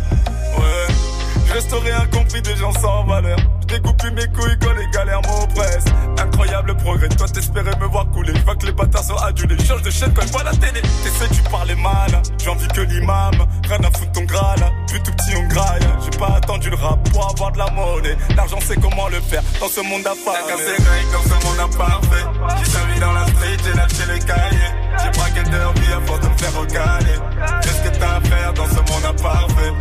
Ouais. 0.57 1.10
Resterai 1.53 1.91
incompris 1.91 2.41
des 2.41 2.55
gens 2.55 2.71
sans 2.73 3.03
valeur. 3.05 3.37
Je 3.61 3.75
découpe 3.75 3.97
plus 3.97 4.11
mes 4.11 4.27
couilles 4.27 4.57
quand 4.61 4.73
les 4.73 4.87
galères 4.91 5.21
m'oppressent. 5.21 5.85
Incroyable 6.17 6.75
progrès, 6.77 7.09
toi 7.09 7.27
t'espérais 7.27 7.75
me 7.79 7.87
voir 7.87 8.09
couler. 8.11 8.33
Je 8.35 8.41
vois 8.43 8.55
que 8.55 8.65
les 8.65 8.71
bâtards 8.71 9.03
sont 9.03 9.17
adulés. 9.17 9.57
Change 9.65 9.81
de 9.81 9.89
chaîne 9.89 10.13
quand 10.13 10.25
voient 10.31 10.43
la 10.43 10.51
télé. 10.51 10.81
T'essaies, 11.03 11.29
tu 11.33 11.41
parlais 11.49 11.75
mal. 11.75 12.21
J'ai 12.37 12.49
envie 12.49 12.67
que 12.69 12.81
l'imam. 12.81 13.33
Rien 13.67 13.79
à 13.79 13.97
foutre 13.97 14.11
ton 14.13 14.23
graal. 14.23 14.59
Plus 14.87 15.01
tout 15.03 15.11
petit, 15.11 15.35
on 15.35 15.47
graille. 15.47 15.81
J'ai 16.03 16.17
pas 16.17 16.35
attendu 16.37 16.69
le 16.69 16.77
rap 16.77 17.09
pour 17.09 17.29
avoir 17.29 17.51
de 17.51 17.57
la 17.57 17.69
monnaie. 17.71 18.17
L'argent, 18.35 18.59
c'est 18.65 18.79
comment 18.79 19.09
le 19.09 19.19
faire 19.19 19.43
dans 19.59 19.67
ce 19.67 19.81
monde 19.81 20.03
d'affaires. 20.03 20.47
Chacun 20.47 20.57
ses 20.57 20.83
règles 20.89 21.11
dans 21.11 21.23
ce 21.23 21.45
monde 21.45 21.59
imparfait. 21.59 22.25
J'ai 22.59 22.71
servi 22.71 22.99
dans 22.99 23.11
la 23.11 23.27
street, 23.27 23.57
j'ai 23.65 23.73
lâché 23.73 24.13
les 24.13 24.19
cahiers. 24.19 24.71
J'ai 25.03 25.19
braqué 25.19 25.39
le 25.43 25.49
derby 25.49 25.93
à 25.93 26.01
force 26.05 26.21
de 26.21 26.27
me 26.29 26.37
faire 26.37 26.59
recaler. 26.59 27.19
Qu'est-ce 27.61 27.81
que 27.89 27.97
t'as 27.97 28.15
à 28.17 28.21
faire 28.21 28.53
dans 28.53 28.67
ce 28.67 28.75
monde 28.75 29.05
imparfait? 29.09 29.73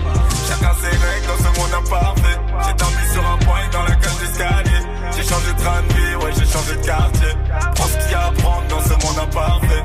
Chacun 0.61 0.75
ses 0.75 0.89
règles 0.89 1.27
dans 1.27 1.37
ce 1.39 1.61
monde 1.61 1.85
imparfait. 1.85 2.39
J'ai 2.67 2.75
dormi 2.75 3.05
sur 3.13 3.27
un 3.27 3.39
point 3.39 3.69
dans 3.73 3.83
la 3.83 3.95
cage 3.97 4.19
d'escalier. 4.19 4.81
J'ai 5.17 5.23
changé 5.23 5.53
de 5.53 5.59
train 5.59 5.83
de 5.83 5.93
vie, 5.93 6.17
ouais, 6.17 6.33
j'ai 6.39 6.47
changé 6.47 6.77
de 6.77 6.85
quartier. 6.85 7.29
Prends 7.75 7.85
ce 7.85 7.99
qu'il 7.99 8.11
y 8.11 8.15
a 8.15 8.27
à 8.27 8.33
prendre 8.33 8.67
dans 8.69 8.81
ce 8.81 8.93
monde 8.93 9.19
imparfait. 9.23 9.83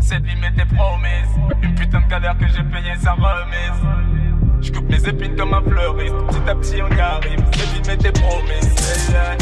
Cette 0.00 0.24
vie 0.24 0.36
m'était 0.36 0.64
promise. 0.74 1.62
Une 1.62 1.74
putain 1.74 2.00
de 2.00 2.06
galère 2.06 2.38
que 2.38 2.46
j'ai 2.48 2.62
payée 2.64 2.96
sans 3.02 3.14
remise. 3.14 4.62
Je 4.62 4.72
coupe 4.72 4.88
mes 4.88 5.08
épines 5.08 5.36
comme 5.36 5.54
un 5.54 5.62
fleuriste. 5.62 6.14
Petit 6.28 6.50
à 6.50 6.54
petit, 6.54 6.82
on 6.82 6.96
y 6.96 7.00
arrive. 7.00 7.44
Cette 7.52 7.68
vie 7.68 7.90
m'était 7.90 8.12
promise. 8.12 8.70
Yeah, 9.10 9.36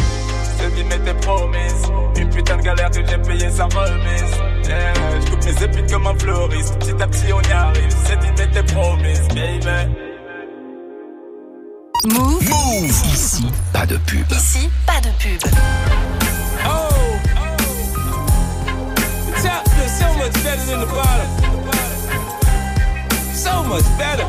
Cette 0.58 0.72
vie 0.74 0.84
m'était 0.84 1.14
promise. 1.14 1.82
Une 2.16 2.30
putain 2.30 2.56
de 2.56 2.62
galère 2.62 2.90
que 2.90 3.04
j'ai 3.06 3.18
payée 3.18 3.50
sans 3.50 3.68
remise. 3.68 4.68
Yeah, 4.68 4.92
Je 5.20 5.30
coupe 5.30 5.44
mes 5.44 5.62
épines 5.62 5.90
comme 5.90 6.06
un 6.06 6.18
fleuriste. 6.18 6.78
Petit 6.78 7.02
à 7.02 7.06
petit, 7.06 7.32
on 7.32 7.40
y 7.42 7.52
arrive. 7.52 7.94
Cette 8.04 8.22
vie 8.22 8.30
m'était 8.30 8.62
promise, 8.74 9.28
baby. 9.28 9.94
Move. 12.06 12.48
Move. 12.48 12.90
Ici, 13.12 13.46
pas 13.72 13.86
de 13.86 13.96
pub. 13.98 14.26
Ici, 14.30 14.68
pas 14.86 15.00
de 15.00 15.10
pub. 15.20 15.50
Oh, 16.66 16.88
the 19.26 19.32
top 19.42 19.68
feels 19.68 19.92
so 19.98 20.06
much 20.18 20.32
better 20.44 20.64
than 20.66 20.80
the 20.80 20.86
bottom. 20.86 21.28
So 23.32 23.62
much 23.64 23.84
better. 23.96 24.26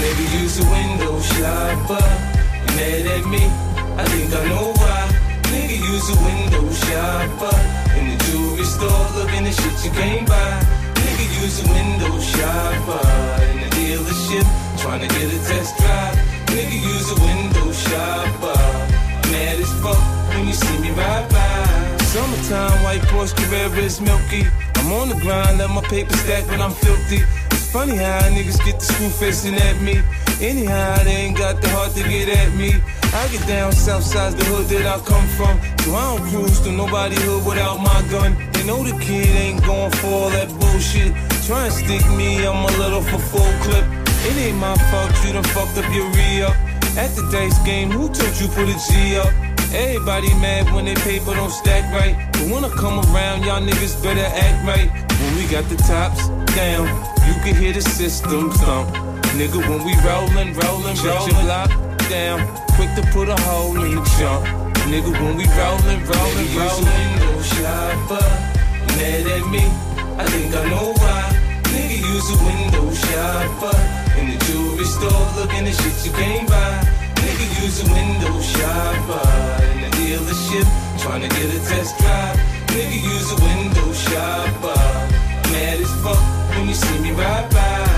Maybe 0.00 0.42
use 0.42 0.58
a 0.58 0.64
window 0.64 1.20
shopper. 1.20 2.04
You 2.66 2.76
mad 2.76 3.06
at 3.06 3.26
me? 3.26 3.73
I 3.96 4.04
think 4.10 4.34
I 4.34 4.48
know 4.48 4.74
why. 4.74 5.06
Nigga, 5.54 5.78
use 5.78 6.06
a 6.10 6.16
window 6.18 6.66
shopper. 6.82 7.56
In 7.94 8.10
the 8.10 8.16
jewelry 8.26 8.64
store, 8.66 9.06
looking 9.14 9.46
at 9.46 9.54
shit 9.54 9.84
you 9.86 9.92
can't 9.94 10.26
buy. 10.26 10.58
Nigga, 10.98 11.26
use 11.42 11.62
a 11.62 11.66
window 11.70 12.18
shopper. 12.18 13.06
In 13.54 13.62
the 13.62 13.70
dealership, 13.78 14.46
trying 14.82 15.00
to 15.00 15.06
get 15.06 15.30
a 15.30 15.38
test 15.46 15.78
drive. 15.78 16.16
Nigga, 16.50 16.74
use 16.74 17.08
a 17.14 17.18
window 17.22 17.70
shopper. 17.70 18.58
Mad 19.30 19.62
as 19.62 19.72
fuck 19.78 20.02
when 20.34 20.48
you 20.48 20.54
see 20.54 20.78
me 20.82 20.90
ride 20.90 21.28
by. 21.30 21.96
Summertime, 22.10 22.82
white 22.82 23.02
Porsche 23.10 23.36
Carrera 23.36 23.78
is 23.78 24.00
milky. 24.00 24.42
I'm 24.74 24.90
on 24.92 25.08
the 25.08 25.18
grind, 25.22 25.58
let 25.58 25.70
my 25.70 25.82
paper 25.82 26.16
stack 26.16 26.46
when 26.48 26.60
I'm 26.60 26.72
filthy. 26.72 27.22
It's 27.52 27.70
funny 27.70 27.96
how 27.96 28.20
niggas 28.34 28.58
get 28.64 28.80
the 28.80 28.86
screw 28.86 29.08
facing 29.08 29.54
at 29.54 29.80
me. 29.80 30.02
Anyhow, 30.40 31.02
they 31.04 31.30
ain't 31.30 31.38
got 31.38 31.62
the 31.62 31.68
heart 31.70 31.92
to 31.94 32.02
get 32.02 32.28
at 32.28 32.54
me. 32.56 32.74
I 33.14 33.28
get 33.28 33.46
down 33.46 33.70
south 33.70 34.02
side 34.02 34.32
the 34.32 34.44
hood 34.46 34.66
that 34.74 34.86
I 34.90 34.98
come 35.06 35.26
from. 35.38 35.54
So 35.86 35.94
I 35.94 36.18
don't 36.18 36.26
cruise 36.30 36.58
to 36.66 36.72
nobody 36.72 37.14
hood 37.22 37.46
without 37.46 37.78
my 37.78 38.02
gun. 38.10 38.34
They 38.50 38.66
know 38.66 38.82
the 38.82 38.90
kid 38.98 39.30
ain't 39.38 39.62
going 39.62 39.92
for 40.02 40.08
all 40.08 40.30
that 40.30 40.50
bullshit. 40.58 41.14
Try 41.46 41.70
and 41.70 41.72
stick 41.72 42.02
me, 42.18 42.44
I'm 42.44 42.66
a 42.66 42.72
little 42.76 43.02
for 43.02 43.22
full 43.30 43.52
clip. 43.62 43.86
It 44.26 44.34
ain't 44.34 44.58
my 44.58 44.74
fault 44.90 45.14
you 45.22 45.32
done 45.32 45.46
fucked 45.54 45.78
up 45.78 45.86
your 45.94 46.10
re-up. 46.10 46.58
At 46.98 47.14
the 47.14 47.22
dice 47.30 47.56
game, 47.62 47.92
who 47.92 48.10
told 48.10 48.34
you 48.42 48.48
put 48.50 48.66
a 48.66 48.74
G 48.82 49.14
up? 49.22 49.30
Everybody 49.70 50.34
mad 50.42 50.74
when 50.74 50.84
they 50.84 50.98
paper 51.06 51.34
don't 51.38 51.54
stack 51.54 51.86
right. 51.94 52.18
But 52.32 52.50
when 52.50 52.64
I 52.64 52.70
come 52.74 52.98
around, 52.98 53.44
y'all 53.46 53.62
niggas 53.62 53.94
better 54.02 54.26
act 54.26 54.58
right. 54.66 54.90
When 54.90 55.36
we 55.38 55.46
got 55.46 55.70
the 55.70 55.78
tops 55.86 56.26
down, 56.58 56.90
you 57.30 57.34
can 57.46 57.54
hear 57.54 57.72
the 57.72 57.82
system 57.82 58.50
thump. 58.50 58.90
Nigga, 59.38 59.62
when 59.70 59.86
we 59.86 59.94
rollin', 60.02 60.50
rollin', 60.58 60.98
rollin', 60.98 61.78
your 61.78 61.93
down. 62.08 62.40
Quick 62.76 62.92
to 62.96 63.02
put 63.12 63.28
a 63.28 63.36
hole 63.42 63.76
in 63.82 63.94
the 63.94 64.02
jump. 64.18 64.44
Nigga, 64.90 65.12
when 65.12 65.36
we 65.36 65.46
rollin', 65.56 66.02
rollin', 66.04 66.48
rollin'. 66.56 66.84
window 66.84 67.42
shopper, 67.42 68.26
mad 68.96 69.26
at 69.36 69.44
me. 69.50 69.64
I 70.18 70.24
think 70.32 70.54
I 70.54 70.68
know 70.68 70.92
why. 71.00 71.22
Nigga, 71.72 71.98
use 71.98 72.28
a 72.34 72.38
window 72.44 72.86
shopper. 72.92 73.76
In 74.18 74.30
the 74.30 74.38
jewelry 74.46 74.84
store. 74.84 75.10
store 75.10 75.40
looking 75.40 75.66
at 75.66 75.74
shit 75.74 75.96
you 76.06 76.12
can't 76.12 76.48
buy. 76.48 76.72
Nigga 77.22 77.46
use 77.62 77.82
a 77.84 77.86
window 77.92 78.34
shopper 78.40 79.26
in 79.72 79.78
the 79.84 79.90
dealership 79.96 80.66
trying 81.02 81.22
to 81.22 81.28
get 81.28 81.48
a 81.56 81.60
test 81.68 81.98
drive. 81.98 82.36
Nigga 82.74 82.98
use 83.12 83.28
a 83.32 83.38
window 83.48 83.88
shopper. 83.92 84.82
Mad 85.52 85.80
as 85.80 85.92
fuck 86.02 86.22
when 86.54 86.68
you 86.68 86.74
see 86.74 86.98
me 87.00 87.12
ride 87.12 87.50
by. 87.50 87.93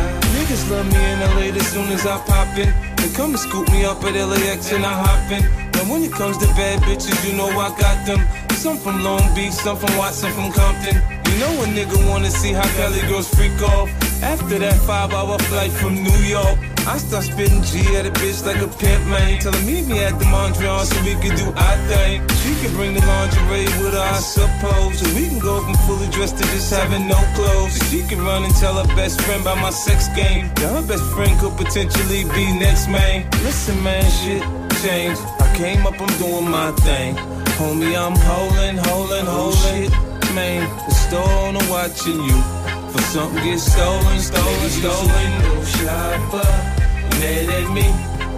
Love 0.64 0.86
me 0.92 1.04
in 1.12 1.20
LA 1.20 1.54
as 1.54 1.66
soon 1.68 1.88
as 1.92 2.06
I 2.06 2.18
pop 2.26 2.56
in. 2.58 2.72
They 2.96 3.14
come 3.14 3.30
and 3.30 3.38
scoop 3.38 3.68
me 3.70 3.84
up 3.84 4.02
at 4.02 4.14
LAX 4.14 4.72
and 4.72 4.84
I 4.84 4.94
hop 5.04 5.30
in. 5.30 5.44
And 5.78 5.90
when 5.90 6.02
it 6.02 6.12
comes 6.12 6.38
to 6.38 6.46
bad 6.58 6.82
bitches, 6.82 7.16
you 7.28 7.36
know 7.36 7.46
I 7.46 7.68
got 7.78 8.04
them. 8.06 8.26
Some 8.56 8.78
from 8.78 9.04
Long 9.04 9.22
Beach, 9.34 9.52
some 9.52 9.76
from 9.76 9.96
Watson, 9.96 10.32
from 10.32 10.50
Compton. 10.50 10.96
You 11.30 11.38
know 11.38 11.62
a 11.62 11.66
nigga 11.66 12.08
wanna 12.08 12.30
see 12.30 12.52
how 12.52 12.66
Cali 12.76 13.00
girls 13.02 13.28
freak 13.32 13.60
off. 13.62 14.05
After 14.22 14.58
that 14.58 14.78
five 14.86 15.12
hour 15.12 15.38
flight 15.50 15.72
from 15.72 15.94
New 15.94 16.20
York, 16.24 16.58
I 16.86 16.98
start 16.98 17.24
spitting 17.24 17.62
G 17.62 17.96
at 17.96 18.06
a 18.06 18.10
bitch 18.10 18.46
like 18.46 18.62
a 18.62 18.68
pimp, 18.78 19.04
man. 19.06 19.40
Tell 19.40 19.52
her 19.52 19.66
meet 19.66 19.86
me 19.86 19.98
at 20.00 20.18
the 20.18 20.24
Mondrian 20.26 20.84
so 20.86 20.96
we 21.04 21.14
can 21.20 21.36
do 21.36 21.52
our 21.52 21.76
thing. 21.90 22.22
She 22.40 22.54
can 22.62 22.72
bring 22.74 22.94
the 22.94 23.04
lingerie 23.04 23.66
with 23.82 23.92
her, 23.92 24.00
I 24.00 24.18
suppose. 24.18 24.98
So 25.00 25.06
we 25.14 25.28
can 25.28 25.38
go 25.38 25.60
from 25.60 25.74
fully 25.86 26.08
dressed 26.10 26.38
to 26.38 26.44
just 26.54 26.72
having 26.72 27.08
no 27.08 27.18
clothes. 27.34 27.76
She 27.90 28.02
can 28.06 28.20
run 28.22 28.44
and 28.44 28.54
tell 28.54 28.74
her 28.74 28.86
best 28.96 29.20
friend 29.20 29.42
about 29.42 29.58
my 29.58 29.70
sex 29.70 30.08
game. 30.14 30.50
Yeah, 30.60 30.80
her 30.80 30.86
best 30.86 31.04
friend 31.12 31.38
could 31.40 31.56
potentially 31.56 32.24
be 32.32 32.58
next, 32.58 32.88
man. 32.88 33.28
Listen, 33.42 33.82
man, 33.82 34.04
shit 34.22 34.42
changed. 34.82 35.20
I 35.40 35.52
came 35.56 35.86
up, 35.86 36.00
I'm 36.00 36.12
doing 36.18 36.48
my 36.48 36.70
thing. 36.86 37.16
Homie, 37.58 37.96
I'm 37.98 38.16
holding, 38.16 38.76
holding, 38.78 39.26
oh, 39.26 39.50
holding. 39.50 39.90
Shit, 39.90 40.34
man, 40.34 40.68
the 40.88 40.94
store 40.94 41.30
owner 41.44 41.64
watching 41.68 42.22
you. 42.22 42.65
For 42.96 43.02
something 43.02 43.44
gets 43.44 43.70
stolen, 43.70 44.18
stolen, 44.20 44.70
stolen. 44.70 45.30
No 45.44 45.64
shopper, 45.64 46.48
mad 47.20 47.48
at 47.58 47.68
me. 47.76 47.84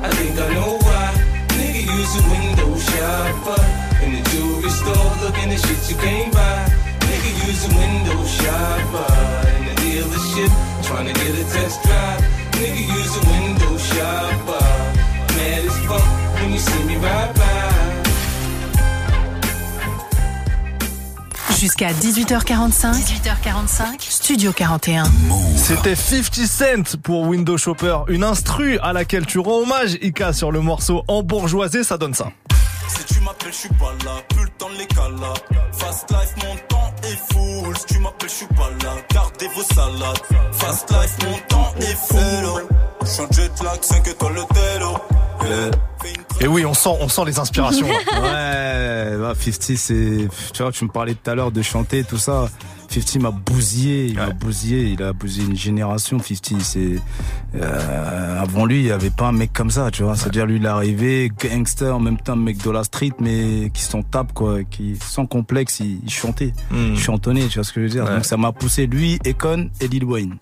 I 0.02 0.10
think 0.18 0.34
I 0.34 0.52
know 0.52 0.78
why. 0.82 1.14
Nigga 1.54 1.82
use 1.86 2.12
a 2.18 2.22
window 2.26 2.74
shopper. 2.74 3.62
In 4.02 4.18
the 4.18 4.22
jewelry 4.30 4.70
store, 4.70 5.10
looking 5.22 5.52
at 5.54 5.60
shit 5.62 5.78
you 5.88 5.96
can't 6.02 6.34
buy. 6.34 6.66
Nigga 7.06 7.30
use 7.46 7.62
a 7.66 7.70
window 7.70 8.18
shopper. 8.26 9.10
In 9.54 9.64
the 9.68 9.74
dealership, 9.78 10.50
trying 10.82 11.06
to 11.06 11.14
get 11.14 11.38
a 11.38 11.44
test 11.54 11.80
drive. 11.84 12.20
Nigga 12.58 12.82
use 12.98 13.14
a 13.14 13.22
window 13.30 13.78
shopper. 13.78 14.66
Mad 15.38 15.66
as 15.70 15.78
fuck 15.86 16.06
when 16.34 16.50
you 16.50 16.58
see 16.58 16.82
me 16.82 16.96
ride 16.96 17.32
by. 17.36 17.77
Jusqu'à 21.58 21.92
18h45. 21.92 22.92
18h45. 22.92 23.96
Studio 23.98 24.52
41. 24.52 25.02
C'était 25.56 25.96
50 25.96 26.46
Cent 26.46 26.96
pour 27.02 27.22
Window 27.22 27.58
Shopper, 27.58 27.98
une 28.06 28.22
instru 28.22 28.78
à 28.78 28.92
laquelle 28.92 29.26
tu 29.26 29.40
rends 29.40 29.62
hommage, 29.62 29.98
Ika, 30.00 30.32
sur 30.32 30.52
le 30.52 30.60
morceau 30.60 31.02
en 31.08 31.24
bourgeoisé, 31.24 31.82
ça 31.82 31.98
donne 31.98 32.14
ça. 32.14 32.30
Si 32.86 33.12
tu 33.12 33.20
m'appelles, 33.22 33.52
je 33.52 33.56
suis 33.56 33.68
pas 33.70 33.92
là, 34.04 34.22
plus 34.28 34.44
le 34.44 34.50
temps 34.50 34.70
de 34.70 34.78
les 34.78 34.86
cala. 34.86 35.34
Fast 35.72 36.08
life, 36.10 36.34
mon 36.44 36.54
temps 36.68 36.94
est 37.02 37.32
full. 37.32 37.76
Si 37.76 37.86
tu 37.86 37.98
m'appelles, 37.98 38.28
je 38.28 38.34
suis 38.34 38.46
pas 38.46 38.70
là, 38.84 38.94
gardez 39.12 39.48
vos 39.56 39.74
salades. 39.74 40.20
Fast 40.52 40.90
life, 40.90 41.16
mon 41.26 41.38
temps 41.48 41.74
est 41.80 41.96
full. 42.06 42.66
Je 43.02 43.06
suis 43.06 43.22
en 43.22 43.32
jet 43.32 43.62
lag, 43.64 43.78
5 43.82 44.06
étoiles 44.06 44.34
le 44.34 44.44
télo. 44.54 44.96
Et 46.40 46.46
oui, 46.46 46.64
on 46.64 46.74
sent, 46.74 46.90
on 47.00 47.08
sent 47.08 47.22
les 47.26 47.38
inspirations. 47.38 47.86
ouais, 48.22 49.16
bah, 49.18 49.34
50, 49.38 49.76
c'est. 49.76 50.28
Tu 50.52 50.62
vois, 50.62 50.70
tu 50.70 50.84
me 50.84 50.90
parlais 50.90 51.14
tout 51.14 51.30
à 51.30 51.34
l'heure 51.34 51.50
de 51.50 51.62
chanter, 51.62 52.04
tout 52.04 52.18
ça. 52.18 52.48
50 52.88 53.22
m'a 53.22 53.30
bousillé, 53.30 54.06
il 54.06 54.16
m'a 54.16 54.30
bousillé, 54.30 54.92
il 54.92 55.02
a 55.02 55.12
bousillé 55.12 55.46
une 55.46 55.56
génération. 55.56 56.18
50, 56.20 56.60
c'est. 56.62 56.96
Euh, 57.56 58.40
avant 58.40 58.66
lui, 58.66 58.78
il 58.78 58.84
n'y 58.84 58.90
avait 58.92 59.10
pas 59.10 59.26
un 59.26 59.32
mec 59.32 59.52
comme 59.52 59.70
ça, 59.70 59.90
tu 59.90 60.04
vois. 60.04 60.16
C'est-à-dire, 60.16 60.46
lui, 60.46 60.56
il 60.56 60.64
est 60.64 60.68
arrivé, 60.68 61.30
gangster, 61.38 61.94
en 61.94 62.00
même 62.00 62.18
temps, 62.18 62.36
mec 62.36 62.62
de 62.62 62.70
la 62.70 62.84
street, 62.84 63.12
mais 63.18 63.70
qui 63.74 63.82
s'en 63.82 64.02
tape, 64.02 64.32
quoi. 64.32 64.62
Qui, 64.62 64.96
sans 64.96 65.26
complexe, 65.26 65.80
il, 65.80 66.00
il 66.04 66.10
chantait. 66.10 66.52
Hmm. 66.70 66.92
Il 66.92 66.98
chantonnait, 66.98 67.48
tu 67.48 67.58
vois 67.58 67.64
ce 67.64 67.72
que 67.72 67.80
je 67.80 67.86
veux 67.86 67.92
dire. 67.92 68.04
Ouais. 68.04 68.14
Donc, 68.14 68.24
ça 68.24 68.36
m'a 68.36 68.52
poussé, 68.52 68.86
lui, 68.86 69.18
Econ 69.26 69.70
et 69.80 69.88
Lil 69.88 70.04
Wayne. 70.04 70.36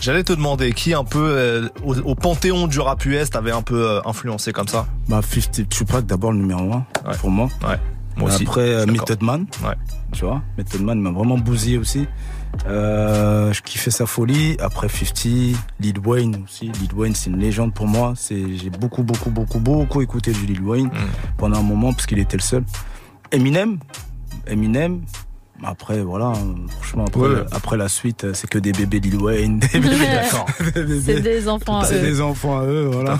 J'allais 0.00 0.24
te 0.24 0.32
demander 0.32 0.72
qui 0.72 0.94
un 0.94 1.04
peu 1.04 1.18
euh, 1.18 1.68
au, 1.84 1.94
au 1.98 2.14
panthéon 2.14 2.66
du 2.66 2.80
rap 2.80 3.04
US 3.04 3.30
t'avait 3.30 3.52
un 3.52 3.62
peu 3.62 3.86
euh, 3.86 4.00
influencé 4.06 4.52
comme 4.52 4.68
ça? 4.68 4.86
Bah, 5.08 5.20
50, 5.22 5.68
Tupac 5.68 6.06
d'abord 6.06 6.32
le 6.32 6.38
numéro 6.38 6.72
1 6.72 7.12
pour 7.18 7.30
moi. 7.30 7.48
Ouais. 7.62 7.76
Moi 8.16 8.30
aussi. 8.30 8.42
Après, 8.44 8.62
euh. 8.62 8.86
Method 8.86 9.22
Man. 9.22 9.46
Ouais. 9.62 9.74
Tu 10.12 10.24
vois, 10.24 10.42
Method 10.58 10.80
Man 10.82 11.00
m'a 11.00 11.10
vraiment 11.10 11.38
bousillé 11.38 11.78
aussi. 11.78 12.06
Euh, 12.66 13.52
je 13.52 13.62
kiffais 13.62 13.90
sa 13.90 14.06
folie. 14.06 14.56
Après 14.60 14.88
50, 14.88 15.24
Lil 15.80 15.98
Wayne 16.04 16.42
aussi. 16.44 16.72
Lil 16.80 16.94
Wayne, 16.94 17.14
c'est 17.14 17.30
une 17.30 17.38
légende 17.38 17.74
pour 17.74 17.86
moi. 17.86 18.14
C'est, 18.16 18.56
j'ai 18.56 18.70
beaucoup, 18.70 19.02
beaucoup, 19.02 19.30
beaucoup, 19.30 19.60
beaucoup 19.60 20.00
écouté 20.00 20.32
du 20.32 20.46
Lil 20.46 20.62
Wayne 20.62 20.90
pendant 21.36 21.58
un 21.60 21.62
moment 21.62 21.92
parce 21.92 22.06
qu'il 22.06 22.18
était 22.18 22.36
le 22.36 22.42
seul. 22.42 22.64
Eminem, 23.32 23.78
Eminem. 24.46 25.02
Après, 25.62 26.00
voilà, 26.00 26.26
hein, 26.28 26.54
franchement, 26.70 27.04
après, 27.06 27.20
Ouais. 27.28 27.44
après 27.52 27.76
la 27.76 27.88
suite, 27.88 28.32
c'est 28.32 28.48
que 28.48 28.58
des 28.58 28.72
bébés 28.72 28.98
Lil 29.00 29.16
Wayne. 29.16 29.58
Des 29.58 29.78
bébés. 29.80 29.96
C'est 31.04 31.20
des 31.22 31.48
enfants 31.48 31.80
à 31.80 31.84
C'est 31.84 31.96
eux. 31.98 32.00
des 32.00 32.20
enfants 32.22 32.58
à 32.60 32.64
eux, 32.64 32.88
voilà. 32.90 33.18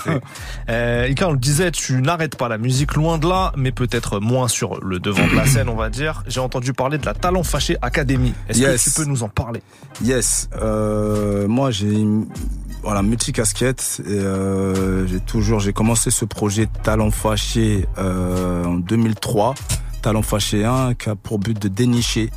Euh, 0.71 1.07
Ika, 1.11 1.29
on 1.29 1.33
le 1.33 1.39
disait, 1.39 1.71
tu 1.71 2.01
n'arrêtes 2.01 2.37
pas 2.37 2.49
la 2.49 2.57
musique 2.59 2.95
loin 2.95 3.19
de 3.19 3.29
là, 3.29 3.53
mais 3.57 3.73
peut-être 3.73 4.21
moins 4.21 4.49
sur 4.49 4.83
le 4.83 4.99
devant 5.01 5.27
de 5.27 5.35
la 5.37 5.45
scène, 5.47 5.69
on 5.69 5.77
va 5.77 5.91
dire. 5.91 6.23
J'ai 6.29 6.41
entendu 6.41 6.73
parler 6.73 6.97
de 6.99 7.05
la 7.07 7.13
Talent 7.15 7.43
Fâché 7.43 7.77
Academy. 7.83 8.33
Est-ce 8.49 8.59
Yes. 8.59 8.85
que 8.85 8.91
tu 8.91 8.97
peux 8.97 9.05
nous 9.05 9.23
en 9.23 9.29
parler? 9.29 9.61
Yes, 10.03 10.49
euh, 10.63 11.47
moi 11.47 11.71
j'ai 11.71 11.93
une 11.93 12.27
voilà 12.83 13.03
multi 13.03 13.33
casquette. 13.33 14.01
Et, 14.07 14.11
euh, 14.13 15.07
j'ai 15.07 15.21
toujours 15.21 15.61
j'ai 15.61 15.73
commencé 15.75 16.11
ce 16.11 16.25
projet 16.25 16.69
Talent 16.83 17.11
Fâché 17.11 17.87
euh, 17.99 18.65
en 18.65 18.75
2003. 18.77 19.55
Talent 20.01 20.23
Fâché 20.23 20.65
1 20.65 20.95
qui 20.95 21.09
a 21.09 21.15
pour 21.15 21.39
but 21.39 21.61
de 21.61 21.69
dénicher 21.69 22.31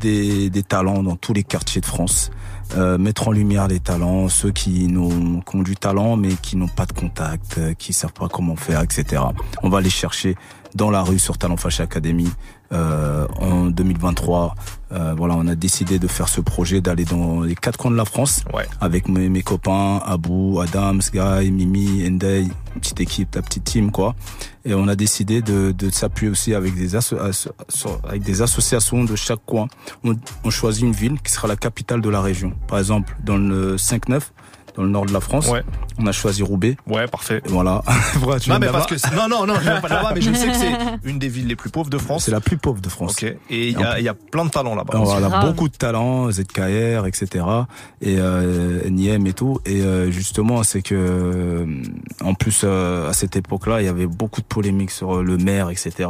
des, 0.00 0.50
talents 0.62 1.02
dans 1.02 1.16
tous 1.16 1.32
les 1.32 1.44
quartiers 1.44 1.80
de 1.80 1.86
France. 1.86 2.30
Euh, 2.76 2.98
mettre 2.98 3.28
en 3.28 3.32
lumière 3.32 3.68
les 3.68 3.80
talents, 3.80 4.28
ceux 4.28 4.50
qui, 4.50 4.86
n'ont, 4.86 5.40
qui 5.40 5.56
ont 5.56 5.62
du 5.62 5.76
talent 5.76 6.16
mais 6.16 6.34
qui 6.34 6.56
n'ont 6.56 6.68
pas 6.68 6.86
de 6.86 6.92
contact, 6.92 7.58
euh, 7.58 7.74
qui 7.74 7.92
savent 7.92 8.12
pas 8.12 8.28
comment 8.28 8.56
faire, 8.56 8.80
etc. 8.80 9.22
On 9.62 9.68
va 9.68 9.80
les 9.80 9.90
chercher 9.90 10.34
dans 10.74 10.90
la 10.90 11.02
rue 11.02 11.18
sur 11.18 11.38
Talent 11.38 11.56
Fâché 11.56 11.82
Academy 11.82 12.28
euh, 12.72 13.26
en 13.40 13.66
2023. 13.66 14.54
Euh, 14.92 15.14
voilà, 15.16 15.34
on 15.36 15.46
a 15.48 15.54
décidé 15.54 15.98
de 15.98 16.06
faire 16.06 16.28
ce 16.28 16.40
projet, 16.40 16.80
d'aller 16.80 17.04
dans 17.04 17.40
les 17.42 17.54
quatre 17.56 17.76
coins 17.76 17.90
de 17.90 17.96
la 17.96 18.04
France 18.04 18.44
avec 18.80 19.08
mes, 19.08 19.28
mes 19.28 19.42
copains, 19.42 20.00
Abou, 20.04 20.60
Adams, 20.60 21.00
Guy, 21.12 21.50
Mimi, 21.50 22.06
Endey, 22.06 22.42
une 22.74 22.80
petite 22.80 23.00
équipe, 23.00 23.34
la 23.34 23.42
petite 23.42 23.64
team 23.64 23.90
quoi. 23.90 24.14
Et 24.64 24.72
on 24.74 24.86
a 24.88 24.94
décidé 24.96 25.42
de, 25.42 25.72
de 25.72 25.90
s'appuyer 25.90 26.30
aussi 26.30 26.54
avec 26.54 26.74
des, 26.74 26.94
asso- 26.96 27.18
asso- 27.20 27.50
asso- 27.68 27.98
avec 28.08 28.22
des 28.22 28.40
associations 28.40 29.04
de 29.04 29.16
chaque 29.16 29.44
coin. 29.44 29.66
On, 30.04 30.14
on 30.44 30.50
choisit 30.50 30.84
une 30.84 30.92
ville 30.92 31.20
qui 31.20 31.32
sera 31.32 31.48
la 31.48 31.56
capitale 31.56 32.00
de 32.00 32.08
la 32.08 32.20
région. 32.22 32.52
Par 32.68 32.78
exemple, 32.78 33.14
dans 33.24 33.36
le 33.36 33.76
5-9, 33.76 34.20
dans 34.76 34.82
le 34.82 34.88
nord 34.88 35.06
de 35.06 35.12
la 35.12 35.20
France, 35.20 35.50
on 35.98 36.06
a 36.06 36.12
choisi 36.12 36.42
Roubaix. 36.42 36.76
Ouais, 36.86 37.06
parfait. 37.06 37.40
Voilà. 37.46 37.82
Pourquoi, 38.14 38.40
tu 38.40 38.50
non, 38.50 38.58
mais 38.58 38.68
parce 38.68 38.86
que 38.86 38.94
non, 39.14 39.28
non, 39.28 39.46
non, 39.46 39.54
je 39.56 39.60
viens 39.60 39.80
pas 39.80 39.88
là-bas, 39.88 40.12
mais 40.14 40.20
je 40.20 40.32
sais 40.32 40.48
que 40.48 40.56
c'est 40.56 40.72
une 41.04 41.18
des 41.18 41.28
villes 41.28 41.46
les 41.46 41.56
plus 41.56 41.70
pauvres 41.70 41.90
de 41.90 41.98
France. 41.98 42.24
C'est 42.24 42.30
la 42.32 42.40
plus 42.40 42.56
pauvre 42.56 42.80
de 42.80 42.88
France. 42.88 43.12
Ok. 43.12 43.34
Et 43.50 43.68
il 43.68 43.78
y 43.78 43.82
a, 43.82 43.98
il 43.98 44.04
y 44.04 44.08
a 44.08 44.14
plein 44.14 44.44
de 44.44 44.50
talents 44.50 44.74
là-bas. 44.74 44.98
On 44.98 45.22
a 45.32 45.46
beaucoup 45.46 45.68
de 45.68 45.76
talents, 45.76 46.30
ZKR, 46.30 47.06
etc. 47.06 47.44
Et 48.00 48.16
euh, 48.18 48.88
NIM 48.88 49.26
et 49.26 49.32
tout. 49.32 49.60
Et 49.66 49.80
euh, 49.82 50.10
justement, 50.10 50.62
c'est 50.62 50.82
que 50.82 50.94
euh, 50.94 51.66
en 52.22 52.34
plus 52.34 52.62
euh, 52.64 53.08
à 53.08 53.12
cette 53.12 53.36
époque-là, 53.36 53.80
il 53.80 53.84
y 53.84 53.88
avait 53.88 54.06
beaucoup 54.06 54.40
de 54.40 54.46
polémiques 54.46 54.90
sur 54.90 55.16
euh, 55.18 55.22
le 55.22 55.36
maire, 55.36 55.70
etc. 55.70 56.08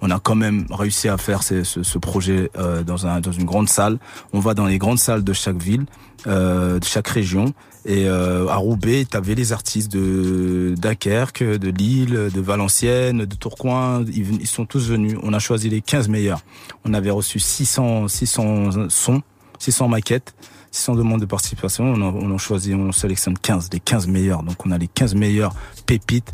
On 0.00 0.10
a 0.10 0.18
quand 0.18 0.34
même 0.34 0.66
réussi 0.70 1.08
à 1.08 1.16
faire 1.18 1.42
ce, 1.42 1.64
ce, 1.64 1.82
ce 1.82 1.98
projet 1.98 2.50
euh, 2.58 2.82
dans 2.82 3.06
un 3.06 3.20
dans 3.20 3.32
une 3.32 3.44
grande 3.44 3.68
salle. 3.68 3.98
On 4.32 4.40
va 4.40 4.54
dans 4.54 4.66
les 4.66 4.78
grandes 4.78 4.98
salles 4.98 5.24
de 5.24 5.32
chaque 5.32 5.56
ville, 5.60 5.84
euh, 6.26 6.78
de 6.78 6.84
chaque 6.84 7.08
région. 7.08 7.52
Et 7.88 8.08
euh, 8.08 8.48
à 8.48 8.56
Roubaix, 8.56 9.06
tu 9.08 9.16
avais 9.16 9.36
les 9.36 9.52
artistes 9.52 9.92
de 9.92 10.74
Dunkerque, 10.76 11.44
de 11.44 11.70
Lille, 11.70 12.30
de 12.34 12.40
Valenciennes, 12.40 13.24
de 13.24 13.34
Tourcoing. 13.36 14.04
Ils, 14.12 14.48
sont 14.48 14.66
tous 14.66 14.88
venus. 14.88 15.16
On 15.22 15.32
a 15.32 15.38
choisi 15.38 15.70
les 15.70 15.80
15 15.80 16.08
meilleurs. 16.08 16.40
On 16.84 16.94
avait 16.94 17.10
reçu 17.10 17.38
600, 17.38 18.08
600 18.08 18.88
sons, 18.88 19.22
600 19.60 19.86
maquettes, 19.86 20.34
600 20.72 20.96
demandes 20.96 21.20
de 21.20 21.26
participation. 21.26 21.84
On 21.84 22.02
en, 22.02 22.12
on 22.12 22.38
choisit, 22.38 22.74
on 22.74 22.90
sélectionne 22.90 23.38
15, 23.38 23.70
les 23.72 23.78
15 23.78 24.08
meilleurs. 24.08 24.42
Donc 24.42 24.66
on 24.66 24.72
a 24.72 24.78
les 24.78 24.88
15 24.88 25.14
meilleurs 25.14 25.54
pépites 25.86 26.32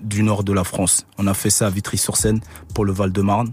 du 0.00 0.24
nord 0.24 0.42
de 0.42 0.52
la 0.52 0.64
France. 0.64 1.06
On 1.16 1.28
a 1.28 1.34
fait 1.34 1.50
ça 1.50 1.68
à 1.68 1.70
Vitry-sur-Seine 1.70 2.40
pour 2.74 2.84
le 2.84 2.90
Val-de-Marne. 2.90 3.52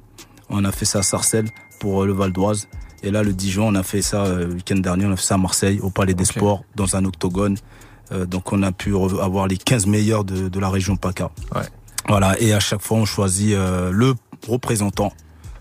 On 0.49 0.65
a 0.65 0.71
fait 0.71 0.85
ça 0.85 0.99
à 0.99 1.03
Sarcelles 1.03 1.49
pour 1.79 2.01
euh, 2.01 2.07
le 2.07 2.13
Val 2.13 2.31
d'Oise. 2.31 2.67
Et 3.03 3.11
là, 3.11 3.23
le 3.23 3.33
10 3.33 3.51
juin, 3.51 3.65
on 3.67 3.75
a 3.75 3.83
fait 3.83 4.01
ça 4.01 4.25
euh, 4.25 4.47
le 4.47 4.53
week-end 4.53 4.77
dernier, 4.77 5.05
on 5.05 5.11
a 5.11 5.15
fait 5.15 5.25
ça 5.25 5.35
à 5.35 5.37
Marseille, 5.37 5.79
au 5.81 5.89
Palais 5.89 6.13
des 6.13 6.25
Sports, 6.25 6.63
dans 6.75 6.95
un 6.95 7.05
octogone. 7.05 7.57
Euh, 8.11 8.25
donc 8.25 8.51
on 8.53 8.61
a 8.63 8.71
pu 8.71 8.95
avoir 8.95 9.47
les 9.47 9.57
15 9.57 9.87
meilleurs 9.87 10.23
de, 10.23 10.49
de 10.49 10.59
la 10.59 10.69
région 10.69 10.95
PACA. 10.95 11.31
Voilà, 12.07 12.39
et 12.39 12.53
à 12.53 12.59
chaque 12.59 12.81
fois, 12.81 12.97
on 12.97 13.05
choisit 13.05 13.53
euh, 13.53 13.91
le 13.91 14.13
représentant, 14.47 15.11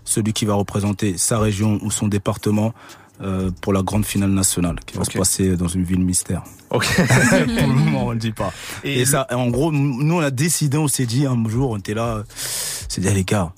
celui 0.03 0.33
qui 0.33 0.45
va 0.45 0.53
représenter 0.53 1.17
sa 1.17 1.39
région 1.39 1.79
ou 1.81 1.89
son 1.89 2.07
département 2.07 2.73
euh, 3.21 3.49
pour 3.61 3.73
la 3.73 3.81
grande 3.81 4.05
finale 4.05 4.29
nationale 4.29 4.75
qui 4.85 4.97
va 4.97 5.05
se 5.05 5.17
passer 5.17 5.55
dans 5.55 5.67
une 5.67 5.83
ville 5.83 6.03
mystère. 6.03 6.43
Ok. 6.69 6.85
pour 6.95 7.67
le 7.67 7.73
moment, 7.73 8.07
on 8.07 8.11
le 8.11 8.17
dit 8.17 8.31
pas. 8.31 8.53
Et 8.83 9.01
Et, 9.01 9.05
ça, 9.05 9.25
en 9.31 9.49
gros, 9.49 9.71
nous, 9.71 10.15
on 10.15 10.19
a 10.19 10.31
décidé, 10.31 10.77
on 10.77 10.87
s'est 10.87 11.07
dit 11.07 11.25
un 11.25 11.49
jour, 11.49 11.71
on 11.71 11.77
était 11.77 11.95
là, 11.95 12.23
on 12.27 12.89
s'est 12.89 13.01
dit, 13.01 13.09
les 13.09 13.23
gars, 13.23 13.51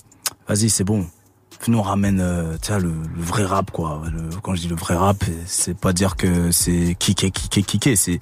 vas-y, 0.47 0.69
c'est 0.69 0.85
bon. 0.85 1.07
Nous, 1.67 1.77
on 1.77 1.81
ramène, 1.81 2.19
euh, 2.21 2.57
le, 2.79 2.93
vrai 3.17 3.43
rap, 3.43 3.71
quoi. 3.71 4.01
Quand 4.41 4.55
je 4.55 4.61
dis 4.61 4.67
le 4.67 4.75
vrai 4.75 4.95
rap, 4.95 5.23
c'est 5.45 5.77
pas 5.77 5.91
dire 5.91 6.15
que 6.15 6.51
c'est 6.51 6.95
kické, 6.97 7.31
kické, 7.31 7.63
kické, 7.63 7.95
c'est 7.95 8.19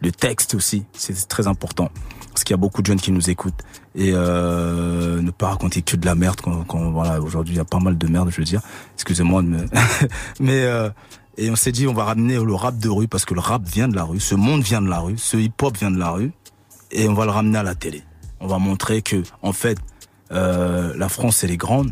le 0.00 0.12
texte 0.12 0.54
aussi. 0.54 0.84
C'est 0.94 1.28
très 1.28 1.46
important. 1.46 1.90
Parce 2.30 2.44
qu'il 2.44 2.54
y 2.54 2.58
a 2.58 2.58
beaucoup 2.58 2.82
de 2.82 2.86
jeunes 2.86 3.00
qui 3.00 3.12
nous 3.12 3.30
écoutent. 3.30 3.62
Et 3.94 4.12
euh, 4.14 5.20
ne 5.20 5.30
pas 5.30 5.48
raconter 5.48 5.82
que 5.82 5.96
de 5.96 6.06
la 6.06 6.14
merde 6.14 6.40
quand, 6.40 6.90
voilà, 6.90 7.20
aujourd'hui, 7.20 7.54
il 7.54 7.58
y 7.58 7.60
a 7.60 7.64
pas 7.64 7.80
mal 7.80 7.98
de 7.98 8.06
merde, 8.06 8.30
je 8.30 8.36
veux 8.36 8.44
dire. 8.44 8.60
Excusez-moi 8.94 9.42
me... 9.42 9.66
Mais... 10.40 10.62
Euh, 10.64 10.90
et 11.38 11.50
on 11.50 11.56
s'est 11.56 11.72
dit, 11.72 11.86
on 11.86 11.92
va 11.92 12.04
ramener 12.04 12.36
le 12.36 12.54
rap 12.54 12.78
de 12.78 12.88
rue 12.88 13.08
parce 13.08 13.26
que 13.26 13.34
le 13.34 13.40
rap 13.40 13.62
vient 13.62 13.88
de 13.88 13.96
la 13.96 14.04
rue, 14.04 14.20
ce 14.20 14.34
monde 14.34 14.62
vient 14.62 14.80
de 14.80 14.88
la 14.88 15.00
rue, 15.00 15.18
ce 15.18 15.36
hip-hop 15.36 15.76
vient 15.76 15.90
de 15.90 15.98
la 15.98 16.10
rue, 16.10 16.32
et 16.90 17.08
on 17.08 17.14
va 17.14 17.26
le 17.26 17.30
ramener 17.30 17.58
à 17.58 17.62
la 17.62 17.74
télé. 17.74 18.02
On 18.40 18.46
va 18.46 18.58
montrer 18.58 19.02
que, 19.02 19.22
en 19.42 19.52
fait, 19.52 19.78
euh, 20.32 20.94
la 20.96 21.08
France, 21.08 21.44
elle 21.44 21.50
est 21.50 21.58
grande, 21.58 21.90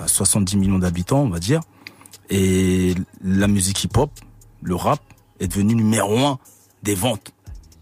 il 0.00 0.02
y 0.02 0.04
a 0.04 0.08
70 0.08 0.56
millions 0.56 0.78
d'habitants, 0.78 1.20
on 1.20 1.28
va 1.28 1.38
dire, 1.38 1.60
et 2.30 2.94
la 3.22 3.48
musique 3.48 3.84
hip-hop, 3.84 4.10
le 4.62 4.74
rap, 4.74 5.00
est 5.40 5.48
devenu 5.48 5.74
numéro 5.74 6.18
un 6.18 6.38
des 6.82 6.94
ventes. 6.94 7.32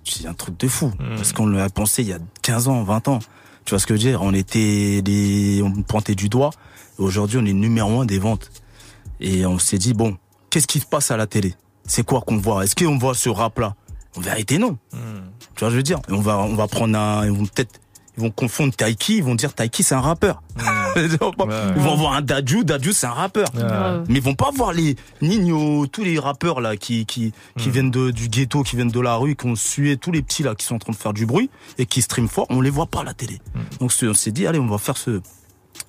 C'est 0.04 0.26
un 0.26 0.34
truc 0.34 0.58
de 0.58 0.68
fou, 0.68 0.90
parce 1.16 1.32
qu'on 1.32 1.46
l'a 1.46 1.68
pensé 1.68 2.02
il 2.02 2.08
y 2.08 2.12
a 2.12 2.18
15 2.42 2.68
ans, 2.68 2.82
20 2.82 3.08
ans. 3.08 3.18
Tu 3.64 3.70
vois 3.70 3.78
ce 3.78 3.86
que 3.86 3.94
je 3.94 4.02
veux 4.02 4.10
dire? 4.10 4.22
On 4.22 4.32
était 4.32 5.02
les, 5.04 5.62
on 5.62 5.82
pointait 5.82 6.14
du 6.14 6.28
doigt, 6.28 6.50
aujourd'hui 6.96 7.38
on 7.38 7.44
est 7.44 7.52
numéro 7.52 8.00
un 8.00 8.06
des 8.06 8.18
ventes. 8.18 8.50
Et 9.20 9.44
on 9.46 9.58
s'est 9.58 9.78
dit, 9.78 9.94
bon, 9.94 10.16
qu'est-ce 10.50 10.66
qui 10.66 10.80
se 10.80 10.86
passe 10.86 11.10
à 11.10 11.16
la 11.16 11.26
télé? 11.26 11.54
C'est 11.84 12.04
quoi 12.04 12.20
qu'on 12.20 12.38
voit? 12.38 12.64
Est-ce 12.64 12.74
qu'on 12.74 12.98
voit 12.98 13.14
ce 13.14 13.28
rap-là? 13.28 13.74
En 14.16 14.20
vérité, 14.20 14.58
non. 14.58 14.78
Tu 15.54 15.60
vois, 15.60 15.70
je 15.70 15.76
veux 15.76 15.82
dire, 15.82 16.00
Et 16.08 16.12
on 16.12 16.20
va, 16.20 16.38
on 16.38 16.54
va 16.54 16.68
prendre 16.68 16.96
un, 16.96 17.32
peut-être, 17.34 17.80
ils 18.18 18.22
vont 18.22 18.30
confondre 18.30 18.74
Taiki, 18.74 19.18
ils 19.18 19.22
vont 19.22 19.36
dire 19.36 19.54
Taiki 19.54 19.84
c'est 19.84 19.94
un 19.94 20.00
rappeur. 20.00 20.42
ils 20.96 21.08
vont 21.18 21.94
voir 21.96 22.14
un 22.14 22.20
Dadju, 22.22 22.64
Dadju 22.64 22.92
c'est 22.92 23.06
un 23.06 23.12
rappeur. 23.12 23.46
Ouais. 23.54 23.62
Mais 24.08 24.18
ils 24.18 24.22
vont 24.22 24.34
pas 24.34 24.50
voir 24.52 24.72
les 24.72 24.96
Nino, 25.22 25.86
tous 25.86 26.02
les 26.02 26.18
rappeurs 26.18 26.60
là 26.60 26.76
qui 26.76 27.06
qui 27.06 27.32
qui 27.56 27.70
viennent 27.70 27.92
de, 27.92 28.10
du 28.10 28.28
ghetto, 28.28 28.64
qui 28.64 28.74
viennent 28.74 28.90
de 28.90 29.00
la 29.00 29.14
rue, 29.14 29.36
qui 29.36 29.46
ont 29.46 29.54
sué 29.54 29.96
tous 29.96 30.10
les 30.10 30.22
petits 30.22 30.42
là 30.42 30.56
qui 30.56 30.66
sont 30.66 30.74
en 30.74 30.78
train 30.80 30.92
de 30.92 30.96
faire 30.98 31.12
du 31.12 31.26
bruit 31.26 31.48
et 31.78 31.86
qui 31.86 32.02
streament 32.02 32.28
fort, 32.28 32.46
on 32.50 32.60
les 32.60 32.70
voit 32.70 32.86
pas 32.86 33.00
à 33.00 33.04
la 33.04 33.14
télé. 33.14 33.40
Donc 33.78 33.92
on 34.02 34.14
s'est 34.14 34.32
dit 34.32 34.48
allez, 34.48 34.58
on 34.58 34.66
va 34.66 34.78
faire 34.78 34.96
ce 34.96 35.20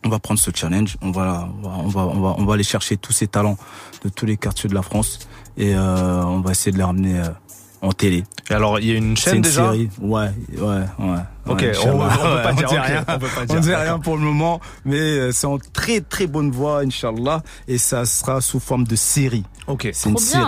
on 0.06 0.10
va 0.10 0.20
prendre 0.20 0.40
ce 0.40 0.52
challenge, 0.54 0.98
on 1.02 1.10
va, 1.10 1.50
on 1.64 1.68
va, 1.68 1.78
on 1.78 1.88
va, 1.88 2.02
on 2.02 2.22
va, 2.22 2.36
on 2.38 2.46
va 2.46 2.54
aller 2.54 2.64
chercher 2.64 2.96
tous 2.96 3.12
ces 3.12 3.28
talents 3.28 3.58
de 4.04 4.10
tous 4.10 4.28
les 4.28 4.38
quartiers 4.38 4.70
de 4.70 4.76
la 4.76 4.84
France 4.84 5.28
et 5.58 5.74
euh, 5.74 6.24
on 6.24 6.42
va 6.42 6.52
essayer 6.52 6.72
de 6.72 6.78
les 6.78 6.84
ramener 6.84 7.20
euh, 7.20 7.30
en 7.82 7.92
télé. 7.92 8.24
Et 8.50 8.54
alors, 8.54 8.80
il 8.80 8.88
y 8.88 8.92
a 8.92 8.96
une 8.96 9.16
C'est 9.16 9.24
chaîne 9.30 9.36
une 9.38 9.42
déjà 9.42 9.66
série. 9.72 9.90
Ouais, 10.02 10.30
ouais, 10.58 10.66
ouais. 11.00 11.18
Ok, 11.48 11.62
ouais, 11.62 11.72
on- 11.86 12.02
on 12.02 12.08
peut 12.10 12.10
pas 12.44 12.54
dire, 12.54 12.70
rien. 12.70 13.06
on 13.08 13.20
peut 13.20 13.28
pas 13.28 13.42
On 13.42 13.46
dire, 13.46 13.60
dit 13.62 13.74
rien 13.76 14.00
pour 14.00 14.18
le 14.18 14.24
moment, 14.24 14.60
mais 14.86 14.98
euh, 15.00 15.32
c'est 15.32 15.48
en 15.48 15.58
très 15.58 16.02
très 16.02 16.28
bonne 16.28 16.52
voie, 16.52 16.82
Inch'Allah, 16.82 17.42
et 17.68 17.78
ça 17.78 18.06
sera 18.06 18.42
sous 18.42 18.60
forme 18.60 18.84
de 18.86 18.96
série. 18.96 19.44
Ok. 19.68 19.90
C'est 19.94 20.10
une 20.10 20.18
série. 20.18 20.44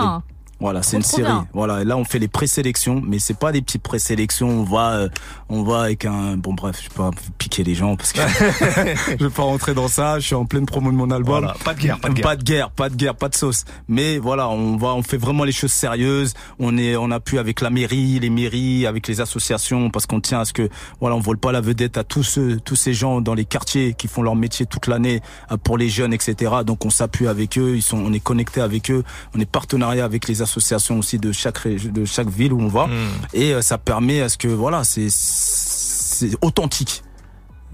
Voilà, 0.62 0.80
c'est 0.82 0.90
Trop, 0.90 0.98
une 0.98 1.02
série. 1.02 1.22
bien. 1.24 1.48
Voilà, 1.52 1.82
et 1.82 1.84
là 1.84 1.96
on 1.96 2.04
fait 2.04 2.20
les 2.20 2.28
présélections, 2.28 3.02
mais 3.04 3.18
c'est 3.18 3.36
pas 3.36 3.50
des 3.50 3.60
petites 3.62 3.82
présélections. 3.82 4.48
On 4.48 4.62
va, 4.62 4.92
euh, 4.92 5.08
on 5.48 5.64
va 5.64 5.82
avec 5.82 6.04
un. 6.04 6.36
Bon 6.36 6.54
bref, 6.54 6.80
je 6.84 6.88
peux 6.88 7.02
pas 7.02 7.10
piquer 7.36 7.64
les 7.64 7.74
gens 7.74 7.96
parce 7.96 8.12
que 8.12 8.20
je 9.18 9.24
vais 9.24 9.30
pas 9.30 9.42
rentrer 9.42 9.74
dans 9.74 9.88
ça. 9.88 10.20
Je 10.20 10.26
suis 10.26 10.34
en 10.36 10.44
pleine 10.44 10.64
promo 10.64 10.92
de 10.92 10.96
mon 10.96 11.10
album. 11.10 11.40
Voilà, 11.40 11.56
pas 11.64 11.74
de 11.74 11.80
guerre, 11.80 11.98
pas 11.98 12.10
de 12.10 12.14
guerre. 12.14 12.22
Pas 12.22 12.36
de 12.36 12.44
guerre, 12.44 12.70
pas 12.70 12.88
de 12.88 12.94
guerre, 12.94 13.14
pas 13.16 13.28
de 13.28 13.34
sauce. 13.34 13.64
Mais 13.88 14.18
voilà, 14.18 14.48
on 14.50 14.76
va, 14.76 14.94
on 14.94 15.02
fait 15.02 15.16
vraiment 15.16 15.42
les 15.42 15.50
choses 15.50 15.72
sérieuses. 15.72 16.34
On 16.60 16.78
est, 16.78 16.94
on 16.94 17.10
appuie 17.10 17.38
avec 17.38 17.60
la 17.60 17.70
mairie, 17.70 18.20
les 18.20 18.30
mairies, 18.30 18.86
avec 18.86 19.08
les 19.08 19.20
associations, 19.20 19.90
parce 19.90 20.06
qu'on 20.06 20.20
tient 20.20 20.40
à 20.40 20.44
ce 20.44 20.52
que, 20.52 20.68
voilà, 21.00 21.16
on 21.16 21.20
vole 21.20 21.38
pas 21.38 21.50
la 21.50 21.60
vedette 21.60 21.98
à 21.98 22.04
tous 22.04 22.22
ceux, 22.22 22.60
tous 22.60 22.76
ces 22.76 22.94
gens 22.94 23.20
dans 23.20 23.34
les 23.34 23.44
quartiers 23.44 23.94
qui 23.94 24.06
font 24.06 24.22
leur 24.22 24.36
métier 24.36 24.66
toute 24.66 24.86
l'année 24.86 25.22
euh, 25.50 25.56
pour 25.56 25.76
les 25.76 25.88
jeunes, 25.88 26.12
etc. 26.12 26.52
Donc 26.64 26.84
on 26.84 26.90
s'appuie 26.90 27.26
avec 27.26 27.58
eux, 27.58 27.74
ils 27.74 27.82
sont, 27.82 27.98
on 27.98 28.12
est 28.12 28.20
connecté 28.20 28.60
avec 28.60 28.92
eux, 28.92 29.02
on 29.34 29.40
est 29.40 29.50
partenariat 29.50 30.04
avec 30.04 30.28
les 30.28 30.40
associations 30.40 30.51
aussi 30.60 31.18
de 31.18 31.32
chaque 31.32 31.66
de 31.66 32.04
chaque 32.04 32.28
ville 32.28 32.52
où 32.52 32.60
on 32.60 32.68
va, 32.68 32.88
et 33.32 33.54
euh, 33.54 33.62
ça 33.62 33.78
permet 33.78 34.20
à 34.20 34.28
ce 34.28 34.36
que, 34.38 34.48
voilà, 34.48 34.84
c'est, 34.84 35.08
c'est 35.10 36.30
authentique. 36.42 37.02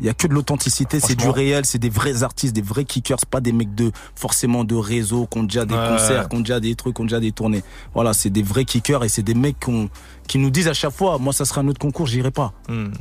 Il 0.01 0.05
y 0.05 0.09
a 0.09 0.15
que 0.15 0.29
de 0.29 0.33
l'authenticité, 0.35 1.01
c'est 1.01 1.17
du 1.17 1.29
réel, 1.29 1.65
c'est 1.67 1.81
des 1.81 1.89
vrais 1.91 2.23
artistes, 2.23 2.55
des 2.55 2.63
vrais 2.63 2.85
kickers, 2.85 3.19
pas 3.29 3.41
des 3.41 3.51
mecs 3.51 3.75
de 3.75 3.91
forcément 4.15 4.63
de 4.63 4.77
réseau, 4.77 5.27
qui 5.27 5.39
ont 5.39 5.43
déjà 5.43 5.65
des 5.65 5.75
Ouais. 5.75 5.89
concerts, 5.89 6.29
qui 6.29 6.37
ont 6.37 6.41
déjà 6.41 6.61
des 6.61 6.77
trucs, 6.77 6.95
qui 6.95 7.03
ont 7.03 7.05
déjà 7.05 7.19
des 7.19 7.33
tournées. 7.33 7.65
Voilà, 7.95 8.13
c'est 8.15 8.31
des 8.31 8.45
vrais 8.45 8.65
kickers 8.65 9.03
et 9.03 9.09
c'est 9.09 9.25
des 9.25 9.35
mecs 9.35 9.59
qui, 9.59 9.71
ont- 9.71 9.91
qui 10.29 10.39
nous 10.39 10.51
disent 10.51 10.69
à 10.69 10.73
chaque 10.75 10.93
fois, 10.93 11.19
moi 11.19 11.33
ça 11.33 11.45
sera 11.45 11.63
un 11.63 11.67
autre 11.69 11.81
concours, 11.81 12.07
j'irai 12.07 12.31
pas. 12.31 12.53
Hmm. 12.69 12.93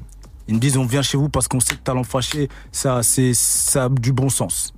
Ils 0.48 0.56
me 0.56 0.60
disent 0.60 0.76
on 0.78 0.86
vient 0.88 1.04
chez 1.04 1.18
vous 1.20 1.30
parce 1.30 1.48
qu'on 1.48 1.60
sait 1.60 1.76
que 1.76 1.82
talent 1.84 2.04
fâché, 2.04 2.50
ça 2.72 3.04
c'est 3.04 3.34
ça 3.36 3.84
a 3.86 3.90
du 3.90 4.12
bon 4.12 4.30
sens. 4.30 4.74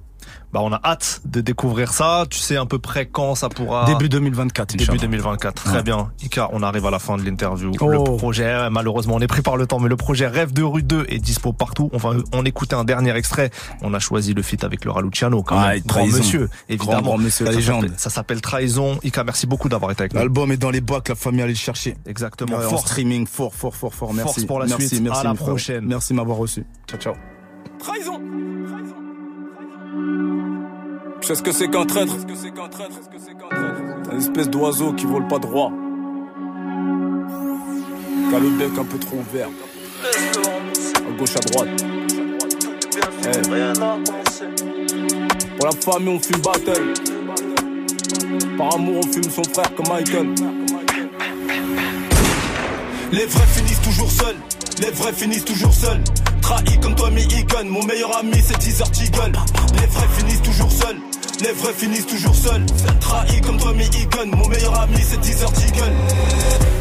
Bah, 0.51 0.61
on 0.63 0.71
a 0.73 0.79
hâte 0.83 1.21
de 1.25 1.41
découvrir 1.41 1.93
ça. 1.93 2.25
Tu 2.29 2.39
sais 2.39 2.55
à 2.57 2.65
peu 2.65 2.79
près 2.79 3.05
quand 3.05 3.35
ça 3.35 3.49
pourra. 3.49 3.85
Début 3.85 4.09
2024, 4.09 4.71
Début 4.71 4.83
Inch'Allah. 4.83 4.99
2024. 5.01 5.63
Très 5.63 5.75
Ouais. 5.77 5.83
bien. 5.83 6.11
Ika, 6.23 6.49
on 6.53 6.63
arrive 6.63 6.85
à 6.87 6.91
la 6.91 6.97
fin 6.99 7.17
de 7.17 7.23
l'interview. 7.23 7.71
Oh. 7.79 7.87
Le 7.87 8.03
projet, 8.03 8.69
malheureusement, 8.71 9.15
on 9.15 9.19
est 9.19 9.27
pris 9.27 9.41
par 9.43 9.57
le 9.57 9.67
temps, 9.67 9.79
mais 9.79 9.89
le 9.89 9.95
projet 9.95 10.25
Rêve 10.27 10.51
de 10.53 10.63
rue 10.63 10.81
2 10.83 11.05
est 11.09 11.19
dispo 11.19 11.53
partout. 11.53 11.89
On 11.93 11.97
va 11.97 12.11
en 12.33 12.45
écouter 12.45 12.75
un 12.75 12.83
dernier 12.83 13.15
extrait. 13.15 13.51
On 13.83 13.93
a 13.93 13.99
choisi 13.99 14.33
le 14.33 14.41
feat 14.41 14.63
avec 14.63 14.85
Laura 14.85 15.01
Luciano, 15.01 15.43
quand 15.43 15.57
Ah, 15.59 15.69
même. 15.69 15.79
Grand 15.85 15.99
Trahison. 15.99 16.17
monsieur, 16.17 16.49
évidemment. 16.67 16.91
Grand, 16.93 17.01
grand 17.01 17.17
monsieur, 17.19 17.45
la 17.45 17.51
Ça 17.51 17.57
légende. 17.57 17.81
s'appelle- 17.83 17.99
Ça 17.99 18.09
s'appelle 18.09 18.41
Trahison. 18.41 18.99
Ika, 19.03 19.23
merci 19.23 19.45
beaucoup 19.45 19.69
d'avoir 19.69 19.91
été 19.91 20.01
avec 20.01 20.13
nous. 20.13 20.19
L'album 20.19 20.51
est 20.51 20.57
dans 20.57 20.71
les 20.71 20.81
bacs, 20.81 21.09
la 21.09 21.15
famille 21.15 21.41
allait 21.41 21.51
le 21.53 21.57
chercher. 21.57 21.95
Exactement. 22.07 22.57
Ouais, 22.57 22.77
streaming, 22.77 23.27
fort, 23.27 23.53
fort, 23.53 23.75
fort, 23.75 23.93
fort. 23.93 24.13
Merci. 24.13 24.33
Force 24.33 24.45
pour 24.45 24.59
la 24.59 24.65
merci, 24.65 24.87
suite. 24.87 25.03
Merci, 25.03 25.19
À 25.21 25.23
la 25.25 25.33
prochaine. 25.35 25.85
Merci 25.85 26.13
de 26.13 26.17
m'avoir 26.17 26.37
reçu. 26.37 26.65
Ciao, 26.87 26.99
ciao. 26.99 27.13
Trahison 27.77 28.19
Tu 31.21 31.27
sais 31.27 31.35
ce 31.35 31.41
que 31.43 31.51
c'est 31.51 31.69
qu'un 31.69 31.85
traître 31.85 32.15
Un 34.11 34.17
espèce 34.17 34.49
d'oiseau 34.49 34.93
qui 34.93 35.05
vole 35.05 35.27
pas 35.27 35.39
droit. 35.39 35.71
A 38.33 38.39
le 38.39 38.49
bec 38.57 38.77
un 38.77 38.85
peu 38.85 38.97
trop 38.99 39.17
ouvert. 39.17 39.49
À 40.95 41.11
gauche, 41.17 41.35
à 41.35 41.39
droite. 41.39 41.69
Eh. 43.25 43.41
Pour 45.57 45.65
la 45.65 45.71
famille, 45.71 46.15
on 46.15 46.19
fume 46.19 46.41
battle. 46.41 46.93
Par 48.57 48.75
amour, 48.75 49.01
on 49.03 49.07
fume 49.11 49.23
son 49.23 49.43
frère 49.43 49.73
comme 49.75 49.87
Michael. 49.89 50.35
Les 53.11 53.25
vrais 53.25 53.47
finissent 53.47 53.81
toujours 53.81 54.11
seuls. 54.11 54.37
Les 54.79 54.91
vrais 54.91 55.13
finissent 55.13 55.45
toujours 55.45 55.73
seuls. 55.73 56.01
Trahi 56.49 56.79
comme 56.79 56.95
toi, 56.95 57.11
mais 57.11 57.25
Egan. 57.25 57.65
Mon 57.65 57.83
meilleur 57.83 58.17
ami, 58.17 58.33
c'est 58.43 58.57
Teaser 58.57 58.89
Tiggle. 58.91 59.33
Les 59.79 59.85
vrais 59.85 60.07
finissent 60.17 60.41
toujours 60.41 60.71
seuls. 60.71 60.97
Les 61.41 61.53
vrais 61.53 61.73
finissent 61.73 62.05
toujours 62.05 62.35
seuls. 62.35 62.65
Trahi 62.99 63.39
comme 63.41 63.57
mais 63.75 63.85
Egan. 63.85 64.35
Mon 64.35 64.47
meilleur 64.49 64.77
ami, 64.81 64.97
c'est 65.01 65.21
Teaser 65.21 65.45
Tiggle. 65.53 65.93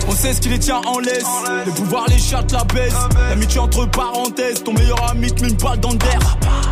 On 0.08 0.12
sait 0.12 0.32
ce 0.32 0.40
qui 0.40 0.48
les 0.48 0.58
tient 0.58 0.80
en 0.84 0.98
laisse. 0.98 1.24
Le 1.64 1.70
pouvoir, 1.70 2.06
les 2.08 2.18
chattes, 2.18 2.50
la 2.50 2.64
baisse. 2.64 2.94
L'amitié 3.28 3.60
entre 3.60 3.86
parenthèses. 3.86 4.64
Ton 4.64 4.72
meilleur 4.72 5.10
ami 5.10 5.32
te 5.32 5.42
met 5.42 5.50
une 5.50 5.56
balle 5.56 5.78
dans 5.78 5.90
le. 5.90 5.98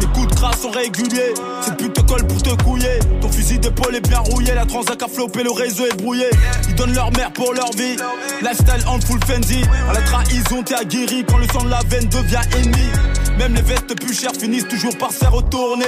Les 0.01 0.07
coups 0.09 0.27
de 0.27 0.35
crasse 0.35 0.63
sont 0.63 0.71
réguliers. 0.71 1.35
Cette 1.63 1.77
pute 1.77 1.93
te 1.93 2.01
colle 2.01 2.27
pour 2.27 2.43
te 2.43 2.63
couiller. 2.65 2.99
Ton 3.21 3.31
fusil 3.31 3.59
d'épaule 3.59 3.95
est 3.95 4.09
bien 4.09 4.19
rouillé. 4.19 4.53
La 4.55 4.67
transac 4.67 5.01
a 5.03 5.09
flopé, 5.09 5.45
le 5.45 5.53
réseau 5.53 5.87
est 5.87 5.97
brouillé. 5.97 6.27
Ils 6.69 6.75
donnent 6.75 6.95
leur 6.95 7.13
mère 7.13 7.33
pour 7.33 7.53
leur 7.55 7.71
vie. 7.73 7.97
Lifestyle 8.43 8.87
en 8.89 9.01
full 9.01 9.21
Fendi. 9.25 9.63
À 9.89 9.93
la 9.93 10.01
trahison, 10.03 10.63
t'es 10.65 10.75
aguerri 10.75 11.25
quand 11.29 11.39
le 11.39 11.47
sang 11.53 11.63
de 11.63 11.71
la 11.71 11.81
veine 11.89 12.09
devient 12.09 12.41
ennemi. 12.57 12.91
Même 13.39 13.55
les 13.55 13.63
vestes 13.63 13.95
plus 14.01 14.15
chères 14.15 14.33
finissent 14.39 14.69
toujours 14.69 14.97
par 14.99 15.13
se 15.13 15.19
faire 15.19 15.33
retourner. 15.33 15.85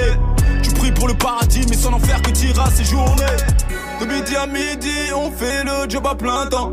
Tu 0.61 0.71
pries 0.71 0.91
pour 0.91 1.07
le 1.07 1.13
paradis, 1.15 1.65
mais 1.69 1.75
sans 1.75 1.91
en 1.91 1.99
faire 1.99 2.21
que 2.21 2.31
t'iras 2.31 2.69
ces 2.71 2.83
journées. 2.83 3.25
De 3.99 4.05
midi 4.05 4.35
à 4.35 4.45
midi, 4.45 5.13
on 5.15 5.31
fait 5.31 5.63
le 5.63 5.89
job 5.89 6.05
à 6.07 6.15
plein 6.15 6.45
temps. 6.47 6.71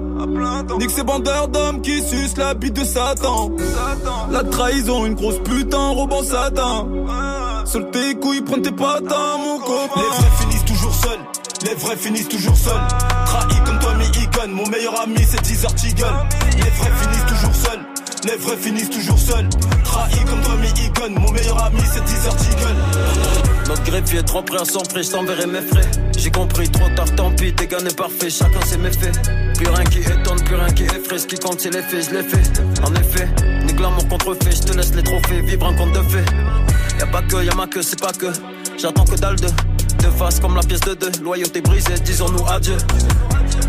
Nique 0.78 0.90
ces 0.90 1.02
bandeurs 1.02 1.48
d'hommes 1.48 1.80
qui 1.80 2.02
sucent 2.02 2.36
la 2.36 2.54
bite 2.54 2.74
de 2.74 2.84
Satan. 2.84 3.50
La 4.30 4.44
trahison, 4.44 5.06
une 5.06 5.14
grosse 5.14 5.38
putain, 5.42 5.90
robot 5.90 6.22
Satan. 6.22 6.88
Seul 7.64 7.90
tes 7.90 8.14
couilles, 8.14 8.42
prennent 8.42 8.62
tes 8.62 8.70
patins, 8.70 9.38
mon 9.38 9.58
copain. 9.58 10.00
Les 10.00 10.16
vrais 10.16 10.36
finissent 10.38 10.64
toujours 10.64 10.94
seuls. 10.94 11.20
Les 11.64 11.74
vrais 11.74 11.96
finissent 11.96 12.28
toujours 12.28 12.56
seuls. 12.56 12.86
Trahi 13.24 13.64
comme 13.64 13.78
toi, 13.78 13.94
mais 13.98 14.06
Egan. 14.06 14.52
Mon 14.52 14.66
meilleur 14.68 15.00
ami, 15.00 15.16
c'est 15.26 15.42
Teaser 15.42 15.74
Tiggle. 15.74 16.04
Les 16.56 16.70
vrais 16.70 16.92
finissent 17.00 17.26
toujours 17.26 17.54
seuls. 17.54 17.85
Les 18.26 18.36
vrais 18.36 18.56
finissent 18.56 18.90
toujours 18.90 19.18
seuls. 19.18 19.48
Trahi 19.84 20.24
comme 20.24 20.40
mais 20.60 20.68
Egan. 20.84 21.20
Mon 21.20 21.30
meilleur 21.30 21.62
ami, 21.64 21.80
c'est 21.92 22.04
Teaser 22.04 22.36
Tiggle. 22.36 22.76
Notre 23.68 23.84
greffier 23.84 24.22
trop 24.24 24.42
prêt 24.42 24.60
à 24.60 24.64
son 24.64 24.80
prix, 24.80 25.04
je 25.04 25.10
t'enverrai 25.12 25.46
mes 25.46 25.60
frais. 25.60 25.88
J'ai 26.16 26.30
compris, 26.30 26.68
trop 26.68 26.88
tard, 26.96 27.14
tant 27.14 27.30
pis, 27.30 27.54
tes 27.54 27.68
gars 27.68 27.80
n'est 27.80 27.94
parfait, 27.94 28.28
chacun 28.30 28.60
ses 28.64 28.78
méfaits. 28.78 29.12
Plus 29.54 29.68
rien 29.68 29.84
qui 29.84 29.98
étonne, 30.00 30.42
plus 30.44 30.56
rien 30.56 30.72
qui 30.72 30.84
effraie, 30.84 31.18
ce 31.18 31.26
qui 31.26 31.36
compte 31.36 31.60
c'est 31.60 31.72
les 31.72 31.82
faits, 31.82 32.10
je 32.10 32.16
l'ai 32.16 32.22
fait. 32.22 32.62
En 32.84 32.94
effet, 32.94 33.28
ni 33.64 33.72
glamour 33.72 34.08
contre 34.08 34.34
fait, 34.42 34.56
je 34.56 34.62
te 34.62 34.76
laisse 34.76 34.94
les 34.94 35.02
trophées, 35.02 35.40
vivre 35.42 35.66
un 35.66 35.74
conte 35.74 35.92
de 35.92 36.02
fait. 36.02 36.24
Y'a 36.98 37.06
pas 37.06 37.22
que, 37.22 37.44
y'a 37.44 37.54
ma 37.54 37.66
que, 37.66 37.82
c'est 37.82 38.00
pas 38.00 38.12
que, 38.12 38.32
j'attends 38.76 39.04
que 39.04 39.16
dalle 39.16 39.36
de. 39.36 39.48
De 39.98 40.10
face 40.10 40.40
comme 40.40 40.54
la 40.54 40.62
pièce 40.62 40.80
de 40.80 40.94
deux, 40.94 41.10
loyauté 41.22 41.60
brisée, 41.60 41.94
disons-nous 42.04 42.46
adieu. 42.48 42.76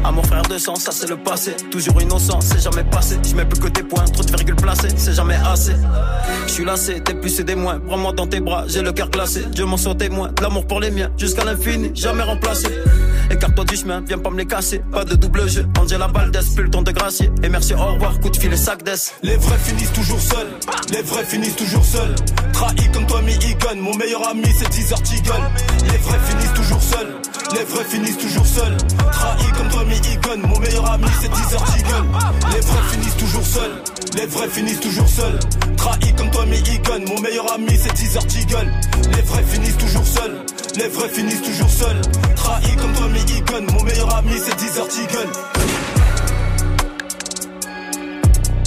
Amour 0.04 0.26
frère 0.26 0.44
de 0.44 0.58
sang, 0.58 0.76
ça 0.76 0.92
c'est 0.92 1.10
le 1.10 1.18
passé. 1.18 1.56
Toujours 1.72 2.02
innocent, 2.02 2.40
c'est 2.42 2.62
jamais 2.62 2.84
passé. 2.84 3.18
Je 3.28 3.36
mets 3.36 3.46
plus 3.46 3.60
que 3.60 3.68
tes 3.68 3.84
points, 3.84 4.06
trop 4.06 4.24
de 4.24 4.30
virgules 4.30 4.56
placées, 4.56 4.90
c'est 4.96 5.14
jamais 5.14 5.38
assez. 5.46 5.74
Je 6.48 6.52
suis 6.52 6.66
lassé, 6.66 7.00
des 7.00 7.14
plus 7.14 7.40
et 7.40 7.44
des 7.44 7.56
moins. 7.56 7.80
Prends-moi 7.80 8.14
dans 8.14 8.28
tes 8.28 8.40
bras, 8.40 8.66
j'ai 8.68 8.82
le 8.82 8.92
cœur 8.92 9.10
glacé. 9.10 9.46
Dieu 9.52 9.66
m'en 9.66 9.78
soit 9.78 9.96
témoin, 9.96 10.32
l'amour 10.42 10.66
pour 10.66 10.80
les 10.80 10.92
miens, 10.92 11.12
jusqu'à 11.18 11.44
l'infini, 11.44 11.92
jamais 11.94 12.24
remplacé. 12.24 12.68
Écarte-toi 13.30 13.66
du 13.66 13.76
chemin, 13.76 14.02
viens 14.08 14.18
pas 14.18 14.30
me 14.30 14.38
les 14.38 14.46
casser. 14.46 14.82
Pas 14.92 15.04
de 15.04 15.16
double 15.16 15.50
jeu, 15.50 15.66
Angela 15.80 16.08
Valdez, 16.08 16.40
plus 16.56 16.64
le 16.64 16.70
temps 16.70 16.82
de 16.82 16.92
gracier. 16.92 17.30
Et 17.44 17.50
merci, 17.50 17.74
au 17.74 17.94
revoir, 17.94 18.18
coup 18.20 18.30
de 18.30 18.38
fil 18.38 18.54
et 18.54 18.58
sac 18.58 18.84
d'ess. 18.84 19.16
Les 19.22 19.36
vrais 19.36 19.58
finissent 19.58 19.92
toujours 19.94 20.22
seuls, 20.22 20.48
les 20.94 21.02
vrais 21.02 21.26
finissent 21.26 21.56
toujours 21.58 21.84
seuls. 21.84 22.16
Trahi 22.54 22.90
comme 22.94 23.06
toi, 23.06 23.22
mi 23.22 23.34
Egan, 23.34 23.82
mon 23.82 23.96
meilleur 23.96 24.30
ami 24.30 24.48
c'est 24.58 24.70
Teaser 24.70 24.96
Tigan. 25.04 25.34
Les 25.92 25.98
vrais 25.98 26.17
finissent 26.20 26.54
toujours 26.54 26.82
seuls, 26.82 27.22
les 27.54 27.64
vrais 27.64 27.84
finissent 27.86 28.18
toujours 28.18 28.46
seuls. 28.46 28.78
Trahi 29.12 29.52
comme 29.58 29.70
toi, 29.70 29.84
mi 29.86 29.96
Egan, 29.96 30.40
mon 30.48 30.60
meilleur 30.60 30.92
ami 30.92 31.08
c'est 31.22 31.30
Teaser 31.30 31.58
Tigan. 31.76 32.06
Les 32.54 32.60
vrais 32.62 32.84
finissent 32.92 33.18
toujours 33.18 33.46
seuls, 33.46 33.84
les 34.16 34.26
vrais 34.26 34.50
finissent 34.50 34.80
toujours 34.80 35.08
seuls. 35.08 35.40
Trahi 35.78 36.14
comme 36.16 36.32
toi, 36.32 36.46
mi 36.46 36.58
Egan, 36.58 37.06
mon 37.08 37.22
meilleur 37.22 37.54
ami 37.54 37.78
c'est 37.82 37.94
Teaser 37.94 38.26
Tigan. 38.28 38.68
Les 39.16 39.22
vrais 39.22 39.44
finissent 39.44 39.78
toujours 39.78 40.06
seuls, 40.06 40.46
les 40.76 40.88
vrais 40.88 41.10
finissent 41.10 41.42
toujours 41.42 41.70
seuls. 41.70 42.02
Trahi 42.36 42.76
comme 42.76 42.94
toi, 42.94 43.08
mi 43.08 43.20
Egan, 43.20 43.66
mon 43.74 43.84
meilleur 43.84 44.16
ami 44.16 44.34
c'est 44.44 44.56
Teaser 44.56 44.88
Tigan. 44.90 45.30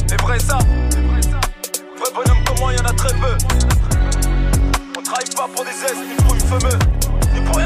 Les 0.08 0.16
vrais 0.16 0.40
ça, 0.40 0.58
vrai 0.58 2.10
bonhomme 2.14 2.44
comme 2.44 2.58
moi, 2.58 2.72
y 2.72 2.80
en 2.80 2.84
a 2.84 2.92
très 2.92 3.14
peu. 3.14 3.36
On 4.98 5.02
travaille 5.02 5.30
pas 5.36 5.48
pour 5.54 5.64
des 5.64 5.70
aises, 5.70 5.98
ni 6.08 6.14
pour 6.24 6.34
une 6.34 6.40
fameux, 6.40 6.78
ni 7.19 7.19
pour 7.52 7.60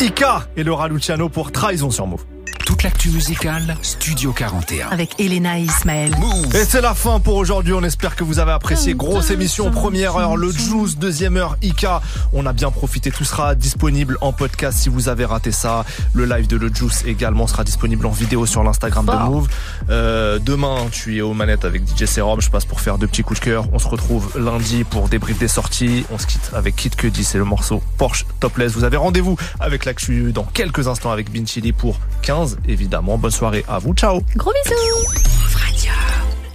Ika 0.00 0.46
et 0.56 0.64
Laura 0.64 0.88
Luciano 0.88 1.28
pour 1.28 1.52
Trahison 1.52 1.90
sur 1.90 2.06
Move. 2.06 2.33
Toute 2.64 2.82
l'actu 2.82 3.10
musicale, 3.10 3.76
Studio 3.82 4.32
41. 4.32 4.88
Avec 4.88 5.20
Elena 5.20 5.58
et 5.58 5.64
Ismaël. 5.64 6.16
Et 6.54 6.64
c'est 6.64 6.80
la 6.80 6.94
fin 6.94 7.20
pour 7.20 7.36
aujourd'hui. 7.36 7.74
On 7.74 7.82
espère 7.82 8.16
que 8.16 8.24
vous 8.24 8.38
avez 8.38 8.52
apprécié. 8.52 8.94
Grosse 8.94 9.30
émission, 9.30 9.70
première 9.70 10.16
heure, 10.16 10.38
le 10.38 10.50
Juice, 10.50 10.96
deuxième 10.96 11.36
heure, 11.36 11.58
Ika. 11.60 12.00
On 12.32 12.46
a 12.46 12.54
bien 12.54 12.70
profité. 12.70 13.10
Tout 13.10 13.24
sera 13.24 13.54
disponible 13.54 14.16
en 14.22 14.32
podcast 14.32 14.78
si 14.78 14.88
vous 14.88 15.10
avez 15.10 15.26
raté 15.26 15.52
ça. 15.52 15.84
Le 16.14 16.24
live 16.24 16.46
de 16.46 16.56
Le 16.56 16.74
Juice 16.74 17.04
également 17.06 17.46
sera 17.46 17.64
disponible 17.64 18.06
en 18.06 18.10
vidéo 18.10 18.46
sur 18.46 18.62
l'Instagram 18.62 19.04
de 19.04 19.12
Move. 19.12 19.48
Euh, 19.90 20.38
demain, 20.38 20.86
tu 20.90 21.18
es 21.18 21.20
aux 21.20 21.34
manettes 21.34 21.66
avec 21.66 21.82
DJ 21.86 22.06
Serum. 22.06 22.40
Je 22.40 22.48
passe 22.48 22.64
pour 22.64 22.80
faire 22.80 22.96
deux 22.96 23.06
petits 23.06 23.24
coups 23.24 23.40
de 23.40 23.44
cœur. 23.44 23.66
On 23.74 23.78
se 23.78 23.88
retrouve 23.88 24.32
lundi 24.38 24.84
pour 24.84 25.10
débrief 25.10 25.38
des 25.38 25.48
sorties. 25.48 26.06
On 26.10 26.16
se 26.16 26.26
quitte 26.26 26.50
avec 26.54 26.76
Kid 26.76 26.96
Cudi. 26.96 27.24
C'est 27.24 27.38
le 27.38 27.44
morceau 27.44 27.82
Porsche 27.98 28.24
Topless. 28.40 28.72
Vous 28.72 28.84
avez 28.84 28.96
rendez-vous 28.96 29.36
avec 29.60 29.84
l'actu 29.84 30.32
dans 30.32 30.44
quelques 30.44 30.88
instants 30.88 31.10
avec 31.10 31.30
Bin 31.30 31.44
Chili 31.44 31.74
pour 31.74 32.00
15 32.22 32.53
évidemment. 32.68 33.18
Bonne 33.18 33.30
soirée 33.30 33.64
à 33.68 33.78
vous. 33.78 33.94
Ciao. 33.94 34.20
Gros 34.36 34.52
bisous. 34.52 35.24